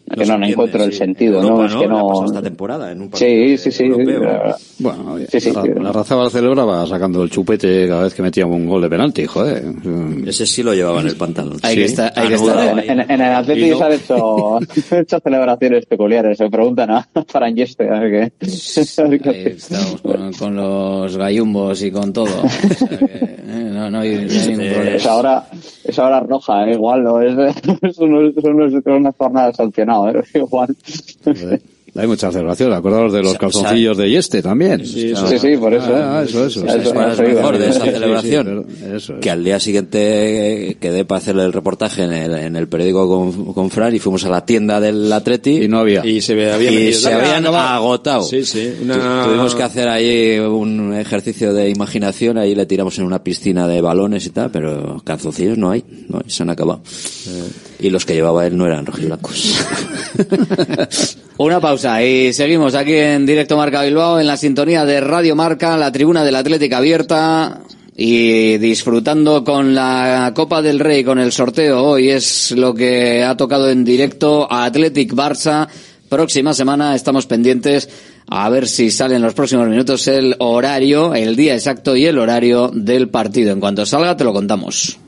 que 0.09 0.25
no, 0.25 0.37
no 0.37 0.45
encuentro 0.45 0.83
el 0.83 0.93
sentido, 0.93 1.41
En 1.41 1.47
¿no? 1.47 1.65
Es 1.65 1.75
que 1.75 1.87
no. 1.87 2.25
esta 2.25 2.41
temporada 2.41 2.91
en 2.91 3.01
un 3.01 3.09
partido 3.09 3.57
Sí, 3.57 3.71
sí, 3.71 3.83
europeo. 3.83 4.55
Bueno, 4.79 5.13
oye, 5.13 5.27
Sí, 5.29 5.39
sí, 5.39 5.51
la, 5.53 5.61
sí. 5.61 5.69
la 5.81 5.91
raza 5.91 6.15
Barcelona 6.15 6.65
va 6.65 6.85
sacando 6.87 7.23
el 7.23 7.29
chupete 7.29 7.87
cada 7.87 8.03
vez 8.03 8.13
que 8.13 8.21
metíamos 8.21 8.55
un 8.55 8.67
gol 8.67 8.81
de 8.81 8.89
penalti, 8.89 9.25
joder. 9.25 9.63
Ese 10.25 10.45
sí 10.45 10.63
lo 10.63 10.73
llevaba 10.73 11.01
en 11.01 11.07
el 11.07 11.15
pantalón. 11.15 11.57
Hay 11.63 11.75
Sí. 11.75 11.79
que 11.81 11.85
estar, 11.85 12.13
hay 12.15 12.27
que 12.29 12.35
Anulado 12.35 12.59
estar. 12.61 12.79
ahí. 12.79 12.85
En, 12.89 12.99
en 12.99 13.11
el 13.21 13.33
Atlético 13.35 13.67
no- 13.71 13.77
se 13.77 13.83
han 13.83 13.91
hecho, 13.93 14.59
hecho 15.01 15.19
celebraciones 15.19 15.85
peculiares. 15.85 16.37
Se 16.37 16.49
preguntan 16.49 16.91
a 16.91 17.07
Fran 17.27 17.55
Yeste, 17.55 17.87
a 17.89 17.99
ver 17.99 18.11
qué. 18.11 18.47
Ahí 19.29 19.43
estamos 19.57 20.01
con, 20.01 20.33
con 20.33 20.55
los 20.55 21.17
gallumbos 21.17 21.81
y 21.83 21.91
con 21.91 22.11
todo. 22.13 22.25
O 22.43 22.49
sea 22.49 22.87
que, 22.97 23.05
eh, 23.05 23.69
no, 23.73 23.89
no 23.89 23.99
hay, 23.99 24.15
no 24.15 24.31
hay 24.31 24.47
ningún 24.47 24.73
problema. 24.73 24.95
Esa 24.95 25.15
hora, 25.15 25.45
esa 25.83 26.05
hora 26.07 26.19
roja, 26.21 26.67
¿eh? 26.67 26.73
igual, 26.73 27.03
¿no? 27.03 27.21
Es, 27.21 27.35
es, 27.81 27.97
unos- 27.99 28.33
son 28.41 28.53
unos- 28.55 28.83
son 28.83 28.93
unas 28.93 29.15
jornadas 29.17 29.55
sancionadas, 29.55 29.98
¿eh? 30.07 30.23
igual. 30.33 30.75
Joder. 31.25 31.61
Hay 31.95 32.07
mucha 32.07 32.31
celebración, 32.31 32.71
acordaros 32.73 33.11
de 33.13 33.21
los 33.23 33.33
Sa- 33.33 33.37
calzoncillos 33.39 33.97
de 33.97 34.09
Yeste 34.09 34.41
también. 34.41 34.85
Sí, 34.85 35.13
Sí, 35.15 35.39
sí, 35.39 35.57
por 35.57 35.73
eso. 35.73 35.87
Ah, 35.93 36.23
eso, 36.25 36.45
eso. 36.45 36.65
Eso, 36.65 36.79
sí, 36.83 36.89
¿Cuál 36.93 37.07
es 37.07 37.13
eso 37.13 37.23
lo 37.23 37.29
iba. 37.29 37.39
mejor 37.41 37.57
de 37.57 37.69
esa 37.69 37.73
Sí, 37.73 37.79
sí, 37.79 37.85
sí, 37.87 37.91
celebración? 37.93 38.65
eso 38.95 39.13
es. 39.15 39.19
Que 39.19 39.29
al 39.31 39.43
día 39.43 39.59
siguiente 39.59 40.69
eh, 40.71 40.77
quedé 40.79 41.05
para 41.05 41.17
hacerle 41.19 41.43
el 41.45 41.53
reportaje 41.53 42.03
en 42.03 42.13
el, 42.13 42.33
en 42.35 42.55
el 42.55 42.67
periódico 42.67 43.07
con, 43.07 43.53
con 43.53 43.69
Fran 43.69 43.95
y 43.95 43.99
fuimos 43.99 44.23
a 44.25 44.29
la 44.29 44.45
tienda 44.45 44.79
del 44.79 45.11
Atleti 45.11 45.63
Y 45.63 45.67
no 45.67 45.79
había. 45.79 46.05
Y 46.05 46.21
se 46.21 46.35
ve- 46.35 46.51
había 46.51 46.71
y 46.71 46.93
se 46.93 47.11
habían 47.13 47.45
agotado. 47.47 48.23
Sí, 48.23 48.45
sí. 48.45 48.73
Una... 48.83 49.23
Tuvimos 49.25 49.55
que 49.55 49.63
hacer 49.63 49.87
ahí 49.87 50.37
un 50.39 50.93
ejercicio 50.93 51.53
de 51.53 51.69
imaginación, 51.69 52.37
ahí 52.37 52.55
le 52.55 52.65
tiramos 52.65 52.97
en 52.99 53.05
una 53.05 53.23
piscina 53.23 53.67
de 53.67 53.81
balones 53.81 54.25
y 54.25 54.29
tal, 54.29 54.51
pero 54.51 55.01
calzoncillos 55.03 55.57
no 55.57 55.71
hay, 55.71 55.83
no, 56.07 56.21
se 56.27 56.43
han 56.43 56.49
acabado. 56.49 56.81
Y 57.79 57.89
los 57.89 58.05
que 58.05 58.13
llevaba 58.13 58.45
él 58.45 58.57
no 58.57 58.65
eran 58.65 58.85
rojiblancos. 58.85 59.55
Una 61.37 61.61
pausa 61.61 61.78
y 62.01 62.33
seguimos 62.33 62.75
aquí 62.75 62.93
en 62.93 63.25
directo 63.25 63.55
Marca 63.55 63.83
Bilbao 63.83 64.19
en 64.19 64.27
la 64.27 64.35
sintonía 64.35 64.83
de 64.83 64.99
Radio 64.99 65.33
Marca, 65.33 65.77
la 65.77 65.93
tribuna 65.93 66.25
del 66.25 66.35
Atlético 66.35 66.75
abierta 66.75 67.61
y 67.95 68.57
disfrutando 68.57 69.45
con 69.45 69.73
la 69.73 70.33
Copa 70.35 70.61
del 70.61 70.79
Rey, 70.79 71.05
con 71.05 71.19
el 71.19 71.31
sorteo. 71.31 71.81
Hoy 71.81 72.09
es 72.09 72.51
lo 72.51 72.73
que 72.73 73.23
ha 73.23 73.37
tocado 73.37 73.69
en 73.69 73.85
directo 73.85 74.51
a 74.51 74.65
Athletic 74.65 75.13
Barça. 75.13 75.69
Próxima 76.09 76.53
semana 76.53 76.95
estamos 76.95 77.27
pendientes 77.27 77.87
a 78.27 78.49
ver 78.49 78.67
si 78.67 78.91
sale 78.91 79.15
en 79.15 79.21
los 79.21 79.33
próximos 79.33 79.69
minutos 79.69 80.05
el 80.09 80.35
horario, 80.39 81.13
el 81.13 81.37
día 81.37 81.55
exacto 81.55 81.95
y 81.95 82.05
el 82.05 82.19
horario 82.19 82.71
del 82.73 83.07
partido. 83.07 83.53
En 83.53 83.61
cuanto 83.61 83.85
salga 83.85 84.17
te 84.17 84.25
lo 84.25 84.33
contamos. 84.33 84.99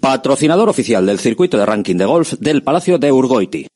Patrocinador 0.00 0.68
oficial 0.68 1.04
del 1.04 1.18
circuito 1.18 1.58
de 1.58 1.66
ranking 1.66 1.96
de 1.96 2.04
golf 2.04 2.34
del 2.38 2.62
Palacio 2.62 2.98
de 2.98 3.10
Urgoiti. 3.10 3.66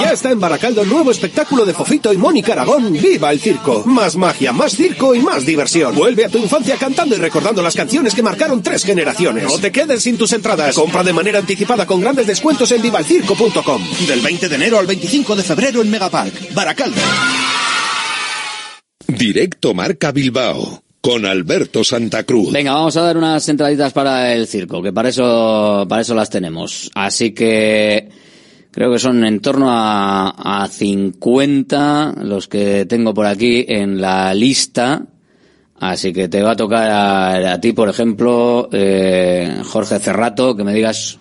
Ya 0.00 0.12
está 0.12 0.30
en 0.30 0.38
Baracaldo 0.38 0.82
el 0.82 0.88
nuevo 0.88 1.10
espectáculo 1.10 1.64
de 1.64 1.74
Fofito 1.74 2.12
y 2.12 2.16
Mónica 2.16 2.52
Aragón, 2.52 2.92
¡Viva 2.92 3.32
el 3.32 3.40
Circo! 3.40 3.82
Más 3.86 4.16
magia, 4.16 4.52
más 4.52 4.72
circo 4.72 5.14
y 5.14 5.20
más 5.20 5.44
diversión. 5.44 5.94
Vuelve 5.94 6.24
a 6.24 6.28
tu 6.28 6.38
infancia 6.38 6.76
cantando 6.76 7.16
y 7.16 7.18
recordando 7.18 7.62
las 7.62 7.74
canciones 7.74 8.14
que 8.14 8.22
marcaron 8.22 8.62
tres 8.62 8.84
generaciones. 8.84 9.44
No 9.44 9.58
te 9.58 9.72
quedes 9.72 10.02
sin 10.02 10.16
tus 10.16 10.32
entradas. 10.32 10.74
Compra 10.74 11.02
de 11.02 11.12
manera 11.12 11.38
anticipada 11.38 11.86
con 11.86 12.00
grandes 12.00 12.26
descuentos 12.26 12.70
en 12.72 12.82
vivalcirco.com. 12.82 13.82
Del 14.06 14.20
20 14.20 14.48
de 14.48 14.54
enero 14.54 14.78
al 14.78 14.86
25 14.86 15.34
de 15.34 15.42
febrero 15.42 15.82
en 15.82 15.90
Megapark, 15.90 16.54
Baracaldo. 16.54 17.00
Directo 19.06 19.74
Marca 19.74 20.12
Bilbao 20.12 20.82
con 21.00 21.24
Alberto 21.24 21.84
Santa 21.84 22.24
Cruz. 22.24 22.52
Venga, 22.52 22.72
vamos 22.72 22.96
a 22.96 23.02
dar 23.02 23.16
unas 23.16 23.48
entraditas 23.48 23.92
para 23.92 24.34
el 24.34 24.46
circo, 24.46 24.82
que 24.82 24.92
para 24.92 25.08
eso, 25.08 25.86
para 25.88 26.02
eso 26.02 26.14
las 26.14 26.28
tenemos. 26.28 26.90
Así 26.94 27.32
que 27.32 28.07
creo 28.70 28.92
que 28.92 28.98
son 28.98 29.24
en 29.24 29.40
torno 29.40 29.66
a, 29.70 30.62
a 30.62 30.68
50 30.68 32.14
los 32.22 32.48
que 32.48 32.86
tengo 32.86 33.14
por 33.14 33.26
aquí 33.26 33.64
en 33.68 34.00
la 34.00 34.32
lista. 34.34 35.04
Así 35.80 36.12
que 36.12 36.28
te 36.28 36.42
va 36.42 36.52
a 36.52 36.56
tocar 36.56 36.90
a, 36.90 37.52
a 37.52 37.60
ti, 37.60 37.72
por 37.72 37.88
ejemplo, 37.88 38.68
eh, 38.72 39.60
Jorge 39.64 39.98
Cerrato, 40.00 40.56
que 40.56 40.64
me 40.64 40.74
digas 40.74 41.18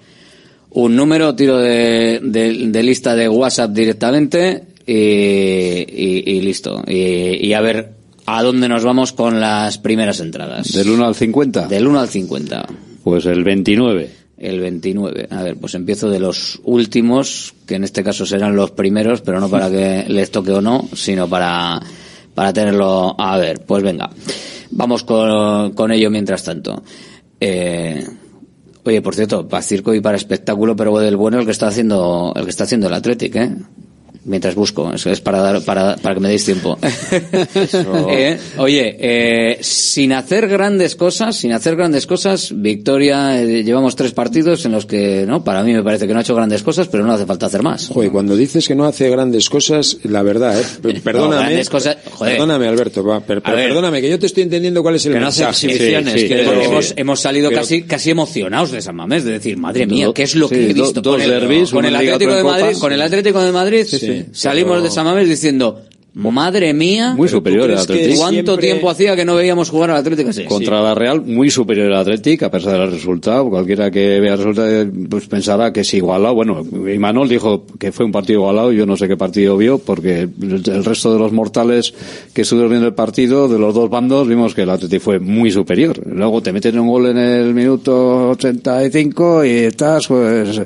un 0.72 0.96
número, 0.96 1.36
tiro 1.36 1.58
de, 1.58 2.20
de- 2.24 2.68
de 2.70 2.84
lista 2.84 3.16
de 3.16 3.30
WhatsApp 3.30 3.72
directamente 3.72 4.64
y, 4.86 4.94
y- 4.94 6.24
y 6.26 6.42
listo. 6.42 6.84
Y, 6.88 7.46
y 7.48 7.54
a 7.54 7.62
ver 7.62 7.92
a 8.26 8.42
dónde 8.44 8.68
nos 8.68 8.84
vamos 8.84 9.14
con 9.14 9.40
las 9.40 9.78
primeras 9.78 10.20
entradas. 10.20 10.74
¿Del 10.74 10.90
1 10.90 11.06
al 11.06 11.16
50? 11.16 11.68
Del 11.68 11.88
1 11.88 12.00
al 12.00 12.10
50. 12.10 12.66
Pues 13.04 13.26
el 13.28 13.44
29. 13.44 14.10
El 14.38 14.60
29. 14.60 15.30
A 15.32 15.44
ver, 15.44 15.58
pues 15.58 15.74
empiezo 15.74 16.10
de 16.10 16.20
los 16.20 16.62
últimos, 16.64 17.56
que 17.66 17.76
en 17.76 17.84
este 17.84 18.04
caso 18.04 18.26
serán 18.26 18.56
los 18.56 18.72
primeros, 18.72 19.22
pero 19.22 19.40
no 19.40 19.50
para 19.50 19.70
que 19.70 20.06
les 20.10 20.30
toque 20.30 20.52
o 20.52 20.62
no, 20.62 20.88
sino 20.94 21.28
para, 21.28 21.82
para 22.36 22.54
tenerlo. 22.54 23.16
A 23.20 23.38
ver, 23.38 23.66
pues 23.66 23.84
venga. 23.84 24.10
Vamos 24.72 25.04
con, 25.04 25.72
con 25.72 25.92
ello 25.92 26.12
mientras 26.12 26.44
tanto. 26.44 26.84
Eh, 27.40 28.06
oye, 28.84 29.02
por 29.02 29.16
cierto, 29.16 29.48
para 29.48 29.64
circo 29.64 29.94
y 29.94 30.02
para 30.02 30.18
espectáculo, 30.18 30.76
pero 30.76 30.98
del 31.00 31.18
bueno 31.18 31.40
el 31.40 31.46
que 31.46 31.52
está 31.52 31.68
haciendo, 31.68 32.34
el 32.36 32.44
que 32.44 32.50
está 32.52 32.66
haciendo 32.66 32.88
el 32.88 32.94
Athletic, 32.94 33.36
¿eh? 33.36 33.56
Mientras 34.28 34.56
busco, 34.56 34.94
eso 34.94 35.10
es 35.10 35.22
para 35.22 35.40
dar, 35.42 35.62
para, 35.64 35.96
para 35.96 36.14
que 36.16 36.20
me 36.22 36.28
deis 36.30 36.44
tiempo. 36.46 36.78
Eh, 38.10 38.38
oye, 38.58 38.96
eh, 39.00 39.58
sin 39.62 40.14
hacer 40.14 40.48
grandes 40.48 40.96
cosas, 40.96 41.36
sin 41.36 41.52
hacer 41.54 41.76
grandes 41.76 42.06
cosas, 42.06 42.52
Victoria, 42.56 43.42
eh, 43.42 43.64
llevamos 43.64 43.96
tres 43.96 44.12
partidos 44.12 44.66
en 44.66 44.72
los 44.74 44.86
que, 44.86 45.26
no, 45.28 45.44
para 45.44 45.64
mí 45.64 45.74
me 45.74 45.84
parece 45.84 46.08
que 46.08 46.14
no 46.14 46.20
ha 46.20 46.22
hecho 46.22 46.36
grandes 46.36 46.64
cosas, 46.64 46.88
pero 46.88 47.06
no 47.06 47.14
hace 47.14 47.26
falta 47.26 47.46
hacer 47.48 47.64
más. 47.64 47.88
Joder, 47.88 48.12
cuando 48.12 48.36
dices 48.36 48.68
que 48.68 48.76
no 48.76 48.86
hace 48.86 49.10
grandes 49.10 49.50
cosas, 49.50 49.98
la 50.04 50.22
verdad, 50.24 50.60
¿eh? 50.60 51.00
Perdóname. 51.04 51.44
grandes 51.44 51.70
cosas-. 51.70 51.98
Perdóname, 52.20 52.68
Alberto, 52.68 53.04
va, 53.04 53.20
per- 53.22 53.42
ver. 53.42 53.56
perdóname, 53.68 54.02
que 54.02 54.10
yo 54.10 54.20
te 54.20 54.26
estoy 54.28 54.44
entendiendo 54.44 54.82
cuál 54.82 54.96
es 54.96 55.06
el 55.06 55.14
que 55.14 55.20
no 55.20 55.28
hace 55.28 55.44
exhibiciones, 55.46 56.14
Sí, 56.14 56.20
sí, 56.22 56.28
que 56.28 56.36
pero- 56.36 56.62
hemos, 56.62 56.94
hemos 56.96 57.20
salido 57.20 57.50
pero- 57.50 57.62
casi, 57.62 57.84
casi 57.84 58.10
emocionados 58.12 58.72
de 58.72 58.82
San 58.82 58.96
Mamés, 58.96 59.24
de 59.24 59.32
decir, 59.34 59.58
madre 59.58 59.86
mía, 59.88 60.10
¿qué 60.14 60.24
es 60.24 60.36
lo 60.36 60.50
que 60.50 60.70
he 60.70 60.74
visto? 60.74 61.02
con 61.02 61.22
el, 61.22 61.30
derbis, 61.30 61.70
con 61.72 61.86
el 61.86 61.96
Atlético 61.96 62.34
de 62.36 62.44
Madrid, 62.44 62.78
con 62.80 62.92
el 62.94 63.02
Atlético 63.02 63.42
de 63.42 63.52
Madrid, 63.52 63.86
sí, 64.26 64.30
salimos 64.34 64.74
pero- 64.74 64.84
de 64.84 64.92
San 64.92 65.06
Mamés 65.06 65.28
diciendo, 65.28 65.82
madre 66.18 66.74
mía, 66.74 67.14
Muy 67.16 67.28
superior 67.30 67.70
al 67.72 67.78
Atlético. 67.78 68.18
¿cuánto 68.18 68.54
Siempre- 68.54 68.68
tiempo 68.68 68.90
hacía 68.90 69.16
que 69.16 69.24
no 69.26 69.36
veíamos 69.36 69.70
jugar 69.70 69.92
al 69.92 69.98
Atlético 69.98 70.30
así? 70.30 70.46
Contra 70.46 70.82
la 70.82 70.96
Real, 70.96 71.22
muy 71.24 71.50
superior 71.50 71.92
al 71.94 72.00
Athletic, 72.02 72.44
a 72.44 72.52
pesar 72.52 72.80
del 72.80 72.92
resultado. 72.92 73.50
Cualquiera 73.50 73.92
que 73.92 74.20
vea 74.20 74.34
el 74.34 74.38
resultado 74.40 74.86
pues 75.10 75.28
pensará 75.28 75.72
que 75.72 75.82
es 75.82 75.94
igualado. 75.94 76.34
Bueno, 76.36 76.64
Imanol 76.92 77.30
dijo 77.30 77.66
que 77.80 77.92
fue 77.92 78.06
un 78.06 78.12
partido 78.12 78.40
igualado. 78.40 78.72
Yo 78.72 78.86
no 78.86 78.98
sé 78.98 79.08
qué 79.08 79.16
partido 79.18 79.56
vio, 79.58 79.78
porque 79.78 80.22
el 80.42 80.84
resto 80.86 81.14
de 81.14 81.20
los 81.20 81.32
mortales 81.32 81.94
que 82.34 82.42
estuvieron 82.42 82.72
viendo 82.72 82.88
el 82.88 82.94
partido, 82.96 83.48
de 83.48 83.60
los 83.60 83.74
dos 83.76 83.90
bandos, 83.90 84.28
vimos 84.28 84.56
que 84.56 84.64
el 84.64 84.70
Athletic 84.70 85.02
fue 85.02 85.20
muy 85.20 85.52
superior. 85.52 86.00
Luego 86.08 86.42
te 86.42 86.52
meten 86.52 86.80
un 86.80 86.88
gol 86.88 87.08
en 87.08 87.18
el 87.18 87.54
minuto 87.54 88.30
85 88.32 89.46
y 89.46 89.50
estás 89.50 90.08
pues, 90.08 90.62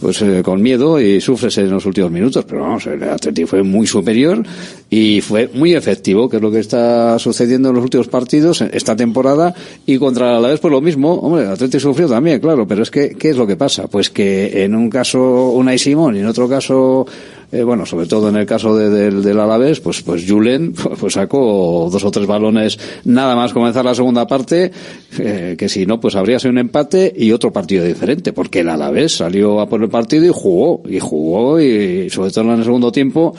pues 0.00 0.22
eh, 0.22 0.42
con 0.44 0.60
miedo 0.62 1.00
y 1.00 1.20
sufres 1.20 1.56
en 1.58 1.70
los 1.70 1.86
últimos 1.86 2.10
minutos. 2.10 2.44
Pero 2.48 2.62
vamos, 2.62 2.86
el 2.86 3.02
Athletic 3.04 3.46
fue 3.46 3.62
muy 3.62 3.86
superior 3.86 4.42
y 4.90 4.95
fue 5.22 5.48
muy 5.52 5.74
efectivo, 5.74 6.28
que 6.28 6.36
es 6.36 6.42
lo 6.42 6.50
que 6.50 6.60
está 6.60 7.18
sucediendo 7.18 7.68
en 7.70 7.74
los 7.76 7.84
últimos 7.84 8.08
partidos 8.08 8.60
esta 8.60 8.94
temporada 8.96 9.54
y 9.86 9.98
contra 9.98 10.32
la 10.32 10.38
Alavés 10.38 10.60
pues 10.60 10.72
lo 10.72 10.80
mismo, 10.80 11.14
hombre, 11.14 11.42
el 11.44 11.50
Atlético 11.50 11.80
sufrió 11.80 12.08
también, 12.08 12.40
claro, 12.40 12.66
pero 12.66 12.82
es 12.82 12.90
que 12.90 13.10
¿qué 13.10 13.30
es 13.30 13.36
lo 13.36 13.46
que 13.46 13.56
pasa? 13.56 13.86
Pues 13.88 14.10
que 14.10 14.64
en 14.64 14.74
un 14.74 14.88
caso 14.90 15.50
Unai 15.50 15.78
Simón 15.78 16.16
y 16.16 16.20
en 16.20 16.26
otro 16.26 16.48
caso 16.48 17.06
eh, 17.52 17.62
bueno, 17.62 17.86
sobre 17.86 18.06
todo 18.06 18.28
en 18.28 18.36
el 18.36 18.44
caso 18.46 18.76
de- 18.76 19.10
del, 19.10 19.38
Alavés, 19.40 19.78
pues, 19.80 20.02
pues 20.02 20.24
Julen 20.28 20.72
pues 21.00 21.14
sacó 21.14 21.88
dos 21.92 22.04
o 22.04 22.10
tres 22.10 22.26
balones 22.26 22.76
nada 23.04 23.36
más 23.36 23.52
comenzar 23.52 23.84
la 23.84 23.94
segunda 23.94 24.26
parte, 24.26 24.72
eh, 25.18 25.54
que 25.56 25.68
si 25.68 25.86
no, 25.86 26.00
pues 26.00 26.16
habría 26.16 26.40
sido 26.40 26.50
un 26.50 26.58
empate 26.58 27.12
y 27.16 27.30
otro 27.30 27.52
partido 27.52 27.84
diferente, 27.84 28.32
porque 28.32 28.60
el 28.60 28.68
Alavés 28.68 29.16
salió 29.16 29.60
a 29.60 29.68
por 29.68 29.80
el 29.80 29.88
partido 29.88 30.24
y 30.24 30.30
jugó, 30.34 30.82
y 30.88 30.98
jugó, 30.98 31.60
y 31.60 32.10
sobre 32.10 32.30
todo 32.32 32.52
en 32.52 32.58
el 32.58 32.64
segundo 32.64 32.90
tiempo, 32.90 33.32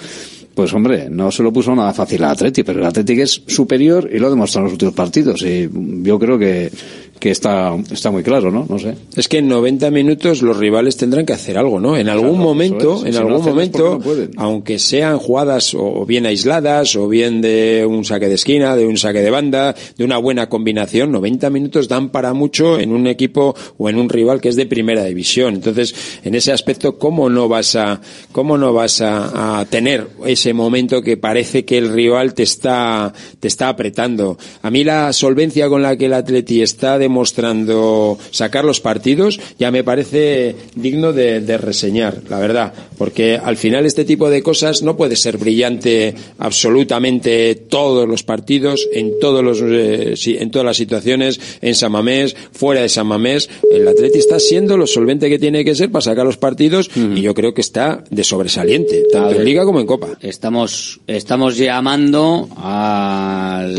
pues 0.57 0.73
hombre, 0.73 1.07
no 1.07 1.29
se 1.29 1.43
lo 1.43 1.53
puso 1.53 1.75
nada 1.75 1.93
fácil 1.93 2.23
al 2.23 2.31
Atleti, 2.31 2.63
pero 2.63 2.79
el 2.79 2.85
Atleti 2.87 3.21
es 3.21 3.43
superior 3.45 4.09
y 4.11 4.17
lo 4.17 4.25
ha 4.25 4.29
demostrado 4.31 4.61
en 4.61 4.65
los 4.65 4.73
últimos 4.73 4.95
partidos. 4.95 5.43
Y 5.43 5.69
yo 6.01 6.17
creo 6.17 6.39
que, 6.39 6.71
que 7.19 7.31
está, 7.31 7.75
está 7.91 8.11
muy 8.11 8.23
claro, 8.23 8.51
¿no? 8.51 8.65
No 8.69 8.77
sé. 8.79 8.95
Es 9.15 9.27
que 9.27 9.39
en 9.39 9.47
90 9.47 9.89
minutos 9.91 10.41
los 10.41 10.57
rivales 10.57 10.97
tendrán 10.97 11.25
que 11.25 11.33
hacer 11.33 11.57
algo, 11.57 11.79
¿no? 11.79 11.97
En 11.97 12.09
algún 12.09 12.31
Claro, 12.35 12.43
momento, 12.43 12.95
es. 12.97 13.05
en 13.05 13.13
Si 13.13 13.19
no 13.19 13.25
algún 13.25 13.41
es 13.41 13.47
momento, 13.47 13.99
no 14.03 14.27
aunque 14.37 14.79
sean 14.79 15.17
jugadas 15.17 15.73
o 15.73 16.05
bien 16.05 16.25
aisladas, 16.25 16.95
o 16.95 17.07
bien 17.07 17.41
de 17.41 17.85
un 17.87 18.05
saque 18.05 18.27
de 18.27 18.35
esquina, 18.35 18.75
de 18.75 18.85
un 18.85 18.97
saque 18.97 19.19
de 19.21 19.29
banda, 19.31 19.75
de 19.97 20.03
una 20.03 20.17
buena 20.17 20.47
combinación, 20.49 21.11
90 21.11 21.49
minutos 21.49 21.87
dan 21.87 22.09
para 22.09 22.33
mucho 22.33 22.79
en 22.79 22.91
un 22.91 23.07
equipo 23.07 23.55
o 23.77 23.89
en 23.89 23.97
un 23.97 24.09
rival 24.09 24.41
que 24.41 24.49
es 24.49 24.55
de 24.55 24.65
primera 24.65 25.03
división. 25.05 25.55
Entonces, 25.55 25.93
en 26.23 26.35
ese 26.35 26.51
aspecto, 26.51 26.97
¿cómo 26.97 27.29
no 27.29 27.47
vas 27.47 27.75
a, 27.75 28.01
cómo 28.31 28.57
no 28.57 28.73
vas 28.73 29.01
a, 29.01 29.59
a 29.59 29.65
tener 29.65 30.07
ese 30.25 30.53
momento 30.53 31.01
que 31.01 31.17
parece 31.17 31.65
que 31.65 31.77
el 31.77 31.91
rival 31.93 32.33
te 32.33 32.43
está, 32.43 33.13
te 33.39 33.47
está 33.47 33.69
apretando? 33.69 34.37
A 34.61 34.69
mí 34.69 34.83
la 34.83 35.13
solvencia 35.13 35.67
con 35.69 35.81
la 35.81 35.95
que 35.97 36.05
el 36.05 36.13
Atleti 36.13 36.61
está 36.61 36.97
demostrando 37.07 38.17
sacar 38.31 38.65
los 38.65 38.79
partidos 38.81 39.39
ya 39.59 39.71
me 39.71 39.83
parece 39.83 40.55
digno 40.75 41.13
de, 41.13 41.39
de 41.41 41.57
reseñar, 41.57 42.21
la 42.29 42.39
verdad, 42.39 42.73
porque 42.97 43.39
al 43.41 43.57
final 43.57 43.85
este 43.85 44.05
tipo 44.05 44.29
de 44.29 44.41
cosas 44.43 44.81
no 44.83 44.95
puede 44.97 45.15
ser 45.15 45.37
brillante 45.37 46.13
absolutamente 46.37 47.55
todos 47.55 48.07
los 48.07 48.23
partidos, 48.23 48.87
en 48.93 49.19
todos 49.19 49.43
los, 49.43 49.59
eh, 49.63 50.13
si- 50.15 50.37
en 50.37 50.51
todas 50.51 50.65
las 50.65 50.77
situaciones, 50.77 51.39
en 51.61 51.75
San 51.75 51.91
Mamés, 51.91 52.35
fuera 52.51 52.81
de 52.81 52.89
San 52.89 53.07
Mamés. 53.07 53.49
El 53.71 53.87
Atleti 53.87 54.19
está 54.19 54.39
siendo 54.39 54.77
lo 54.77 54.85
solvente 54.87 55.29
que 55.29 55.39
tiene 55.39 55.63
que 55.63 55.75
ser 55.75 55.91
para 55.91 56.01
sacar 56.01 56.25
los 56.25 56.37
partidos 56.37 56.89
y 56.95 57.21
yo 57.21 57.33
creo 57.33 57.53
que 57.53 57.61
está 57.61 58.03
de 58.09 58.23
sobresaliente, 58.23 59.03
tanto 59.11 59.35
en 59.35 59.45
Liga 59.45 59.63
como 59.65 59.79
en 59.79 59.85
Copa. 59.87 60.09
Estamos, 60.21 60.99
estamos 61.07 61.57
llamando 61.57 62.47
al, 62.57 63.75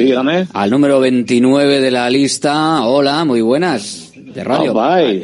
al 0.53 0.71
número 0.71 1.01
29 1.01 1.81
de 1.81 1.91
la 1.91 2.09
lista. 2.11 2.85
Hola, 2.87 3.18
muy 3.25 3.41
buenas. 3.41 4.13
De 4.15 4.45
radio. 4.45 4.79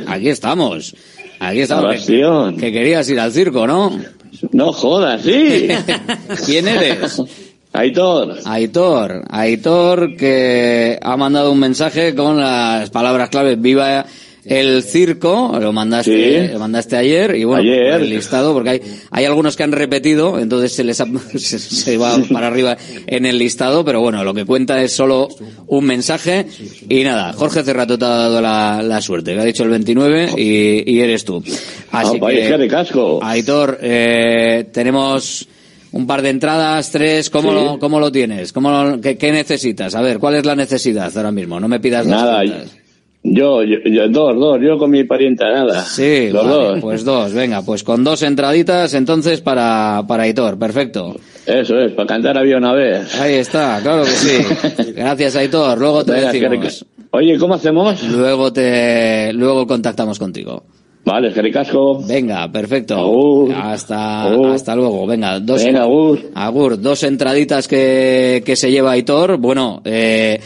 Aquí 0.06 0.28
estamos. 0.28 0.94
Aquí 1.40 1.60
estamos. 1.60 2.04
Que, 2.04 2.54
que 2.58 2.72
querías 2.72 3.08
ir 3.10 3.20
al 3.20 3.32
circo, 3.32 3.66
¿no? 3.66 3.92
No 4.52 4.72
jodas, 4.72 5.22
sí. 5.22 5.68
¿Quién 6.46 6.68
eres? 6.68 7.22
Aitor. 7.72 8.38
Aitor. 8.44 9.24
Aitor 9.30 10.16
que 10.16 10.98
ha 11.02 11.16
mandado 11.16 11.50
un 11.50 11.58
mensaje 11.58 12.14
con 12.14 12.38
las 12.38 12.90
palabras 12.90 13.30
claves 13.30 13.60
Viva 13.60 14.06
el 14.46 14.82
circo, 14.82 15.56
lo 15.60 15.72
mandaste, 15.72 16.46
Sí. 16.48 16.52
lo 16.52 16.58
mandaste 16.58 16.96
ayer 16.96 17.34
y 17.36 17.44
bueno, 17.44 17.62
Ayer. 17.62 18.00
el 18.02 18.10
listado, 18.10 18.52
porque 18.52 18.70
hay, 18.70 18.80
hay 19.10 19.24
algunos 19.24 19.56
que 19.56 19.62
han 19.62 19.72
repetido, 19.72 20.38
entonces 20.38 20.72
se 20.72 20.84
les 20.84 21.00
ha- 21.00 21.06
se, 21.36 21.58
se 21.58 21.96
va 21.96 22.18
para 22.32 22.46
arriba 22.48 22.76
en 23.06 23.26
el 23.26 23.38
listado, 23.38 23.84
pero 23.84 24.00
bueno, 24.00 24.22
lo 24.24 24.34
que 24.34 24.44
cuenta 24.44 24.82
es 24.82 24.92
solo 24.92 25.28
un 25.66 25.84
mensaje 25.84 26.46
y 26.88 27.02
nada, 27.04 27.32
Jorge 27.32 27.62
Cerrato 27.62 27.98
te 27.98 28.04
ha 28.04 28.08
dado 28.08 28.40
la, 28.40 28.82
la 28.82 29.00
suerte, 29.00 29.34
que 29.34 29.40
ha 29.40 29.44
dicho 29.44 29.62
el 29.64 29.70
29 29.70 30.30
y, 30.36 30.90
y 30.92 31.00
eres 31.00 31.24
tú. 31.24 31.42
Así 31.90 32.18
Ah, 32.22 32.26
qué 32.30 32.56
ricasco. 32.56 33.20
Aitor, 33.22 33.78
eh, 33.82 34.66
tenemos 34.72 35.46
un 35.92 36.06
par 36.08 36.22
de 36.22 36.30
entradas, 36.30 36.90
tres, 36.90 37.30
¿cómo, 37.30 37.50
Sí. 37.50 37.54
lo, 37.54 37.78
cómo 37.78 38.00
lo 38.00 38.10
tienes? 38.10 38.52
¿Cómo 38.52 38.70
lo- 38.70 39.00
qué, 39.00 39.16
qué 39.16 39.30
necesitas? 39.30 39.94
A 39.94 40.00
ver, 40.00 40.18
¿cuál 40.18 40.34
es 40.34 40.44
la 40.44 40.56
necesidad 40.56 41.16
ahora 41.16 41.30
mismo? 41.30 41.60
No 41.60 41.68
me 41.68 41.78
pidas 41.78 42.04
las 42.06 42.20
Nada, 42.20 42.36
cuentas. 42.38 42.70
Yo, 43.24 43.62
yo, 43.64 43.78
yo- 43.84 44.08
dos, 44.08 44.36
dos, 44.38 44.58
yo 44.62 44.78
con 44.78 44.90
mi 44.90 45.02
parienta 45.04 45.50
nada. 45.50 45.82
Sí, 45.82 46.28
los 46.30 46.44
vale, 46.46 46.56
dos. 46.64 46.78
pues 46.80 47.04
dos, 47.04 47.32
venga, 47.32 47.62
pues 47.62 47.82
con 47.82 48.04
dos 48.04 48.22
entraditas 48.22 48.92
entonces 48.94 49.40
para, 49.40 50.04
para 50.06 50.22
Aitor, 50.24 50.58
perfecto. 50.58 51.16
Eso 51.46 51.78
es, 51.78 51.92
para 51.92 52.06
cantar 52.06 52.38
había 52.38 52.58
una 52.58 52.72
vez. 52.74 53.18
Ahí 53.20 53.34
está, 53.34 53.80
claro 53.82 54.04
que 54.04 54.10
sí. 54.10 54.92
Gracias 54.96 55.34
Aitor, 55.36 55.78
luego 55.78 56.04
te 56.04 56.12
Venga, 56.12 56.32
decimos. 56.32 56.86
Oye, 57.10 57.38
¿cómo 57.38 57.54
hacemos? 57.54 58.02
Luego 58.04 58.52
te, 58.52 59.32
luego 59.32 59.66
contactamos 59.66 60.18
contigo. 60.18 60.64
Vale, 61.06 61.30
Jericasco. 61.32 62.02
Venga, 62.06 62.50
perfecto. 62.50 63.48
Hasta, 63.54 64.22
Agur. 64.24 64.50
hasta 64.52 64.74
luego. 64.74 65.06
Venga, 65.06 65.38
dos, 65.38 65.62
Venga, 65.62 65.82
agur. 65.82 66.18
Agur, 66.34 66.80
dos 66.80 67.02
entraditas 67.02 67.68
que, 67.68 68.42
que 68.44 68.56
se 68.56 68.70
lleva 68.70 68.92
Aitor. 68.92 69.36
Bueno, 69.36 69.82
eh, 69.84 70.40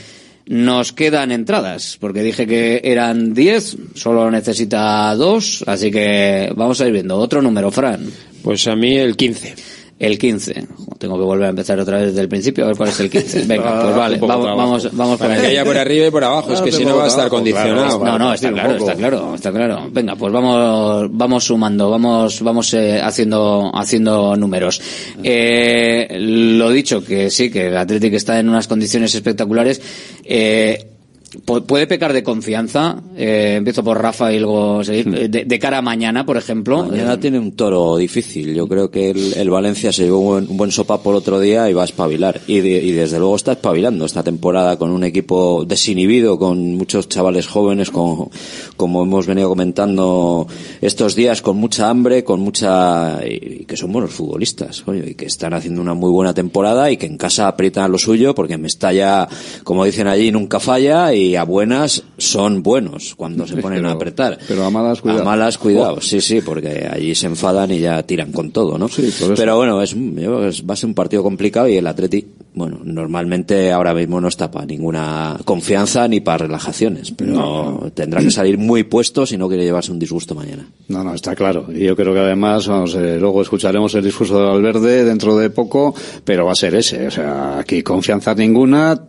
nos 0.49 0.93
quedan 0.93 1.31
entradas, 1.31 1.99
porque 2.01 2.23
dije 2.23 2.47
que 2.47 2.81
eran 2.83 3.35
10, 3.35 3.77
solo 3.95 4.31
necesita 4.31 5.15
dos, 5.15 5.63
así 5.67 5.91
que 5.91 6.51
vamos 6.57 6.81
a 6.81 6.87
ir 6.87 6.93
viendo. 6.93 7.17
Otro 7.17 7.43
número, 7.43 7.71
Fran. 7.71 8.11
Pues 8.43 8.67
a 8.67 8.75
mí 8.75 8.97
el 8.97 9.17
15. 9.17 9.78
El 9.99 10.17
15. 10.17 10.67
Tengo 10.99 11.19
que 11.19 11.25
volver 11.25 11.47
a 11.47 11.51
empezar 11.51 11.79
otra 11.81 11.99
vez 11.99 12.09
desde 12.09 12.21
el 12.21 12.29
principio, 12.29 12.65
a 12.65 12.69
ver 12.69 12.77
cuál 12.77 12.91
es 12.91 13.01
el 13.01 13.11
15. 13.11 13.45
Venga, 13.47 13.83
pues 13.83 13.97
vale, 13.97 14.19
vamos, 14.19 14.47
vamos, 14.47 14.97
vamos 14.97 15.19
Para 15.19 15.35
por 15.35 15.43
que 15.43 15.49
haya 15.49 15.65
por 15.65 15.77
arriba 15.77 16.07
y 16.07 16.11
por 16.11 16.23
abajo, 16.23 16.53
es 16.53 16.61
que 16.61 16.71
si 16.71 16.85
no 16.85 16.97
va 16.97 17.05
a 17.05 17.09
estar 17.09 17.29
condicionado. 17.29 18.05
No, 18.05 18.19
no, 18.19 18.33
está 18.33 18.53
claro, 18.53 18.77
está 18.77 18.95
claro, 18.95 19.35
está 19.35 19.53
claro. 19.53 19.89
Venga, 19.91 20.15
pues 20.15 20.33
vamos, 20.33 21.09
vamos 21.11 21.45
sumando, 21.45 21.91
vamos, 21.91 22.41
vamos 22.43 22.73
eh, 22.75 23.01
haciendo, 23.03 23.73
haciendo 23.75 24.37
números. 24.37 24.81
Eh, 25.23 26.17
lo 26.21 26.71
dicho, 26.71 27.05
que 27.05 27.31
sí, 27.31 27.51
que 27.51 27.67
el 27.67 27.77
Athletic 27.77 28.15
está 28.15 28.39
en 28.39 28.49
unas 28.49 28.69
condiciones 28.69 29.15
espectaculares. 29.15 29.81
Eh, 30.25 30.98
¿Puede 31.45 31.87
pecar 31.87 32.15
de 32.15 32.23
confianza? 32.23 33.03
Eh, 33.15 33.57
empiezo 33.59 33.85
por 33.85 34.01
Rafa 34.01 34.33
y 34.33 34.39
luego 34.39 34.83
seguir. 34.83 35.15
Eh, 35.15 35.29
De, 35.29 35.45
de 35.45 35.59
cara 35.59 35.79
a 35.79 35.83
mañana, 35.83 36.25
por 36.25 36.39
ejemplo. 36.39 36.85
Mañana 36.87 37.21
tiene 37.21 37.39
un 37.39 37.53
toro 37.53 37.99
difícil. 37.99 38.55
Yo 38.55 38.67
creo 38.67 38.91
que 38.91 39.11
el, 39.11 39.35
el 39.35 39.51
Valencia 39.51 39.93
se 39.93 40.05
llevó 40.05 40.21
un 40.21 40.27
buen, 40.27 40.47
un 40.51 40.57
buen 40.57 40.71
sopa 40.73 41.03
por 41.03 41.15
otro 41.15 41.39
día 41.39 41.69
y 41.69 41.75
va 41.75 41.83
a 41.83 41.85
espabilar. 41.85 42.41
Y, 42.47 42.61
de- 42.61 42.83
y 42.83 42.93
desde 42.93 43.19
luego 43.19 43.37
está 43.37 43.53
espabilando 43.53 44.07
esta 44.07 44.23
temporada 44.23 44.79
con 44.79 44.91
un 44.91 45.05
equipo 45.05 45.67
desinhibido, 45.67 46.39
con 46.39 46.77
muchos 46.77 47.11
chavales 47.11 47.47
jóvenes, 47.47 47.91
con, 47.91 48.31
como 48.79 49.03
hemos 49.03 49.27
venido 49.27 49.51
comentando 49.51 50.47
estos 50.81 51.15
días, 51.15 51.43
con 51.43 51.59
mucha 51.59 51.91
hambre, 51.91 52.25
con 52.25 52.41
mucha. 52.41 53.21
y, 53.27 53.67
que 53.67 53.77
son 53.77 53.93
buenos 53.93 54.13
futbolistas, 54.13 54.81
coño, 54.81 55.05
y 55.07 55.15
que 55.15 55.27
están 55.27 55.53
haciendo 55.53 55.83
una 55.83 55.93
muy 55.93 56.11
buena 56.11 56.33
temporada 56.33 56.91
y 56.91 56.97
que 56.97 57.05
en 57.05 57.19
casa 57.19 57.49
aprietan 57.49 57.93
lo 57.93 57.99
suyo 57.99 58.35
porque 58.35 58.57
Mestalla, 58.57 59.29
como 59.65 59.85
dicen 59.85 60.07
allí, 60.07 60.31
nunca 60.33 60.61
falla 60.61 61.13
y 61.13 61.37
a 61.37 61.43
buenas 61.45 62.03
son 62.17 62.63
buenos 62.63 63.15
cuando 63.17 63.47
se 63.47 63.57
ponen 63.63 63.85
a 63.85 63.93
apretar. 63.93 64.39
Pero 64.49 64.65
a 64.65 64.71
malas, 64.71 65.03
cuidado. 65.03 65.23
A 65.23 65.25
malas, 65.25 65.59
cuidado, 65.59 66.01
sí, 66.01 66.21
sí, 66.21 66.41
porque 66.41 66.89
allí 66.91 67.15
se 67.15 67.27
enfadan 67.27 67.71
y 67.73 67.81
ya 67.81 68.03
tiran 68.05 68.33
con 68.33 68.51
todo, 68.53 68.79
¿no? 68.79 68.89
por 68.89 69.05
eso. 69.05 69.35
Pero 69.37 69.57
bueno, 69.57 69.83
es, 69.83 69.93
es- 69.93 70.65
va 70.65 70.73
a 70.75 70.77
ser 70.77 70.87
un 70.89 70.95
partido 70.95 71.23
complicado 71.23 71.69
y 71.69 71.77
el 71.77 71.87
Atleti, 71.87 72.25
bueno, 72.59 72.81
normalmente 72.85 73.73
ahora 73.73 73.95
mismo 73.95 74.21
no 74.21 74.29
está 74.29 74.51
para 74.51 74.67
ninguna 74.67 75.39
confianza 75.45 76.07
ni 76.09 76.21
para 76.21 76.47
relajaciones, 76.47 77.13
pero 77.13 77.91
tendrá 77.95 78.21
que 78.21 78.31
salir 78.31 78.59
muy 78.59 78.83
puesto 78.83 79.25
si 79.25 79.39
no 79.39 79.49
quiere 79.49 79.65
llevarse 79.65 79.93
un 79.93 79.99
disgusto 79.99 80.35
mañana. 80.35 80.69
No, 80.89 81.05
no, 81.05 81.15
está 81.15 81.35
claro. 81.35 81.67
Y 81.73 81.85
yo 81.85 81.97
creo 81.97 82.13
que 82.13 82.21
además, 82.21 82.67
vamos, 82.67 82.95
eh, 82.95 83.19
luego 83.19 83.43
escucharemos 83.43 83.95
el 83.95 84.05
discurso 84.05 84.39
de 84.41 84.47
Valverde 84.47 85.05
dentro 85.05 85.37
de 85.37 85.51
poco, 85.51 85.95
pero 86.25 86.47
va 86.47 86.53
a 86.53 86.57
ser 86.57 86.75
ese. 86.75 87.07
O 87.07 87.11
sea, 87.11 87.59
aquí 87.59 87.83
confianza 87.83 88.35
ninguna. 88.35 89.01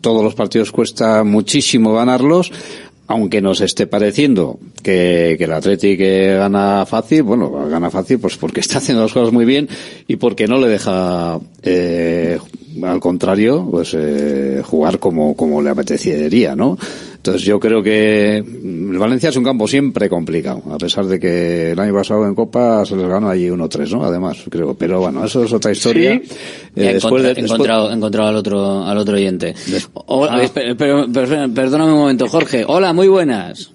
Todos 0.00 0.22
los 0.22 0.34
partidos 0.34 0.72
cuesta 0.72 1.24
muchísimo 1.24 1.92
ganarlos. 1.92 2.52
Aunque 3.10 3.40
nos 3.40 3.62
esté 3.62 3.86
pareciendo 3.86 4.58
que, 4.82 5.36
que 5.38 5.44
el 5.44 5.52
Athletic 5.52 5.98
eh, 5.98 6.36
gana 6.36 6.84
fácil, 6.84 7.22
bueno, 7.22 7.50
gana 7.66 7.90
fácil 7.90 8.18
pues 8.18 8.36
porque 8.36 8.60
está 8.60 8.78
haciendo 8.78 9.02
las 9.02 9.14
cosas 9.14 9.32
muy 9.32 9.46
bien 9.46 9.66
y 10.06 10.16
porque 10.16 10.46
no 10.46 10.58
le 10.58 10.68
deja, 10.68 11.40
eh, 11.62 12.38
al 12.84 13.00
contrario, 13.00 13.66
pues 13.70 13.94
eh, 13.98 14.62
jugar 14.64 14.98
como, 14.98 15.34
como 15.36 15.60
le 15.62 15.70
apetecería, 15.70 16.54
¿no? 16.56 16.76
Entonces 17.16 17.42
yo 17.42 17.58
creo 17.58 17.82
que 17.82 18.42
mm, 18.46 18.92
el 18.92 18.98
Valencia 18.98 19.28
es 19.30 19.36
un 19.36 19.44
campo 19.44 19.66
siempre 19.66 20.08
complicado, 20.08 20.62
a 20.72 20.78
pesar 20.78 21.04
de 21.06 21.18
que 21.18 21.72
el 21.72 21.78
año 21.80 21.92
pasado 21.92 22.24
en 22.26 22.34
Copa 22.34 22.84
se 22.86 22.96
les 22.96 23.06
ganó 23.08 23.28
allí 23.28 23.48
1-3, 23.48 23.90
¿no? 23.90 24.04
Además, 24.04 24.38
creo. 24.48 24.74
Pero 24.74 25.00
bueno, 25.00 25.24
eso 25.24 25.42
es 25.44 25.52
otra 25.52 25.72
historia. 25.72 26.20
Sí. 26.24 26.30
Eh, 26.76 26.92
después 26.94 27.22
de- 27.22 27.28
después- 27.30 27.50
encontrado, 27.50 27.90
he 27.90 27.94
encontrado 27.94 28.28
al 28.28 28.36
otro, 28.36 28.84
al 28.84 28.96
otro 28.98 29.14
oyente. 29.16 29.54
O- 29.94 30.24
Ah. 30.24 30.42
espe- 30.42 30.74
pero- 30.76 31.06
pero- 31.12 31.52
perdóname 31.52 31.92
un 31.92 31.98
momento, 31.98 32.28
Jorge. 32.28 32.64
Hola, 32.66 32.92
muy 32.92 33.08
buenas. 33.08 33.72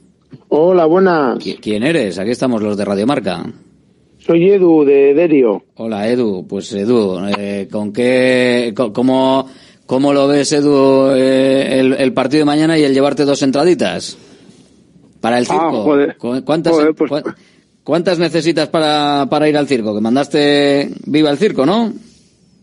Hola, 0.47 0.85
buenas. 0.85 1.37
¿Qui- 1.39 1.59
¿Quién 1.61 1.83
eres? 1.83 2.17
Aquí 2.19 2.31
estamos 2.31 2.61
los 2.61 2.77
de 2.77 2.85
Radiomarca. 2.85 3.45
Soy 4.25 4.49
Edu 4.51 4.83
de 4.85 5.13
Derio. 5.13 5.63
Hola, 5.75 6.07
Edu. 6.07 6.45
Pues 6.47 6.71
Edu, 6.73 7.19
eh, 7.37 7.67
¿con 7.71 7.91
qué, 7.91 8.73
cómo, 8.93 9.49
cómo 9.85 10.13
lo 10.13 10.27
ves, 10.27 10.51
Edu, 10.53 11.11
eh, 11.15 11.79
el, 11.79 11.93
el 11.93 12.13
partido 12.13 12.39
de 12.39 12.45
mañana 12.45 12.77
y 12.77 12.83
el 12.83 12.93
llevarte 12.93 13.25
dos 13.25 13.41
entraditas? 13.43 14.17
Para 15.19 15.37
el 15.39 15.45
Ah, 15.49 15.53
circo. 15.53 15.83
joder. 15.83 16.17
¿Cu- 16.17 16.43
¿Cuántas, 16.45 16.73
Joder, 16.73 16.93
pues- 16.95 17.11
¿Cuántas 17.83 18.17
necesitas 18.17 18.69
para, 18.69 19.27
para 19.29 19.49
ir 19.49 19.57
al 19.57 19.67
circo? 19.67 19.93
Que 19.93 19.99
mandaste 19.99 20.89
Viva 21.05 21.29
el 21.29 21.37
Circo, 21.37 21.65
¿no? 21.65 21.91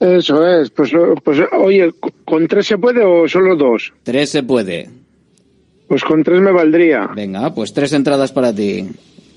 Eso 0.01 0.47
es. 0.47 0.71
Pues, 0.71 0.91
pues 1.23 1.39
oye, 1.59 1.93
¿con 2.25 2.49
tres 2.49 2.67
se 2.69 2.79
puede 2.79 3.05
o 3.05 3.29
solo 3.29 3.55
dos? 3.55 3.93
Tres 4.03 4.31
se 4.31 4.43
puede. 4.43 4.89
Pues 5.89 6.03
con 6.05 6.23
tres 6.25 6.41
me 6.41 6.53
valdría. 6.53 7.11
Venga, 7.15 7.53
pues 7.55 7.75
tres 7.75 7.93
entradas 7.93 8.33
para 8.33 8.55
ti. 8.55 8.89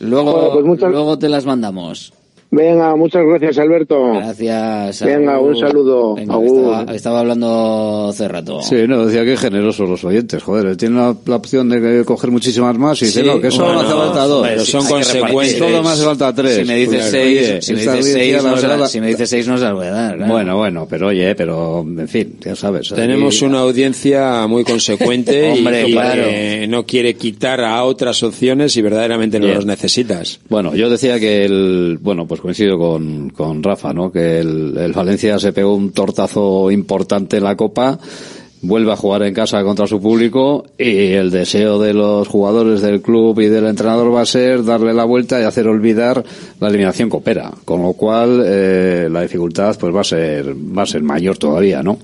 Luego, 0.04 0.32
Joder, 0.34 0.52
pues 0.54 0.66
muchas- 0.66 0.92
luego 0.92 1.18
te 1.18 1.30
las 1.30 1.46
mandamos. 1.46 2.14
Venga, 2.56 2.96
muchas 2.96 3.24
gracias, 3.26 3.58
Alberto. 3.58 4.14
Gracias. 4.14 5.02
Venga, 5.02 5.40
un 5.40 5.58
saludo. 5.58 6.14
Venga, 6.14 6.36
estaba, 6.40 6.94
estaba 6.96 7.20
hablando 7.22 8.08
hace 8.10 8.28
rato. 8.28 8.62
Sí, 8.62 8.76
no, 8.88 9.08
decía 9.08 9.26
que 9.26 9.36
generosos 9.38 9.90
los 9.90 10.04
oyentes, 10.04 10.44
joder, 10.44 10.78
tienen 10.78 11.00
la, 11.00 11.16
la 11.26 11.36
opción 11.38 11.68
de 11.70 12.06
coger 12.06 12.30
muchísimas 12.30 12.78
más 12.78 13.02
y 13.02 13.06
dice, 13.06 13.22
Sí, 13.22 13.28
no, 13.28 13.42
que 13.42 13.50
solo 13.50 13.74
bueno, 13.74 13.80
hace 13.82 13.94
falta 13.94 14.26
dos. 14.28 14.48
pero 14.48 14.66
son 14.66 14.84
que 14.86 14.90
consecuentes. 14.94 15.58
Solo 15.58 15.82
me 15.82 15.90
hace 15.90 16.04
falta 16.04 16.36
tres. 16.36 16.56
Si 16.58 16.64
me 16.66 16.76
dices 16.76 16.96
Claro, 16.98 17.12
seis, 17.12 17.40
oye, 17.40 17.62
si 17.64 17.74
me 17.74 17.80
dices 17.80 18.14
seis, 18.14 18.44
no 18.44 18.58
se 18.58 18.68
la- 18.68 18.88
si 18.88 19.02
me 19.02 19.08
dices 19.08 19.30
seis 19.30 19.48
no 19.48 19.58
se 19.58 19.64
las 19.64 19.74
voy 19.74 19.88
a 19.88 19.92
dar. 19.92 20.16
claro. 20.18 20.32
Bueno, 20.32 20.58
bueno, 20.58 20.88
pero 20.88 21.08
oye, 21.08 21.34
pero, 21.34 21.80
en 21.80 22.08
fin, 22.08 22.36
ya 22.40 22.56
sabes. 22.56 22.90
Tenemos 22.90 23.36
aquí- 23.36 23.46
una 23.46 23.62
audiencia 23.62 24.46
muy 24.46 24.64
consecuente 24.64 25.52
Hombre, 25.58 25.82
y 25.82 25.86
que 25.88 25.92
claro. 25.94 26.22
eh, 26.28 26.68
no 26.70 26.86
quiere 26.86 27.16
quitar 27.16 27.62
a 27.62 27.84
otras 27.84 28.22
opciones 28.22 28.78
y 28.78 28.82
verdaderamente 28.84 29.40
no 29.40 29.46
Bien. 29.46 29.56
los 29.56 29.66
necesitas. 29.66 30.40
Bueno, 30.50 30.76
yo 30.76 30.88
decía 30.92 31.20
que 31.20 31.46
el, 31.46 31.98
bueno, 32.00 32.28
pues 32.28 32.43
coincido 32.44 32.78
con, 32.78 33.30
con 33.30 33.64
Rafa, 33.64 33.94
¿no? 33.94 34.12
Que 34.12 34.40
el, 34.40 34.78
el 34.78 34.92
Valencia 34.92 35.40
se 35.40 35.54
pegó 35.54 35.76
un 35.76 35.94
tortazo 35.94 36.70
importante 36.70 37.38
en 37.38 37.46
la 37.46 37.56
Copa 37.56 37.98
vuelve 38.64 38.94
a 38.94 38.96
jugar 38.96 39.24
en 39.24 39.34
casa 39.34 39.62
contra 39.62 39.86
su 39.88 40.02
público 40.02 40.66
y 40.78 41.12
el 41.12 41.32
deseo 41.32 41.80
de 41.80 41.94
los 41.94 42.28
jugadores 42.30 42.82
del 42.82 43.02
club 43.02 43.40
y 43.42 43.48
del 43.48 43.68
entrenador 43.68 44.16
va 44.16 44.22
a 44.22 44.26
ser 44.26 44.64
darle 44.64 44.94
la 44.94 45.04
vuelta 45.04 45.40
y 45.40 45.44
hacer 45.44 45.68
olvidar 45.68 46.24
la 46.62 46.70
eliminación 46.70 47.10
coopera, 47.10 47.52
con 47.66 47.84
lo 47.84 47.92
cual 47.94 48.42
eh, 48.46 49.10
la 49.12 49.22
dificultad 49.22 49.78
pues 49.78 49.94
va 49.94 50.02
a 50.02 50.06
ser 50.06 50.56
va 50.56 50.84
a 50.84 50.88
ser 50.88 51.04
mayor 51.04 51.38
todavía, 51.38 51.84
¿no? 51.84 52.00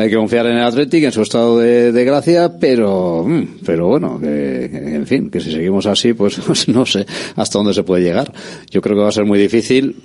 Hay 0.00 0.08
que 0.08 0.16
confiar 0.16 0.46
en 0.46 0.56
el 0.56 0.62
Athletic 0.62 1.04
en 1.04 1.12
su 1.12 1.20
estado 1.20 1.58
de, 1.58 1.92
de 1.92 2.04
gracia, 2.04 2.58
pero 2.58 3.22
mm, 3.26 3.58
pero 3.66 3.86
bueno, 3.86 4.18
que, 4.18 4.64
en 4.64 5.06
fin, 5.06 5.30
que 5.30 5.40
si 5.40 5.52
seguimos 5.52 5.84
así, 5.84 6.14
pues 6.14 6.38
no 6.68 6.86
sé 6.86 7.04
hasta 7.36 7.58
dónde 7.58 7.74
se 7.74 7.82
puede 7.82 8.02
llegar. 8.02 8.32
Yo 8.70 8.80
creo 8.80 8.96
que 8.96 9.02
va 9.02 9.08
a 9.08 9.12
ser 9.12 9.26
muy 9.26 9.38
difícil 9.38 9.96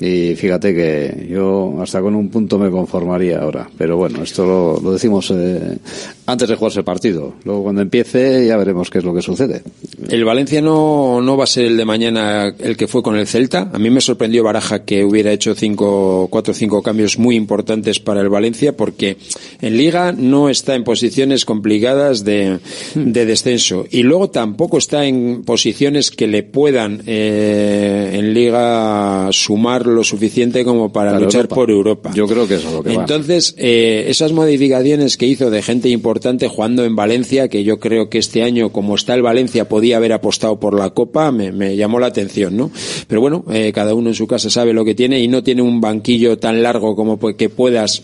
y 0.00 0.34
fíjate 0.34 0.74
que 0.74 1.28
yo 1.30 1.76
hasta 1.80 2.00
con 2.00 2.14
un 2.14 2.28
punto 2.28 2.58
me 2.58 2.70
conformaría 2.70 3.40
ahora. 3.40 3.68
Pero 3.78 3.96
bueno, 3.96 4.22
esto 4.22 4.44
lo, 4.44 4.80
lo 4.80 4.92
decimos 4.92 5.30
eh, 5.30 5.78
antes 6.26 6.48
de 6.48 6.56
jugarse 6.56 6.80
el 6.80 6.84
partido. 6.84 7.34
Luego 7.44 7.62
cuando 7.64 7.82
empiece 7.82 8.46
ya 8.46 8.56
veremos 8.56 8.90
qué 8.90 8.98
es 8.98 9.04
lo 9.04 9.14
que 9.14 9.22
sucede. 9.22 9.62
El 10.08 10.24
Valencia 10.24 10.60
no, 10.60 11.20
no 11.20 11.36
va 11.36 11.44
a 11.44 11.46
ser 11.46 11.66
el 11.66 11.76
de 11.76 11.84
mañana 11.84 12.54
el 12.58 12.76
que 12.76 12.88
fue 12.88 13.02
con 13.02 13.16
el 13.16 13.26
Celta. 13.26 13.70
A 13.72 13.78
mí 13.78 13.90
me 13.90 14.00
sorprendió 14.00 14.42
Baraja 14.42 14.84
que 14.84 15.04
hubiera 15.04 15.32
hecho 15.32 15.54
cinco, 15.54 16.26
cuatro 16.30 16.52
o 16.52 16.54
cinco 16.54 16.82
cambios 16.82 17.18
muy 17.18 17.36
importantes 17.36 18.00
para 18.00 18.20
el 18.20 18.28
Valencia 18.28 18.76
porque 18.76 19.16
en 19.60 19.76
Liga 19.76 20.12
no 20.12 20.48
está 20.48 20.74
en 20.74 20.84
posiciones 20.84 21.44
complicadas 21.44 22.24
de, 22.24 22.58
de 22.94 23.26
descenso 23.26 23.84
y 23.90 24.02
luego 24.02 24.30
tampoco 24.30 24.78
está 24.78 25.06
en 25.06 25.44
posiciones 25.44 26.10
que 26.10 26.26
le 26.26 26.42
puedan 26.42 27.02
eh, 27.06 28.12
en 28.14 28.34
Liga 28.34 29.28
sumar 29.30 29.81
lo 29.86 30.04
suficiente 30.04 30.64
como 30.64 30.92
para, 30.92 31.18
luchar 31.18 31.42
Europa. 31.42 31.54
por 31.54 31.70
Europa. 31.70 32.10
Yo 32.14 32.26
creo 32.26 32.46
que 32.46 32.54
eso 32.54 32.68
es 32.68 32.74
lo 32.74 32.82
que 32.82 32.94
va. 32.94 33.02
Entonces, 33.02 33.54
eh, 33.58 34.04
esas 34.08 34.32
modificaciones 34.32 35.16
que 35.16 35.26
hizo 35.26 35.50
de 35.50 35.62
gente 35.62 35.88
importante 35.88 36.48
jugando 36.48 36.84
en 36.84 36.96
Valencia, 36.96 37.48
que 37.48 37.64
yo 37.64 37.78
creo 37.78 38.08
que 38.08 38.18
este 38.18 38.42
año, 38.42 38.70
como 38.70 38.94
está 38.94 39.14
el 39.14 39.22
Valencia, 39.22 39.68
podía 39.68 39.96
haber 39.96 40.12
apostado 40.12 40.58
por 40.60 40.78
la 40.78 40.90
Copa, 40.90 41.32
me, 41.32 41.52
me 41.52 41.76
llamó 41.76 41.98
la 41.98 42.06
atención, 42.06 42.56
¿no? 42.56 42.70
Pero 43.06 43.20
bueno, 43.20 43.44
eh, 43.50 43.72
cada 43.72 43.94
uno 43.94 44.10
en 44.10 44.14
su 44.14 44.26
casa 44.26 44.50
sabe 44.50 44.72
lo 44.72 44.84
que 44.84 44.94
tiene 44.94 45.20
y 45.20 45.28
no 45.28 45.42
tiene 45.42 45.62
un 45.62 45.80
banquillo 45.80 46.38
tan 46.38 46.62
largo 46.62 46.96
como 46.96 47.18
que 47.18 47.48
puedas 47.48 48.02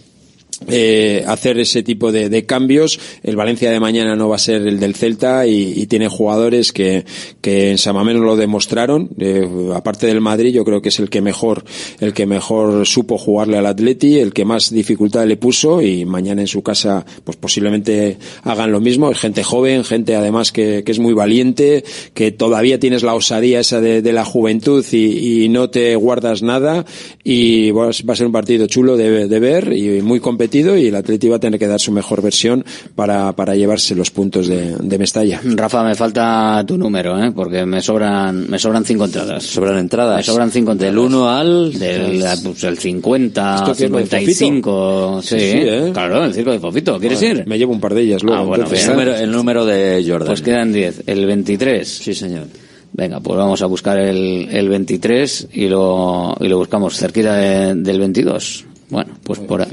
eh, 0.67 1.25
hacer 1.27 1.59
ese 1.59 1.83
tipo 1.83 2.13
de, 2.13 2.45
cambios. 2.47 2.99
El 3.23 3.37
Valencia 3.37 3.71
de 3.71 3.81
mañana 3.81 4.17
no 4.17 4.29
va 4.29 4.37
a 4.37 4.41
ser 4.41 4.67
el 4.67 4.81
del 4.81 4.95
Celta 4.95 5.47
y, 5.47 5.87
tiene 5.87 6.09
jugadores 6.09 6.73
que, 6.73 7.05
que 7.41 7.71
en 7.71 7.79
Samamés 7.79 8.17
lo 8.17 8.37
demostraron. 8.37 9.09
Eh, 9.19 9.49
aparte 9.75 10.07
del 10.07 10.21
Madrid, 10.21 10.53
yo 10.53 10.65
creo 10.65 10.83
que 10.83 10.91
es 10.91 10.99
el 10.99 11.09
que 11.09 11.21
mejor, 11.21 11.65
el 12.01 12.13
que 12.13 12.27
mejor 12.27 12.87
supo 12.87 13.17
jugarle 13.17 13.59
al 13.59 13.67
Atleti, 13.67 14.19
el 14.19 14.33
que 14.33 14.45
más 14.45 14.71
dificultad 14.71 15.27
le 15.27 15.37
puso 15.37 15.81
y 15.81 16.05
mañana 16.05 16.43
en 16.43 16.49
su 16.49 16.63
casa, 16.63 17.07
pues 17.25 17.37
posiblemente 17.37 18.19
hagan 18.43 18.73
lo 18.73 18.81
mismo. 18.81 19.11
Es 19.11 19.19
gente 19.19 19.43
joven, 19.43 19.85
gente 19.85 20.17
además 20.17 20.53
que, 20.53 20.83
que 20.85 20.93
es 20.93 20.99
muy 20.99 21.15
valiente, 21.15 21.85
que 22.15 22.33
todavía 22.33 22.79
tienes 22.79 23.03
la 23.03 23.15
osadía 23.15 23.61
esa 23.61 23.81
de, 23.81 24.13
la 24.13 24.25
juventud 24.25 24.85
y, 24.93 25.49
no 25.49 25.71
te 25.71 25.97
guardas 25.97 26.43
nada 26.43 26.85
y 27.25 27.71
va 27.71 27.89
a 27.89 27.93
ser 27.93 28.27
un 28.27 28.33
partido 28.33 28.67
chulo 28.67 28.97
de, 28.97 29.39
ver 29.39 29.73
y 29.73 30.03
muy 30.03 30.21
competido 30.49 30.77
y 30.79 30.87
el 30.87 30.95
Atleti 30.97 31.29
va 31.29 31.37
a 31.37 31.41
tener 31.41 31.59
que 31.59 31.67
dar 31.67 31.79
su 31.79 31.93
mejor 31.93 32.23
versión 32.23 32.65
para, 32.95 33.33
para 33.33 33.55
llevarse 33.55 33.95
los 33.95 34.11
puntos 34.11 34.47
de, 34.49 34.77
de 34.81 34.99
Mestalla. 34.99 35.41
Rafa, 35.45 35.85
me 35.85 35.95
falta 35.95 36.65
tu 36.67 36.79
número, 36.79 37.23
¿eh? 37.23 37.33
porque 37.35 37.67
me 37.67 37.83
sobran, 37.83 38.49
me 38.49 38.59
sobran 38.59 38.85
cinco 38.85 39.05
entradas. 39.05 39.43
¿Sobran 39.45 39.79
entradas? 39.79 40.17
Me 40.17 40.23
sobran 40.23 40.51
cinco 40.51 40.73
entradas. 40.73 40.95
Del 40.95 40.99
1 40.99 41.29
al... 41.31 41.79
Del 41.79 42.25
pues, 42.43 42.65
el 42.65 42.79
50, 42.79 43.55
¿Esto 43.57 43.75
qué 43.75 43.85
es, 43.85 43.91
lo 43.91 43.99
de 43.99 44.05
55. 44.05 45.21
Sí, 45.23 45.29
Sí, 45.29 45.39
sí, 45.39 45.59
¿eh? 45.61 45.91
claro, 45.93 46.25
el 46.25 46.33
circo 46.33 46.51
de 46.53 46.59
Fofito. 46.61 46.99
¿Quieres 46.99 47.21
Bueno, 47.21 47.41
ir? 47.41 47.47
Me 47.47 47.59
llevo 47.59 47.73
un 47.73 47.81
par 47.81 47.95
de 47.95 48.03
ellas 48.03 48.23
luego. 48.23 48.41
Ah, 48.41 48.45
bueno, 48.45 48.65
entonces, 48.65 48.87
bien. 48.87 48.99
el, 49.01 49.05
número, 49.07 49.25
el 49.25 49.31
número 49.31 49.67
de 49.67 50.05
Jordan. 50.09 50.27
Pues 50.29 50.43
quedan 50.43 50.73
10. 50.73 51.03
El 51.07 51.27
23. 51.27 51.87
Sí, 51.89 52.15
señor. 52.15 52.45
Venga, 52.93 53.21
pues 53.21 53.37
vamos 53.37 53.61
a 53.61 53.67
buscar 53.67 53.99
el, 53.99 54.49
el 54.51 54.69
23 54.69 55.49
y 55.53 55.69
lo, 55.69 56.35
y 56.41 56.49
lo 56.49 56.57
buscamos 56.57 56.97
cerquita 56.97 57.35
de- 57.37 57.75
del 57.75 57.99
22. 58.01 58.65
Bueno, 58.91 59.13
pues 59.23 59.41
por, 59.41 59.67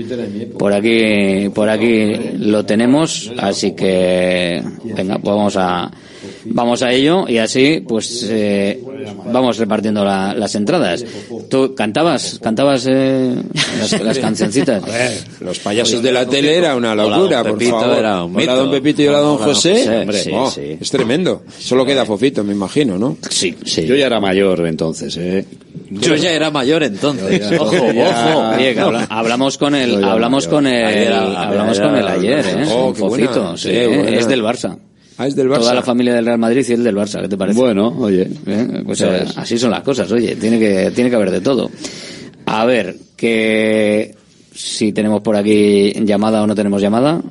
por 0.58 0.74
aquí, 0.74 1.50
por 1.54 1.70
aquí 1.70 2.16
lo 2.38 2.66
tenemos, 2.66 3.32
así 3.38 3.74
que, 3.74 4.62
venga, 4.84 5.18
pues 5.20 5.36
vamos 5.36 5.56
a, 5.58 5.90
vamos 6.46 6.82
a 6.84 6.92
ello 6.92 7.26
y 7.28 7.38
así, 7.38 7.84
pues, 7.88 8.26
eh, 8.30 8.82
vamos 9.32 9.58
repartiendo 9.58 10.04
la- 10.06 10.34
las 10.34 10.56
entradas. 10.56 11.04
¿Tú 11.50 11.74
cantabas, 11.76 12.40
cantabas, 12.42 12.86
eh, 12.90 13.36
las, 13.80 14.02
las 14.02 14.18
cancioncitas? 14.20 14.84
Los 15.40 15.60
payasos 15.60 16.02
de 16.02 16.12
la 16.12 16.26
tele 16.26 16.56
era 16.58 16.76
una 16.76 16.94
locura, 16.96 17.44
por 17.44 17.62
favor. 17.64 17.98
era 17.98 18.24
un 18.24 18.36
Hola, 18.36 18.56
don 18.56 18.72
Pepito 18.72 19.02
y 19.02 19.08
hola, 19.08 19.20
don 19.20 19.38
José. 19.38 20.00
Hombre, 20.02 20.18
sí, 20.20 20.32
oh, 20.34 20.50
sí. 20.52 20.78
Es 20.80 20.92
tremendo. 20.92 21.44
Solo 21.60 21.86
queda 21.86 22.06
Fofito, 22.06 22.44
me 22.44 22.54
imagino, 22.54 22.98
¿no? 22.98 23.18
Sí, 23.30 23.56
sí. 23.66 23.86
Yo 23.86 23.96
ya 23.96 24.06
era 24.08 24.20
mayor 24.20 24.66
entonces, 24.66 25.16
¿eh? 25.18 25.46
Yo 25.90 26.16
ya 26.16 26.32
era 26.32 26.50
mayor 26.52 26.84
entonces. 26.84 27.40
Ya- 27.50 27.62
ojo, 27.62 27.92
ya- 27.94 28.36
ojo. 28.36 28.86
Habla- 28.86 29.06
hablamos 29.10 29.58
con 29.58 29.76
el, 29.76 30.04
hablamos 30.04 30.46
mayor. 30.46 30.50
con 30.58 30.68
el, 30.68 30.86
Ayer, 30.86 31.14
hablamos 31.14 31.80
con 31.80 31.96
el 31.96 32.08
ayer, 32.08 32.46
¿eh? 32.46 32.66
oh, 32.72 32.94
buena, 32.94 33.28
focito, 33.28 33.58
sí, 33.58 33.70
buena. 33.70 34.10
es 34.18 34.28
del 34.28 34.42
Barça. 34.44 34.78
Ah, 35.18 35.28
es 35.28 35.36
del 35.36 35.48
Barça. 35.50 35.60
Toda 35.60 35.74
la 35.76 35.82
familia 35.82 36.14
del 36.14 36.26
Real 36.26 36.38
Madrid 36.40 36.66
y 36.68 36.74
el 36.74 36.84
del 36.84 36.96
Barça, 36.96 37.22
¿qué 37.22 37.28
te 37.30 37.38
parece? 37.38 37.60
Bueno, 37.60 37.88
oye. 38.00 38.28
¿Eh? 38.46 38.82
Pues 38.86 39.02
eh, 39.02 39.24
así 39.38 39.58
son 39.58 39.72
las 39.72 39.82
cosas, 39.82 40.12
oye, 40.12 40.36
tiene 40.36 40.60
que, 40.60 40.92
tiene 40.94 41.10
que 41.10 41.16
haber 41.16 41.32
de 41.32 41.42
todo. 41.42 41.70
A 42.46 42.66
ver, 42.66 42.96
que 43.16 44.14
si 44.54 44.92
tenemos 44.92 45.22
por 45.22 45.36
aquí 45.36 45.94
llamada 46.06 46.44
o 46.44 46.48
no 46.48 46.56
tenemos 46.56 46.82
llamada. 46.82 47.22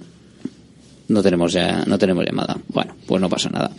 No 1.07 1.23
tenemos 1.23 1.53
ya, 1.53 1.85
no 1.87 1.99
tenemos 1.99 2.25
llamada. 2.25 2.57
Bueno, 2.69 2.95
pues 3.07 3.21
no 3.21 3.29
pasa 3.29 3.51
nada. 3.51 3.71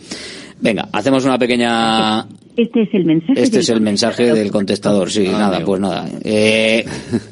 Venga, 0.60 0.88
hacemos 0.92 1.24
una 1.24 1.36
pequeña 1.38 2.20
Este 2.56 2.82
es 2.84 2.88
el 2.94 3.04
mensaje. 3.04 3.42
este 3.42 3.56
del 3.56 3.60
es 3.62 3.68
el 3.68 3.80
mensaje 3.80 4.32
del 4.32 4.50
contestador, 4.52 5.10
sí, 5.10 5.26
Ah, 5.28 5.32
nada, 5.32 5.56
amigo. 5.56 5.72
pues 5.72 5.80
nada. 5.80 6.08
Eh, 6.22 6.84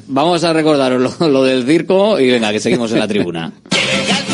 vamos 0.07 0.43
a 0.43 0.51
recordaros 0.51 1.17
lo, 1.19 1.27
lo 1.29 1.43
del 1.45 1.65
circo 1.65 2.19
y 2.19 2.29
venga, 2.29 2.51
que 2.51 2.59
seguimos 2.59 2.91
en 2.91 2.99
la 2.99 3.07
tribuna. 3.07 3.53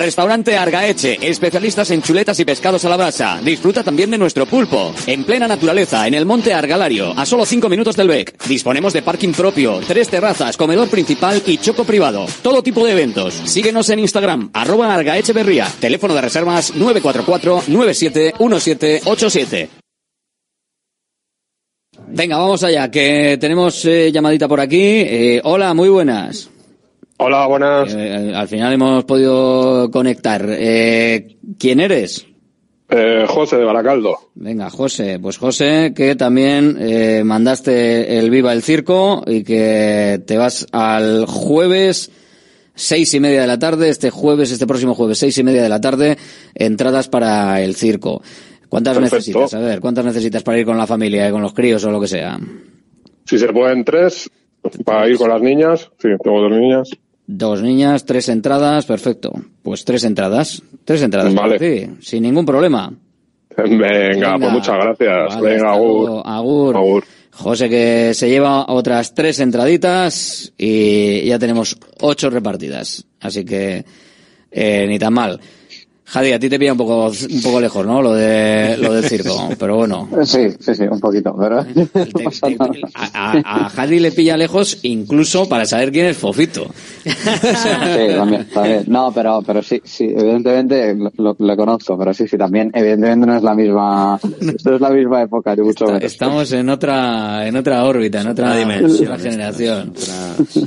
Restaurante 0.00 0.56
Argaeche, 0.56 1.18
especialistas 1.20 1.90
en 1.90 2.00
chuletas 2.00 2.40
y 2.40 2.46
pescados 2.46 2.86
a 2.86 2.88
la 2.88 2.96
brasa. 2.96 3.38
Disfruta 3.44 3.84
también 3.84 4.10
de 4.10 4.16
nuestro 4.16 4.46
pulpo. 4.46 4.94
En 5.06 5.24
plena 5.24 5.46
naturaleza, 5.46 6.06
en 6.06 6.14
el 6.14 6.24
monte 6.24 6.54
Argalario, 6.54 7.12
a 7.14 7.26
solo 7.26 7.44
5 7.44 7.68
minutos 7.68 7.96
del 7.96 8.08
BEC. 8.08 8.42
Disponemos 8.46 8.94
de 8.94 9.02
parking 9.02 9.32
propio, 9.32 9.78
tres 9.86 10.08
terrazas, 10.08 10.56
comedor 10.56 10.88
principal 10.88 11.42
y 11.44 11.58
choco 11.58 11.84
privado. 11.84 12.24
Todo 12.40 12.62
tipo 12.62 12.86
de 12.86 12.92
eventos. 12.92 13.34
Síguenos 13.44 13.90
en 13.90 13.98
Instagram, 13.98 14.48
arroba 14.54 14.94
Argaecheverría. 14.94 15.68
Teléfono 15.80 16.14
de 16.14 16.22
reservas 16.22 16.72
944-971787. 16.76 19.68
Venga, 22.06 22.38
vamos 22.38 22.64
allá, 22.64 22.90
que 22.90 23.36
tenemos 23.38 23.84
eh, 23.84 24.10
llamadita 24.10 24.48
por 24.48 24.60
aquí. 24.60 24.80
Eh, 24.80 25.42
hola, 25.44 25.74
muy 25.74 25.90
buenas. 25.90 26.48
Hola, 27.22 27.46
buenas. 27.46 27.94
Eh, 27.94 28.32
al 28.34 28.48
final 28.48 28.72
hemos 28.72 29.04
podido 29.04 29.90
conectar. 29.90 30.42
Eh, 30.48 31.36
¿Quién 31.58 31.80
eres? 31.80 32.26
Eh, 32.88 33.26
José 33.28 33.58
de 33.58 33.64
Baracaldo. 33.64 34.16
Venga, 34.34 34.70
José. 34.70 35.18
Pues 35.20 35.36
José, 35.36 35.92
que 35.94 36.16
también 36.16 36.78
eh, 36.80 37.22
mandaste 37.22 38.18
el 38.18 38.30
Viva 38.30 38.54
el 38.54 38.62
Circo 38.62 39.22
y 39.26 39.44
que 39.44 40.22
te 40.26 40.38
vas 40.38 40.66
al 40.72 41.26
jueves 41.26 42.10
seis 42.74 43.12
y 43.12 43.20
media 43.20 43.42
de 43.42 43.46
la 43.46 43.58
tarde, 43.58 43.90
este 43.90 44.08
jueves, 44.08 44.50
este 44.50 44.66
próximo 44.66 44.94
jueves, 44.94 45.18
seis 45.18 45.36
y 45.36 45.44
media 45.44 45.62
de 45.62 45.68
la 45.68 45.82
tarde, 45.82 46.16
entradas 46.54 47.08
para 47.08 47.60
el 47.60 47.74
circo. 47.74 48.22
¿Cuántas 48.70 48.94
Perfecto. 48.94 49.16
necesitas? 49.16 49.52
A 49.52 49.58
ver, 49.58 49.80
¿cuántas 49.80 50.06
necesitas 50.06 50.42
para 50.42 50.58
ir 50.58 50.64
con 50.64 50.78
la 50.78 50.86
familia, 50.86 51.28
eh, 51.28 51.32
con 51.32 51.42
los 51.42 51.52
críos 51.52 51.84
o 51.84 51.90
lo 51.90 52.00
que 52.00 52.08
sea? 52.08 52.38
Si 53.26 53.38
se 53.38 53.48
pueden 53.52 53.84
tres, 53.84 54.30
para 54.86 55.06
ir 55.06 55.18
con 55.18 55.28
las 55.28 55.42
niñas, 55.42 55.90
sí, 55.98 56.08
tengo 56.22 56.40
dos 56.40 56.52
niñas. 56.52 56.88
Dos 57.32 57.62
niñas, 57.62 58.04
tres 58.04 58.28
entradas, 58.28 58.86
perfecto. 58.86 59.32
Pues 59.62 59.84
tres 59.84 60.02
entradas, 60.02 60.64
tres 60.84 61.00
entradas 61.02 61.32
Vale. 61.32 61.58
ti, 61.60 61.88
sin 62.00 62.24
ningún 62.24 62.44
problema. 62.44 62.92
Venga, 63.56 64.36
pues 64.36 64.52
muchas 64.52 64.74
gracias. 64.74 65.36
Vale, 65.36 65.50
Venga, 65.54 65.70
agur. 65.72 66.00
luego. 66.08 66.26
Agur. 66.26 67.04
José 67.30 67.68
que 67.68 68.14
se 68.14 68.28
lleva 68.28 68.66
otras 68.72 69.14
tres 69.14 69.38
entraditas 69.38 70.52
y 70.58 71.24
ya 71.24 71.38
tenemos 71.38 71.76
ocho 72.00 72.30
repartidas. 72.30 73.06
Así 73.20 73.44
que 73.44 73.84
eh, 74.50 74.86
ni 74.88 74.98
tan 74.98 75.12
mal. 75.12 75.40
Jadi, 76.12 76.32
a 76.32 76.38
ti 76.40 76.48
te 76.48 76.58
pilla 76.58 76.72
un 76.72 76.78
poco, 76.78 77.06
un 77.08 77.42
poco 77.42 77.60
lejos, 77.60 77.86
¿no? 77.86 78.02
Lo 78.02 78.14
de, 78.14 78.76
lo 78.78 78.94
del 78.94 79.04
circo. 79.04 79.48
Pero 79.58 79.76
bueno, 79.76 80.08
Sí, 80.24 80.48
sí, 80.58 80.74
sí, 80.74 80.84
un 80.84 80.98
poquito, 80.98 81.34
pero 81.38 81.60
a, 82.94 83.66
a 83.66 83.70
Jadi 83.70 84.00
le 84.00 84.12
pilla 84.12 84.36
lejos 84.36 84.78
incluso 84.82 85.48
para 85.48 85.64
saber 85.64 85.92
quién 85.92 86.06
es 86.06 86.16
Fofito. 86.16 86.66
Sí, 87.04 88.14
también, 88.16 88.48
también. 88.52 88.84
No, 88.88 89.12
pero, 89.12 89.42
pero 89.46 89.62
sí, 89.62 89.80
sí, 89.84 90.04
evidentemente 90.04 90.96
lo, 91.16 91.56
conozco, 91.56 91.96
pero 91.98 92.12
sí, 92.12 92.26
sí, 92.26 92.36
también, 92.36 92.70
evidentemente 92.74 93.26
no 93.26 93.36
es 93.36 93.42
la 93.42 93.54
misma, 93.54 94.18
no 94.64 94.74
es 94.74 94.80
la 94.80 94.90
misma 94.90 95.22
época, 95.22 95.54
ni 95.54 95.62
mucho 95.62 95.86
menos. 95.86 96.02
Estamos 96.02 96.50
en 96.52 96.68
otra, 96.68 97.46
en 97.46 97.56
otra 97.56 97.84
órbita, 97.84 98.20
en 98.20 98.28
otra, 98.28 98.50
Otra 98.50 98.58
dimensión, 98.58 99.12
otra 99.12 99.18
generación. 99.18 99.94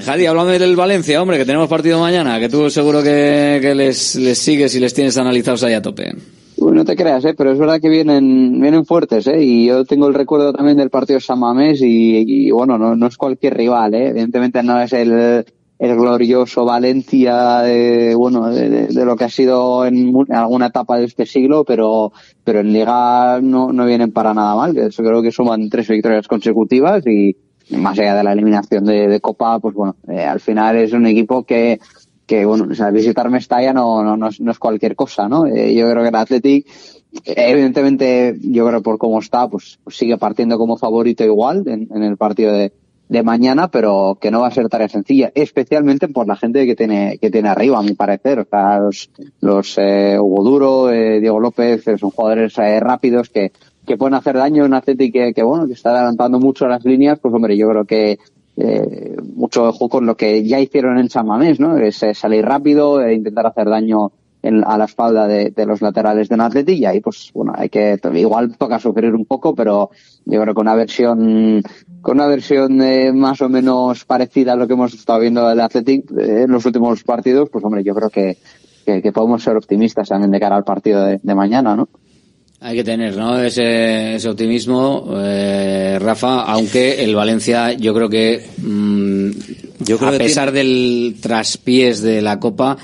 Jadi, 0.06 0.26
háblame 0.26 0.60
del 0.60 0.76
Valencia, 0.76 1.22
hombre, 1.22 1.38
que 1.38 1.46
tenemos 1.46 1.68
partido 1.68 2.00
mañana, 2.00 2.40
que 2.40 2.50
tú 2.50 2.70
seguro 2.70 3.04
que, 3.04 3.60
que 3.62 3.76
les, 3.76 4.16
les 4.16 4.38
sigues 4.38 4.74
y 4.76 4.80
les 4.80 4.94
tienes 4.94 5.18
analizados 5.34 5.64
ahí 5.64 5.74
a 5.74 5.82
tope. 5.82 6.14
No 6.58 6.86
te 6.86 6.96
creas, 6.96 7.26
¿eh? 7.26 7.34
pero 7.36 7.52
es 7.52 7.60
verdad 7.60 7.82
que 7.82 7.90
vienen, 7.90 8.62
vienen 8.62 8.86
fuertes, 8.86 9.28
¿eh? 9.28 9.44
y 9.44 9.66
yo 9.68 9.84
tengo 9.86 10.08
el 10.08 10.14
recuerdo 10.14 10.54
también 10.54 10.78
del 10.78 10.90
partido 10.90 11.18
de 11.18 11.26
San 11.26 11.40
Mamés 11.40 11.82
y, 11.82 12.24
y, 12.48 12.52
bueno, 12.52 12.78
no, 12.78 12.96
no 12.96 13.08
es 13.08 13.18
cualquier 13.18 13.56
rival, 13.56 13.94
¿eh? 13.96 14.10
evidentemente 14.10 14.64
no 14.64 14.80
es 14.80 14.94
el, 14.94 15.46
el 15.80 15.96
glorioso 15.96 16.64
Valencia 16.64 17.60
de, 17.62 18.16
bueno, 18.16 18.50
de, 18.50 18.88
lo 18.94 19.16
que 19.18 19.26
ha 19.26 19.30
sido 19.30 19.86
en, 19.86 20.14
alguna 20.30 20.68
etapa 20.68 20.98
de 21.00 21.06
este 21.06 21.26
siglo, 21.26 21.66
pero, 21.66 22.14
pero 22.44 22.60
en 22.62 22.72
Liga 22.72 23.42
no, 23.42 23.74
no 23.74 23.86
vienen 23.86 24.12
para 24.12 24.34
nada 24.34 24.56
mal, 24.56 24.74
que 24.74 24.90
creo 24.90 25.22
que 25.22 25.32
suman 25.32 25.70
tres 25.70 25.90
victorias 25.90 26.28
consecutivas 26.28 27.06
y 27.08 27.36
más 27.72 27.98
allá 27.98 28.16
de 28.16 28.24
la 28.24 28.34
eliminación 28.34 28.86
de, 28.86 29.08
de 29.08 29.20
Copa, 29.20 29.60
pues 29.60 29.74
bueno, 29.74 29.96
eh, 30.08 30.24
al 30.24 30.40
final 30.40 30.78
es 30.78 30.94
un 30.94 31.08
equipo 31.08 31.44
que, 31.44 31.80
que 32.26 32.46
bueno, 32.46 32.68
o 32.72 32.76
sea, 32.76 32.90
visitar 32.92 33.30
Mestalla 33.30 33.74
no, 33.74 34.04
no, 34.04 34.16
no, 34.18 34.30
es, 34.30 34.40
no 34.40 34.52
es 34.52 34.60
cualquier 34.60 34.96
cosa, 34.96 35.28
¿no? 35.28 35.46
Eh, 35.46 35.74
yo 35.74 35.90
creo 35.90 36.04
que 36.04 36.10
el 36.10 36.16
Athletic, 36.16 36.68
eh, 37.26 37.34
evidentemente, 37.36 38.36
yo 38.42 38.68
creo 38.68 38.82
por 38.82 38.98
cómo 38.98 39.20
está, 39.20 39.48
pues, 39.48 39.80
pues 39.84 39.98
sigue 39.98 40.18
partiendo 40.18 40.58
como 40.58 40.78
favorito 40.78 41.24
igual 41.24 41.64
en, 41.68 41.90
en 41.94 42.04
el 42.04 42.18
partido 42.18 42.54
de, 42.54 42.72
mañana, 43.24 43.68
pero 43.68 44.18
que 44.20 44.32
no 44.32 44.42
va 44.42 44.48
a 44.48 44.52
ser 44.52 44.68
tarea 44.70 44.90
sencilla, 44.90 45.32
especialmente 45.36 46.08
por 46.08 46.28
la 46.28 46.36
gente 46.36 46.66
que 46.66 46.76
tiene, 46.76 47.20
que 47.20 47.30
tiene 47.30 47.50
arriba, 47.50 47.78
a 47.78 47.84
mi 47.84 47.94
parecer. 47.94 48.40
O 48.40 48.46
sea, 48.46 48.80
los, 48.80 49.12
los 49.40 49.78
eh, 49.78 50.18
Hugo 50.20 50.44
Duro, 50.44 50.90
eh, 50.92 51.20
Diego 51.20 51.40
López, 51.40 51.84
son 51.84 52.10
jugadores 52.10 52.58
eh, 52.58 52.80
rápidos 52.80 53.30
que, 53.30 53.52
que 53.86 53.98
pueden 53.98 54.16
hacer 54.16 54.36
daño 54.36 54.64
en 54.64 54.72
un 54.72 54.74
Athletic 54.74 55.14
que, 55.14 55.34
que, 55.34 55.44
bueno, 55.44 55.68
que 55.68 55.74
está 55.74 55.92
adelantando 55.92 56.40
mucho 56.40 56.68
las 56.68 56.84
líneas, 56.86 57.20
pues 57.20 57.32
hombre, 57.32 57.56
yo 57.56 57.70
creo 57.70 57.86
que 57.86 58.18
eh, 58.58 59.16
mucho 59.36 59.64
ojo 59.66 59.90
con 59.90 60.06
lo 60.06 60.16
que 60.16 60.44
ya 60.44 60.60
hicieron 60.60 61.00
en 61.00 61.10
San 61.10 61.28
¿no? 61.28 61.78
Es 61.78 62.04
eh, 62.04 62.14
salir 62.14 62.46
rápido 62.46 63.02
e 63.02 63.14
intentar 63.14 63.48
hacer 63.48 63.68
daño 63.68 64.12
en- 64.44 64.64
a 64.66 64.78
la 64.78 64.86
espalda 64.86 65.28
de, 65.28 65.66
los 65.66 65.82
laterales 65.82 66.30
de 66.30 66.36
un 66.36 66.42
Atleti 66.42 66.74
y 66.74 66.86
ahí 66.86 67.00
pues 67.00 67.32
bueno 67.34 67.54
hay 67.56 67.70
que 67.70 68.00
igual 68.14 68.56
toca 68.58 68.78
sufrir 68.80 69.16
un 69.16 69.26
poco 69.26 69.56
pero 69.56 69.90
yo 70.26 70.42
creo 70.42 70.54
que 70.54 70.62
una 70.62 70.76
versión 70.76 71.64
con 72.02 72.18
una 72.18 72.28
versión 72.28 72.82
eh, 72.82 73.12
más 73.14 73.42
o 73.42 73.50
menos 73.50 74.06
parecida 74.06 74.54
a 74.54 74.56
lo 74.56 74.68
que 74.68 74.74
hemos 74.74 74.94
estado 74.94 75.20
viendo 75.20 75.48
del 75.48 75.62
Athletic 75.62 76.12
eh, 76.12 76.44
en 76.44 76.52
los 76.52 76.66
últimos 76.66 77.04
partidos 77.04 77.50
pues 77.50 77.64
hombre 77.64 77.84
yo 77.84 77.96
creo 77.96 78.10
que, 78.10 78.38
que, 78.86 79.12
podemos 79.14 79.42
ser 79.42 79.56
optimistas 79.56 80.10
también 80.10 80.32
de 80.32 80.40
cara 80.40 80.58
al 80.58 80.66
partido 80.66 81.06
de 81.06 81.36
mañana 81.36 81.76
¿no? 81.76 81.88
Hay 82.66 82.78
que 82.78 82.84
tener, 82.86 83.18
¿no? 83.18 83.38
Ese, 83.44 84.16
ese 84.16 84.30
optimismo, 84.30 85.16
eh, 85.18 85.98
Rafa, 86.00 86.44
aunque 86.44 87.04
el 87.04 87.14
Valencia, 87.14 87.74
yo 87.74 87.94
creo 87.94 88.08
que, 88.08 88.42
mm, 88.56 89.32
Yo 89.80 89.98
creo 89.98 90.08
a 90.08 90.12
que 90.14 90.20
pesar 90.20 90.54
del 90.54 91.18
traspiés 91.20 92.02
de 92.02 92.22
la 92.22 92.40
Copa, 92.40 92.78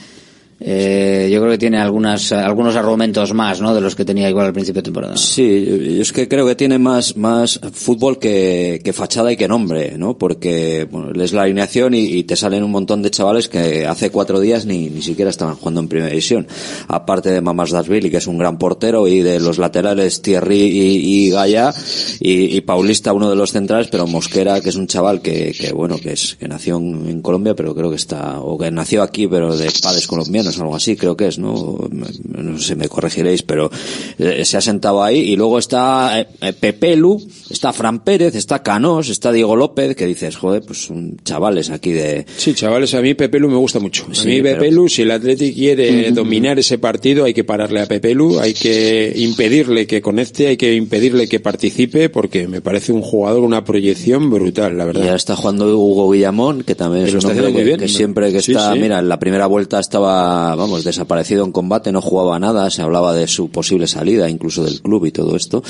eh, 0.61 1.29
yo 1.31 1.39
creo 1.39 1.51
que 1.51 1.57
tiene 1.57 1.77
algunas, 1.79 2.31
algunos 2.31 2.75
argumentos 2.75 3.33
más, 3.33 3.61
¿no? 3.61 3.73
De 3.73 3.81
los 3.81 3.95
que 3.95 4.05
tenía 4.05 4.29
igual 4.29 4.47
al 4.47 4.53
principio 4.53 4.81
de 4.81 4.85
temporada. 4.85 5.17
Sí, 5.17 5.65
yo- 5.65 6.01
es 6.01 6.11
que 6.11 6.27
creo 6.27 6.45
que 6.45 6.55
tiene 6.55 6.77
más, 6.79 7.15
más 7.17 7.59
fútbol 7.73 8.19
que, 8.19 8.81
que 8.83 8.93
fachada 8.93 9.31
y 9.31 9.37
que 9.37 9.47
nombre, 9.47 9.97
¿no? 9.97 10.17
Porque 10.17 10.87
bueno, 10.91 11.11
lees 11.11 11.33
la 11.33 11.43
alineación 11.43 11.93
y, 11.93 12.23
te 12.23 12.35
salen 12.35 12.63
un 12.63 12.71
montón 12.71 13.01
de 13.01 13.09
chavales 13.11 13.47
que 13.49 13.85
hace 13.87 14.09
cuatro 14.11 14.39
días 14.39 14.65
ni, 14.65 14.89
ni 14.89 15.01
siquiera 15.01 15.29
estaban 15.31 15.55
jugando 15.55 15.79
en 15.81 15.87
primera 15.87 16.09
división. 16.09 16.47
Aparte 16.87 17.29
de 17.31 17.41
Mamas 17.41 17.71
Dasvili, 17.71 18.09
que 18.11 18.17
es 18.17 18.27
un 18.27 18.37
gran 18.37 18.57
portero, 18.57 19.07
y 19.07 19.21
de 19.21 19.39
los 19.39 19.57
laterales 19.57 20.21
Thierry 20.21 20.59
y, 20.59 21.29
Gaya, 21.29 21.73
y, 22.19 22.55
y 22.57 22.61
Paulista, 22.61 23.13
uno 23.13 23.29
de 23.29 23.35
los 23.35 23.51
centrales, 23.51 23.87
pero 23.91 24.05
Mosquera, 24.07 24.59
que 24.61 24.69
es 24.69 24.75
un 24.75 24.87
chaval 24.87 25.21
que, 25.21 25.53
que 25.57 25.71
bueno, 25.71 25.97
que 25.97 26.11
es, 26.13 26.35
que 26.39 26.47
nació 26.47 26.77
en 26.77 27.21
Colombia, 27.21 27.55
pero 27.55 27.73
creo 27.73 27.89
que 27.89 27.95
está, 27.95 28.39
o 28.41 28.57
que 28.57 28.69
nació 28.71 29.01
aquí, 29.03 29.27
pero 29.27 29.55
de 29.55 29.69
padres 29.81 30.05
colombianos, 30.07 30.48
algo 30.57 30.75
así, 30.75 30.95
creo 30.95 31.15
que 31.17 31.27
es, 31.27 31.37
¿no? 31.37 31.77
No 31.91 32.57
sé, 32.59 32.75
me 32.75 32.87
corregiréis, 32.87 33.43
pero 33.43 33.69
eh, 34.17 34.43
se 34.45 34.57
ha 34.57 34.61
sentado 34.61 35.03
ahí, 35.03 35.19
y 35.19 35.35
luego 35.35 35.59
está 35.59 36.19
eh, 36.21 36.27
eh, 36.41 36.53
Pepelu, 36.53 37.21
está 37.49 37.73
Fran 37.73 37.99
Pérez, 38.03 38.35
está 38.35 38.63
Canós, 38.63 39.09
está 39.09 39.31
Diego 39.31 39.55
López, 39.55 39.95
que 39.95 40.05
dices, 40.05 40.35
joder, 40.37 40.61
pues 40.63 40.85
son 40.85 41.17
chavales 41.23 41.69
aquí 41.69 41.91
de... 41.91 42.25
Sí, 42.37 42.53
chavales, 42.53 42.93
a 42.93 43.01
mí 43.01 43.13
Pepelu 43.13 43.49
me 43.49 43.57
gusta 43.57 43.79
mucho. 43.79 44.05
A 44.05 44.23
mí 44.23 44.41
pero- 44.41 44.59
Pepelu, 44.59 44.89
si 44.89 45.01
el 45.03 45.11
Athletic 45.11 45.53
quiere 45.55 46.11
dominar 46.11 46.57
ese 46.59 46.77
partido, 46.77 47.25
hay 47.25 47.33
que 47.33 47.43
pararle 47.43 47.81
a 47.81 47.85
Pepelu, 47.85 48.39
hay 48.39 48.53
que 48.53 49.13
impedirle 49.17 49.85
que 49.87 50.01
conecte, 50.01 50.47
hay 50.47 50.57
que 50.57 50.73
impedirle 50.75 51.27
que 51.27 51.39
participe, 51.39 52.09
porque 52.09 52.47
me 52.47 52.61
parece 52.61 52.91
un 52.91 53.01
jugador, 53.01 53.43
una 53.43 53.63
proyección 53.65 54.29
brutal, 54.29 54.77
la 54.77 54.83
Y 54.83 54.87
verdad. 54.87 55.03
ahora 55.03 55.15
está 55.15 55.35
jugando 55.35 55.77
Hugo 55.77 56.09
Guillamón, 56.11 56.63
que 56.63 56.75
también 56.75 57.05
es 57.05 57.11
un 57.13 57.17
está 57.19 57.29
hombre 57.31 57.49
muy 57.49 57.57
que, 57.57 57.63
bien. 57.63 57.79
que 57.79 57.87
siempre 57.87 58.31
que 58.31 58.41
Sí, 58.41 58.51
está, 58.53 58.73
sí. 58.73 58.79
mira, 58.79 58.99
en 58.99 59.09
la 59.09 59.19
primera 59.19 59.45
vuelta 59.47 59.79
estaba, 59.79 60.38
vamos, 60.55 60.83
desaparecido 60.83 61.45
en 61.45 61.51
combate, 61.51 61.91
no 61.91 62.01
jugaba 62.01 62.39
nada, 62.39 62.69
se 62.69 62.81
hablaba 62.81 63.13
de 63.13 63.27
su 63.27 63.49
posible 63.49 63.87
salida, 63.87 64.29
incluso 64.29 64.63
del 64.63 64.81
club 64.81 65.05
y 65.05 65.11
todo 65.11 65.35
esto. 65.35 65.63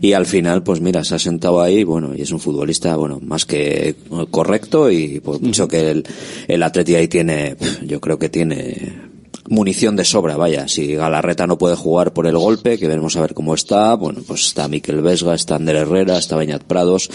Y 0.00 0.12
al 0.12 0.26
final, 0.26 0.62
pues 0.62 0.80
mira, 0.80 1.04
se 1.04 1.14
ha 1.14 1.18
sentado 1.18 1.60
ahí, 1.60 1.84
bueno, 1.84 2.14
y 2.16 2.22
es 2.22 2.32
un 2.32 2.40
futbolista, 2.40 2.96
bueno, 2.96 3.20
más 3.22 3.44
que 3.44 3.96
correcto 4.30 4.90
y 4.90 5.20
por 5.20 5.40
mucho 5.40 5.68
que 5.68 5.90
el, 5.90 6.04
el 6.48 6.62
Atleti 6.62 6.94
ahí 6.94 7.08
tiene, 7.08 7.56
yo 7.84 8.00
creo 8.00 8.18
que 8.18 8.28
tiene 8.28 9.11
munición 9.48 9.96
de 9.96 10.04
sobra, 10.04 10.36
vaya. 10.36 10.68
Si 10.68 10.94
Galarreta 10.94 11.46
no 11.46 11.58
puede 11.58 11.76
jugar 11.76 12.12
por 12.12 12.26
el 12.26 12.36
golpe, 12.36 12.78
que 12.78 12.86
veremos 12.86 13.16
a 13.16 13.22
ver 13.22 13.34
cómo 13.34 13.54
está, 13.54 13.94
bueno, 13.94 14.20
pues 14.26 14.46
está 14.46 14.68
Miquel 14.68 15.00
Vesga, 15.00 15.34
está 15.34 15.56
Ander 15.56 15.76
Herrera, 15.76 16.18
está 16.18 16.36
Beñat 16.36 16.62
Prados, 16.62 17.10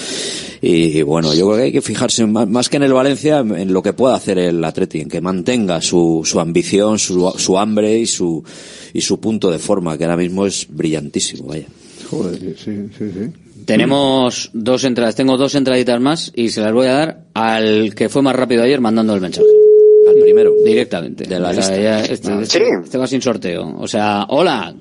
y, 0.62 1.02
bueno, 1.02 1.34
yo 1.34 1.48
creo 1.48 1.58
que 1.58 1.64
hay 1.64 1.72
que 1.72 1.82
fijarse 1.82 2.26
más, 2.26 2.48
más 2.48 2.70
que 2.70 2.78
en 2.78 2.84
el 2.84 2.94
Valencia, 2.94 3.40
en 3.40 3.74
lo 3.74 3.82
que 3.82 3.94
pueda 3.94 4.16
hacer 4.16 4.38
el 4.40 4.64
Atleti, 4.64 5.02
en 5.02 5.10
que 5.10 5.22
mantenga 5.22 5.82
su, 5.82 6.22
su 6.26 6.40
ambición, 6.40 7.00
su, 7.00 7.34
su 7.38 7.58
hambre 7.58 7.98
y 7.98 8.06
su, 8.06 8.44
y 8.94 9.02
su 9.02 9.20
punto 9.20 9.52
de 9.52 9.60
forma, 9.60 9.98
que 9.98 10.04
ahora 10.04 10.18
mismo 10.18 10.46
es 10.46 10.68
brillantísimo, 10.70 11.48
vaya. 11.48 11.68
Joder, 12.10 12.40
sí, 12.58 12.88
sí, 12.98 13.12
sí. 13.14 13.32
Tenemos 13.66 14.50
dos 14.54 14.86
entradas, 14.86 15.16
tengo 15.16 15.36
dos 15.36 15.54
entraditas 15.54 16.00
más 16.00 16.32
y 16.34 16.50
se 16.50 16.62
las 16.62 16.72
voy 16.72 16.88
a 16.88 16.94
dar 16.94 17.26
al 17.34 17.94
que 17.96 18.08
fue 18.08 18.22
más 18.22 18.34
rápido 18.34 18.64
ayer 18.64 18.80
mandando 18.80 19.14
el 19.14 19.20
mensaje. 19.20 19.46
Primero. 20.28 20.52
Directamente. 20.66 21.24
De 21.24 21.40
la 21.40 21.54
lista. 21.54 21.78
ya 21.78 22.02
este, 22.02 22.42
este- 22.42 22.70
este 22.84 22.98
va 22.98 23.08
sin 23.08 23.22
sorteo. 23.22 23.78
O 23.80 23.88
sea, 23.88 24.26
hola. 24.28 24.76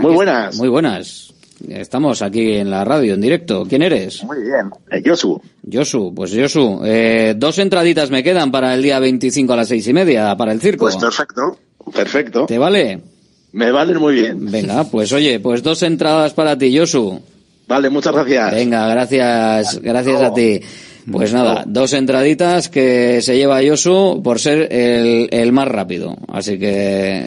Muy 0.00 0.12
buenas. 0.12 0.56
Muy 0.56 0.68
buenas. 0.68 1.32
Estamos 1.68 2.20
aquí 2.20 2.54
en 2.54 2.68
la 2.68 2.84
radio, 2.84 3.14
en 3.14 3.20
directo. 3.20 3.64
¿Quién 3.68 3.82
eres? 3.82 4.24
Muy 4.24 4.42
bien. 4.42 4.70
Eh, 4.90 5.00
Josu. 5.06 5.40
Josu, 5.72 6.12
pues 6.12 6.34
Josu. 6.34 6.80
Eh, 6.84 7.34
dos 7.36 7.60
entraditas 7.60 8.10
me 8.10 8.24
quedan 8.24 8.50
para 8.50 8.74
el 8.74 8.82
día 8.82 8.98
25 8.98 9.52
a 9.52 9.56
las 9.56 9.68
seis 9.68 9.86
y 9.86 9.92
media, 9.92 10.36
para 10.36 10.50
el 10.50 10.60
circo. 10.60 10.86
Pues 10.86 10.96
perfecto. 10.96 11.56
Perfecto. 11.94 12.46
¿Te 12.46 12.58
vale? 12.58 13.00
Me 13.52 13.70
valen 13.70 13.98
muy 13.98 14.14
bien. 14.14 14.50
Venga, 14.50 14.82
pues 14.82 15.12
oye, 15.12 15.38
pues 15.38 15.62
dos 15.62 15.80
entradas 15.84 16.34
para 16.34 16.58
ti, 16.58 16.76
Josu. 16.76 17.20
Vale, 17.68 17.88
muchas 17.88 18.12
gracias. 18.14 18.52
Venga, 18.52 18.88
gracias, 18.88 19.80
gracias 19.80 20.20
a 20.20 20.34
ti. 20.34 20.60
Pues 21.10 21.32
nada, 21.32 21.64
dos 21.66 21.92
entraditas 21.94 22.68
que 22.68 23.20
se 23.22 23.36
lleva 23.36 23.60
Josu 23.66 24.20
por 24.22 24.38
ser 24.38 24.72
el, 24.72 25.28
el 25.32 25.52
más 25.52 25.68
rápido. 25.68 26.16
Así 26.28 26.58
que 26.58 27.26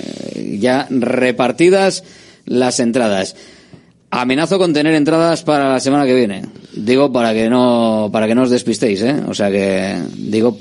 ya 0.60 0.88
repartidas 0.90 2.04
las 2.46 2.80
entradas. 2.80 3.36
Amenazo 4.12 4.58
con 4.58 4.74
tener 4.74 4.94
entradas 4.94 5.44
para 5.44 5.74
la 5.74 5.80
semana 5.80 6.06
que 6.06 6.16
viene. 6.16 6.44
Digo 6.74 7.12
para 7.12 7.34
que 7.34 7.50
no, 7.50 8.10
para 8.14 8.28
que 8.28 8.36
no 8.36 8.44
os 8.44 8.50
despistéis, 8.50 9.02
¿eh? 9.02 9.16
O 9.28 9.34
sea 9.34 9.52
que, 9.52 9.98
digo, 10.16 10.58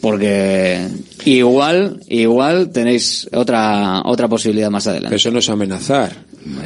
porque 0.00 0.86
igual, 1.24 2.00
igual 2.08 2.70
tenéis 2.70 3.28
otra 3.32 4.02
otra 4.04 4.28
posibilidad 4.28 4.70
más 4.70 4.86
adelante. 4.86 5.16
Eso 5.16 5.30
no 5.30 5.40
es 5.40 5.48
amenazar, 5.48 6.12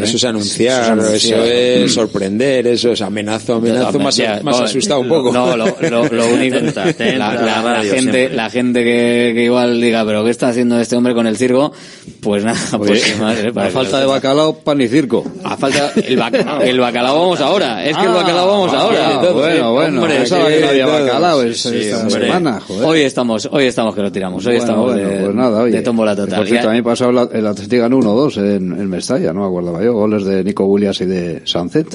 eso 0.00 0.16
es 0.16 0.24
anunciar, 0.24 0.82
Eso 0.82 0.82
es 0.82 0.90
anunciar. 1.06 1.38
eso 1.40 1.84
es 1.84 1.94
sorprender, 1.94 2.66
eso 2.66 2.92
es 2.92 3.00
amenazo, 3.02 3.54
amenazo, 3.54 3.98
más, 3.98 4.16
Ya, 4.16 4.40
más 4.42 4.58
no, 4.58 4.64
asustado 4.64 5.00
un 5.00 5.08
poco. 5.08 5.32
No, 5.32 5.56
lo, 5.56 5.66
lo- 5.66 6.08
lo 6.08 6.26
único, 6.28 6.58
Tenta, 6.62 6.84
tenta 6.92 7.16
la, 7.16 7.34
la- 7.34 7.62
la 7.62 7.80
gente, 7.82 7.90
siempre. 8.00 8.28
la 8.30 8.50
gente 8.50 8.84
que, 8.84 9.32
que 9.34 9.44
igual 9.44 9.80
diga, 9.80 10.04
pero 10.04 10.24
¿qué 10.24 10.30
está 10.30 10.48
haciendo 10.48 10.78
este 10.80 10.96
hombre 10.96 11.14
con 11.14 11.26
el 11.26 11.36
circo? 11.36 11.72
Pues 12.20 12.44
nada, 12.44 12.58
pues 12.78 13.06
¿eh? 13.06 13.52
Para 13.52 13.68
a 13.68 13.70
falta 13.70 14.00
de 14.00 14.06
bacalao, 14.06 14.54
pan 14.58 14.80
y 14.80 14.88
circo. 14.88 15.24
A 15.44 15.56
falta, 15.56 15.92
el, 15.96 16.18
bac- 16.18 16.62
el 16.62 16.78
bacalao 16.80 17.18
vamos 17.18 17.40
ahora, 17.40 17.84
es 17.84 17.96
que 17.96 18.02
el 18.02 18.08
Ah, 18.10 18.14
bacalao 18.14 18.46
vamos 18.48 18.72
ahora. 18.72 19.08
ah, 19.20 19.30
bueno, 19.32 19.72
bueno, 19.72 20.00
hombre, 20.02 20.16
pensaba 20.18 20.48
que- 20.48 20.60
no 20.60 20.68
había 20.68 20.86
bacalao 20.86 21.42
Sí, 21.42 21.48
esta- 21.48 22.04
sí, 22.08 22.10
semana, 22.10 22.60
joder. 22.60 22.84
Hoy 22.88 23.00
estamos, 23.00 23.48
hoy 23.50 23.64
estamos 23.66 23.94
que 23.94 24.02
lo 24.02 24.12
tiramos, 24.12 24.44
hoy 24.46 24.56
Bueno, 24.56 24.60
estamos 24.64 24.92
bueno, 24.92 25.08
de, 25.08 25.16
pues 25.24 25.34
nada, 25.34 25.62
oye. 25.62 25.76
de 25.76 25.82
tómbola 25.82 26.14
total. 26.16 26.38
Por 26.38 26.46
cierto, 26.48 26.68
a 26.70 26.72
mí 26.72 26.82
la- 27.12 27.28
el 27.32 27.46
Atlético 27.46 27.82
ganó 27.82 27.98
1-2 27.98 28.36
en, 28.38 28.72
en 28.72 28.88
Mestalla, 28.88 29.32
no 29.32 29.40
me 29.40 29.46
acordaba 29.72 29.84
yo. 29.84 29.92
Goles 29.94 30.24
de 30.24 30.44
Nico 30.44 30.64
Williams 30.66 31.00
y 31.00 31.06
de 31.06 31.42
Sancet 31.44 31.86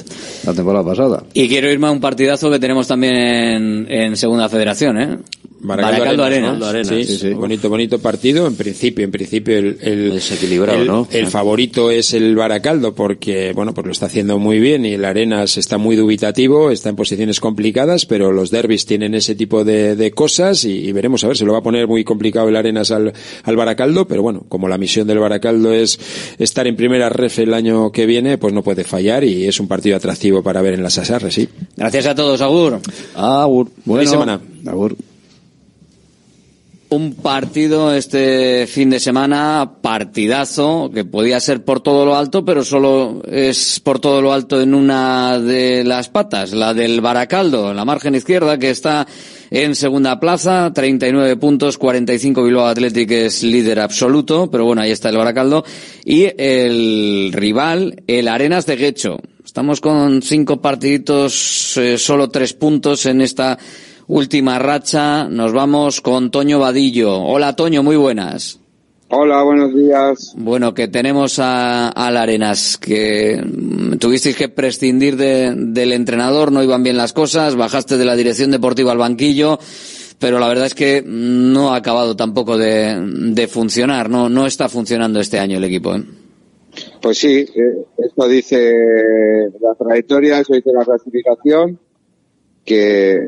la 0.44 0.54
temporada 0.54 0.84
pasada. 0.84 1.22
Y 1.34 1.48
quiero 1.48 1.70
irme 1.70 1.86
a 1.86 1.90
un 1.90 2.00
partidazo 2.00 2.50
que 2.50 2.58
tenemos 2.58 2.86
también 2.86 3.14
en, 3.16 3.86
en 3.90 4.16
Segunda 4.16 4.48
Federación, 4.48 4.98
¿eh? 5.00 5.18
Baracaldo 5.60 6.22
Arenas. 6.22 6.62
Arenas, 6.62 6.88
Sí, 6.88 7.30
bonito, 7.34 7.68
bonito 7.68 7.98
partido. 7.98 8.46
En 8.46 8.54
principio, 8.54 9.04
en 9.04 9.10
principio 9.10 9.58
el, 9.58 9.76
el 9.82 10.12
Desequilibrado, 10.12 10.80
el- 10.80 10.86
¿no? 10.86 11.08
el 11.10 11.26
favorito 11.26 11.90
es 11.90 12.14
el 12.14 12.36
Baracaldo 12.36 12.94
porque, 12.94 13.52
bueno, 13.54 13.74
pues 13.74 13.84
lo 13.84 13.90
está 13.92 14.06
haciendo 14.06 14.38
muy 14.38 14.60
bien 14.60 14.86
y 14.86 14.92
el 14.92 15.04
Arenas 15.04 15.56
está 15.56 15.76
muy 15.76 15.96
dubitativo, 15.96 16.70
está 16.70 16.90
en 16.90 16.96
posiciones 16.96 17.40
complicadas, 17.40 18.06
pero 18.06 18.30
los 18.30 18.52
derbis 18.52 18.86
tienen 18.86 19.16
ese 19.16 19.34
tipo 19.34 19.64
de, 19.64 19.96
de 19.96 20.12
cosas 20.12 20.64
y, 20.64 20.74
y 20.88 20.92
veremos 20.92 21.24
a 21.24 21.26
ver, 21.26 21.36
se 21.36 21.44
lo 21.44 21.52
va 21.54 21.58
a 21.58 21.62
poner 21.62 21.88
muy 21.88 22.04
complicado 22.04 22.48
el 22.48 22.54
Arenas 22.54 22.92
al, 22.92 23.12
al 23.42 23.56
Baracaldo, 23.56 24.06
pero 24.06 24.22
bueno, 24.22 24.44
como 24.48 24.68
la 24.68 24.78
misión 24.78 25.08
del 25.08 25.18
Baracaldo 25.18 25.72
es 25.74 25.98
estar 26.38 26.68
en 26.68 26.76
primera 26.76 27.08
ref 27.08 27.40
el 27.40 27.52
año 27.52 27.67
que 27.92 28.06
viene, 28.06 28.38
pues 28.38 28.52
no 28.52 28.62
puede 28.62 28.84
fallar 28.84 29.24
y 29.24 29.46
es 29.46 29.60
un 29.60 29.68
partido 29.68 29.96
atractivo 29.96 30.42
para 30.42 30.62
ver 30.62 30.74
en 30.74 30.82
las 30.82 30.98
Asarres, 30.98 31.34
sí. 31.34 31.48
Gracias 31.76 32.06
a 32.06 32.14
todos, 32.14 32.40
Agur. 32.40 32.80
Agur. 33.14 33.70
Buena 33.84 34.10
semana. 34.10 34.40
Agur. 34.66 34.96
Un 36.90 37.16
partido 37.16 37.92
este 37.92 38.66
fin 38.66 38.88
de 38.88 38.98
semana, 38.98 39.72
partidazo, 39.82 40.90
que 40.92 41.04
podía 41.04 41.38
ser 41.38 41.62
por 41.62 41.80
todo 41.80 42.06
lo 42.06 42.16
alto, 42.16 42.46
pero 42.46 42.64
solo 42.64 43.20
es 43.30 43.78
por 43.80 43.98
todo 43.98 44.22
lo 44.22 44.32
alto 44.32 44.58
en 44.58 44.72
una 44.72 45.38
de 45.38 45.84
las 45.84 46.08
patas, 46.08 46.52
la 46.52 46.72
del 46.72 47.02
Baracaldo, 47.02 47.74
la 47.74 47.84
margen 47.84 48.14
izquierda, 48.14 48.58
que 48.58 48.70
está 48.70 49.06
en 49.50 49.74
segunda 49.74 50.18
plaza, 50.18 50.72
39 50.74 51.36
puntos, 51.36 51.76
45 51.76 52.42
Bilbao 52.42 52.66
Athletic 52.66 53.10
es 53.10 53.42
líder 53.42 53.80
absoluto, 53.80 54.50
pero 54.50 54.64
bueno, 54.64 54.80
ahí 54.80 54.90
está 54.90 55.10
el 55.10 55.18
Baracaldo. 55.18 55.66
Y 56.06 56.26
el 56.38 57.32
rival, 57.34 58.02
el 58.06 58.28
Arenas 58.28 58.64
de 58.64 58.76
Guecho. 58.76 59.18
Estamos 59.44 59.82
con 59.82 60.22
cinco 60.22 60.62
partiditos, 60.62 61.76
eh, 61.76 61.98
solo 61.98 62.30
tres 62.30 62.54
puntos 62.54 63.04
en 63.04 63.20
esta 63.20 63.58
última 64.08 64.58
racha. 64.58 65.28
Nos 65.28 65.52
vamos 65.52 66.00
con 66.00 66.30
Toño 66.30 66.58
Vadillo. 66.58 67.14
Hola 67.22 67.54
Toño, 67.54 67.82
muy 67.82 67.96
buenas. 67.96 68.58
Hola, 69.10 69.42
buenos 69.42 69.74
días. 69.74 70.34
Bueno, 70.36 70.74
que 70.74 70.86
tenemos 70.88 71.38
a, 71.38 71.88
al 71.88 72.16
Arenas, 72.18 72.76
que 72.76 73.40
mm, 73.42 73.96
tuvisteis 73.96 74.36
que 74.36 74.50
prescindir 74.50 75.16
de- 75.16 75.54
del 75.56 75.92
entrenador, 75.94 76.52
no 76.52 76.62
iban 76.62 76.82
bien 76.82 76.98
las 76.98 77.14
cosas, 77.14 77.56
bajaste 77.56 77.96
de 77.96 78.04
la 78.04 78.16
dirección 78.16 78.50
deportiva 78.50 78.92
al 78.92 78.98
banquillo, 78.98 79.58
pero 80.18 80.38
la 80.38 80.46
verdad 80.48 80.66
es 80.66 80.74
que 80.74 81.02
no 81.06 81.72
ha 81.72 81.76
acabado 81.76 82.16
tampoco 82.16 82.58
de, 82.58 82.98
de 83.32 83.48
funcionar, 83.48 84.10
no, 84.10 84.28
no 84.28 84.46
está 84.46 84.68
funcionando 84.68 85.20
este 85.20 85.38
año 85.38 85.56
el 85.56 85.64
equipo. 85.64 85.94
¿eh? 85.94 86.04
Pues 87.00 87.16
sí, 87.16 87.30
eh, 87.38 87.84
esto 87.96 88.28
dice 88.28 88.74
la 89.58 89.74
trayectoria, 89.74 90.40
eso 90.40 90.52
dice 90.52 90.68
la 90.70 90.84
clasificación, 90.84 91.78
que 92.68 93.26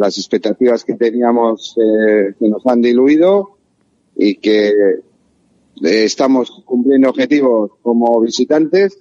las 0.00 0.18
expectativas 0.18 0.84
que 0.84 0.94
teníamos 0.94 1.76
eh, 1.78 2.34
nos 2.40 2.66
han 2.66 2.82
diluido 2.82 3.50
y 4.16 4.34
que 4.34 4.68
eh, 4.68 5.02
estamos 5.80 6.50
cumpliendo 6.64 7.08
objetivos 7.08 7.70
como 7.82 8.20
visitantes, 8.20 8.98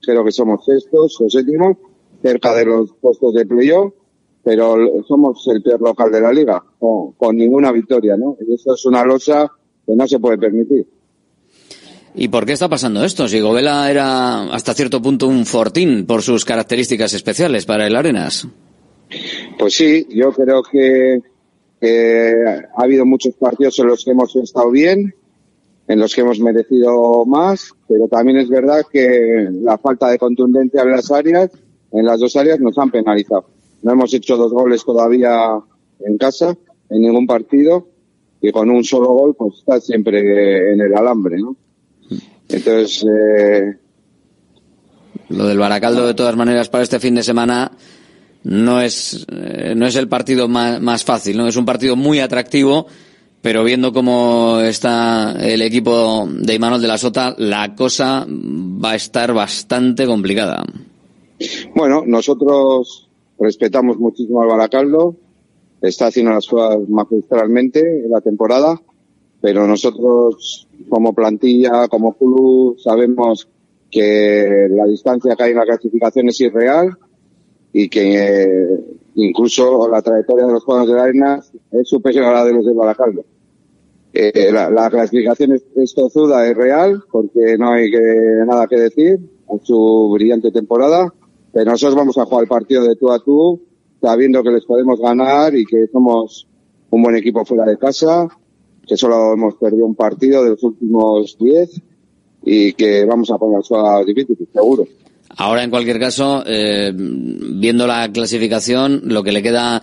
creo 0.00 0.24
que 0.24 0.30
somos 0.30 0.64
sextos 0.64 1.20
o 1.20 1.28
séptimos, 1.28 1.76
cerca 2.22 2.54
de 2.54 2.66
los 2.66 2.92
puestos 3.00 3.34
de 3.34 3.44
playoff, 3.44 3.92
pero 4.44 4.76
somos 5.08 5.44
el 5.48 5.60
peor 5.60 5.80
local 5.80 6.12
de 6.12 6.20
la 6.20 6.32
liga, 6.32 6.62
con, 6.78 7.12
con 7.12 7.36
ninguna 7.36 7.72
victoria, 7.72 8.16
¿no? 8.16 8.36
Y 8.46 8.54
eso 8.54 8.74
es 8.74 8.86
una 8.86 9.04
losa 9.04 9.50
que 9.84 9.96
no 9.96 10.06
se 10.06 10.20
puede 10.20 10.38
permitir. 10.38 10.86
¿Y 12.14 12.28
por 12.28 12.46
qué 12.46 12.52
está 12.52 12.68
pasando 12.68 13.04
esto? 13.04 13.26
Si 13.26 13.40
Govela 13.40 13.90
era 13.90 14.44
hasta 14.54 14.74
cierto 14.74 15.02
punto 15.02 15.26
un 15.26 15.46
fortín 15.46 16.06
por 16.06 16.22
sus 16.22 16.44
características 16.44 17.12
especiales 17.14 17.66
para 17.66 17.88
el 17.88 17.96
Arenas. 17.96 18.46
Pues 19.58 19.74
sí, 19.74 20.06
yo 20.10 20.32
creo 20.32 20.62
que, 20.62 21.20
ha 22.76 22.82
habido 22.82 23.04
muchos 23.04 23.34
partidos 23.34 23.78
en 23.80 23.86
los 23.88 24.04
que 24.04 24.12
hemos 24.12 24.34
estado 24.36 24.70
bien, 24.70 25.14
en 25.88 25.98
los 25.98 26.14
que 26.14 26.20
hemos 26.20 26.38
merecido 26.38 27.24
más, 27.26 27.72
pero 27.88 28.06
también 28.08 28.38
es 28.38 28.48
verdad 28.48 28.82
que 28.90 29.48
la 29.50 29.78
falta 29.78 30.08
de 30.08 30.18
contundencia 30.18 30.82
en 30.82 30.90
las 30.90 31.10
áreas, 31.10 31.50
en 31.90 32.06
las 32.06 32.20
dos 32.20 32.36
áreas, 32.36 32.60
nos 32.60 32.78
han 32.78 32.90
penalizado. 32.90 33.46
No 33.82 33.92
hemos 33.92 34.14
hecho 34.14 34.36
dos 34.36 34.52
goles 34.52 34.84
todavía 34.84 35.58
en 36.00 36.18
casa, 36.18 36.56
en 36.88 37.00
ningún 37.02 37.26
partido, 37.26 37.88
y 38.40 38.52
con 38.52 38.70
un 38.70 38.84
solo 38.84 39.08
gol, 39.08 39.34
pues 39.36 39.58
está 39.58 39.80
siempre 39.80 40.72
en 40.72 40.80
el 40.80 40.94
alambre, 40.94 41.38
¿no? 41.38 41.56
Entonces, 42.48 43.04
eh, 43.08 43.76
Lo 45.30 45.46
del 45.46 45.58
Baracaldo, 45.58 46.06
de 46.06 46.14
todas 46.14 46.36
maneras, 46.36 46.68
para 46.68 46.84
este 46.84 47.00
fin 47.00 47.14
de 47.14 47.22
semana 47.22 47.72
no 48.44 48.80
es, 48.80 49.26
eh, 49.30 49.74
no 49.76 49.86
es 49.86 49.96
el 49.96 50.08
partido 50.08 50.48
más, 50.48 50.80
más 50.80 51.04
fácil, 51.04 51.36
¿no? 51.36 51.46
Es 51.46 51.56
un 51.56 51.64
partido 51.64 51.96
muy 51.96 52.20
atractivo, 52.20 52.86
pero 53.40 53.64
viendo 53.64 53.92
cómo 53.92 54.60
está 54.60 55.32
el 55.40 55.62
equipo 55.62 56.28
de 56.30 56.54
Imanol 56.54 56.80
de 56.80 56.88
la 56.88 56.98
Sota, 56.98 57.34
la 57.38 57.74
cosa 57.74 58.26
va 58.28 58.92
a 58.92 58.96
estar 58.96 59.32
bastante 59.32 60.06
complicada. 60.06 60.64
Bueno, 61.74 62.04
nosotros 62.06 63.08
respetamos 63.38 63.98
muchísimo 63.98 64.42
al 64.42 64.48
Baracaldo, 64.48 65.16
está 65.80 66.06
haciendo 66.06 66.32
las 66.32 66.46
cosas 66.46 66.88
magistralmente 66.88 68.04
en 68.04 68.10
la 68.10 68.20
temporada, 68.20 68.80
pero 69.40 69.66
nosotros 69.66 70.68
como 70.88 71.12
plantilla, 71.12 71.88
como 71.88 72.12
club, 72.12 72.78
sabemos 72.78 73.48
que 73.90 74.68
la 74.70 74.86
distancia 74.86 75.34
que 75.36 75.42
hay 75.42 75.50
en 75.50 75.58
la 75.58 75.64
clasificación 75.64 76.28
es 76.28 76.40
irreal 76.40 76.96
y 77.72 77.88
que 77.88 78.44
eh, 78.44 78.80
incluso 79.14 79.88
la 79.88 80.02
trayectoria 80.02 80.46
de 80.46 80.52
los 80.52 80.64
jugadores 80.64 80.90
de 80.90 80.96
la 80.96 81.04
arena 81.04 81.40
es 81.70 81.88
superior 81.88 82.24
a 82.26 82.32
la 82.32 82.44
de 82.44 82.52
los 82.52 82.64
del 82.64 82.74
Baracaldo. 82.74 83.24
Eh, 84.12 84.50
la, 84.52 84.68
la 84.68 84.90
clasificación 84.90 85.52
es, 85.52 85.64
es 85.74 85.94
tozuda, 85.94 86.46
es 86.46 86.56
real, 86.56 87.02
porque 87.10 87.56
no 87.58 87.72
hay 87.72 87.90
que, 87.90 88.44
nada 88.46 88.66
que 88.66 88.76
decir 88.76 89.18
en 89.48 89.64
su 89.64 90.10
brillante 90.12 90.50
temporada, 90.50 91.12
pero 91.52 91.70
nosotros 91.70 91.96
vamos 91.96 92.18
a 92.18 92.24
jugar 92.24 92.42
el 92.42 92.48
partido 92.48 92.84
de 92.84 92.96
tú 92.96 93.10
a 93.10 93.18
tú, 93.20 93.60
sabiendo 94.00 94.42
que 94.42 94.50
les 94.50 94.64
podemos 94.64 95.00
ganar 95.00 95.54
y 95.54 95.64
que 95.64 95.86
somos 95.86 96.46
un 96.90 97.02
buen 97.02 97.16
equipo 97.16 97.44
fuera 97.44 97.64
de 97.64 97.78
casa, 97.78 98.28
que 98.86 98.96
solo 98.96 99.32
hemos 99.32 99.54
perdido 99.54 99.86
un 99.86 99.94
partido 99.94 100.42
de 100.44 100.50
los 100.50 100.62
últimos 100.62 101.36
10 101.38 101.80
y 102.44 102.72
que 102.74 103.04
vamos 103.04 103.30
a 103.30 103.38
poner 103.38 103.62
a 103.70 104.04
difícil, 104.04 104.36
seguro. 104.52 104.86
Ahora, 105.36 105.64
en 105.64 105.70
cualquier 105.70 105.98
caso, 105.98 106.42
eh, 106.46 106.92
viendo 106.94 107.86
la 107.86 108.10
clasificación, 108.12 109.02
lo 109.04 109.22
que 109.22 109.32
le 109.32 109.42
queda 109.42 109.80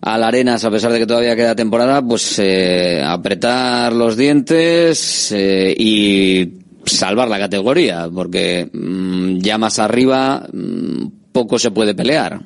al 0.00 0.22
Arenas, 0.22 0.64
a 0.64 0.70
pesar 0.70 0.92
de 0.92 1.00
que 1.00 1.06
todavía 1.06 1.36
queda 1.36 1.54
temporada, 1.54 2.02
pues 2.02 2.38
eh, 2.38 3.02
apretar 3.04 3.92
los 3.92 4.16
dientes 4.16 5.32
eh, 5.32 5.74
y 5.76 6.52
salvar 6.84 7.28
la 7.28 7.38
categoría, 7.38 8.08
porque 8.12 8.70
mm, 8.72 9.38
ya 9.38 9.58
más 9.58 9.78
arriba 9.78 10.46
mm, 10.52 11.32
poco 11.32 11.58
se 11.58 11.70
puede 11.70 11.94
pelear. 11.94 12.40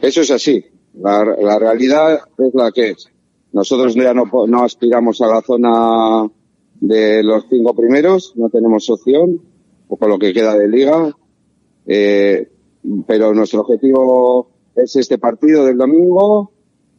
Eso 0.00 0.20
es 0.20 0.30
así. 0.30 0.64
La, 0.94 1.24
la 1.24 1.58
realidad 1.58 2.20
es 2.38 2.54
la 2.54 2.70
que 2.72 2.90
es. 2.90 3.08
Nosotros 3.52 3.94
ya 3.94 4.12
no, 4.12 4.24
no 4.46 4.64
aspiramos 4.64 5.20
a 5.20 5.26
la 5.28 5.40
zona 5.42 6.28
de 6.80 7.22
los 7.22 7.44
cinco 7.48 7.74
primeros, 7.74 8.32
no 8.36 8.50
tenemos 8.50 8.88
opción, 8.90 9.40
con 9.88 10.10
lo 10.10 10.18
que 10.18 10.32
queda 10.32 10.54
de 10.56 10.68
liga. 10.68 11.14
Eh, 11.86 12.48
pero 13.06 13.32
nuestro 13.34 13.60
objetivo 13.60 14.50
es 14.74 14.96
este 14.96 15.18
partido 15.18 15.64
del 15.64 15.78
domingo. 15.78 16.52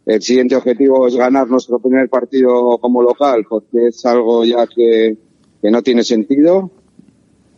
El 0.05 0.21
siguiente 0.21 0.55
objetivo 0.55 1.07
es 1.07 1.15
ganar 1.15 1.47
nuestro 1.49 1.79
primer 1.79 2.09
partido 2.09 2.77
como 2.79 3.01
local, 3.01 3.45
porque 3.49 3.87
es 3.87 4.05
algo 4.05 4.45
ya 4.45 4.65
que, 4.67 5.17
que 5.61 5.71
no 5.71 5.81
tiene 5.81 6.03
sentido. 6.03 6.71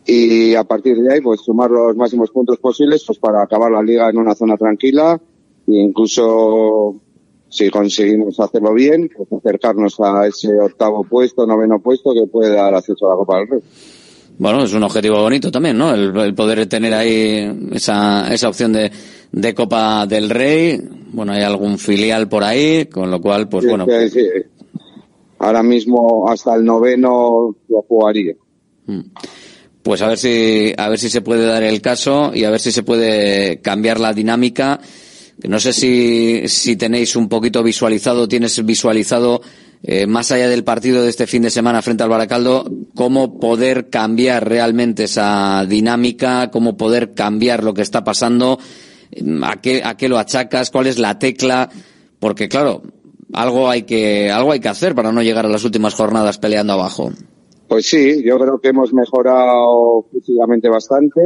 Y 0.06 0.54
a 0.54 0.64
partir 0.64 0.96
de 0.96 1.14
ahí, 1.14 1.20
pues 1.20 1.40
sumar 1.42 1.70
los 1.70 1.96
máximos 1.96 2.30
puntos 2.30 2.58
posibles, 2.58 3.04
pues 3.06 3.18
para 3.18 3.42
acabar 3.42 3.70
la 3.70 3.82
liga 3.82 4.10
en 4.10 4.18
una 4.18 4.34
zona 4.34 4.56
tranquila 4.56 5.20
e 5.66 5.72
incluso 5.72 7.00
si 7.48 7.68
conseguimos 7.70 8.38
hacerlo 8.38 8.72
bien, 8.72 9.10
pues 9.14 9.32
acercarnos 9.32 9.98
a 10.00 10.26
ese 10.26 10.48
octavo 10.58 11.04
puesto, 11.04 11.46
noveno 11.46 11.80
puesto 11.80 12.12
que 12.12 12.26
puede 12.26 12.54
dar 12.54 12.74
acceso 12.74 13.06
a 13.06 13.10
la 13.10 13.16
Copa 13.16 13.38
del 13.38 13.48
Rey. 13.48 13.60
Bueno, 14.40 14.64
es 14.64 14.72
un 14.72 14.82
objetivo 14.82 15.20
bonito 15.20 15.50
también, 15.50 15.76
¿no? 15.76 15.94
El, 15.94 16.16
el 16.16 16.34
poder 16.34 16.66
tener 16.66 16.94
ahí 16.94 17.68
esa, 17.72 18.32
esa 18.32 18.48
opción 18.48 18.72
de, 18.72 18.90
de 19.30 19.54
Copa 19.54 20.06
del 20.06 20.30
Rey. 20.30 20.80
Bueno, 21.12 21.32
hay 21.32 21.42
algún 21.42 21.76
filial 21.78 22.26
por 22.26 22.42
ahí, 22.42 22.86
con 22.86 23.10
lo 23.10 23.20
cual, 23.20 23.50
pues 23.50 23.64
Sí, 23.64 23.68
bueno. 23.68 23.84
sí, 23.86 24.08
sí. 24.08 24.26
Ahora 25.40 25.62
mismo 25.62 26.26
hasta 26.30 26.54
el 26.56 26.64
noveno 26.64 27.54
lo 27.68 27.82
jugaría. 27.82 28.32
Pues 29.82 30.00
a 30.00 30.08
ver 30.08 30.16
si, 30.16 30.72
a 30.76 30.88
ver 30.88 30.98
si 30.98 31.10
se 31.10 31.20
puede 31.20 31.44
dar 31.44 31.62
el 31.62 31.82
caso 31.82 32.32
y 32.34 32.44
a 32.44 32.50
ver 32.50 32.60
si 32.60 32.72
se 32.72 32.82
puede 32.82 33.60
cambiar 33.60 34.00
la 34.00 34.14
dinámica. 34.14 34.80
No 35.48 35.60
sé 35.60 35.72
si, 35.74 36.48
si 36.48 36.76
tenéis 36.76 37.14
un 37.14 37.28
poquito 37.28 37.62
visualizado, 37.62 38.26
tienes 38.28 38.64
visualizado, 38.64 39.40
eh, 39.82 40.06
más 40.06 40.30
allá 40.30 40.48
del 40.48 40.62
partido 40.62 41.02
de 41.02 41.08
este 41.08 41.26
fin 41.26 41.42
de 41.42 41.50
semana 41.50 41.80
frente 41.80 42.02
al 42.02 42.10
Baracaldo, 42.10 42.70
cómo 42.94 43.40
poder 43.40 43.88
cambiar 43.88 44.46
realmente 44.46 45.04
esa 45.04 45.64
dinámica, 45.66 46.50
cómo 46.50 46.76
poder 46.76 47.14
cambiar 47.14 47.64
lo 47.64 47.72
que 47.72 47.82
está 47.82 48.04
pasando, 48.04 48.58
a 49.42 49.60
qué, 49.60 49.82
a 49.82 49.96
qué 49.96 50.08
lo 50.08 50.18
achacas, 50.18 50.70
cuál 50.70 50.86
es 50.86 50.98
la 50.98 51.18
tecla, 51.18 51.70
porque 52.18 52.48
claro, 52.48 52.82
algo 53.32 53.70
hay 53.70 53.84
que, 53.84 54.30
algo 54.30 54.52
hay 54.52 54.60
que 54.60 54.68
hacer 54.68 54.94
para 54.94 55.12
no 55.12 55.22
llegar 55.22 55.46
a 55.46 55.50
las 55.50 55.64
últimas 55.64 55.94
jornadas 55.94 56.38
peleando 56.38 56.74
abajo. 56.74 57.10
Pues 57.66 57.86
sí, 57.86 58.22
yo 58.22 58.38
creo 58.38 58.60
que 58.60 58.68
hemos 58.68 58.92
mejorado 58.92 60.04
físicamente 60.12 60.68
bastante. 60.68 61.20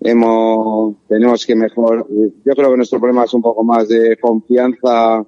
Hemos, 0.00 0.94
tenemos 1.08 1.44
que 1.44 1.56
mejor, 1.56 2.06
yo 2.08 2.54
creo 2.54 2.70
que 2.70 2.76
nuestro 2.76 3.00
problema 3.00 3.24
es 3.24 3.34
un 3.34 3.42
poco 3.42 3.64
más 3.64 3.88
de 3.88 4.16
confianza 4.18 5.26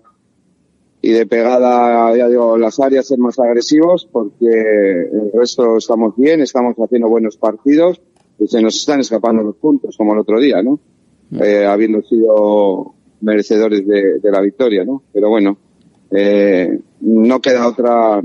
y 1.02 1.12
de 1.12 1.26
pegada, 1.26 2.14
ya 2.16 2.28
digo, 2.28 2.58
las 2.58 2.78
áreas, 2.78 3.06
ser 3.06 3.18
más 3.18 3.38
agresivos, 3.38 4.08
porque 4.10 4.46
el 4.46 5.30
resto 5.32 5.78
estamos 5.78 6.14
bien, 6.16 6.42
estamos 6.42 6.76
haciendo 6.76 7.08
buenos 7.08 7.36
partidos 7.38 8.00
y 8.38 8.46
se 8.46 8.60
nos 8.60 8.76
están 8.76 9.00
escapando 9.00 9.42
los 9.42 9.56
puntos, 9.56 9.96
como 9.96 10.12
el 10.12 10.20
otro 10.20 10.38
día, 10.38 10.62
¿no? 10.62 10.78
Eh, 11.40 11.64
habiendo 11.64 12.02
sido 12.02 12.94
merecedores 13.20 13.86
de, 13.86 14.18
de 14.18 14.30
la 14.30 14.40
victoria, 14.40 14.84
¿no? 14.84 15.02
Pero 15.12 15.30
bueno, 15.30 15.56
eh, 16.10 16.78
no 17.00 17.40
queda 17.40 17.66
otra, 17.66 18.20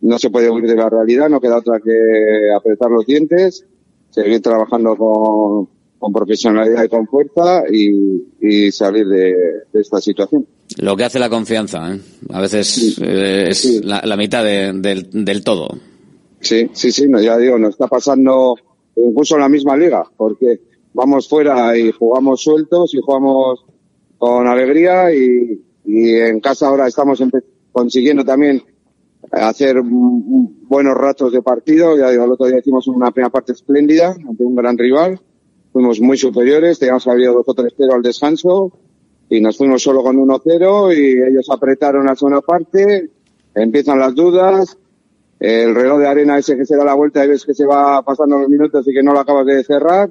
no 0.00 0.18
se 0.18 0.30
puede 0.30 0.50
huir 0.50 0.66
de 0.66 0.76
la 0.76 0.88
realidad, 0.88 1.28
no 1.28 1.40
queda 1.40 1.58
otra 1.58 1.80
que 1.80 2.50
apretar 2.54 2.90
los 2.90 3.06
dientes, 3.06 3.66
seguir 4.10 4.40
trabajando 4.40 4.96
con, 4.96 5.68
con 5.98 6.12
profesionalidad 6.12 6.84
y 6.84 6.88
con 6.88 7.06
fuerza 7.06 7.64
y, 7.72 8.24
y 8.40 8.70
salir 8.70 9.06
de, 9.08 9.34
de 9.72 9.80
esta 9.80 10.00
situación. 10.00 10.46
Lo 10.76 10.96
que 10.96 11.04
hace 11.04 11.18
la 11.18 11.30
confianza, 11.30 11.94
¿eh? 11.94 12.00
A 12.30 12.40
veces 12.40 12.98
eh, 13.00 13.46
es 13.48 13.84
la, 13.84 14.02
la 14.04 14.16
mitad 14.16 14.44
de- 14.44 14.72
del, 14.74 15.08
del 15.24 15.42
todo. 15.42 15.68
Sí, 16.40 16.68
sí, 16.72 16.92
sí, 16.92 17.08
no, 17.08 17.20
ya 17.20 17.36
digo, 17.38 17.58
nos 17.58 17.70
está 17.70 17.88
pasando 17.88 18.54
incluso 18.96 19.34
en 19.36 19.40
la 19.40 19.48
misma 19.48 19.76
liga, 19.76 20.04
porque 20.16 20.60
vamos 20.92 21.28
fuera 21.28 21.76
y 21.76 21.90
jugamos 21.90 22.42
sueltos 22.42 22.94
y 22.94 22.98
jugamos 23.00 23.64
con 24.18 24.46
alegría 24.46 25.12
y, 25.14 25.60
y 25.84 26.10
en 26.14 26.40
casa 26.40 26.68
ahora 26.68 26.86
estamos 26.86 27.22
consiguiendo 27.72 28.24
también 28.24 28.62
hacer 29.32 29.80
buenos 29.82 30.94
ratos 30.96 31.32
de 31.32 31.42
partido. 31.42 31.96
Ya 31.98 32.10
digo, 32.10 32.24
el 32.24 32.32
otro 32.32 32.46
día 32.46 32.58
hicimos 32.58 32.86
una 32.88 33.10
primera 33.10 33.30
parte 33.30 33.52
espléndida 33.52 34.10
ante 34.28 34.44
un 34.44 34.54
gran 34.54 34.76
rival. 34.78 35.20
Fuimos 35.72 36.00
muy 36.00 36.16
superiores, 36.16 36.78
teníamos 36.78 37.04
que 37.04 37.10
haber 37.10 37.22
ido 37.24 37.34
2 37.34 37.44
o 37.48 37.54
3-0 37.54 37.94
al 37.94 38.02
descanso 38.02 38.72
y 39.30 39.40
nos 39.40 39.56
fuimos 39.56 39.82
solo 39.82 40.02
con 40.02 40.16
1-0 40.16 40.96
y 40.96 41.30
ellos 41.30 41.46
apretaron 41.50 42.06
la 42.06 42.14
segunda 42.14 42.40
parte. 42.40 43.10
Empiezan 43.54 43.98
las 43.98 44.14
dudas, 44.14 44.76
el 45.38 45.74
reloj 45.74 45.98
de 45.98 46.08
arena 46.08 46.38
ese 46.38 46.56
que 46.56 46.64
se 46.64 46.76
da 46.76 46.84
la 46.84 46.94
vuelta 46.94 47.24
y 47.24 47.28
ves 47.28 47.44
que 47.44 47.54
se 47.54 47.66
va 47.66 48.02
pasando 48.02 48.38
los 48.38 48.48
minutos 48.48 48.86
y 48.88 48.92
que 48.92 49.02
no 49.02 49.12
lo 49.12 49.20
acabas 49.20 49.46
de 49.46 49.62
cerrar 49.64 50.10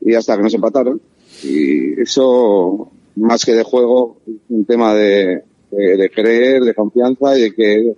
y 0.00 0.14
hasta 0.14 0.36
que 0.36 0.42
nos 0.42 0.54
empataron. 0.54 1.00
Y 1.42 2.00
eso, 2.00 2.90
más 3.16 3.44
que 3.44 3.52
de 3.52 3.62
juego, 3.62 4.18
es 4.26 4.34
un 4.48 4.64
tema 4.64 4.94
de, 4.94 5.42
de, 5.70 5.96
de 5.96 6.10
creer, 6.10 6.62
de 6.62 6.74
confianza 6.74 7.36
y 7.36 7.42
de 7.42 7.54
que, 7.54 7.94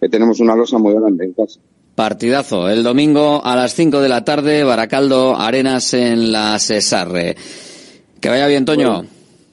que 0.00 0.08
tenemos 0.08 0.40
una 0.40 0.54
losa 0.54 0.78
muy 0.78 0.94
grande 0.94 1.24
en 1.24 1.32
casa. 1.32 1.60
Partidazo. 1.94 2.68
El 2.68 2.82
domingo 2.82 3.40
a 3.44 3.54
las 3.54 3.72
5 3.74 4.00
de 4.00 4.08
la 4.08 4.24
tarde, 4.24 4.64
Baracaldo, 4.64 5.36
Arenas 5.36 5.94
en 5.94 6.32
la 6.32 6.58
Cesarre. 6.58 7.36
Que 8.20 8.28
vaya 8.28 8.48
bien, 8.48 8.64
Toño. 8.64 9.04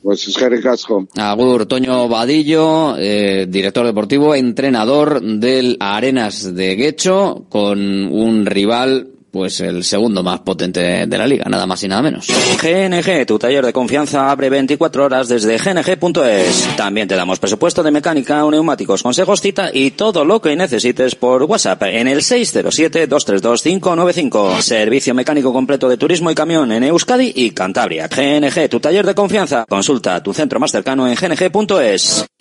Pues 0.01 0.27
es 0.27 0.35
Jerry 0.35 0.61
Casco. 0.61 1.07
Agur, 1.15 1.67
Toño 1.67 2.07
Vadillo, 2.07 2.95
eh, 2.97 3.45
director 3.47 3.85
deportivo, 3.85 4.33
entrenador 4.33 5.21
del 5.21 5.77
Arenas 5.79 6.55
de 6.55 6.75
Guecho, 6.75 7.45
con 7.49 7.79
un 7.79 8.45
rival, 8.47 9.09
pues 9.31 9.59
el 9.61 9.83
segundo 9.83 10.21
más 10.21 10.41
potente 10.41 11.07
de 11.07 11.17
la 11.17 11.25
liga, 11.25 11.45
nada 11.49 11.65
más 11.65 11.81
y 11.83 11.87
nada 11.87 12.01
menos. 12.01 12.27
GNG, 12.61 13.25
tu 13.25 13.39
taller 13.39 13.65
de 13.65 13.73
confianza, 13.73 14.29
abre 14.29 14.49
24 14.49 15.05
horas 15.05 15.29
desde 15.29 15.57
gng.es. 15.57 16.75
También 16.75 17.07
te 17.07 17.15
damos 17.15 17.39
presupuesto 17.39 17.81
de 17.81 17.91
mecánica, 17.91 18.43
neumáticos, 18.49 19.01
consejos, 19.01 19.39
cita 19.41 19.69
y 19.73 19.91
todo 19.91 20.25
lo 20.25 20.41
que 20.41 20.53
necesites 20.55 21.15
por 21.15 21.43
WhatsApp 21.43 21.83
en 21.83 22.09
el 22.09 22.19
607-232-595. 22.19 24.61
Servicio 24.61 25.13
mecánico 25.13 25.53
completo 25.53 25.87
de 25.87 25.97
turismo 25.97 26.29
y 26.29 26.35
camión 26.35 26.71
en 26.71 26.83
Euskadi 26.83 27.31
y 27.33 27.51
Cantabria. 27.51 28.07
GNG, 28.07 28.67
tu 28.69 28.79
taller 28.79 29.05
de 29.05 29.13
confianza. 29.15 29.65
Consulta 29.67 30.21
tu 30.21 30.33
centro 30.33 30.59
más 30.59 30.71
cercano 30.71 31.07
en 31.07 31.15
gng.es. 31.15 32.25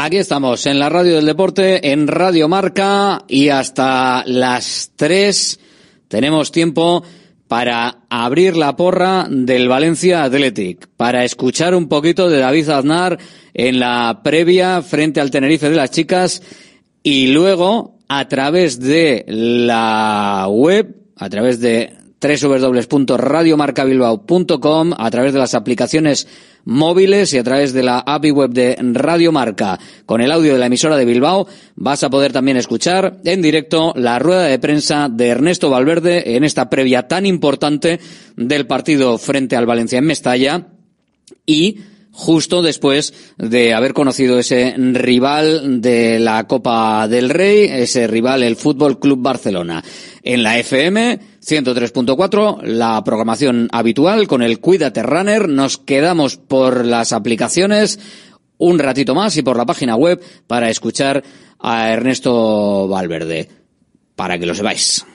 Aquí 0.00 0.18
estamos 0.18 0.64
en 0.66 0.78
la 0.78 0.88
radio 0.88 1.16
del 1.16 1.26
deporte, 1.26 1.90
en 1.90 2.06
Radio 2.06 2.48
Marca 2.48 3.24
y 3.26 3.48
hasta 3.48 4.22
las 4.26 4.92
3 4.94 5.58
tenemos 6.06 6.52
tiempo 6.52 7.02
para 7.48 8.02
abrir 8.08 8.56
la 8.56 8.76
porra 8.76 9.26
del 9.28 9.66
Valencia 9.66 10.22
Athletic, 10.22 10.88
para 10.96 11.24
escuchar 11.24 11.74
un 11.74 11.88
poquito 11.88 12.30
de 12.30 12.38
David 12.38 12.68
Aznar 12.68 13.18
en 13.52 13.80
la 13.80 14.20
previa 14.22 14.82
frente 14.82 15.20
al 15.20 15.32
Tenerife 15.32 15.68
de 15.68 15.76
las 15.76 15.90
chicas 15.90 16.42
y 17.02 17.32
luego 17.32 17.98
a 18.08 18.28
través 18.28 18.78
de 18.78 19.24
la 19.26 20.46
web, 20.48 20.94
a 21.16 21.28
través 21.28 21.58
de 21.58 21.92
www.radiomarcabilbao.com, 22.20 24.92
a 24.96 25.10
través 25.10 25.32
de 25.32 25.38
las 25.38 25.54
aplicaciones 25.54 26.28
móviles 26.64 27.32
y 27.32 27.38
a 27.38 27.44
través 27.44 27.72
de 27.72 27.82
la 27.82 28.00
API 28.00 28.30
web 28.30 28.50
de 28.50 28.76
Radio 28.80 29.32
Marca 29.32 29.80
con 30.04 30.20
el 30.20 30.30
audio 30.30 30.52
de 30.52 30.58
la 30.58 30.66
emisora 30.66 30.96
de 30.96 31.06
Bilbao 31.06 31.46
vas 31.76 32.02
a 32.02 32.10
poder 32.10 32.32
también 32.32 32.58
escuchar 32.58 33.20
en 33.24 33.40
directo 33.40 33.94
la 33.96 34.18
rueda 34.18 34.44
de 34.44 34.58
prensa 34.58 35.08
de 35.08 35.28
Ernesto 35.28 35.70
Valverde 35.70 36.36
en 36.36 36.44
esta 36.44 36.68
previa 36.68 37.08
tan 37.08 37.24
importante 37.24 38.00
del 38.36 38.66
partido 38.66 39.16
frente 39.16 39.56
al 39.56 39.64
Valencia 39.64 39.98
en 39.98 40.04
Mestalla 40.04 40.66
y 41.46 41.78
justo 42.18 42.62
después 42.62 43.14
de 43.38 43.74
haber 43.74 43.94
conocido 43.94 44.40
ese 44.40 44.74
rival 44.76 45.80
de 45.80 46.18
la 46.18 46.48
Copa 46.48 47.06
del 47.06 47.30
Rey, 47.30 47.68
ese 47.70 48.08
rival, 48.08 48.42
el 48.42 48.56
Fútbol 48.56 48.98
Club 48.98 49.22
Barcelona. 49.22 49.84
En 50.28 50.42
la 50.42 50.58
FM 50.58 51.20
103.4, 51.42 52.60
la 52.60 53.02
programación 53.02 53.66
habitual 53.72 54.28
con 54.28 54.42
el 54.42 54.60
Cuídate 54.60 55.02
Runner. 55.02 55.48
Nos 55.48 55.78
quedamos 55.78 56.36
por 56.36 56.84
las 56.84 57.14
aplicaciones 57.14 57.98
un 58.58 58.78
ratito 58.78 59.14
más 59.14 59.38
y 59.38 59.42
por 59.42 59.56
la 59.56 59.64
página 59.64 59.96
web 59.96 60.20
para 60.46 60.68
escuchar 60.68 61.24
a 61.58 61.90
Ernesto 61.94 62.86
Valverde. 62.88 63.48
Para 64.16 64.38
que 64.38 64.44
lo 64.44 64.54
sepáis. 64.54 65.06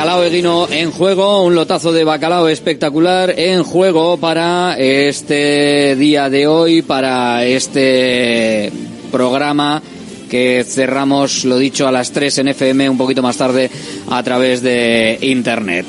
Bacalao 0.00 0.24
Eguino 0.24 0.66
en 0.70 0.90
juego, 0.92 1.44
un 1.44 1.54
lotazo 1.54 1.92
de 1.92 2.04
bacalao 2.04 2.48
espectacular 2.48 3.34
en 3.36 3.62
juego 3.62 4.16
para 4.16 4.78
este 4.78 5.94
día 5.94 6.30
de 6.30 6.46
hoy, 6.46 6.80
para 6.80 7.44
este 7.44 8.72
programa 9.12 9.82
que 10.30 10.64
cerramos, 10.66 11.44
lo 11.44 11.58
dicho, 11.58 11.86
a 11.86 11.92
las 11.92 12.12
3 12.12 12.38
en 12.38 12.48
FM, 12.48 12.88
un 12.88 12.96
poquito 12.96 13.20
más 13.20 13.36
tarde 13.36 13.70
a 14.08 14.22
través 14.22 14.62
de 14.62 15.18
Internet. 15.20 15.84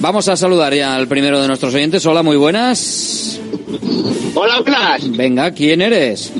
Vamos 0.00 0.26
a 0.28 0.36
saludar 0.38 0.72
ya 0.72 0.96
al 0.96 1.06
primero 1.06 1.38
de 1.38 1.48
nuestros 1.48 1.74
oyentes. 1.74 2.06
Hola, 2.06 2.22
muy 2.22 2.38
buenas. 2.38 3.38
Hola, 4.34 4.62
Clas. 4.64 5.10
Venga, 5.10 5.50
¿quién 5.50 5.82
eres? 5.82 6.32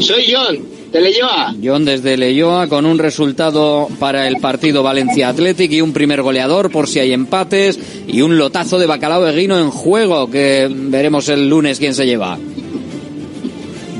Soy 0.00 0.26
John, 0.30 0.58
de 0.96 1.02
Leyoa. 1.02 1.54
John 1.62 1.84
desde 1.84 2.16
Leyoa 2.16 2.68
con 2.68 2.86
un 2.86 2.98
resultado 2.98 3.88
para 3.98 4.26
el 4.26 4.36
partido 4.36 4.82
Valencia 4.82 5.28
Athletic 5.28 5.70
y 5.72 5.80
un 5.80 5.92
primer 5.92 6.22
goleador 6.22 6.70
por 6.70 6.88
si 6.88 6.98
hay 6.98 7.12
empates 7.12 7.78
y 8.06 8.22
un 8.22 8.38
lotazo 8.38 8.78
de 8.78 8.86
bacalao 8.86 9.26
eguino 9.28 9.58
en 9.58 9.70
juego 9.70 10.30
que 10.30 10.68
veremos 10.70 11.28
el 11.28 11.48
lunes 11.48 11.78
quién 11.78 11.94
se 11.94 12.06
lleva. 12.06 12.38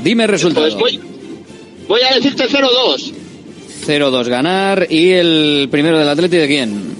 Dime 0.03 0.23
el 0.23 0.29
resultado. 0.29 0.65
Pues 0.65 0.75
voy, 0.75 0.99
voy 1.87 2.01
a 2.01 2.15
decirte 2.15 2.45
0-2. 2.45 3.13
0-2 3.85 4.27
ganar 4.27 4.87
y 4.89 5.11
el 5.11 5.67
primero 5.69 5.99
del 5.99 6.09
Athletic 6.09 6.39
de 6.39 6.47
quién? 6.47 6.95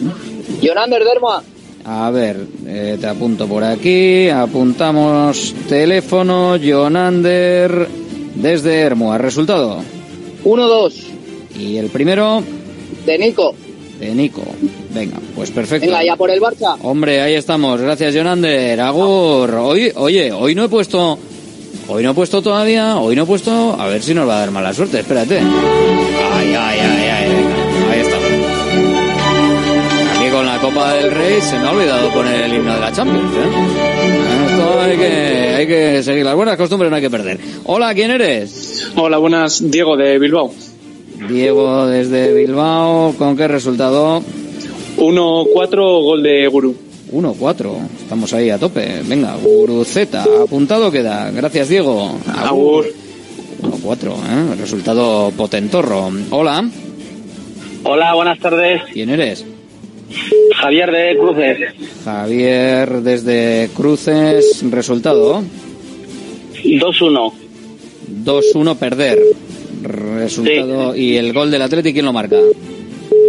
Jonander 0.61 1.03
Derma. 1.03 1.43
A 1.83 2.09
ver, 2.11 2.37
eh, 2.65 2.97
te 2.99 3.07
apunto 3.07 3.45
por 3.47 3.63
aquí. 3.63 4.29
Apuntamos 4.29 5.53
teléfono, 5.67 6.55
Jonander, 6.57 7.87
desde 8.35 8.79
Hermoa. 8.79 9.17
Resultado. 9.17 9.81
1-2 10.45 10.93
Y 11.57 11.77
el 11.77 11.89
primero 11.89 12.43
de 13.05 13.17
Nico. 13.17 13.55
de 13.99 14.13
Nico. 14.13 14.43
Venga, 14.93 15.17
pues 15.35 15.51
perfecto. 15.51 15.85
Venga, 15.87 16.03
ya 16.03 16.15
por 16.15 16.29
el 16.29 16.39
Barça. 16.41 16.77
Hombre, 16.81 17.21
ahí 17.21 17.33
estamos. 17.35 17.79
Gracias, 17.81 18.13
Jonander. 18.15 18.79
Agur. 18.81 19.53
Hoy, 19.55 19.91
oye, 19.95 20.31
hoy 20.31 20.55
no 20.55 20.65
he 20.65 20.69
puesto. 20.69 21.17
Hoy 21.87 22.03
no 22.03 22.11
he 22.11 22.13
puesto 22.13 22.41
todavía. 22.41 22.97
Hoy 22.97 23.15
no 23.15 23.23
he 23.23 23.25
puesto. 23.25 23.75
A 23.79 23.87
ver 23.87 24.01
si 24.01 24.13
nos 24.13 24.27
va 24.27 24.37
a 24.37 24.39
dar 24.39 24.51
mala 24.51 24.73
suerte. 24.73 24.99
Espérate. 24.99 25.39
Ay, 25.39 26.55
ay, 26.55 26.79
ay, 26.79 27.07
ay. 27.09 27.29
Venga, 27.29 27.91
ahí 27.91 27.99
estamos. 27.99 28.27
Aquí 30.17 30.29
con 30.31 30.45
la 30.45 30.59
Copa 30.59 30.93
del 30.93 31.11
Rey 31.11 31.41
se 31.41 31.59
me 31.59 31.67
ha 31.67 31.71
olvidado 31.71 32.09
poner 32.11 32.41
el 32.41 32.53
himno 32.53 32.73
de 32.73 32.79
la 32.79 32.91
Champions. 32.91 33.31
¿eh? 33.35 34.49
Esto 34.49 34.81
hay 34.81 34.97
que, 34.97 35.55
hay 35.55 35.67
que 35.67 36.03
seguir 36.03 36.25
las 36.25 36.35
buenas 36.35 36.57
costumbres, 36.57 36.89
no 36.89 36.95
hay 36.95 37.01
que 37.01 37.09
perder. 37.09 37.39
Hola, 37.65 37.93
¿quién 37.93 38.11
eres? 38.11 38.87
Hola, 38.95 39.17
buenas, 39.17 39.61
Diego 39.69 39.95
de 39.97 40.17
Bilbao. 40.17 40.53
Diego 41.29 41.87
desde 41.87 42.33
Bilbao. 42.33 43.13
¿Con 43.17 43.35
qué 43.35 43.47
resultado? 43.47 44.21
1-4, 44.97 46.03
gol 46.03 46.23
de 46.23 46.47
Guru. 46.47 46.75
1-4. 47.11 47.71
Estamos 48.01 48.33
ahí 48.33 48.49
a 48.49 48.57
tope. 48.57 49.01
Venga, 49.05 49.35
Guruceta. 49.35 50.25
Apuntado 50.43 50.91
queda. 50.91 51.31
Gracias, 51.31 51.69
Diego. 51.69 52.17
Agur. 52.35 52.85
1-4, 53.61 54.13
¿eh? 54.13 54.55
Resultado 54.59 55.31
potentorro. 55.35 56.11
Hola. 56.31 56.69
Hola, 57.83 58.13
buenas 58.15 58.39
tardes. 58.39 58.81
¿Quién 58.91 59.09
eres? 59.09 59.45
Javier 60.55 60.91
de 60.91 61.17
Cruces. 61.17 61.57
Javier 62.03 63.01
desde 63.01 63.69
Cruces. 63.75 64.63
Resultado. 64.69 65.43
2-1. 66.63 67.31
2-1 68.23 68.75
perder. 68.77 69.19
Resultado. 69.85 70.95
¿Y 70.95 71.15
el 71.17 71.33
gol 71.33 71.51
del 71.51 71.61
Atlético 71.61 71.93
quién 71.93 72.05
lo 72.05 72.13
marca? 72.13 72.37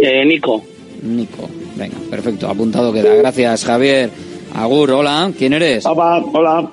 Eh, 0.01 0.25
Nico. 0.25 0.63
Nico. 1.03 1.49
Venga, 1.75 1.97
perfecto. 2.09 2.47
Apuntado 2.47 2.91
queda. 2.91 3.15
Gracias, 3.15 3.63
Javier. 3.65 4.09
Agur, 4.55 4.91
hola. 4.91 5.31
¿Quién 5.37 5.53
eres? 5.53 5.85
Hola, 5.85 6.23
hola. 6.33 6.69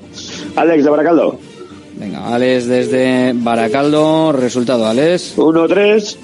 Alex 0.57 0.85
de 0.85 0.91
Baracaldo. 0.91 1.39
Venga, 1.97 2.35
Alex 2.35 2.67
desde 2.67 3.33
Baracaldo. 3.35 4.33
Resultado, 4.33 4.87
Alex. 4.87 5.35
1-3 5.37 6.17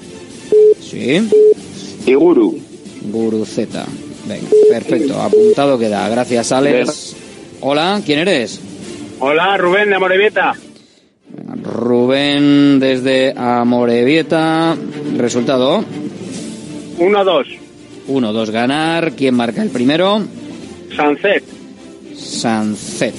Sí. 0.81 1.29
y 2.07 2.13
Guru. 2.15 2.57
Guru 3.11 3.45
Z. 3.45 3.85
Venga, 4.27 4.47
perfecto. 4.69 5.19
Apuntado 5.21 5.77
queda. 5.77 6.07
Gracias, 6.09 6.51
Alex. 6.51 7.15
Hola, 7.61 8.01
¿quién 8.05 8.19
eres? 8.19 8.59
Hola, 9.19 9.55
Rubén 9.57 9.89
de 9.89 9.95
Amorebieta. 9.95 10.53
Rubén 11.71 12.79
desde 12.79 13.33
Amorebieta. 13.35 14.75
Resultado. 15.17 15.83
1-2. 16.99 17.45
1-2 18.09 18.51
ganar. 18.51 19.13
¿Quién 19.13 19.35
marca 19.35 19.63
el 19.63 19.69
primero? 19.69 20.21
Sancet. 20.95 21.43
Sancet. 22.15 23.15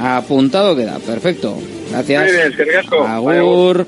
Apuntado 0.00 0.74
queda. 0.74 0.98
Perfecto. 0.98 1.56
Gracias. 1.90 2.32
Bien. 2.56 2.94
Agur. 3.06 3.86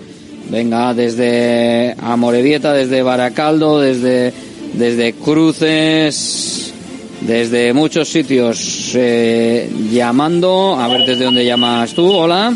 Venga, 0.48 0.94
desde 0.94 1.94
Amorebieta, 2.00 2.72
desde 2.72 3.02
Baracaldo, 3.02 3.80
desde, 3.80 4.32
desde 4.72 5.12
Cruces, 5.12 6.72
desde 7.20 7.74
muchos 7.74 8.08
sitios 8.08 8.92
eh, 8.94 9.68
llamando. 9.90 10.76
A 10.78 10.88
ver 10.88 11.04
desde 11.04 11.24
dónde 11.24 11.44
llamas 11.44 11.92
tú. 11.92 12.10
Hola. 12.10 12.54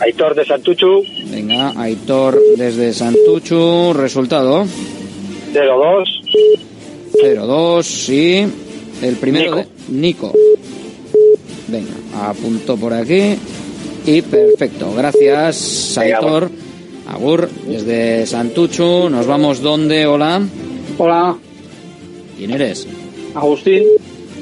Aitor 0.00 0.34
de 0.34 0.44
Santuchu. 0.44 1.04
Venga, 1.30 1.72
Aitor 1.80 2.40
desde 2.56 2.92
Santuchu. 2.92 3.92
Resultado. 3.92 4.64
0-2. 5.52 6.20
0-2 7.22 8.08
y 8.08 9.06
el 9.06 9.16
primero 9.16 9.56
de 9.56 9.66
Nico. 9.88 10.32
Venga, 11.68 12.28
apunto 12.28 12.76
por 12.76 12.94
aquí 12.94 13.36
y 14.06 14.22
perfecto. 14.22 14.92
Gracias, 14.94 15.98
Aitor. 15.98 16.50
Agur, 17.06 17.48
desde 17.66 18.26
Santuchu. 18.26 19.10
Nos 19.10 19.26
vamos 19.26 19.60
donde, 19.60 20.06
hola. 20.06 20.40
Hola, 20.96 21.36
¿Quién 22.36 22.52
eres? 22.52 22.86
Agustín. 23.34 23.84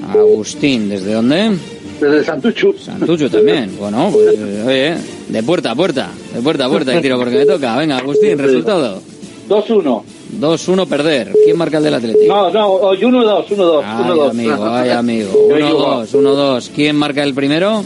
Agustín, 0.08 0.88
¿desde 0.88 1.14
dónde? 1.14 1.56
Desde 2.00 2.24
Santuchu. 2.24 2.74
Santuchu 2.78 3.28
también. 3.28 3.76
Bueno, 3.78 4.10
pues 4.12 4.36
oye, 4.66 4.94
de 5.28 5.42
puerta 5.42 5.72
a 5.72 5.74
puerta, 5.74 6.10
de 6.34 6.40
puerta 6.40 6.66
a 6.66 6.68
puerta 6.68 6.96
y 6.96 7.02
tiro 7.02 7.18
porque 7.18 7.38
me 7.38 7.46
toca. 7.46 7.76
Venga, 7.76 7.98
Agustín, 7.98 8.38
resultado. 8.38 9.02
2-1. 9.48 10.02
2-1 10.40 10.86
perder. 10.86 11.32
¿Quién 11.44 11.56
marca 11.56 11.78
el 11.78 11.84
del 11.84 11.94
Atlético? 11.94 12.26
No, 12.34 12.50
no, 12.50 12.68
hoy 12.68 12.98
1-2, 12.98 13.46
1-2. 13.48 13.82
Ay, 13.84 14.20
amigo, 14.30 14.66
ay, 14.66 14.90
amigo. 14.90 15.48
1-2, 15.50 16.08
1-2. 16.12 16.70
¿Quién 16.74 16.96
marca 16.96 17.22
el 17.22 17.34
primero? 17.34 17.82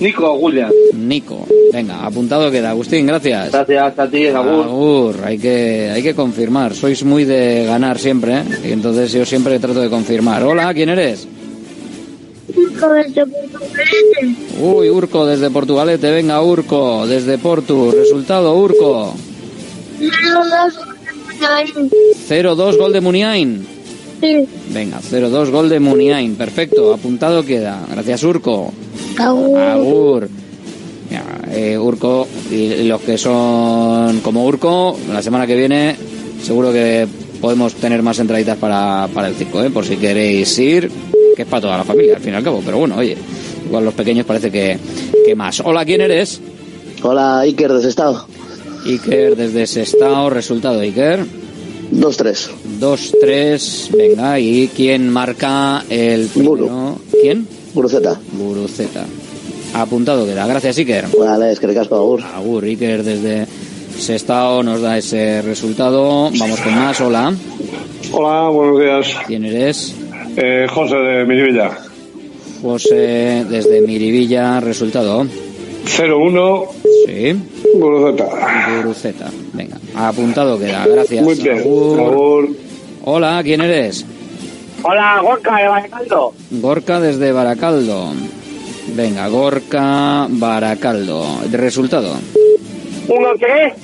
Nico 0.00 0.32
William. 0.34 0.70
Nico. 0.94 1.46
Venga, 1.72 2.04
apuntado 2.04 2.50
queda. 2.50 2.70
Agustín, 2.70 3.06
gracias. 3.06 3.52
Gracias 3.52 3.98
a 3.98 4.06
ti, 4.08 4.26
Agur. 4.26 4.64
Agur, 4.64 5.16
hay 5.24 5.38
que, 5.38 5.90
hay 5.90 6.02
que 6.02 6.14
confirmar. 6.14 6.74
Sois 6.74 7.02
muy 7.04 7.24
de 7.24 7.64
ganar 7.66 7.98
siempre, 7.98 8.38
¿eh? 8.38 8.42
Y 8.68 8.72
entonces 8.72 9.12
yo 9.12 9.24
siempre 9.24 9.58
trato 9.58 9.80
de 9.80 9.88
confirmar. 9.88 10.42
Hola, 10.42 10.74
¿quién 10.74 10.90
eres? 10.90 11.26
Uy, 14.60 14.90
Urco 14.90 15.26
desde 15.26 15.50
Portugalete. 15.50 16.10
Venga, 16.10 16.42
Urco, 16.42 17.06
desde 17.06 17.38
Portu. 17.38 17.90
Resultado, 17.90 18.54
Urco. 18.56 19.14
0-2 22.28 22.76
gol 22.76 22.92
de 22.92 23.00
Muniain. 23.00 23.66
Sí. 24.20 24.46
Venga, 24.70 25.00
0-2 25.00 25.50
gol 25.50 25.68
de 25.68 25.80
Muniain. 25.80 26.36
Perfecto, 26.36 26.94
apuntado 26.94 27.44
queda. 27.44 27.84
Gracias, 27.90 28.22
Urco. 28.22 28.72
Agur. 29.18 29.58
Agur. 29.58 30.28
Ya, 31.10 31.24
eh, 31.52 31.78
Urco 31.78 32.26
y 32.50 32.84
los 32.84 33.00
que 33.02 33.18
son 33.18 34.20
como 34.20 34.46
Urco, 34.46 34.98
la 35.12 35.22
semana 35.22 35.46
que 35.46 35.54
viene 35.54 35.96
seguro 36.44 36.72
que 36.72 37.06
podemos 37.40 37.74
tener 37.74 38.02
más 38.02 38.18
entraditas 38.18 38.58
para, 38.58 39.08
para 39.12 39.28
el 39.28 39.34
circo, 39.34 39.62
¿eh? 39.62 39.70
por 39.70 39.84
si 39.84 39.96
queréis 39.96 40.58
ir, 40.58 40.90
que 41.34 41.42
es 41.42 41.48
para 41.48 41.62
toda 41.62 41.78
la 41.78 41.84
familia 41.84 42.16
al 42.16 42.22
fin 42.22 42.32
y 42.32 42.36
al 42.36 42.44
cabo. 42.44 42.62
Pero 42.64 42.78
bueno, 42.78 42.96
oye, 42.96 43.16
igual 43.66 43.84
los 43.84 43.94
pequeños 43.94 44.26
parece 44.26 44.50
que, 44.50 44.78
que 45.26 45.34
más. 45.34 45.60
Hola, 45.60 45.84
¿quién 45.84 46.00
eres? 46.00 46.40
Hola, 47.02 47.40
Iker 47.40 47.72
desde 47.72 47.88
Estado. 47.90 48.26
Iker 48.86 49.36
desde 49.36 49.66
Sestao, 49.66 50.30
resultado 50.30 50.80
Iker. 50.80 51.24
2-3. 51.92 52.48
2-3, 52.80 53.90
venga, 53.96 54.40
¿y 54.40 54.68
quién 54.68 55.08
marca 55.10 55.84
el 55.88 56.26
primero? 56.26 56.98
¿Quién? 57.10 57.46
Guruceta. 57.74 58.18
Guruceta. 58.32 59.04
Apuntado 59.74 60.24
queda. 60.24 60.46
Gracias, 60.46 60.78
Iker. 60.78 61.06
Vale, 61.18 61.52
es 61.52 61.60
que 61.60 61.66
recasco, 61.66 61.96
Agur. 61.96 62.22
Agur, 62.22 62.64
Iker 62.64 63.02
desde 63.02 63.46
Sestao 63.98 64.62
nos 64.62 64.80
da 64.80 64.98
ese 64.98 65.42
resultado. 65.42 66.30
Vamos 66.38 66.60
con 66.60 66.74
más, 66.74 67.00
hola. 67.00 67.34
Hola, 68.12 68.48
buenos 68.48 68.80
días. 68.80 69.16
¿Quién 69.26 69.44
eres? 69.44 69.94
Eh, 70.36 70.66
José 70.68 70.96
de 70.96 71.24
Mirivilla. 71.24 71.70
José 72.62 73.44
desde 73.48 73.80
Mirivilla, 73.82 74.60
resultado. 74.60 75.26
0-1. 75.84 76.68
Sí. 77.06 77.36
Guruceta. 77.74 78.24
Guruceta. 78.76 79.30
Venga, 79.52 79.76
apuntado 79.94 80.58
queda. 80.58 80.86
Gracias. 80.86 81.22
Muy 81.22 81.34
bien. 81.34 81.58
Agur. 81.58 82.00
Agur. 82.00 82.48
Hola, 83.04 83.40
¿quién 83.44 83.60
eres? 83.60 84.06
Hola, 84.82 85.20
Gorka 85.22 85.56
de 85.56 85.68
Baracaldo. 85.68 86.32
Gorka 86.50 87.00
desde 87.00 87.32
Baracaldo. 87.32 88.12
Venga, 88.94 89.28
Gorka, 89.28 90.26
Baracaldo. 90.28 91.24
Resultado. 91.52 92.14
1-3, 93.08 93.74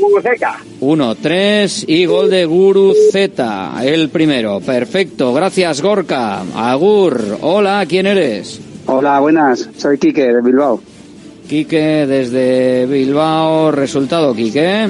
Guruceta. 0.00 0.56
1-3 0.80 1.84
y 1.86 2.04
gol 2.06 2.30
de 2.30 2.44
Guru 2.44 2.94
Z, 3.12 3.72
el 3.82 4.08
primero. 4.08 4.60
Perfecto, 4.60 5.32
gracias 5.32 5.82
Gorka. 5.82 6.42
Agur, 6.54 7.38
hola, 7.40 7.84
¿quién 7.88 8.06
eres? 8.06 8.60
Hola, 8.86 9.20
buenas. 9.20 9.68
Soy 9.76 9.98
Quique 9.98 10.32
de 10.32 10.40
Bilbao. 10.40 10.80
Quique 11.48 12.06
desde 12.06 12.86
Bilbao. 12.86 13.70
Resultado, 13.70 14.34
Quique. 14.34 14.88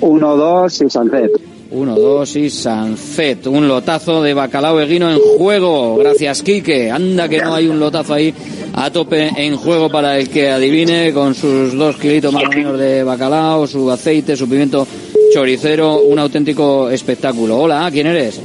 1-2 0.00 0.86
y 0.86 0.90
Sancet. 0.90 1.30
1-2 1.72 2.36
y 2.36 2.50
Sancet. 2.50 3.46
Un 3.46 3.68
lotazo 3.68 4.22
de 4.22 4.34
bacalao 4.34 4.80
eguino 4.80 5.10
en 5.10 5.18
juego. 5.18 5.96
Gracias, 5.96 6.42
Quique. 6.42 6.90
Anda 6.90 7.28
que 7.28 7.40
no 7.40 7.54
hay 7.54 7.68
un 7.68 7.80
lotazo 7.80 8.14
ahí 8.14 8.32
a 8.76 8.92
tope 8.92 9.30
en 9.36 9.56
juego 9.56 9.88
para 9.88 10.18
el 10.18 10.28
que 10.28 10.50
adivine 10.50 11.12
con 11.12 11.34
sus 11.34 11.74
dos 11.76 11.96
kilitos 11.96 12.32
más 12.32 12.44
o 12.44 12.50
menos 12.50 12.78
de 12.78 13.02
bacalao, 13.02 13.66
su 13.66 13.90
aceite, 13.90 14.36
su 14.36 14.48
pimiento 14.48 14.86
choricero. 15.32 16.02
Un 16.02 16.18
auténtico 16.18 16.90
espectáculo. 16.90 17.58
Hola, 17.58 17.88
¿quién 17.90 18.06
eres? 18.06 18.40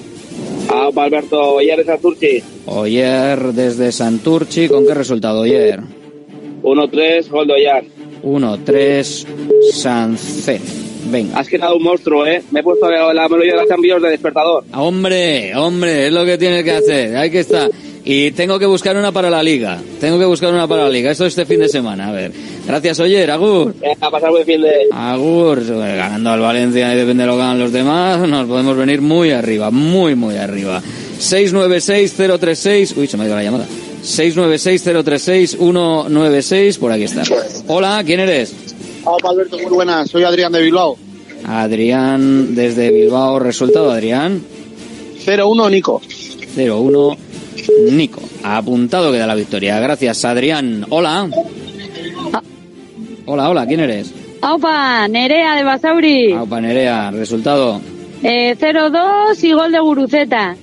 Ah, 0.70 0.90
Alberto, 0.96 1.56
Oyer 1.56 1.80
de 1.80 1.84
Santurchi. 1.84 2.44
Oyer 2.66 3.40
desde 3.54 3.92
Santurchi. 3.92 4.70
¿Con 4.70 4.88
qué 4.88 4.94
resultado, 4.94 5.42
Oyer? 5.42 5.82
1-3, 6.64 7.30
gol 7.30 7.48
de 7.48 7.54
Oyer. 7.54 7.84
1-3 8.24 9.26
Sancet. 9.74 10.62
Venga. 11.12 11.40
Has 11.40 11.50
quedado 11.50 11.76
un 11.76 11.84
monstruo, 11.84 12.26
¿eh? 12.26 12.42
Me 12.52 12.62
he 12.62 12.64
puesto 12.64 12.90
la, 12.90 13.28
melodía 13.28 13.54
de 13.54 13.60
los 13.60 13.68
cambios 13.68 14.02
de 14.02 14.12
despertador. 14.12 14.64
Hombre, 14.74 15.54
hombre, 15.58 16.08
es 16.08 16.14
lo 16.14 16.24
que 16.24 16.38
tienes 16.38 16.64
que 16.64 16.72
hacer. 16.72 17.18
Hay 17.18 17.30
que 17.30 17.40
estar. 17.40 17.70
Y 18.14 18.32
tengo 18.32 18.60
que 18.60 18.66
buscar 18.66 18.98
una 18.98 19.14
para 19.14 19.30
la 19.30 19.42
liga. 19.42 19.80
Tengo 20.02 20.20
que 20.20 20.26
buscar 20.26 20.54
una 20.54 20.68
para 20.68 20.84
la 20.84 20.90
liga. 20.90 21.12
Esto 21.12 21.26
este 21.26 21.46
fin 21.46 21.62
de 21.62 21.70
semana. 21.70 22.10
A 22.10 22.12
ver. 22.12 22.34
Gracias, 22.68 23.00
Oyer. 23.00 23.32
Agur. 23.32 23.74
Venga, 23.80 24.06
a 24.06 24.12
pasar 24.12 24.32
buen 24.32 24.46
fin 24.46 24.62
de... 24.62 24.88
Agur. 24.92 25.66
Ganando 25.66 26.32
al 26.32 26.42
Valencia 26.42 26.94
y 26.94 26.98
depende 26.98 27.24
de 27.24 27.28
lo 27.28 27.38
que 27.38 27.42
hagan 27.42 27.60
los 27.60 27.72
demás, 27.72 28.20
nos 28.28 28.50
podemos 28.50 28.76
venir 28.76 29.00
muy 29.00 29.32
arriba. 29.32 29.72
Muy, 29.72 30.16
muy 30.16 30.36
arriba. 30.36 30.82
696-036... 31.20 32.98
Uy, 32.98 33.08
se 33.08 33.16
me 33.16 33.24
ha 33.24 33.28
ido 33.28 33.38
la 33.38 33.44
llamada. 33.44 33.66
696-036-196. 34.04 36.80
Por 36.80 36.92
aquí 36.92 37.04
está. 37.04 37.24
Hola, 37.68 38.04
¿quién 38.06 38.20
eres? 38.20 38.54
Hola, 39.06 39.30
Alberto, 39.30 39.58
muy 39.58 39.72
buenas. 39.72 40.10
Soy 40.10 40.26
Adrián 40.26 40.52
de 40.52 40.62
Bilbao. 40.62 40.98
Adrián 41.46 42.56
desde 42.56 42.92
Bilbao. 42.92 43.40
Resultado, 43.40 43.90
Adrián. 43.90 44.44
0-1, 45.26 45.72
Nico. 45.72 46.02
0-1, 46.58 47.18
Nico. 47.92 48.22
Apuntado 48.44 49.12
queda 49.12 49.28
la 49.28 49.36
victoria. 49.36 49.80
Gracias, 49.80 50.24
Adrián. 50.26 50.86
Hola. 50.90 51.30
Hola, 53.26 53.50
hola, 53.50 53.66
¿quién 53.68 53.80
eres? 53.82 54.14
Aupa, 54.42 55.08
Nerea 55.08 55.56
de 55.56 55.64
Basauri. 55.64 56.34
Aupa 56.34 56.60
Nerea, 56.60 57.12
resultado. 57.12 57.80
Eh, 58.24 58.56
0-2 58.60 59.44
y 59.44 59.54
gol 59.54 59.72
de 59.72 59.80
Guruceta. 59.80 60.56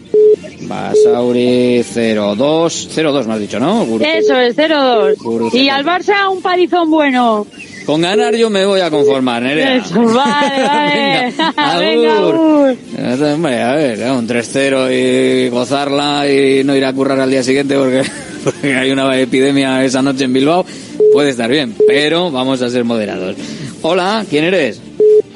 Basauri 0.63 1.83
0-2. 1.83 2.37
0-2 2.37 3.27
me 3.27 3.35
has 3.35 3.41
dicho, 3.41 3.61
¿no? 3.61 3.85
Guruceta. 3.85 4.19
Eso 4.19 4.37
es, 4.39 4.57
0-2. 4.57 5.17
Guruceta. 5.19 5.63
Y 5.63 5.69
al 5.69 5.85
Barça 5.85 6.31
un 6.31 6.43
palizón 6.43 6.91
bueno. 6.91 7.47
Con 7.89 8.03
ganar 8.03 8.37
yo 8.37 8.51
me 8.51 8.67
voy 8.67 8.83
a 8.83 8.91
conformar, 8.91 9.43
Nerea. 9.43 9.77
Eso, 9.77 9.95
vale, 10.03 10.63
vale. 10.63 11.35
Venga. 11.79 12.77
Eh, 12.99 13.33
Hombre, 13.33 13.63
a 13.63 13.73
ver, 13.73 14.01
eh, 14.03 14.11
un 14.11 14.29
3-0 14.29 14.93
y 14.93 15.49
gozarla 15.49 16.31
y 16.31 16.65
no 16.65 16.77
ir 16.77 16.85
a 16.85 16.93
currar 16.93 17.19
al 17.19 17.31
día 17.31 17.43
siguiente 17.43 17.79
porque, 17.79 18.03
porque 18.45 18.77
hay 18.77 18.91
una 18.91 19.19
epidemia 19.19 19.83
esa 19.87 20.03
noche 20.03 20.25
en 20.25 20.35
Bilbao, 20.35 20.67
puede 21.15 21.31
estar 21.31 21.49
bien, 21.49 21.75
pero 21.87 22.31
vamos 22.31 22.61
a 22.61 22.69
ser 22.69 22.85
moderados. 22.85 23.37
Hola, 23.81 24.23
¿quién 24.29 24.45
eres? 24.45 24.83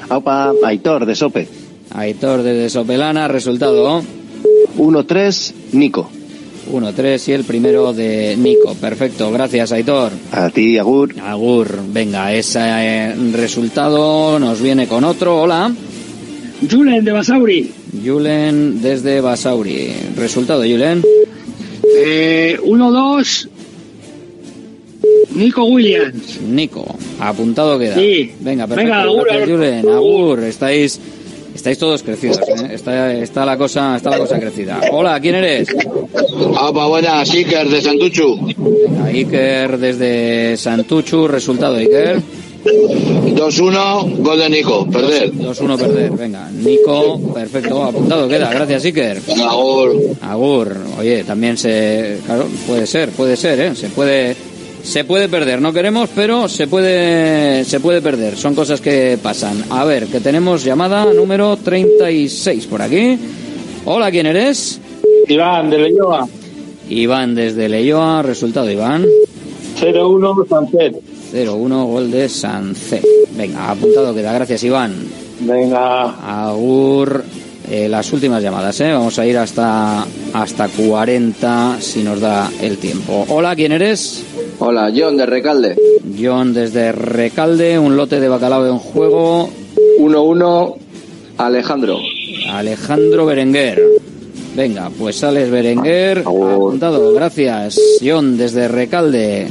Aupa, 0.09 0.53
Aitor 0.63 1.07
de 1.07 1.15
Sope. 1.15 1.47
Aitor 1.89 2.43
desde 2.43 2.69
Sopelana, 2.69 3.27
resultado 3.27 4.03
1-3, 4.77 5.53
Nico. 5.71 6.07
1-3 6.71 7.27
y 7.27 7.31
el 7.31 7.43
primero 7.43 7.93
de 7.93 8.35
Nico. 8.37 8.75
Perfecto, 8.75 9.31
gracias 9.31 9.71
Aitor. 9.71 10.11
A 10.31 10.49
ti, 10.49 10.77
Agur. 10.77 11.15
Agur, 11.19 11.79
venga, 11.87 12.33
ese 12.33 12.59
eh, 12.61 13.15
resultado 13.31 14.39
nos 14.39 14.61
viene 14.61 14.87
con 14.87 15.03
otro. 15.03 15.41
Hola. 15.41 15.71
Julen 16.69 17.03
de 17.03 17.11
Basauri. 17.11 17.71
Julen 18.03 18.81
desde 18.81 19.21
Basauri. 19.21 19.93
Resultado, 20.15 20.61
Julen. 20.61 21.03
Eh, 22.05 22.57
1-2, 22.63 23.49
Nico 25.35 25.65
Williams. 25.65 26.41
Nico, 26.41 26.95
apuntado 27.19 27.77
queda. 27.77 27.95
Sí. 27.95 28.31
Venga, 28.39 28.67
perfecto. 28.67 28.91
Venga, 28.91 29.03
agur, 29.03 29.23
gracias, 29.25 29.49
Alberto. 29.49 29.57
Julen. 29.57 29.89
Agur, 29.89 30.43
estáis, 30.43 30.99
estáis 31.53 31.77
todos 31.77 32.03
crecidos, 32.03 32.39
¿eh? 32.39 32.69
Está, 32.71 33.13
está 33.13 33.45
la 33.45 33.57
cosa, 33.57 33.95
está 33.95 34.09
la 34.09 34.17
cosa 34.19 34.39
crecida. 34.39 34.79
Hola, 34.91 35.19
¿quién 35.19 35.35
eres? 35.35 35.67
Opa, 36.59 36.87
buenas, 36.87 37.29
Iker 37.29 37.69
de 37.69 37.81
Santuchu. 37.81 38.47
Iker 39.05 39.77
desde 39.77 40.57
Santuchu. 40.57 41.27
Resultado, 41.27 41.75
Iker. 41.77 42.21
2-1, 42.63 44.17
gol 44.19 44.39
de 44.39 44.49
Nico, 44.49 44.87
perder. 44.89 45.33
2-1 45.33 45.77
perder. 45.77 46.11
Venga, 46.11 46.49
Nico, 46.49 47.19
perfecto, 47.33 47.83
apuntado 47.83 48.27
queda. 48.27 48.49
Gracias, 48.53 48.85
Iker. 48.85 49.21
Agur. 49.49 49.95
Agur. 50.21 50.77
Oye, 50.97 51.23
también 51.23 51.57
se, 51.57 52.19
claro, 52.25 52.47
puede 52.65 52.87
ser, 52.87 53.09
puede 53.09 53.35
ser, 53.35 53.59
¿eh? 53.59 53.75
Se 53.75 53.89
puede, 53.89 54.35
se 54.83 55.05
puede 55.05 55.29
perder. 55.29 55.61
No 55.61 55.73
queremos, 55.73 56.09
pero 56.13 56.47
se 56.47 56.67
puede, 56.67 57.63
se 57.63 57.79
puede 57.79 58.01
perder. 58.01 58.35
Son 58.35 58.53
cosas 58.53 58.81
que 58.81 59.17
pasan. 59.21 59.63
A 59.69 59.85
ver, 59.85 60.07
que 60.07 60.19
tenemos 60.19 60.63
llamada 60.63 61.11
número 61.13 61.57
36 61.57 62.67
por 62.67 62.81
aquí. 62.81 63.17
Hola, 63.85 64.11
¿quién 64.11 64.27
eres? 64.27 64.79
Iván 65.27 65.69
de 65.69 65.77
Leyoa. 65.79 66.27
Iván 66.89 67.33
desde 67.33 67.69
Leyoa. 67.69 68.21
Resultado, 68.21 68.69
Iván. 68.69 69.05
0-1, 69.79 70.47
Sancet. 70.47 70.95
0-1, 71.33 71.85
gol 71.87 72.11
de 72.11 72.29
Sancet. 72.29 73.03
Venga, 73.35 73.71
apuntado 73.71 74.13
queda. 74.13 74.33
Gracias, 74.33 74.63
Iván. 74.63 74.93
Venga. 75.39 76.47
Agur. 76.47 77.23
Eh, 77.75 77.89
las 77.89 78.13
últimas 78.13 78.43
llamadas, 78.43 78.79
¿eh? 78.81 78.91
Vamos 78.93 79.17
a 79.17 79.25
ir 79.25 79.35
hasta, 79.35 80.05
hasta 80.33 80.67
40 80.67 81.77
si 81.79 82.03
nos 82.03 82.19
da 82.19 82.51
el 82.61 82.77
tiempo. 82.77 83.25
Hola, 83.29 83.55
¿quién 83.55 83.71
eres? 83.71 84.23
Hola, 84.59 84.93
John 84.95 85.17
de 85.17 85.25
Recalde. 85.25 85.75
John 86.21 86.53
desde 86.53 86.91
Recalde, 86.91 87.79
un 87.79 87.97
lote 87.97 88.19
de 88.19 88.29
bacalao 88.29 88.67
en 88.67 88.77
juego. 88.77 89.49
1-1, 89.97 90.75
Alejandro. 91.39 91.97
Alejandro 92.51 93.25
Berenguer. 93.25 93.81
Venga, 94.55 94.91
pues 94.91 95.15
sales 95.15 95.49
Berenguer. 95.49 96.19
Apuntado, 96.19 97.11
gracias. 97.15 97.79
John 98.05 98.37
desde 98.37 98.67
Recalde. 98.67 99.47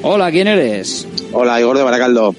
Hola, 0.00 0.30
¿quién 0.30 0.48
eres? 0.48 1.06
Hola, 1.34 1.60
Igor 1.60 1.76
de 1.76 1.84
Baracaldo. 1.84 2.34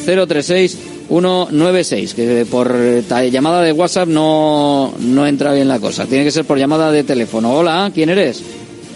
696-036-196. 0.05 2.13
Que 2.13 2.45
por 2.49 2.73
ta- 3.07 3.23
llamada 3.25 3.61
de 3.61 3.71
WhatsApp 3.71 4.07
no, 4.07 4.93
no 4.99 5.27
entra 5.27 5.53
bien 5.53 5.67
la 5.67 5.79
cosa. 5.79 6.05
Tiene 6.05 6.23
que 6.25 6.31
ser 6.31 6.45
por 6.45 6.57
llamada 6.57 6.91
de 6.91 7.03
teléfono. 7.03 7.53
Hola, 7.53 7.91
¿quién 7.93 8.09
eres? 8.09 8.41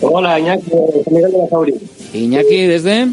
Hola, 0.01 0.39
Iñaki, 0.39 0.63
San 0.69 1.13
Miguel 1.13 1.31
de 1.31 1.37
Basauri. 1.37 1.73
Iñaki 2.13 2.55
desde... 2.67 3.07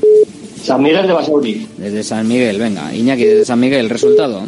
San 0.62 0.83
Miguel 0.83 1.07
de 1.07 1.12
Basauri. 1.12 1.66
Desde 1.79 2.03
San 2.03 2.27
Miguel, 2.29 2.59
venga. 2.59 2.95
Iñaki 2.95 3.25
desde 3.25 3.45
San 3.45 3.61
Miguel, 3.61 3.89
resultado. 3.91 4.43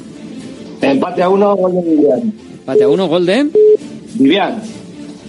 Empate 0.81 1.23
a 1.23 1.29
uno, 1.31 1.57
gol 1.57 1.73
de 1.75 1.83
Vivian. 1.91 2.33
Empate 2.61 2.85
a 2.85 2.89
uno, 2.89 3.07
gol 3.09 3.27
de... 3.27 3.47
Vivian. 4.15 4.63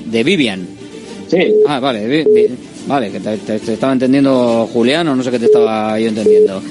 De 0.06 0.24
Vivian. 0.24 0.68
Sí. 1.30 1.38
Ah, 1.68 1.80
vale, 1.82 2.26
vale, 2.88 3.12
que 3.12 3.20
te, 3.20 3.38
te- 3.38 3.60
te 3.60 3.74
estaba 3.74 3.92
entendiendo 3.94 4.68
Julián 4.72 5.08
o 5.10 5.16
no 5.16 5.24
sé 5.24 5.32
qué 5.32 5.40
te 5.40 5.46
estaba 5.46 6.00
yo 6.00 6.08
entendiendo. 6.08 6.62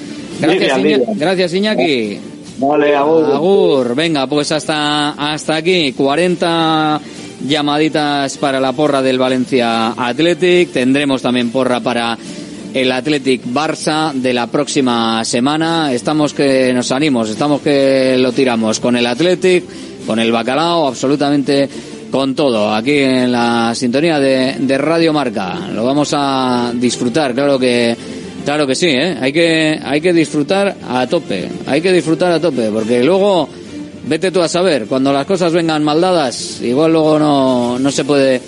Gracias, 0.41 0.79
Iña- 0.79 1.01
gracias 1.15 1.55
Iñaki. 1.55 2.19
Vale, 2.59 2.97
Agur. 2.97 3.25
Agur, 3.33 3.95
venga, 3.95 4.27
pues 4.27 4.51
hasta, 4.53 5.11
hasta 5.11 5.57
aquí, 5.57 5.93
40 5.93 7.01
llamaditas 7.47 8.39
para 8.39 8.59
la 8.61 8.73
porra 8.73 9.03
del 9.03 9.19
Valencia 9.19 9.89
Athletic, 9.89 10.73
tendremos 10.73 11.21
también 11.21 11.51
porra 11.51 11.81
para 11.81 12.17
el 12.73 12.93
Athletic 12.93 13.43
Barça 13.47 14.13
de 14.13 14.33
la 14.33 14.47
próxima 14.47 15.25
semana, 15.25 15.93
estamos 15.93 16.33
que 16.33 16.73
nos 16.73 16.93
animos, 16.93 17.29
estamos 17.31 17.61
que 17.61 18.17
lo 18.19 18.33
tiramos 18.33 18.81
con 18.81 18.97
el 18.97 19.07
Athletic, 19.07 19.65
con 20.07 20.19
el 20.19 20.33
Bacalao, 20.33 20.87
absolutamente 20.89 21.69
con 22.11 22.35
todo, 22.35 22.75
aquí 22.75 22.99
en 22.99 23.33
la 23.33 23.75
sintonía 23.75 24.19
de, 24.19 24.57
de 24.59 24.79
Radio 24.79 25.13
Marca, 25.13 25.59
lo 25.75 25.85
vamos 25.85 26.11
a 26.15 26.73
disfrutar, 26.75 27.35
claro 27.35 27.59
que 27.59 27.95
Claro 28.47 28.65
que 28.65 28.77
sí, 28.77 28.87
¿eh? 28.87 29.17
Hay 29.21 29.33
que, 29.33 29.77
hay 29.83 30.01
que 30.01 30.13
disfrutar 30.13 30.77
a 30.89 31.05
tope, 31.09 31.49
hay 31.67 31.81
que 31.81 31.93
disfrutar 31.93 32.31
a 32.31 32.39
tope, 32.39 32.71
porque 32.71 33.03
luego, 33.03 33.49
vete 34.07 34.31
tú 34.31 34.41
a 34.41 34.47
saber, 34.47 34.87
cuando 34.87 35.13
las 35.13 35.27
cosas 35.27 35.53
vengan 35.53 35.83
mal 35.83 36.01
dadas, 36.01 36.61
igual 36.63 36.93
luego 36.93 37.19
no, 37.19 37.77
no 37.81 37.91
se 37.91 38.05
puede 38.05 38.41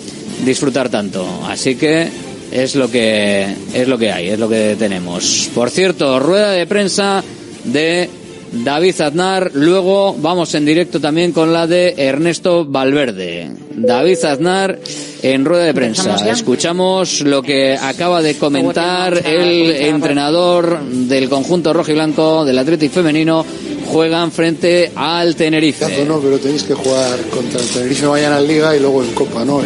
disfrutar 0.45 0.87
tanto. 0.87 1.27
Así 1.45 1.75
que 1.75 2.07
es 2.49 2.75
lo 2.75 2.89
que, 2.89 3.45
es 3.73 3.87
lo 3.89 3.97
que 3.97 4.09
hay, 4.09 4.29
es 4.29 4.39
lo 4.39 4.47
que 4.47 4.77
tenemos. 4.79 5.49
Por 5.53 5.69
cierto, 5.69 6.17
rueda 6.17 6.51
de 6.51 6.65
prensa 6.65 7.21
de 7.65 8.09
David 8.51 9.01
Aznar, 9.01 9.51
luego 9.53 10.15
vamos 10.19 10.53
en 10.55 10.65
directo 10.65 10.99
también 10.99 11.31
con 11.31 11.53
la 11.53 11.67
de 11.67 11.93
Ernesto 11.97 12.65
Valverde. 12.65 13.51
David 13.75 14.23
Aznar 14.25 14.79
en 15.21 15.45
rueda 15.45 15.65
de 15.65 15.73
prensa. 15.73 16.29
Escuchamos 16.29 17.21
lo 17.21 17.41
que 17.41 17.75
acaba 17.75 18.21
de 18.21 18.35
comentar 18.35 19.21
el 19.25 19.71
entrenador 19.71 20.81
del 20.83 21.29
conjunto 21.29 21.73
rojo 21.73 21.91
y 21.91 21.95
blanco 21.95 22.45
del 22.45 22.57
Atlético 22.57 22.95
femenino. 22.95 23.45
Juegan 23.91 24.31
frente 24.31 24.91
al 24.95 25.35
Tenerife. 25.35 26.05
No, 26.05 26.19
pero 26.19 26.37
tenéis 26.37 26.63
que 26.63 26.75
jugar 26.75 27.19
contra 27.31 27.59
el 27.59 27.67
Tenerife 27.67 28.05
mañana 28.05 28.39
en 28.39 28.47
Liga 28.47 28.75
y 28.75 28.79
luego 28.79 29.03
en 29.03 29.11
Copa, 29.13 29.43
¿no? 29.43 29.61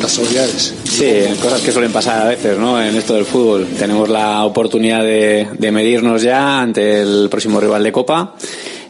Casualidades. 0.00 0.74
Sí, 0.84 1.10
cosas 1.40 1.60
que 1.60 1.72
suelen 1.72 1.92
pasar 1.92 2.22
a 2.22 2.28
veces, 2.30 2.58
¿no? 2.58 2.80
En 2.82 2.96
esto 2.96 3.14
del 3.14 3.24
fútbol. 3.24 3.66
Tenemos 3.78 4.08
la 4.08 4.44
oportunidad 4.44 5.02
de, 5.02 5.48
de 5.58 5.72
medirnos 5.72 6.22
ya 6.22 6.60
ante 6.60 7.02
el 7.02 7.28
próximo 7.30 7.60
rival 7.60 7.82
de 7.82 7.92
Copa. 7.92 8.34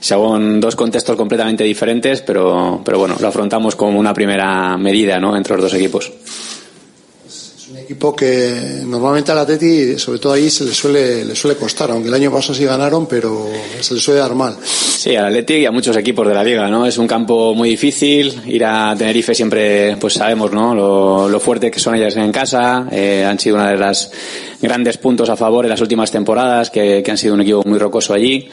Son 0.00 0.60
dos 0.60 0.76
contextos 0.76 1.14
completamente 1.16 1.62
diferentes, 1.62 2.22
pero, 2.22 2.80
pero 2.84 2.98
bueno, 2.98 3.16
lo 3.20 3.28
afrontamos 3.28 3.76
como 3.76 3.98
una 3.98 4.14
primera 4.14 4.76
medida, 4.78 5.20
¿no? 5.20 5.36
Entre 5.36 5.54
los 5.54 5.62
dos 5.62 5.74
equipos. 5.74 6.10
Equipo 7.90 8.14
que 8.14 8.82
normalmente 8.86 9.32
al 9.32 9.38
Atleti, 9.40 9.98
sobre 9.98 10.20
todo 10.20 10.34
ahí, 10.34 10.48
se 10.48 10.64
le 10.64 10.72
suele, 10.72 11.24
le 11.24 11.34
suele 11.34 11.56
costar, 11.56 11.90
aunque 11.90 12.06
el 12.06 12.14
año 12.14 12.30
pasado 12.30 12.54
sí 12.54 12.64
ganaron, 12.64 13.06
pero 13.06 13.50
se 13.80 13.94
le 13.94 14.00
suele 14.00 14.20
dar 14.20 14.32
mal. 14.32 14.56
Sí, 14.62 15.16
al 15.16 15.24
Athletic 15.24 15.56
y 15.56 15.66
a 15.66 15.72
muchos 15.72 15.96
equipos 15.96 16.28
de 16.28 16.32
la 16.32 16.44
liga, 16.44 16.68
¿no? 16.68 16.86
Es 16.86 16.98
un 16.98 17.08
campo 17.08 17.52
muy 17.52 17.70
difícil. 17.70 18.42
Ir 18.46 18.64
a 18.64 18.94
Tenerife 18.96 19.34
siempre, 19.34 19.96
pues 19.96 20.14
sabemos, 20.14 20.52
¿no? 20.52 20.72
Lo, 20.72 21.28
lo 21.28 21.40
fuerte 21.40 21.68
que 21.68 21.80
son 21.80 21.96
ellas 21.96 22.14
en 22.14 22.30
casa. 22.30 22.86
Eh, 22.92 23.26
han 23.28 23.40
sido 23.40 23.56
una 23.56 23.72
de 23.72 23.76
las 23.76 24.08
grandes 24.60 24.98
puntos 24.98 25.28
a 25.30 25.36
favor 25.36 25.64
en 25.64 25.70
las 25.70 25.80
últimas 25.80 26.10
temporadas, 26.10 26.70
que, 26.70 27.02
han 27.08 27.18
sido 27.18 27.34
un 27.34 27.40
equipo 27.40 27.62
muy 27.64 27.78
rocoso 27.78 28.14
allí. 28.14 28.48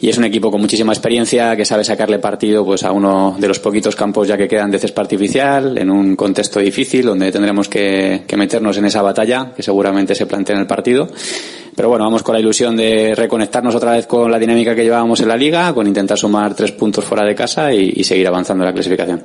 Y 0.00 0.08
es 0.08 0.18
un 0.18 0.24
equipo 0.24 0.50
con 0.50 0.60
muchísima 0.60 0.92
experiencia 0.92 1.56
que 1.56 1.64
sabe 1.64 1.84
sacarle 1.84 2.18
partido, 2.18 2.64
pues 2.64 2.84
a 2.84 2.92
uno 2.92 3.36
de 3.38 3.48
los 3.48 3.58
poquitos 3.58 3.96
campos 3.96 4.28
ya 4.28 4.36
que 4.36 4.48
quedan 4.48 4.70
de 4.70 4.78
césped 4.78 5.02
artificial, 5.02 5.78
en 5.78 5.90
un 5.90 6.16
contexto 6.16 6.60
difícil 6.60 7.06
donde 7.06 7.32
tendremos 7.32 7.68
que, 7.68 8.24
meternos 8.36 8.76
en 8.76 8.84
esa 8.84 9.00
batalla 9.00 9.52
que 9.56 9.62
seguramente 9.62 10.14
se 10.14 10.26
plantea 10.26 10.56
en 10.56 10.60
el 10.62 10.66
partido. 10.66 11.08
Pero 11.74 11.88
bueno, 11.88 12.04
vamos 12.04 12.22
con 12.22 12.34
la 12.34 12.40
ilusión 12.40 12.76
de 12.76 13.14
reconectarnos 13.14 13.74
otra 13.74 13.92
vez 13.92 14.06
con 14.06 14.30
la 14.30 14.38
dinámica 14.38 14.74
que 14.74 14.82
llevábamos 14.82 15.20
en 15.20 15.28
la 15.28 15.36
liga, 15.36 15.72
con 15.74 15.86
intentar 15.86 16.18
sumar 16.18 16.54
tres 16.54 16.72
puntos 16.72 17.04
fuera 17.04 17.24
de 17.24 17.34
casa 17.34 17.72
y 17.72 18.02
seguir 18.04 18.26
avanzando 18.26 18.64
en 18.64 18.68
la 18.68 18.74
clasificación. 18.74 19.22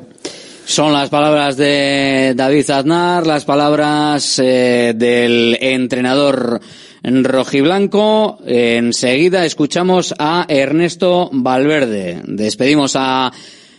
Son 0.71 0.93
las 0.93 1.09
palabras 1.09 1.57
de 1.57 2.31
David 2.33 2.69
Aznar, 2.69 3.27
las 3.27 3.43
palabras 3.43 4.39
eh, 4.39 4.93
del 4.95 5.57
entrenador 5.59 6.61
rojiblanco. 7.03 8.39
Enseguida 8.45 9.45
escuchamos 9.45 10.15
a 10.17 10.45
Ernesto 10.47 11.29
Valverde. 11.33 12.21
Despedimos 12.23 12.93
a 12.95 13.33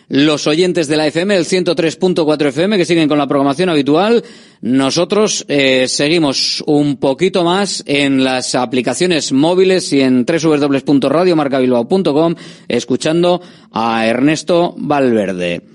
los 0.08 0.46
oyentes 0.46 0.86
de 0.86 0.98
la 0.98 1.06
FM, 1.06 1.34
el 1.34 1.46
103.4 1.46 2.48
FM, 2.48 2.76
que 2.76 2.84
siguen 2.84 3.08
con 3.08 3.16
la 3.16 3.26
programación 3.26 3.70
habitual. 3.70 4.22
Nosotros 4.60 5.46
eh, 5.48 5.88
seguimos 5.88 6.62
un 6.66 6.98
poquito 6.98 7.42
más 7.42 7.82
en 7.86 8.22
las 8.22 8.54
aplicaciones 8.54 9.32
móviles 9.32 9.90
y 9.94 10.02
en 10.02 10.26
www.radiomarcabilbao.com 10.26 12.34
escuchando 12.68 13.40
a 13.72 14.06
Ernesto 14.06 14.74
Valverde. 14.76 15.71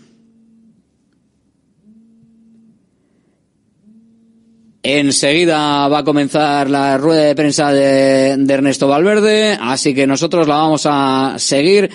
Enseguida 4.90 5.90
va 5.90 5.98
a 5.98 6.04
comenzar 6.06 6.70
la 6.70 6.98
rueda 6.98 7.24
de 7.24 7.36
prensa 7.36 7.74
de, 7.74 8.42
Ernesto 8.48 8.88
Valverde, 8.88 9.58
así 9.60 9.94
que 9.94 10.08
nosotros 10.08 10.48
la 10.48 10.56
vamos 10.56 10.84
a 10.86 11.36
seguir 11.40 11.90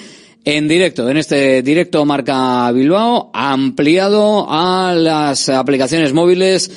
en 0.45 0.69
directo, 0.69 1.09
en 1.09 1.17
este 1.17 1.63
directo 1.63 2.05
Marca 2.05 2.71
Bilbao, 2.71 3.31
ampliado 3.33 4.47
a 4.47 4.95
las 4.95 5.49
aplicaciones 5.49 6.13
móviles 6.13 6.71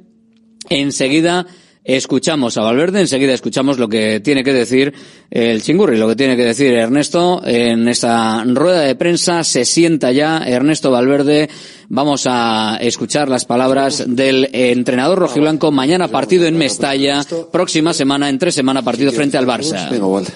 Enseguida 0.70 1.46
escuchamos 1.84 2.56
a 2.58 2.62
Valverde, 2.62 3.00
enseguida 3.00 3.32
escuchamos 3.32 3.78
lo 3.78 3.88
que 3.88 4.20
tiene 4.20 4.44
que 4.44 4.52
decir 4.52 4.92
el 5.30 5.62
Chingurri, 5.62 5.96
lo 5.96 6.08
que 6.08 6.16
tiene 6.16 6.36
que 6.36 6.44
decir 6.44 6.72
Ernesto 6.72 7.40
en 7.44 7.88
esta 7.88 8.44
rueda 8.44 8.80
de 8.80 8.94
prensa. 8.94 9.44
Se 9.44 9.64
sienta 9.64 10.12
ya 10.12 10.38
Ernesto 10.38 10.90
Valverde. 10.90 11.48
Vamos 11.88 12.26
a 12.26 12.76
escuchar 12.80 13.28
las 13.28 13.44
palabras 13.44 14.04
del 14.06 14.48
entrenador 14.52 15.18
rojiblanco. 15.18 15.70
Mañana 15.70 16.08
partido 16.08 16.46
en 16.46 16.56
Mestalla, 16.56 17.24
próxima 17.50 17.94
semana, 17.94 18.28
entre 18.28 18.52
semana 18.52 18.82
partido 18.82 19.12
frente 19.12 19.38
al 19.38 19.46
Barça. 19.46 19.90
Venga, 19.90 20.06
vale. 20.06 20.28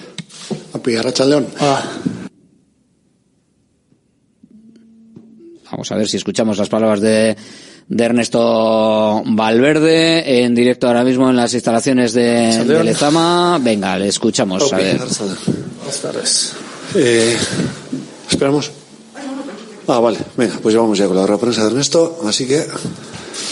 A 0.73 0.79
pillar 0.79 1.07
a 1.07 1.25
León. 1.25 1.47
Vamos 5.71 5.91
a 5.91 5.95
ver 5.95 6.07
si 6.07 6.17
escuchamos 6.17 6.57
las 6.57 6.69
palabras 6.69 7.01
de, 7.01 7.35
de 7.87 8.03
Ernesto 8.03 9.23
Valverde 9.25 10.43
en 10.43 10.55
directo 10.55 10.87
ahora 10.87 11.03
mismo 11.03 11.29
en 11.29 11.35
las 11.35 11.53
instalaciones 11.53 12.13
de, 12.13 12.63
de 12.65 12.83
Lezama. 12.83 13.59
Venga, 13.61 13.97
le 13.97 14.07
escuchamos. 14.07 14.71
A 14.73 14.77
ver. 14.77 14.97
Buenas 14.97 16.01
tardes. 16.01 16.53
Eh, 16.95 17.37
¿Esperamos? 18.29 18.71
Ah, 19.87 19.99
vale. 19.99 20.17
Venga, 20.35 20.55
pues 20.61 20.73
ya 20.73 20.81
vamos 20.81 20.97
ya 20.97 21.07
con 21.07 21.15
la 21.15 21.23
rueda 21.23 21.37
de 21.37 21.41
prensa 21.41 21.61
de 21.61 21.67
Ernesto. 21.67 22.19
Así 22.25 22.47
que, 22.47 22.65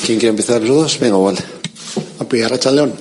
¿quién 0.05 0.18
quiere 0.18 0.30
empezar 0.30 0.61
los 0.61 0.76
dos? 0.76 0.99
Venga, 0.99 1.18
vale. 1.18 1.39
A 2.19 2.23
pillar 2.23 2.53
a 2.53 2.72
León. 2.72 2.93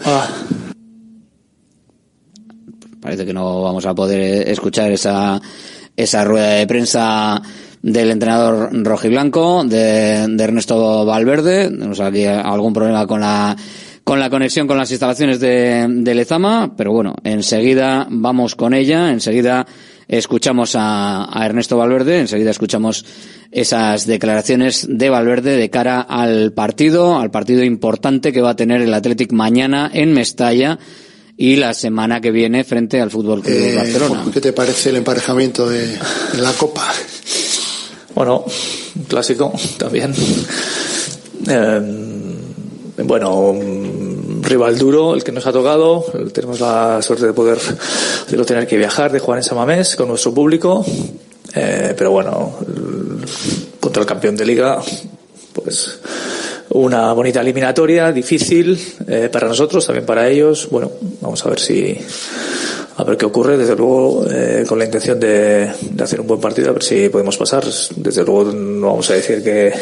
Parece 3.01 3.25
que 3.25 3.33
no 3.33 3.63
vamos 3.63 3.87
a 3.87 3.95
poder 3.95 4.49
escuchar 4.49 4.93
esa, 4.93 5.41
esa 5.97 6.25
rueda 6.25 6.51
de 6.51 6.67
prensa 6.67 7.43
del 7.83 8.11
entrenador 8.11 8.71
rojiblanco, 8.73 9.65
de, 9.65 10.27
de 10.29 10.45
Ernesto 10.45 11.05
Valverde. 11.05 11.69
Tenemos 11.69 12.01
aquí 12.01 12.25
algún 12.25 12.73
problema 12.73 13.07
con 13.07 13.21
la, 13.21 13.57
con 14.05 14.21
la 14.21 14.31
conexión 14.31 14.67
con 14.67 14.79
las 14.79 14.91
instalaciones 14.91 15.41
de, 15.41 15.87
de 15.89 16.15
Lezama, 16.15 16.75
pero 16.77 16.93
bueno, 16.93 17.15
enseguida 17.25 18.07
vamos 18.09 18.55
con 18.55 18.73
ella, 18.73 19.11
enseguida 19.11 19.67
escuchamos 20.09 20.75
a, 20.77 21.29
a 21.33 21.47
Ernesto 21.47 21.77
Valverde, 21.77 22.21
enseguida 22.21 22.51
escuchamos 22.51 23.05
esas 23.51 24.07
declaraciones 24.07 24.87
de 24.89 25.11
Valverde 25.11 25.57
de 25.57 25.71
cara 25.71 26.01
al 26.01 26.53
partido, 26.53 27.19
al 27.19 27.31
partido 27.31 27.63
importante 27.65 28.33
que 28.33 28.41
va 28.41 28.51
a 28.51 28.57
tener 28.57 28.81
el 28.81 28.95
Athletic 28.95 29.33
mañana 29.33 29.91
en 29.93 30.13
Mestalla 30.13 30.79
y 31.37 31.57
la 31.57 31.75
semana 31.75 32.21
que 32.21 32.31
viene 32.31 32.63
frente 32.63 33.01
al 33.01 33.11
Fútbol 33.11 33.43
Club 33.43 33.57
Eh, 33.57 33.75
Barcelona. 33.77 34.25
¿Qué 34.33 34.41
te 34.41 34.53
parece 34.53 34.91
el 34.91 34.97
emparejamiento 34.97 35.69
de, 35.69 35.87
de 35.89 36.41
la 36.41 36.53
Copa? 36.53 36.87
Bueno, 38.15 38.45
un 38.97 39.05
clásico 39.05 39.53
también. 39.79 40.15
Eh, 41.49 41.81
bueno, 43.05 43.55
rival 44.43 44.79
duro, 44.79 45.15
el 45.15 45.25
que 45.25 45.33
nos 45.33 45.47
ha 45.47 45.53
tocado. 45.53 46.05
Tenemos 46.33 46.61
la 46.61 47.01
suerte 47.03 47.27
de 47.27 47.33
poder 47.33 47.59
de 48.29 48.37
no 48.37 48.45
tener 48.45 48.67
que 48.67 48.77
viajar, 48.77 49.11
de 49.11 49.19
jugar 49.19 49.39
en 49.39 49.45
Samamés 49.45 49.97
con 49.97 50.09
nuestro 50.09 50.33
público. 50.33 50.85
Eh, 51.55 51.95
pero 51.97 52.11
bueno, 52.11 52.59
contra 53.81 54.03
el 54.03 54.07
campeón 54.07 54.37
de 54.37 54.47
liga, 54.47 54.81
pues 55.53 55.99
una 56.71 57.13
bonita 57.13 57.41
eliminatoria, 57.41 58.13
difícil 58.13 58.79
eh, 59.07 59.29
para 59.31 59.49
nosotros, 59.49 59.87
también 59.87 60.07
para 60.07 60.29
ellos. 60.29 60.69
Bueno, 60.71 60.91
vamos 61.21 61.45
a 61.45 61.49
ver 61.51 61.61
si 61.61 61.99
a 62.97 63.05
ver 63.05 63.17
qué 63.17 63.27
ocurre. 63.27 63.57
Desde 63.57 63.77
luego, 63.77 64.25
eh, 64.31 64.65
con 64.69 64.79
la 64.79 64.85
intención 64.85 65.19
de, 65.19 65.71
de 65.81 66.05
hacer 66.05 66.21
un 66.21 66.27
buen 66.27 66.41
partido, 66.41 66.71
a 66.71 66.73
ver 66.73 66.83
si 66.83 67.09
podemos 67.09 67.37
pasar. 67.37 67.65
Desde 67.97 68.25
luego, 68.25 68.45
no 68.53 68.89
vamos 68.89 69.11
a 69.11 69.15
decir 69.15 69.43
que, 69.43 69.73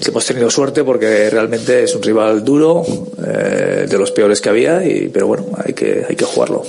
que 0.00 0.10
hemos 0.10 0.24
tenido 0.24 0.50
suerte 0.50 0.84
porque 0.84 1.28
realmente 1.30 1.84
es 1.84 1.94
un 1.94 2.02
rival 2.02 2.44
duro, 2.44 2.84
eh, 3.26 3.86
de 3.88 3.98
los 3.98 4.10
peores 4.12 4.40
que 4.40 4.48
había, 4.48 4.84
y, 4.84 5.08
pero 5.08 5.26
bueno, 5.26 5.46
hay 5.56 5.74
que, 5.74 6.04
hay 6.08 6.16
que 6.16 6.24
jugarlo. 6.24 6.62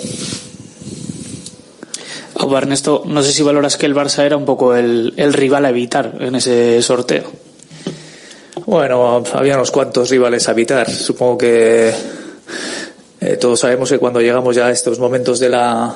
Aupa, 2.39 2.59
Ernesto, 2.59 3.03
no 3.05 3.23
sé 3.23 3.31
si 3.31 3.41
valoras 3.41 3.77
que 3.77 3.87
el 3.87 3.95
Barça 3.95 4.23
era 4.23 4.37
un 4.37 4.45
poco 4.45 4.75
el, 4.75 5.13
el 5.17 5.33
rival 5.33 5.65
a 5.65 5.69
evitar 5.69 6.17
en 6.19 6.35
ese 6.35 6.81
sorteo. 6.83 7.23
Bueno, 8.67 9.23
había 9.33 9.55
unos 9.55 9.71
cuantos 9.71 10.09
rivales 10.09 10.47
a 10.47 10.51
evitar. 10.51 10.87
Supongo 10.91 11.37
que 11.37 11.91
eh, 13.19 13.37
todos 13.37 13.59
sabemos 13.59 13.89
que 13.89 13.97
cuando 13.97 14.21
llegamos 14.21 14.55
ya 14.55 14.67
a 14.67 14.71
estos 14.71 14.99
momentos 14.99 15.39
de 15.39 15.49
la 15.49 15.95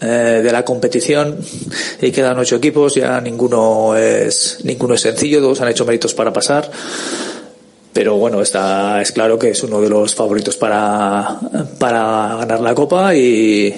eh, 0.00 0.40
de 0.42 0.52
la 0.52 0.64
competición 0.64 1.38
y 2.00 2.12
quedan 2.12 2.38
ocho 2.38 2.56
equipos, 2.56 2.94
ya 2.94 3.20
ninguno 3.20 3.96
es 3.96 4.58
ninguno 4.62 4.94
es 4.94 5.00
sencillo, 5.00 5.40
todos 5.40 5.60
han 5.60 5.68
hecho 5.68 5.84
méritos 5.84 6.14
para 6.14 6.32
pasar. 6.32 6.70
Pero 7.92 8.16
bueno, 8.16 8.40
está 8.40 9.02
es 9.02 9.12
claro 9.12 9.38
que 9.38 9.50
es 9.50 9.62
uno 9.62 9.80
de 9.80 9.88
los 9.88 10.14
favoritos 10.14 10.56
para 10.56 11.38
para 11.78 12.36
ganar 12.38 12.60
la 12.60 12.74
copa 12.74 13.14
y 13.14 13.74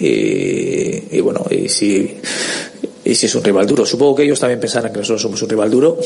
y, 0.00 1.16
y 1.16 1.20
bueno, 1.20 1.44
y 1.50 1.68
si 1.68 2.20
y 3.08 3.14
si 3.14 3.24
es 3.24 3.34
un 3.34 3.42
rival 3.42 3.66
duro. 3.66 3.86
Supongo 3.86 4.16
que 4.16 4.24
ellos 4.24 4.38
también 4.38 4.60
pensarán 4.60 4.92
que 4.92 4.98
nosotros 4.98 5.22
somos 5.22 5.40
un 5.40 5.48
rival 5.48 5.70
duro 5.70 5.98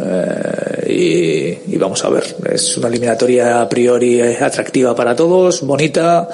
eh, 0.00 1.60
y, 1.68 1.76
vamos 1.76 2.02
a 2.02 2.08
ver. 2.08 2.24
Es 2.50 2.78
una 2.78 2.88
eliminatoria 2.88 3.60
a 3.60 3.68
priori 3.68 4.22
atractiva 4.22 4.96
para 4.96 5.14
todos, 5.14 5.60
bonita, 5.60 6.26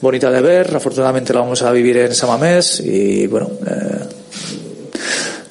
bonita 0.00 0.30
de 0.30 0.40
ver. 0.40 0.74
Afortunadamente 0.74 1.34
la 1.34 1.40
vamos 1.40 1.60
a 1.60 1.70
vivir 1.72 1.98
en 1.98 2.14
Samamés 2.14 2.80
y 2.80 3.26
bueno, 3.26 3.50
eh, 3.66 3.98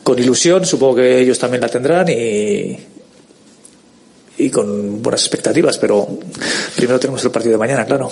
con 0.01 0.17
ilusión. 0.17 0.65
Supongo 0.65 0.95
que 0.95 1.19
ellos 1.19 1.37
también 1.37 1.61
la 1.61 1.69
tendrán 1.69 2.09
y 2.09 2.77
y 4.37 4.49
con 4.49 5.03
buenas 5.03 5.21
expectativas. 5.21 5.77
Pero 5.77 6.07
primero 6.75 6.99
tenemos 6.99 7.23
el 7.23 7.29
partido 7.29 7.53
de 7.53 7.59
mañana, 7.59 7.85
claro. 7.85 8.09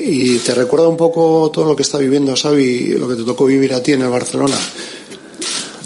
¿Y 0.00 0.38
te 0.38 0.54
recuerda 0.54 0.88
un 0.88 0.96
poco 0.96 1.50
todo 1.52 1.64
lo 1.66 1.76
que 1.76 1.82
está 1.82 1.98
viviendo 1.98 2.34
Xavi, 2.36 2.94
lo 2.98 3.08
que 3.08 3.16
te 3.16 3.24
tocó 3.24 3.44
vivir 3.46 3.72
a 3.74 3.82
ti 3.82 3.92
en 3.92 4.02
el 4.02 4.08
Barcelona? 4.10 4.56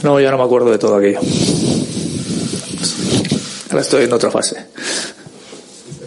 No, 0.02 0.20
ya 0.20 0.30
no 0.30 0.38
me 0.38 0.44
acuerdo 0.44 0.70
de 0.70 0.78
todo 0.78 0.96
aquello. 0.96 1.20
Ahora 3.70 3.80
estoy 3.82 4.04
en 4.04 4.12
otra 4.12 4.30
fase. 4.30 4.56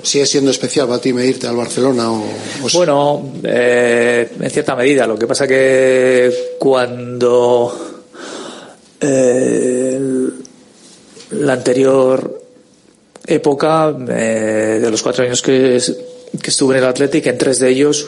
¿Sigue 0.03 0.26
siendo 0.27 0.52
especial 0.52 0.88
para 0.88 1.02
ti 1.02 1.14
medirte 1.14 1.48
al 1.48 1.56
Barcelona? 1.56 2.11
O? 2.11 2.23
Bueno, 2.73 3.34
eh, 3.44 4.30
en 4.40 4.49
cierta 4.52 4.76
medida. 4.76 5.07
Lo 5.07 5.18
que 5.18 5.26
pasa 5.26 5.48
que 5.48 6.32
cuando 6.60 8.03
eh, 9.02 9.99
la 11.32 11.53
anterior 11.53 12.41
época 13.26 13.95
eh, 14.10 14.80
de 14.82 14.91
los 14.91 15.02
cuatro 15.02 15.23
años 15.23 15.41
que, 15.41 15.77
es- 15.77 15.95
que 16.46 16.52
estuve 16.52 16.78
en 16.78 16.84
el 16.84 16.90
Athletic, 16.90 17.26
en 17.26 17.40
tres 17.40 17.58
de 17.58 17.70
ellos 17.70 18.06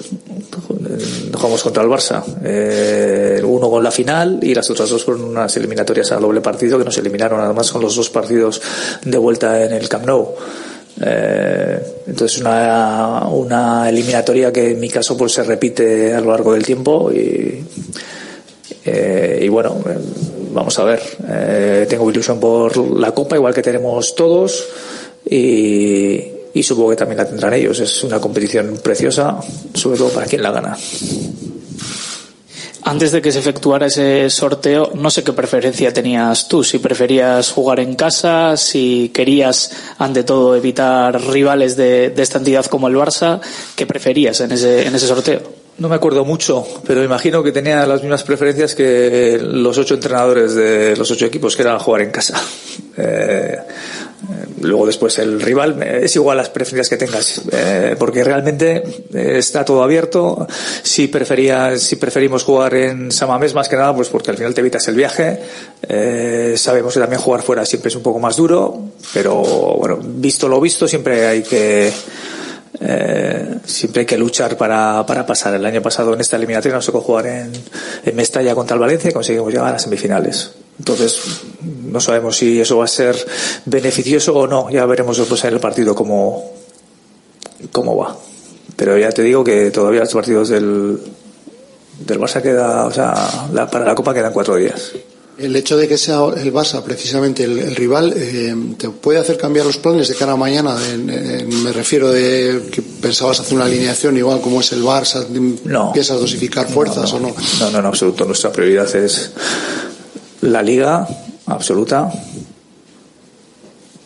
jugamos 1.33 1.63
contra 1.63 1.81
el 1.81 1.89
Barça. 1.89 2.23
Eh, 2.43 3.41
uno 3.43 3.67
con 3.67 3.83
la 3.83 3.89
final 3.89 4.37
y 4.43 4.53
las 4.53 4.69
otras 4.69 4.89
dos 4.89 5.03
fueron 5.03 5.23
unas 5.23 5.57
eliminatorias 5.57 6.11
a 6.11 6.17
doble 6.17 6.39
partido 6.39 6.77
que 6.77 6.85
nos 6.85 6.95
eliminaron 6.99 7.39
además 7.39 7.71
con 7.71 7.81
los 7.81 7.95
dos 7.95 8.11
partidos 8.11 8.61
de 9.03 9.17
vuelta 9.17 9.63
en 9.65 9.73
el 9.73 9.89
Camp 9.89 10.05
Nou. 10.05 10.35
Eh, 11.01 11.79
entonces 12.05 12.39
una, 12.39 13.27
una 13.27 13.89
eliminatoria 13.89 14.53
que 14.53 14.69
en 14.69 14.79
mi 14.79 14.89
caso 14.89 15.17
pues 15.17 15.31
se 15.31 15.43
repite 15.43 16.13
a 16.13 16.21
lo 16.21 16.29
largo 16.29 16.53
del 16.53 16.63
tiempo 16.63 17.11
y, 17.11 17.63
eh, 18.85 19.39
y 19.41 19.47
bueno, 19.47 19.81
vamos 20.53 20.77
a 20.77 20.83
ver. 20.83 21.01
Eh, 21.27 21.87
tengo 21.89 22.07
ilusión 22.11 22.39
por 22.39 22.77
la 22.77 23.13
Copa, 23.13 23.35
igual 23.35 23.55
que 23.55 23.63
tenemos 23.63 24.13
todos, 24.13 24.63
y, 25.27 26.36
y 26.57 26.63
supongo 26.63 26.89
que 26.89 26.95
también 26.95 27.17
la 27.17 27.27
tendrán 27.27 27.53
ellos. 27.53 27.79
Es 27.79 28.03
una 28.03 28.19
competición 28.19 28.79
preciosa, 28.83 29.39
sobre 29.73 29.97
todo 29.97 30.09
para 30.09 30.25
quien 30.25 30.41
la 30.41 30.51
gana. 30.51 30.75
Antes 32.83 33.11
de 33.11 33.21
que 33.21 33.31
se 33.31 33.39
efectuara 33.39 33.87
ese 33.87 34.29
sorteo, 34.29 34.91
no 34.95 35.09
sé 35.09 35.23
qué 35.23 35.33
preferencia 35.33 35.93
tenías 35.93 36.47
tú, 36.47 36.63
si 36.63 36.79
preferías 36.79 37.51
jugar 37.51 37.81
en 37.81 37.95
casa, 37.95 38.55
si 38.55 39.11
querías, 39.13 39.71
ante 39.97 40.23
todo, 40.23 40.55
evitar 40.55 41.21
rivales 41.29 41.75
de, 41.75 42.11
de 42.11 42.23
esta 42.23 42.37
entidad 42.37 42.65
como 42.67 42.87
el 42.87 42.95
Barça, 42.95 43.41
¿qué 43.75 43.85
preferías 43.85 44.39
en 44.39 44.53
ese, 44.53 44.87
en 44.87 44.95
ese 44.95 45.05
sorteo? 45.05 45.41
No 45.79 45.89
me 45.89 45.95
acuerdo 45.95 46.25
mucho, 46.25 46.65
pero 46.87 47.03
imagino 47.03 47.43
que 47.43 47.51
tenía 47.51 47.85
las 47.85 48.01
mismas 48.01 48.23
preferencias 48.23 48.73
que 48.73 49.39
los 49.39 49.77
ocho 49.77 49.93
entrenadores 49.93 50.55
de 50.55 50.95
los 50.95 51.11
ocho 51.11 51.25
equipos, 51.27 51.55
que 51.55 51.61
era 51.61 51.77
jugar 51.77 52.01
en 52.01 52.11
casa. 52.11 52.41
Eh, 52.99 53.55
eh, 53.55 53.59
luego 54.61 54.85
después 54.85 55.17
el 55.19 55.39
rival 55.39 55.81
eh, 55.81 56.01
es 56.03 56.15
igual 56.15 56.37
las 56.37 56.49
preferencias 56.49 56.89
que 56.89 56.97
tengas, 56.97 57.41
eh, 57.51 57.95
porque 57.97 58.23
realmente 58.23 58.83
eh, 59.13 59.35
está 59.37 59.63
todo 59.63 59.83
abierto. 59.83 60.47
Si 60.81 61.07
prefería, 61.07 61.77
si 61.77 61.95
preferimos 61.97 62.43
jugar 62.43 62.73
en 62.75 63.11
Samamés 63.11 63.53
más 63.53 63.69
que 63.69 63.75
nada, 63.75 63.95
pues 63.95 64.09
porque 64.09 64.31
al 64.31 64.37
final 64.37 64.53
te 64.53 64.61
evitas 64.61 64.87
el 64.87 64.95
viaje. 64.95 65.39
Eh, 65.87 66.55
sabemos 66.57 66.93
que 66.93 66.99
también 66.99 67.21
jugar 67.21 67.41
fuera 67.41 67.65
siempre 67.65 67.89
es 67.89 67.95
un 67.95 68.03
poco 68.03 68.19
más 68.19 68.35
duro, 68.37 68.79
pero 69.13 69.35
bueno, 69.35 69.99
visto 70.01 70.47
lo 70.47 70.59
visto, 70.59 70.87
siempre 70.87 71.27
hay 71.27 71.43
que 71.43 71.91
siempre 73.65 74.01
hay 74.01 74.05
que 74.05 74.17
luchar 74.17 74.55
para, 74.55 75.03
para 75.05 75.25
pasar. 75.25 75.53
El 75.55 75.65
año 75.65 75.81
pasado 75.81 76.13
en 76.13 76.21
esta 76.21 76.37
eliminatoria 76.37 76.75
nos 76.75 76.85
tocó 76.85 77.01
jugar 77.01 77.25
en, 77.25 77.51
en 78.05 78.15
Mestalla 78.15 78.53
contra 78.53 78.75
el 78.75 78.81
Valencia 78.81 79.09
y 79.09 79.13
conseguimos 79.13 79.51
llegar 79.51 79.69
a 79.69 79.71
las 79.73 79.81
semifinales. 79.81 80.51
Entonces, 80.79 81.19
no 81.91 81.99
sabemos 81.99 82.37
si 82.37 82.59
eso 82.61 82.77
va 82.77 82.85
a 82.85 82.87
ser 82.87 83.15
beneficioso 83.65 84.33
o 84.35 84.47
no. 84.47 84.69
Ya 84.69 84.85
veremos 84.85 85.17
después 85.17 85.43
en 85.45 85.53
el 85.55 85.59
partido 85.59 85.95
cómo, 85.95 86.51
cómo 87.71 87.97
va. 87.97 88.15
Pero 88.75 88.97
ya 88.97 89.09
te 89.11 89.23
digo 89.23 89.43
que 89.43 89.71
todavía 89.71 90.01
los 90.01 90.13
partidos 90.13 90.49
del, 90.49 90.99
del 92.05 92.19
Barça 92.19 92.41
queda, 92.41 92.85
o 92.85 92.91
sea, 92.91 93.47
la- 93.53 93.69
para 93.69 93.85
la 93.85 93.95
Copa 93.95 94.13
quedan 94.13 94.33
cuatro 94.33 94.55
días. 94.55 94.91
El 95.39 95.55
hecho 95.55 95.77
de 95.77 95.87
que 95.87 95.97
sea 95.99 96.19
el 96.35 96.51
Barça 96.51 96.81
precisamente 96.83 97.43
el, 97.43 97.59
el 97.59 97.75
rival 97.75 98.11
eh, 98.15 98.55
te 98.77 98.89
puede 98.89 99.19
hacer 99.19 99.37
cambiar 99.37 99.67
los 99.67 99.77
planes 99.77 100.07
de 100.07 100.15
cara 100.15 100.33
a 100.33 100.35
mañana. 100.35 100.75
En- 100.91 101.09
en- 101.09 101.63
me 101.63 101.71
refiero 101.71 102.11
de 102.11 102.69
que 102.71 102.81
pensabas 102.83 103.39
hacer 103.39 103.53
una 103.55 103.65
alineación 103.65 104.15
igual 104.17 104.41
como 104.41 104.61
es 104.61 104.71
el 104.71 104.83
Barça, 104.83 105.25
No. 105.63 105.91
piensas 105.93 106.19
dosificar 106.19 106.67
fuerzas 106.69 107.11
o 107.13 107.19
no. 107.19 107.33
No, 107.59 107.71
no, 107.71 107.79
en 107.79 107.85
absoluto. 107.85 108.25
Nuestra 108.25 108.51
prioridad 108.51 108.95
es 108.95 109.31
la 110.41 110.61
liga 110.61 111.07
absoluta. 111.45 112.11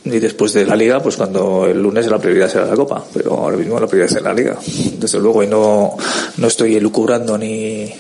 Y 0.03 0.19
después 0.19 0.53
de 0.53 0.65
la 0.65 0.75
liga, 0.75 1.01
pues 1.01 1.15
cuando 1.15 1.67
el 1.67 1.81
lunes 1.81 2.07
la 2.07 2.17
prioridad 2.17 2.49
será 2.49 2.65
la 2.65 2.75
copa. 2.75 3.03
Pero 3.13 3.37
ahora 3.37 3.57
mismo 3.57 3.79
la 3.79 3.87
prioridad 3.87 4.17
es 4.17 4.23
la 4.23 4.33
liga. 4.33 4.57
Desde 4.97 5.19
luego, 5.19 5.43
y 5.43 5.47
no, 5.47 5.95
no 6.37 6.47
estoy 6.47 6.75
elucubrando 6.75 7.37
ni, 7.37 7.91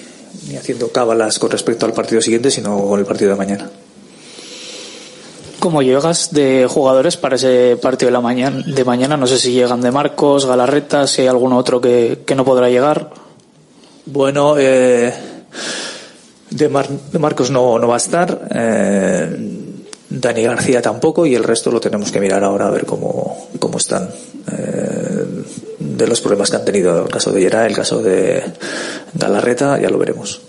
ni 0.49 0.55
haciendo 0.55 0.89
cábalas 0.89 1.37
con 1.37 1.51
respecto 1.51 1.85
al 1.85 1.93
partido 1.93 2.21
siguiente, 2.21 2.49
sino 2.49 2.87
con 2.87 2.99
el 2.99 3.05
partido 3.05 3.31
de 3.31 3.37
mañana. 3.37 3.69
¿Cómo 5.59 5.83
llegas 5.83 6.33
de 6.33 6.65
jugadores 6.67 7.17
para 7.17 7.35
ese 7.35 7.77
partido 7.79 8.07
de 8.07 8.13
la 8.13 8.21
mañana? 8.21 8.63
De 8.65 8.83
mañana 8.83 9.15
no 9.15 9.27
sé 9.27 9.37
si 9.37 9.51
llegan 9.51 9.79
de 9.81 9.91
Marcos, 9.91 10.47
Galarreta, 10.47 11.05
si 11.05 11.21
hay 11.21 11.27
algún 11.27 11.53
otro 11.53 11.79
que, 11.79 12.23
que 12.25 12.33
no 12.33 12.43
podrá 12.43 12.67
llegar. 12.67 13.11
Bueno, 14.07 14.55
eh, 14.57 15.13
de, 16.51 16.69
Mar- 16.69 16.87
de 16.87 17.19
Marcos 17.19 17.49
no, 17.49 17.79
no 17.79 17.87
va 17.87 17.95
a 17.95 17.97
estar. 17.97 18.47
eh, 18.53 19.57
Dani 20.13 20.43
García 20.43 20.81
tampoco 20.81 21.25
y 21.25 21.35
el 21.35 21.43
resto 21.43 21.71
lo 21.71 21.79
tenemos 21.79 22.11
que 22.11 22.19
mirar 22.19 22.43
ahora 22.43 22.67
a 22.67 22.69
ver 22.71 22.85
cómo, 22.85 23.47
cómo 23.59 23.77
están. 23.77 24.09
eh, 24.51 25.25
de 25.79 26.07
los 26.07 26.19
problemas 26.21 26.49
que 26.49 26.57
han 26.57 26.65
tenido, 26.65 27.03
el 27.03 27.09
caso 27.09 27.31
de 27.31 27.41
Gerard, 27.41 27.65
el 27.67 27.75
caso 27.75 28.01
de 28.01 28.43
Galarreta, 29.13 29.79
ya 29.79 29.89
lo 29.89 29.97
veremos. 29.97 30.41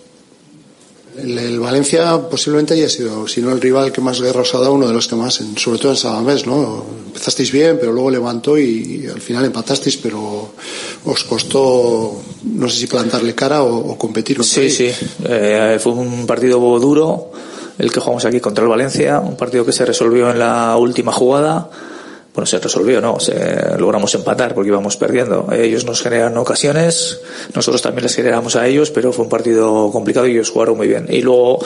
El, 1.17 1.39
el 1.39 1.61
Valencia 1.61 2.19
posiblemente 2.31 2.73
haya 2.75 2.89
sido, 2.89 3.29
si 3.29 3.43
no 3.43 3.53
el 3.53 3.61
rival 3.61 3.93
que 3.93 4.01
más 4.01 4.21
guerra 4.21 4.41
os 4.41 4.55
ha 4.55 4.59
dado, 4.59 4.73
uno 4.73 4.87
de 4.89 4.95
los 4.95 5.07
que 5.09 5.15
más, 5.15 5.41
en- 5.41 5.59
sobre 5.59 5.79
todo 5.79 5.93
en 5.93 5.99
Sabamés, 5.99 6.47
¿no? 6.47 6.85
Empezasteis 7.09 7.53
bien, 7.53 7.77
pero 7.79 7.93
luego 7.93 8.11
levantó 8.11 8.57
y, 8.59 9.03
y 9.05 9.07
al 9.09 9.21
final 9.21 9.45
empatasteis, 9.45 9.99
pero 9.99 10.53
os 11.05 11.25
costó, 11.25 12.15
no 12.45 12.69
sé 12.69 12.77
si 12.79 12.87
plantarle 12.87 13.35
cara 13.35 13.63
o, 13.63 13.91
o 13.93 13.99
competir 13.99 14.43
Sí, 14.43 14.61
ellos. 14.63 14.75
sí. 14.77 14.91
Eh, 15.25 15.79
fue 15.83 15.93
un 15.93 16.27
partido 16.27 16.59
duro 16.81 17.31
el 17.79 17.93
que 17.93 18.01
jugamos 18.01 18.25
aquí 18.25 18.41
contra 18.41 18.65
el 18.65 18.71
Valencia, 18.71 19.21
un 19.21 19.37
partido 19.37 19.67
que 19.67 19.73
se 19.73 19.85
resolvió 19.85 20.31
en 20.31 20.39
la 20.39 20.77
última 20.79 21.13
jugada. 21.13 21.69
Bueno, 22.35 22.47
se 22.47 22.59
resolvió, 22.59 23.01
no, 23.01 23.21
se, 23.21 23.77
logramos 23.79 24.15
empatar 24.15 24.55
porque 24.55 24.69
íbamos 24.69 24.97
perdiendo. 24.97 25.49
Ellos 25.53 25.85
nos 25.85 26.01
generan 26.01 26.37
ocasiones, 26.39 27.21
nosotros 27.55 27.83
también 27.83 28.05
les 28.05 28.15
generamos 28.15 28.57
a 28.57 28.67
ellos, 28.67 28.91
pero 28.91 29.13
fue 29.13 29.25
un 29.25 29.29
partido 29.29 29.91
complicado 29.91 30.27
y 30.27 30.33
ellos 30.33 30.51
jugaron 30.51 30.79
muy 30.79 30.89
bien. 30.89 31.07
Y 31.11 31.21
luego, 31.21 31.59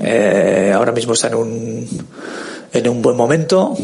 eh, 0.00 0.72
ahora 0.72 0.92
mismo 0.92 1.14
están 1.14 1.32
en 1.32 1.38
un, 1.38 1.88
en 2.72 2.88
un 2.88 3.02
buen 3.02 3.16
momento. 3.16 3.76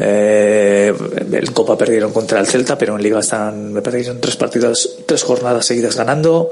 Eh, 0.00 0.94
en 1.32 1.52
Copa 1.52 1.76
perdieron 1.76 2.12
contra 2.12 2.38
el 2.38 2.46
Celta, 2.46 2.78
pero 2.78 2.94
en 2.94 3.02
Liga 3.02 3.18
están, 3.18 3.72
me 3.72 3.82
parece 3.82 4.04
que 4.04 4.08
son 4.10 4.20
tres 4.20 4.36
partidos, 4.36 4.98
tres 5.06 5.24
jornadas 5.24 5.66
seguidas 5.66 5.96
ganando, 5.96 6.50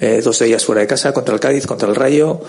eh, 0.00 0.20
dos 0.22 0.40
de 0.40 0.46
ellas 0.46 0.64
fuera 0.64 0.80
de 0.80 0.88
casa, 0.88 1.12
contra 1.12 1.32
el 1.32 1.40
Cádiz, 1.40 1.66
contra 1.66 1.88
el 1.88 1.94
Rayo, 1.94 2.40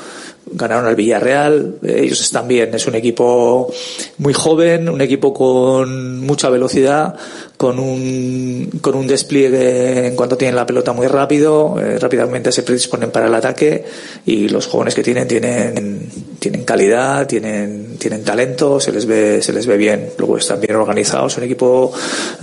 ganaron 0.52 0.88
al 0.88 0.96
Villarreal, 0.96 1.76
eh, 1.84 2.02
ellos 2.04 2.20
están 2.22 2.48
bien, 2.48 2.74
es 2.74 2.88
un 2.88 2.96
equipo 2.96 3.72
muy 4.18 4.34
joven, 4.34 4.90
un 4.90 5.02
equipo 5.02 5.34
con 5.34 6.20
mucha 6.20 6.50
velocidad, 6.50 7.16
con 7.60 7.78
un, 7.78 8.70
con 8.80 8.96
un 8.96 9.06
despliegue 9.06 10.08
en 10.08 10.16
cuanto 10.16 10.38
tienen 10.38 10.56
la 10.56 10.66
pelota 10.66 10.94
muy 10.94 11.08
rápido, 11.08 11.76
eh, 11.78 12.00
rápidamente 12.00 12.54
se 12.54 12.64
predisponen 12.64 13.12
para 13.12 13.28
el 13.28 13.36
ataque 13.36 13.84
y 14.26 14.48
los 14.48 14.66
jóvenes 14.66 14.96
que 14.96 15.04
tienen 15.04 15.28
tienen, 15.28 16.10
tienen 16.40 16.64
calidad, 16.64 17.28
tienen, 17.28 17.98
tienen 17.98 18.24
talento, 18.24 18.80
se 18.80 18.94
les 18.94 19.06
ve, 19.06 19.42
se 19.42 19.52
les 19.52 19.68
ve 19.68 19.76
bien, 19.76 20.12
luego 20.18 20.38
están 20.38 20.62
bien 20.62 20.78
organizados, 20.78 21.36
un 21.36 21.44
equipo 21.44 21.92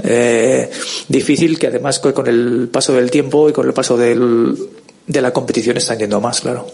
eh, 0.05 0.69
difícil 1.09 1.59
que 1.59 1.69
además 1.69 1.99
con 1.99 2.27
el 2.27 2.69
paso 2.71 2.93
del 2.93 3.11
tiempo 3.11 3.49
y 3.49 3.55
con 3.55 3.67
el 3.67 3.73
paso 3.73 3.97
del, 3.97 4.55
de 5.07 5.23
la 5.23 5.33
competición 5.33 5.79
están 5.79 5.99
yendo 5.99 6.21
más, 6.21 6.43
claro. 6.43 6.67